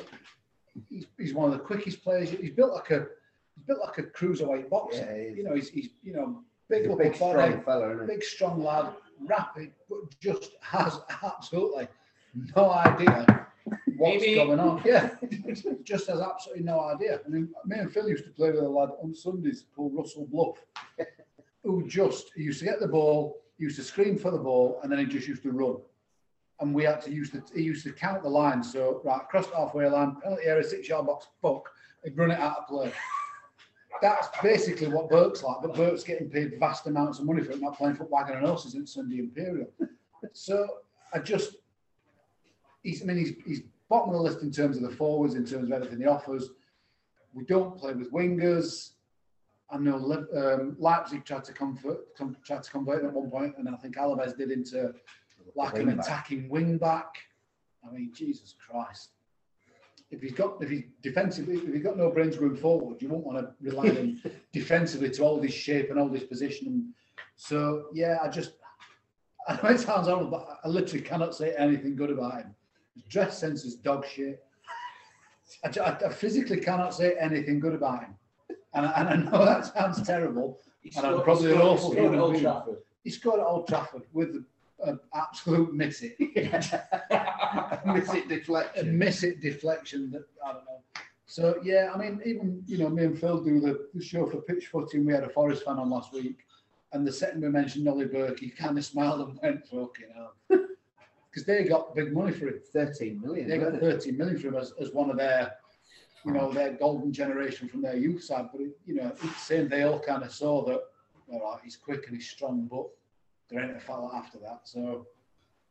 he's, 0.90 1.06
he's 1.18 1.34
one 1.34 1.52
of 1.52 1.58
the 1.58 1.64
quickest 1.64 2.04
players. 2.04 2.30
He's 2.30 2.52
built 2.52 2.74
like 2.74 2.92
a 2.92 3.08
he's 3.56 3.66
built 3.66 3.80
like 3.80 3.98
a 3.98 4.04
cruiserweight 4.04 4.70
boxer. 4.70 4.98
Yeah, 4.98 5.36
you 5.36 5.44
know, 5.44 5.56
he's, 5.56 5.70
he's 5.70 5.90
you 6.04 6.14
know 6.14 6.42
big 6.70 6.88
He's 6.88 6.96
big, 6.96 7.20
body, 7.20 7.52
strong 7.52 7.64
fella, 7.64 7.96
big 8.08 8.24
strong 8.24 8.64
lad, 8.64 8.94
rapid, 9.20 9.72
but 9.90 10.00
just 10.20 10.52
has 10.62 11.00
absolutely 11.24 11.88
no 12.56 12.72
idea 12.72 13.48
what's 13.98 14.22
Maybe- 14.22 14.36
going 14.36 14.60
on. 14.60 14.82
Yeah, 14.86 15.12
just 15.84 16.08
has 16.08 16.20
absolutely 16.22 16.64
no 16.64 16.80
idea. 16.82 17.20
I 17.26 17.30
mean, 17.30 17.50
me 17.66 17.78
and 17.78 17.92
Phil 17.92 18.10
used 18.10 18.26
to 18.26 18.32
play 18.32 18.52
with 18.52 18.62
a 18.62 18.68
lad 18.70 18.90
on 19.02 19.14
Sundays 19.14 19.66
called 19.76 19.94
Russell 19.96 20.28
Bluff, 20.32 20.58
who 21.64 21.88
just 21.88 22.36
used 22.36 22.60
to 22.60 22.66
get 22.66 22.80
the 22.80 22.88
ball, 22.88 23.42
used 23.62 23.78
to 23.78 23.84
scream 23.84 24.18
for 24.18 24.32
the 24.32 24.38
ball, 24.38 24.80
and 24.82 24.92
then 24.92 25.00
he 25.00 25.06
just 25.06 25.28
used 25.28 25.44
to 25.44 25.52
run. 25.52 25.78
And 26.60 26.76
we 26.76 26.84
had 26.84 27.02
to 27.02 27.12
use 27.12 27.32
the 27.32 27.44
he 27.56 27.64
used 27.64 27.84
to 27.86 27.92
count 27.92 28.24
the 28.24 28.30
lines. 28.30 28.72
So 28.72 29.02
right 29.04 29.22
across 29.22 29.48
the 29.48 29.56
halfway 29.56 29.88
line, 29.88 30.18
penalty 30.22 30.44
area, 30.46 30.64
six 30.64 30.90
yard 30.90 31.06
box, 31.08 31.28
fuck, 31.42 31.70
he'd 32.04 32.18
run 32.18 32.32
it 32.32 32.40
out 32.40 32.58
of 32.60 32.68
play. 32.68 32.92
That's 34.02 34.30
basically 34.42 34.88
what 34.88 35.10
Burke's 35.10 35.44
like, 35.44 35.58
but 35.62 35.76
Burke's 35.76 36.04
getting 36.04 36.30
paid 36.30 36.60
vast 36.60 36.88
amounts 36.88 37.20
of 37.20 37.26
money 37.26 37.44
for 37.44 37.52
it, 37.52 37.62
not 37.62 37.78
playing 37.78 37.96
for 37.96 38.06
Wagon 38.06 38.38
and 38.38 38.46
Horses 38.46 38.74
in 38.74 38.88
Sunday 38.88 39.20
Imperial. 39.20 39.68
So 40.34 40.68
I 41.14 41.20
just, 41.20 41.58
he's, 42.84 43.04
I 43.04 43.06
mean, 43.06 43.18
he's, 43.18 43.34
he's 43.46 43.62
bottom 43.90 44.10
of 44.10 44.16
the 44.16 44.22
list 44.22 44.42
in 44.42 44.52
terms 44.52 44.78
of 44.78 44.84
the 44.84 44.96
forwards, 44.96 45.36
in 45.36 45.46
terms 45.46 45.66
of 45.66 45.72
everything 45.72 46.00
he 46.00 46.08
offers. 46.08 46.50
We 47.34 47.44
don't 47.46 47.78
play 47.78 47.94
with 47.94 48.12
wingers. 48.12 48.92
I 49.72 49.78
know 49.78 49.96
um, 50.36 50.76
Leipzig 50.80 51.24
tried 51.24 51.46
to 51.46 51.54
convert, 51.54 52.16
com, 52.18 52.36
tried 52.46 52.64
to 52.64 52.72
convert 52.72 53.06
at 53.06 53.14
one 53.14 53.30
point, 53.30 53.56
and 53.58 53.70
I 53.70 53.76
think 53.78 53.96
Alaves 53.96 54.36
did 54.38 54.52
into 54.52 54.94
like 55.56 55.74
an 55.80 55.88
attacking 56.00 56.50
wing 56.50 56.78
back. 56.78 57.16
I 57.88 57.92
mean, 57.92 58.12
Jesus 58.14 58.56
Christ. 58.66 59.12
If 60.12 60.22
he's 60.22 60.34
got, 60.34 60.62
if 60.62 60.70
he's 60.70 60.84
defensively, 61.02 61.56
if 61.56 61.74
he's 61.74 61.84
got 61.84 61.98
no 61.98 62.10
brains 62.12 62.36
going 62.36 62.58
forward, 62.58 63.02
you 63.02 63.08
won't 63.08 63.26
want 63.26 63.38
to 63.40 63.54
rely 63.62 63.90
on 63.90 63.96
him 63.96 64.22
defensively 64.52 65.10
to 65.10 65.24
hold 65.24 65.44
his 65.44 65.54
shape 65.54 65.90
and 65.90 65.98
hold 65.98 66.14
his 66.14 66.24
position. 66.24 66.94
So 67.38 67.86
yeah, 67.94 68.18
I 68.22 68.28
just, 68.28 68.52
I 69.48 69.54
know 69.56 69.70
it 69.70 69.80
sounds 69.80 70.08
horrible, 70.08 70.30
but 70.32 70.60
I 70.64 70.68
literally 70.68 71.02
cannot 71.04 71.34
say 71.34 71.56
anything 71.58 71.96
good 71.96 72.10
about 72.12 72.42
him. 72.42 72.56
His 72.94 73.04
dress 73.06 73.40
sense 73.40 73.64
is 73.64 73.76
dog 73.76 74.06
shit. 74.06 74.44
I, 75.64 75.80
I- 75.80 76.08
I 76.08 76.10
physically 76.10 76.60
cannot 76.60 76.94
say 76.94 77.16
anything 77.18 77.62
good 77.62 77.74
about 77.74 78.02
him, 78.04 78.16
and, 78.74 78.86
I- 78.86 78.92
and 79.02 79.10
I 79.10 79.16
know 79.32 79.46
that 79.52 79.66
sounds 79.74 80.02
terrible. 80.04 80.60
He's 80.82 80.96
And 80.98 81.06
I'm 81.06 81.14
scored- 81.14 81.26
probably 81.26 81.52
an 81.52 81.58
scored- 81.58 81.68
awful 81.72 81.92
scored 81.92 81.98
at 81.98 82.04
human 82.04 82.20
Old 82.20 82.32
being. 82.34 82.44
Trafford. 82.44 82.78
He 83.04 83.10
scored 83.10 83.40
at 83.40 83.46
Old 83.46 83.68
Trafford 83.68 84.04
with 84.14 84.44
an 84.84 85.00
absolute 85.14 85.74
miss 85.74 86.02
it, 86.02 86.16
Miss 87.86 88.14
it 88.14 88.26
a 88.26 88.28
deflection. 88.28 88.98
miss 88.98 89.24
it 89.24 89.42
deflection 89.42 90.10
that 90.12 90.26
I 90.46 90.54
don't 90.54 90.66
know. 90.66 90.82
So 91.26 91.60
yeah, 91.64 91.92
I 91.94 91.98
mean, 91.98 92.22
even 92.26 92.64
you 92.68 92.78
know, 92.78 92.90
me 92.90 93.06
and 93.06 93.18
Phil 93.20 93.42
do 93.44 93.60
the, 93.60 93.88
the 93.94 94.04
show 94.04 94.26
for 94.28 94.38
pitch 94.42 94.68
footing. 94.68 95.06
We 95.06 95.14
had 95.14 95.24
a 95.24 95.30
Forest 95.30 95.64
fan 95.66 95.78
on 95.78 95.90
last 95.90 96.12
week, 96.14 96.40
and 96.94 97.06
the 97.08 97.12
second 97.12 97.42
we 97.42 97.50
mentioned 97.50 97.88
Ollie 97.88 98.06
Burke, 98.06 98.40
he 98.40 98.50
kind 98.50 98.78
of 98.78 98.84
smiled 98.94 99.22
and 99.30 99.40
went, 99.42 99.66
"Fucking 99.68 100.08
hell," 100.16 100.34
because 101.30 101.46
they 101.46 101.64
got 101.64 101.96
big 101.96 102.12
money 102.14 102.32
for 102.34 102.48
it. 102.48 102.68
13 102.74 103.22
million. 103.22 103.48
They 103.48 103.58
got 103.60 103.74
wasn't 103.74 103.84
it? 103.84 103.94
13 104.02 104.18
million 104.18 104.40
for 104.40 104.48
him 104.50 104.56
as, 104.56 104.74
as 104.82 104.92
one 104.92 105.10
of 105.10 105.18
their, 105.18 105.54
you 106.26 106.32
know, 106.32 106.52
their 106.52 106.74
golden 106.74 107.12
generation 107.12 107.68
from 107.68 107.82
their 107.82 107.96
youth 107.96 108.24
side. 108.24 108.50
But 108.52 108.62
it, 108.62 108.78
you 108.86 108.96
know, 108.96 109.12
it's 109.24 109.42
saying 109.42 109.70
they 109.70 109.84
all 109.84 110.00
kind 110.00 110.24
of 110.24 110.32
saw 110.32 110.64
that. 110.66 110.82
All 111.32 111.40
right, 111.52 111.60
he's 111.64 111.78
quick 111.78 112.08
and 112.08 112.16
he's 112.16 112.30
strong, 112.30 112.68
but 112.70 112.88
there 113.50 113.64
ain't 113.64 113.78
a 113.78 113.80
fella 113.80 114.12
after 114.16 114.38
that. 114.40 114.62
So. 114.66 115.08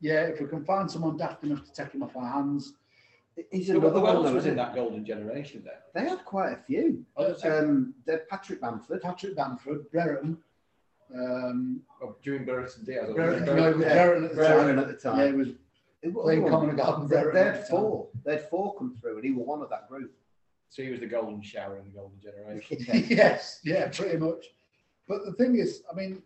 Yeah, 0.03 0.23
if 0.23 0.41
we 0.41 0.47
can 0.47 0.65
find 0.65 0.91
someone 0.91 1.19
daft 1.19 1.45
enough 1.45 1.63
to 1.63 1.73
take 1.75 1.93
him 1.93 2.03
off 2.03 2.17
our 2.17 2.27
hands, 2.27 2.73
He's 3.51 3.69
Who 3.69 3.79
another 3.79 4.01
one, 4.01 4.17
else 4.17 4.27
though, 4.29 4.35
was 4.35 4.47
in 4.47 4.57
that 4.57 4.75
golden 4.75 5.05
generation 5.05 5.63
then? 5.63 5.75
They 5.95 6.09
had 6.09 6.25
quite 6.25 6.53
a 6.53 6.57
few. 6.57 7.05
Oh, 7.19 7.35
Um, 7.45 7.95
they're 8.07 8.25
Patrick 8.31 8.61
Bamford. 8.63 9.03
Patrick 9.03 9.37
Bamford, 9.37 9.91
Brereton. 9.91 10.39
Um, 11.15 11.83
Oh, 12.03 12.17
during 12.23 12.45
Burris 12.45 12.77
and 12.79 12.87
Diaz. 12.87 13.11
Brereton, 13.15 13.45
Brereton. 13.45 13.81
no, 13.81 13.87
Yeah, 13.87 13.93
Brereton 13.95 14.25
at 14.25 14.31
the 14.31 14.37
Brereton 14.37 14.67
time. 14.77 14.79
at 14.79 14.89
the 14.89 14.95
time. 14.95 15.19
Yeah, 15.19 15.25
it 15.27 15.37
was 15.37 15.49
Who 16.03 16.11
was 16.13 16.25
playing? 16.25 16.49
Common 16.49 16.77
Garden. 16.77 17.09
They, 17.09 17.17
Brereton 17.17 17.35
they 17.35 17.49
at 17.49 17.57
had 17.57 17.69
four. 17.69 18.09
They 18.25 18.33
had 18.33 18.49
four 18.49 18.75
come 18.79 18.97
through, 19.01 19.17
and 19.17 19.25
he 19.25 19.33
was 19.33 19.47
one 19.47 19.61
of 19.63 19.69
that 19.71 19.89
group. 19.89 20.13
So 20.71 20.83
he 20.83 20.91
was 20.91 21.01
the 21.01 21.07
golden 21.07 21.43
shower 21.43 21.79
in 21.79 21.85
the 21.85 21.91
golden 21.91 22.21
generation. 22.21 22.79
yes, 23.09 23.59
yeah, 23.65 23.89
pretty 23.89 24.17
much. 24.17 24.47
But 25.09 25.25
the 25.25 25.33
thing 25.33 25.57
is, 25.57 25.83
I 25.91 25.95
mean, 25.97 26.23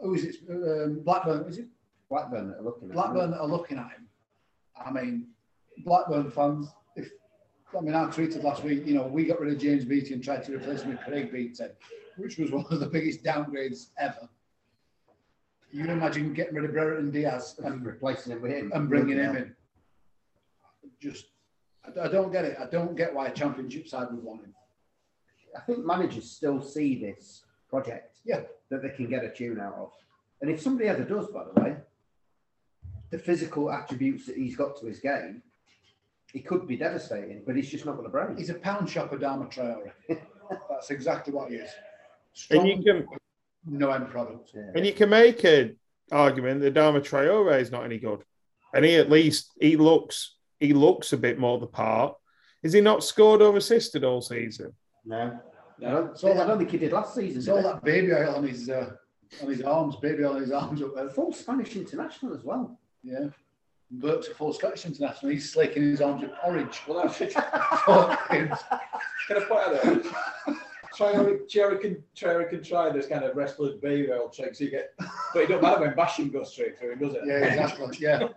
who 0.00 0.14
is 0.14 0.24
it? 0.24 0.36
Um, 0.50 1.00
Blackburn. 1.04 1.48
Is 1.48 1.58
it 1.58 1.68
Blackburn 2.10 2.48
that 2.48 2.58
are 2.58 2.62
looking 2.62 2.88
at 2.88 2.94
Blackburn 2.94 3.24
him. 3.26 3.30
that 3.30 3.40
are 3.40 3.46
looking 3.46 3.78
at 3.78 3.90
him? 3.92 4.08
I 4.84 4.90
mean, 4.90 5.28
Blackburn 5.84 6.32
fans. 6.32 6.68
If 6.96 7.10
I 7.76 7.80
mean, 7.80 7.94
I 7.94 8.04
tweeted 8.06 8.42
last 8.42 8.64
week. 8.64 8.84
You 8.84 8.94
know, 8.94 9.06
we 9.06 9.24
got 9.24 9.40
rid 9.40 9.52
of 9.54 9.60
James 9.60 9.84
Beattie 9.84 10.14
and 10.14 10.22
tried 10.22 10.42
to 10.44 10.56
replace 10.56 10.82
him 10.82 10.90
with 10.90 11.00
Craig 11.02 11.30
Beattie, 11.30 11.64
which 12.16 12.36
was 12.38 12.50
one 12.50 12.66
of 12.68 12.80
the 12.80 12.86
biggest 12.86 13.22
downgrades 13.22 13.90
ever. 13.96 14.28
You 15.70 15.82
can 15.82 15.90
imagine 15.90 16.34
getting 16.34 16.54
rid 16.54 16.64
of 16.64 16.72
Brereton 16.72 17.10
Diaz 17.12 17.54
and 17.58 17.66
and 17.66 17.86
replacing 17.86 18.32
him 18.32 18.42
with 18.42 18.50
him 18.52 18.72
and 18.74 18.88
bringing 18.88 19.18
him 19.18 19.36
at- 19.36 19.42
in. 19.42 19.56
Just, 21.00 21.26
I, 21.86 22.04
I 22.06 22.08
don't 22.08 22.32
get 22.32 22.44
it. 22.44 22.56
I 22.60 22.66
don't 22.66 22.96
get 22.96 23.14
why 23.14 23.28
a 23.28 23.32
championship 23.32 23.88
side 23.88 24.08
would 24.10 24.22
want 24.22 24.42
him. 24.44 24.54
I 25.56 25.60
think 25.60 25.84
managers 25.84 26.30
still 26.30 26.60
see 26.60 26.98
this 26.98 27.44
project 27.68 28.16
Yeah. 28.24 28.40
that 28.70 28.82
they 28.82 28.90
can 28.90 29.08
get 29.08 29.24
a 29.24 29.30
tune 29.30 29.60
out 29.60 29.74
of. 29.74 29.92
And 30.40 30.50
if 30.50 30.60
somebody 30.60 30.88
ever 30.88 31.04
does, 31.04 31.28
by 31.28 31.44
the 31.44 31.60
way, 31.60 31.76
the 33.10 33.18
physical 33.18 33.70
attributes 33.70 34.26
that 34.26 34.36
he's 34.36 34.56
got 34.56 34.78
to 34.80 34.86
his 34.86 34.98
game, 34.98 35.42
he 36.32 36.40
could 36.40 36.66
be 36.66 36.76
devastating, 36.76 37.42
but 37.46 37.54
he's 37.54 37.70
just 37.70 37.86
not 37.86 37.94
got 37.94 38.02
the 38.02 38.08
brain. 38.08 38.36
He's 38.36 38.50
a 38.50 38.54
pound 38.54 38.90
shopper, 38.90 39.16
Adama 39.16 39.48
Traore. 39.52 39.92
That's 40.68 40.90
exactly 40.90 41.32
what 41.32 41.50
he 41.50 41.56
is. 41.58 41.70
And 42.50 42.66
you 42.66 42.82
can 42.82 43.06
no 43.66 43.90
end 43.92 44.08
product. 44.10 44.50
Yeah. 44.54 44.72
and 44.74 44.84
you 44.84 44.92
can 44.92 45.08
make 45.08 45.44
an 45.44 45.76
argument 46.10 46.60
that 46.62 46.74
Adama 46.74 47.00
Traore 47.00 47.60
is 47.60 47.70
not 47.70 47.84
any 47.84 47.98
good, 47.98 48.24
and 48.74 48.84
he 48.84 48.96
at 48.96 49.08
least 49.08 49.52
he 49.60 49.76
looks 49.76 50.34
he 50.64 50.72
looks 50.72 51.12
a 51.12 51.16
bit 51.16 51.38
more 51.38 51.58
the 51.58 51.66
part. 51.66 52.14
Is 52.62 52.72
he 52.72 52.80
not 52.80 53.04
scored 53.04 53.42
or 53.42 53.56
assisted 53.56 54.04
all 54.04 54.22
season? 54.22 54.72
No. 55.04 55.38
No. 55.78 56.12
So 56.14 56.32
I 56.32 56.46
don't 56.46 56.58
think 56.58 56.70
he 56.70 56.78
did 56.78 56.92
last 56.92 57.14
season. 57.14 57.38
It's 57.38 57.48
all 57.48 57.62
that 57.62 57.84
baby 57.84 58.12
oil 58.12 58.36
on 58.36 58.46
his 58.46 58.70
uh, 58.70 58.92
on 59.42 59.48
his 59.48 59.60
arms, 59.62 59.96
baby 59.96 60.24
oil 60.24 60.34
on 60.36 60.40
his 60.40 60.52
arms 60.52 60.80
up 60.82 60.94
there. 60.94 61.10
Full 61.10 61.32
Spanish 61.32 61.76
international 61.76 62.34
as 62.34 62.42
well. 62.44 62.78
Yeah. 63.02 63.26
Burke's 63.90 64.28
a 64.28 64.34
full 64.34 64.52
Scottish 64.52 64.86
international. 64.86 65.30
He's 65.32 65.52
slaking 65.52 65.82
his 65.82 66.00
arms 66.00 66.22
with 66.22 66.32
porridge. 66.42 66.80
Well, 66.88 67.02
that's 67.02 67.20
it. 67.20 67.32
Fucking- 67.32 68.48
Can 69.28 69.36
I 69.36 69.44
point 69.44 69.60
out 69.60 69.82
there? 69.82 70.00
Traore, 70.96 71.40
Traore 71.50 71.80
can, 71.80 72.02
Traore 72.16 72.48
can 72.48 72.62
try 72.62 72.90
this 72.90 73.06
kind 73.06 73.24
of 73.24 73.36
wrestler's 73.36 73.74
baby 73.80 74.10
oil 74.12 74.28
trick, 74.28 74.54
so 74.54 74.64
you 74.64 74.70
get, 74.70 74.92
but 74.98 75.42
it 75.42 75.48
don't 75.48 75.60
matter 75.62 75.80
when 75.80 75.94
bashing 75.94 76.30
goes 76.30 76.52
straight 76.52 76.78
through 76.78 76.92
him, 76.92 76.98
does 77.00 77.14
it? 77.14 77.22
yeah, 77.26 77.38
exactly. 77.44 77.96
Yeah. 78.00 78.28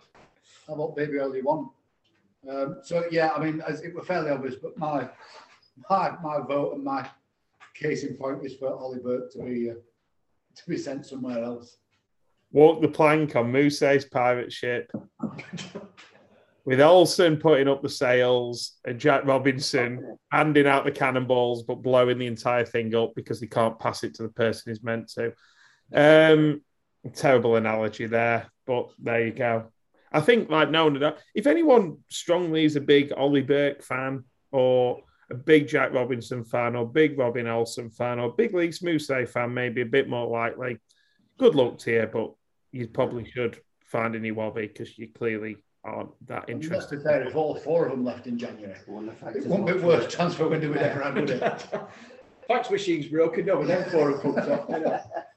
How 0.68 0.74
about 0.74 0.96
baby 0.96 1.20
oil 1.20 1.36
you 1.36 1.44
want? 1.44 1.72
Um, 2.50 2.78
so 2.84 3.04
yeah, 3.12 3.32
I 3.36 3.44
mean, 3.44 3.62
as 3.68 3.82
it 3.82 3.94
were 3.94 4.04
fairly 4.04 4.32
obvious, 4.32 4.56
but 4.56 4.78
my 4.78 5.10
my 5.90 6.12
my 6.24 6.40
vote 6.40 6.76
and 6.76 6.84
my 6.84 7.08
case 7.74 8.04
in 8.04 8.16
point 8.16 8.46
is 8.46 8.56
for 8.56 8.74
Ollie 8.74 9.00
Burke 9.00 9.32
to 9.34 9.44
be 9.44 9.72
uh, 9.72 9.76
to 10.56 10.70
be 10.70 10.78
sent 10.78 11.06
somewhere 11.06 11.44
else. 11.44 11.78
Walk 12.52 12.82
the 12.82 12.88
plank 12.88 13.36
on 13.36 13.52
Mousset's 13.52 14.06
pirate 14.06 14.52
ship. 14.52 14.92
with 16.68 16.82
Olsen 16.82 17.38
putting 17.38 17.70
up 17.70 17.82
the 17.82 17.88
sails 17.88 18.74
and 18.84 19.00
Jack 19.00 19.26
Robinson 19.26 20.18
handing 20.34 20.68
out 20.68 20.84
the 20.84 20.92
cannonballs 20.92 21.64
but 21.64 21.82
blowing 21.82 22.18
the 22.18 22.28
entire 22.28 22.66
thing 22.66 22.94
up 22.94 23.16
because 23.16 23.40
he 23.40 23.48
can't 23.48 23.80
pass 23.80 24.04
it 24.04 24.14
to 24.16 24.24
the 24.24 24.30
person 24.30 24.72
he's 24.72 24.84
meant 24.84 25.10
to. 25.14 25.32
Um, 25.94 26.62
terrible 27.16 27.56
analogy 27.56 28.06
there, 28.06 28.48
but 28.66 28.90
there 29.00 29.28
you 29.28 29.32
go. 29.32 29.72
I 30.12 30.22
think 30.22 30.50
like 30.50 30.70
no 30.70 30.86
one. 30.86 31.14
If 31.36 31.48
anyone 31.48 31.98
strongly 32.10 32.66
is 32.66 32.76
a 32.76 32.82
big 32.82 33.12
Ollie 33.16 33.42
Burke 33.42 33.84
fan 33.84 34.24
or 34.52 35.02
a 35.30 35.36
big 35.36 35.68
Jack 35.68 35.94
Robinson 35.94 36.44
fan 36.44 36.76
or 36.76 36.88
big 36.88 37.18
Robin 37.18 37.48
Olsen 37.48 37.90
fan 37.90 38.20
or 38.20 38.34
big 38.34 38.54
Lys 38.54 38.80
Mousset 38.80 39.28
fan, 39.30 39.54
maybe 39.54 39.82
a 39.82 39.86
bit 39.86 40.08
more 40.08 40.28
likely. 40.28 40.80
Good 41.38 41.56
luck 41.56 41.78
to 41.80 41.92
you, 41.92 42.10
but 42.12 42.34
you 42.72 42.88
probably 42.88 43.30
should 43.30 43.60
find 43.86 44.16
a 44.16 44.20
new 44.20 44.36
hobby 44.36 44.68
because 44.68 44.98
you 44.98 45.10
clearly 45.10 45.58
aren't 45.84 46.28
that 46.28 46.50
interested. 46.50 47.00
Let's 47.00 47.08
fair, 47.08 47.28
if 47.28 47.36
all 47.36 47.56
four 47.56 47.86
of 47.86 47.92
them 47.92 48.06
left 48.06 48.28
in 48.28 48.38
January, 48.38 48.74
it 48.74 48.88
wouldn't 48.88 49.66
be 49.66 49.74
worst 49.74 50.10
transfer 50.10 50.48
window 50.48 50.70
we'd 50.70 50.78
ever 50.78 51.04
had, 51.04 51.16
would 51.16 51.30
it? 51.30 51.68
Fax 52.48 52.72
machine's 52.72 53.08
broken, 53.08 53.46
no, 53.46 53.58
but 53.58 53.68
then 53.68 53.90
four 53.90 54.12
have 54.12 54.22
come 54.22 54.38
up. 54.38 54.70
You 54.70 54.80
know. 54.80 55.00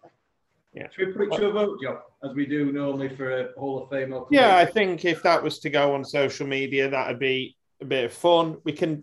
Yeah. 0.73 0.89
Should 0.91 1.09
we 1.09 1.13
put 1.15 1.35
it 1.35 1.37
to 1.39 1.49
a 1.49 1.53
vote, 1.53 1.79
Joe, 1.83 2.01
as 2.23 2.35
we 2.35 2.47
do 2.47 2.71
normally 2.71 3.09
for 3.09 3.31
a 3.31 3.49
Hall 3.59 3.83
of 3.83 3.91
Fame? 3.91 4.13
or 4.13 4.27
Yeah, 4.31 4.57
I 4.57 4.65
think 4.65 5.05
if 5.05 5.23
that 5.23 5.43
was 5.43 5.59
to 5.61 5.71
go 5.71 5.95
on 5.95 6.05
social 6.05 6.47
media, 6.47 6.89
that'd 6.89 7.19
be 7.19 7.57
a 7.81 7.85
bit 7.85 8.05
of 8.05 8.13
fun. 8.13 8.59
We 8.65 8.73
can. 8.73 9.03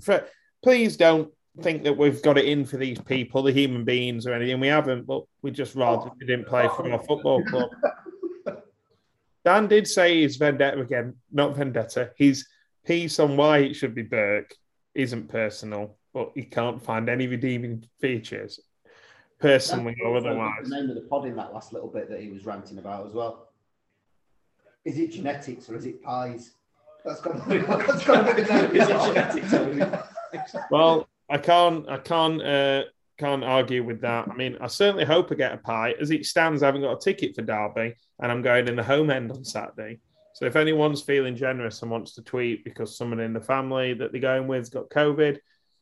Please 0.63 0.95
don't 0.95 1.31
think 1.61 1.83
that 1.83 1.97
we've 1.97 2.21
got 2.21 2.37
it 2.37 2.45
in 2.45 2.65
for 2.65 2.77
these 2.77 2.99
people, 3.01 3.43
the 3.43 3.51
human 3.51 3.83
beings 3.83 4.25
or 4.25 4.33
anything. 4.33 4.59
We 4.59 4.67
haven't, 4.67 5.05
but 5.05 5.23
we 5.41 5.51
just 5.51 5.75
rather 5.75 6.09
we 6.19 6.25
didn't 6.25 6.47
play 6.47 6.67
for 6.67 6.89
our 6.89 7.03
football 7.03 7.43
club. 7.43 7.69
Dan 9.45 9.67
did 9.67 9.87
say 9.87 10.21
his 10.21 10.35
vendetta 10.37 10.79
again, 10.79 11.15
not 11.31 11.55
vendetta. 11.55 12.11
His 12.17 12.45
piece 12.85 13.19
on 13.19 13.37
why 13.37 13.59
it 13.59 13.75
should 13.75 13.95
be 13.95 14.03
Burke 14.03 14.53
isn't 14.93 15.29
personal, 15.29 15.97
but 16.13 16.31
he 16.35 16.43
can't 16.43 16.83
find 16.83 17.09
any 17.09 17.27
redeeming 17.27 17.85
features, 18.01 18.59
personally 19.39 19.95
That's 19.97 20.07
or 20.07 20.17
otherwise. 20.17 20.67
The 20.69 20.75
name 20.75 20.89
of 20.89 20.95
the 20.95 21.01
pod 21.01 21.25
in 21.25 21.35
that 21.35 21.53
last 21.53 21.73
little 21.73 21.89
bit 21.89 22.09
that 22.09 22.19
he 22.21 22.29
was 22.29 22.45
ranting 22.45 22.77
about 22.77 23.05
as 23.07 23.13
well. 23.13 23.49
Is 24.85 24.97
it 24.97 25.11
genetics 25.11 25.69
or 25.69 25.75
is 25.75 25.85
it 25.85 26.01
pies? 26.01 26.51
That's 27.05 27.21
got 27.21 27.43
to 27.43 27.49
be, 27.49 27.57
that's 27.65 28.05
got 28.05 28.27
to 28.27 28.35
be 28.35 28.41
the 28.41 28.53
name. 28.53 28.75
Is 28.75 28.89
it 28.89 29.13
genetics 29.13 29.53
or 29.53 29.69
is 29.69 29.77
it- 29.79 30.63
Well, 30.71 31.07
I 31.29 31.37
can't, 31.37 31.87
I 31.89 31.97
can't, 31.97 32.41
uh, 32.41 32.83
can't 33.17 33.43
argue 33.43 33.83
with 33.83 34.01
that. 34.01 34.27
I 34.29 34.33
mean, 34.35 34.57
I 34.61 34.67
certainly 34.67 35.05
hope 35.05 35.31
I 35.31 35.35
get 35.35 35.53
a 35.53 35.57
pie. 35.57 35.95
As 35.99 36.11
it 36.11 36.25
stands, 36.25 36.61
I 36.61 36.67
haven't 36.67 36.81
got 36.81 36.97
a 36.97 36.99
ticket 36.99 37.35
for 37.35 37.41
Derby, 37.41 37.95
and 38.21 38.31
I'm 38.31 38.41
going 38.41 38.67
in 38.67 38.75
the 38.75 38.83
home 38.83 39.09
end 39.09 39.31
on 39.31 39.43
Saturday. 39.43 39.99
So 40.33 40.45
if 40.45 40.55
anyone's 40.55 41.01
feeling 41.01 41.35
generous 41.35 41.81
and 41.81 41.89
wants 41.89 42.13
to 42.13 42.21
tweet 42.21 42.63
because 42.63 42.95
someone 42.95 43.19
in 43.19 43.33
the 43.33 43.41
family 43.41 43.95
that 43.95 44.11
they're 44.11 44.21
going 44.21 44.47
with's 44.47 44.69
got 44.69 44.89
COVID, 44.89 45.39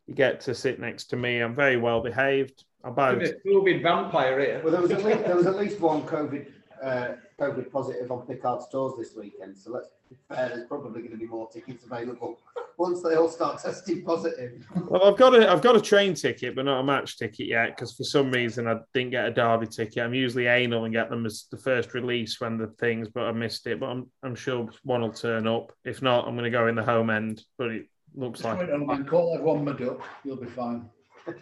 you 0.07 0.15
get 0.15 0.39
to 0.41 0.55
sit 0.55 0.79
next 0.79 1.05
to 1.07 1.17
me. 1.17 1.39
I'm 1.39 1.55
very 1.55 1.75
well 1.75 2.01
behaved. 2.01 2.63
I'll 2.85 2.93
buy 2.93 3.15
Could 3.15 3.19
be 3.19 3.29
a 3.29 3.53
COVID 3.55 3.81
vampire 3.81 4.39
here. 4.39 4.61
Well, 4.63 4.71
there 4.71 4.81
was 4.81 4.91
at 4.91 5.03
least 5.03 5.23
there 5.25 5.35
was 5.35 5.47
at 5.47 5.57
least 5.57 5.79
one 5.79 6.03
COVID 6.03 6.45
uh, 6.83 7.07
COVID 7.39 7.71
positive 7.71 8.11
on 8.11 8.27
Picard's 8.27 8.67
tours 8.69 8.93
this 8.97 9.15
weekend. 9.15 9.57
So 9.57 9.71
let's 9.71 9.89
be 10.07 10.15
fair, 10.29 10.49
there's 10.49 10.67
probably 10.67 11.01
going 11.01 11.13
to 11.13 11.17
be 11.17 11.25
more 11.25 11.49
tickets 11.49 11.83
available 11.83 12.37
once 12.77 13.01
they 13.01 13.15
all 13.15 13.27
start 13.27 13.59
testing 13.59 14.03
positive. 14.03 14.67
Well, 14.87 15.03
I've 15.03 15.17
got 15.17 15.33
a 15.33 15.51
I've 15.51 15.63
got 15.63 15.75
a 15.75 15.81
train 15.81 16.13
ticket, 16.13 16.55
but 16.55 16.65
not 16.65 16.81
a 16.81 16.83
match 16.83 17.17
ticket 17.17 17.47
yet 17.47 17.75
because 17.75 17.95
for 17.95 18.03
some 18.03 18.29
reason 18.29 18.67
I 18.67 18.77
didn't 18.93 19.11
get 19.11 19.25
a 19.25 19.31
Derby 19.31 19.65
ticket. 19.65 20.03
I'm 20.03 20.13
usually 20.13 20.45
anal 20.45 20.85
and 20.85 20.93
get 20.93 21.09
them 21.09 21.25
as 21.25 21.45
the 21.49 21.57
first 21.57 21.95
release 21.95 22.39
when 22.39 22.59
the 22.59 22.67
things, 22.79 23.09
but 23.09 23.23
I 23.23 23.31
missed 23.31 23.65
it. 23.65 23.79
But 23.79 23.87
I'm 23.87 24.11
I'm 24.21 24.35
sure 24.35 24.69
one 24.83 25.01
will 25.01 25.11
turn 25.11 25.47
up. 25.47 25.71
If 25.83 26.03
not, 26.03 26.27
I'm 26.27 26.35
going 26.35 26.43
to 26.43 26.51
go 26.51 26.67
in 26.67 26.75
the 26.75 26.83
home 26.83 27.09
end. 27.09 27.43
But 27.57 27.71
it 27.71 27.87
looks 28.13 28.41
Just 28.41 28.49
like 28.49 28.59
wait 28.59 28.69
on, 28.69 28.85
man. 28.85 29.05
Call 29.05 29.33
everyone 29.33 29.65
mud 29.65 29.81
up. 29.81 30.01
You'll 30.23 30.37
be 30.37 30.45
fine. 30.45 30.87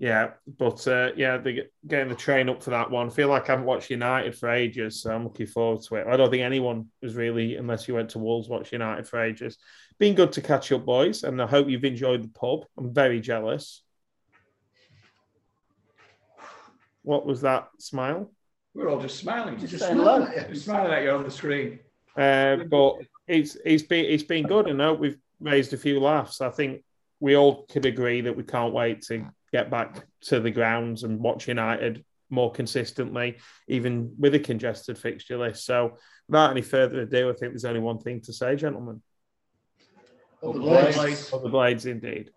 yeah. 0.00 0.30
But 0.58 0.88
uh, 0.88 1.10
yeah, 1.14 1.36
they're 1.36 1.66
getting 1.86 2.08
the 2.08 2.14
train 2.14 2.48
up 2.48 2.62
for 2.62 2.70
that 2.70 2.90
one. 2.90 3.06
I 3.08 3.10
feel 3.10 3.28
like 3.28 3.48
I 3.48 3.52
haven't 3.52 3.66
watched 3.66 3.90
United 3.90 4.34
for 4.34 4.48
ages, 4.48 5.02
so 5.02 5.14
I'm 5.14 5.24
looking 5.24 5.46
forward 5.46 5.82
to 5.82 5.96
it. 5.96 6.06
I 6.08 6.16
don't 6.16 6.30
think 6.30 6.42
anyone 6.42 6.86
was 7.02 7.14
really, 7.14 7.56
unless 7.56 7.86
you 7.86 7.94
went 7.94 8.08
to 8.10 8.18
Wolves, 8.18 8.48
watch 8.48 8.72
United 8.72 9.06
for 9.06 9.22
ages. 9.22 9.58
Been 9.98 10.14
good 10.14 10.32
to 10.32 10.40
catch 10.40 10.72
up, 10.72 10.86
boys, 10.86 11.22
and 11.22 11.40
I 11.40 11.46
hope 11.46 11.68
you've 11.68 11.84
enjoyed 11.84 12.24
the 12.24 12.28
pub. 12.28 12.64
I'm 12.78 12.94
very 12.94 13.20
jealous. 13.20 13.82
What 17.02 17.26
was 17.26 17.42
that 17.42 17.68
smile? 17.78 18.30
We're 18.72 18.88
all 18.88 19.00
just 19.02 19.18
smiling. 19.18 19.58
Just 19.58 19.72
Just 19.72 19.84
smiling 19.84 19.98
hello. 19.98 20.24
at 20.24 20.48
you. 20.48 20.54
Just 20.54 20.64
smiling 20.64 20.92
at 20.92 21.02
you 21.02 21.10
on 21.10 21.24
the 21.24 21.30
screen. 21.30 21.78
Uh, 22.16 22.56
but 22.70 22.96
it's 23.28 23.58
it's 23.66 23.82
been 23.82 24.06
it's 24.06 24.22
been 24.22 24.46
good, 24.46 24.66
and 24.66 24.82
I 24.82 24.86
hope 24.86 25.00
we've 25.00 25.18
raised 25.40 25.74
a 25.74 25.76
few 25.76 26.00
laughs. 26.00 26.40
I 26.40 26.48
think 26.48 26.82
we 27.20 27.36
all 27.36 27.66
could 27.66 27.84
agree 27.84 28.22
that 28.22 28.34
we 28.36 28.44
can't 28.44 28.72
wait 28.72 29.02
to 29.02 29.26
get 29.52 29.70
back 29.70 30.06
to 30.22 30.40
the 30.40 30.50
grounds 30.50 31.02
and 31.02 31.20
watch 31.20 31.48
United 31.48 32.04
more 32.30 32.52
consistently, 32.52 33.38
even 33.68 34.14
with 34.18 34.34
a 34.34 34.38
congested 34.38 34.96
fixture 34.96 35.36
list. 35.36 35.64
So, 35.64 35.98
without 36.28 36.52
any 36.52 36.62
further 36.62 37.00
ado, 37.00 37.28
I 37.28 37.32
think 37.32 37.52
there's 37.52 37.64
only 37.64 37.80
one 37.80 37.98
thing 37.98 38.20
to 38.22 38.32
say, 38.32 38.56
gentlemen. 38.56 39.02
Up 40.42 40.54
the 40.54 40.60
Blades. 40.60 40.96
blades. 40.96 41.30
The 41.30 41.48
Blades, 41.48 41.86
indeed. 41.86 42.30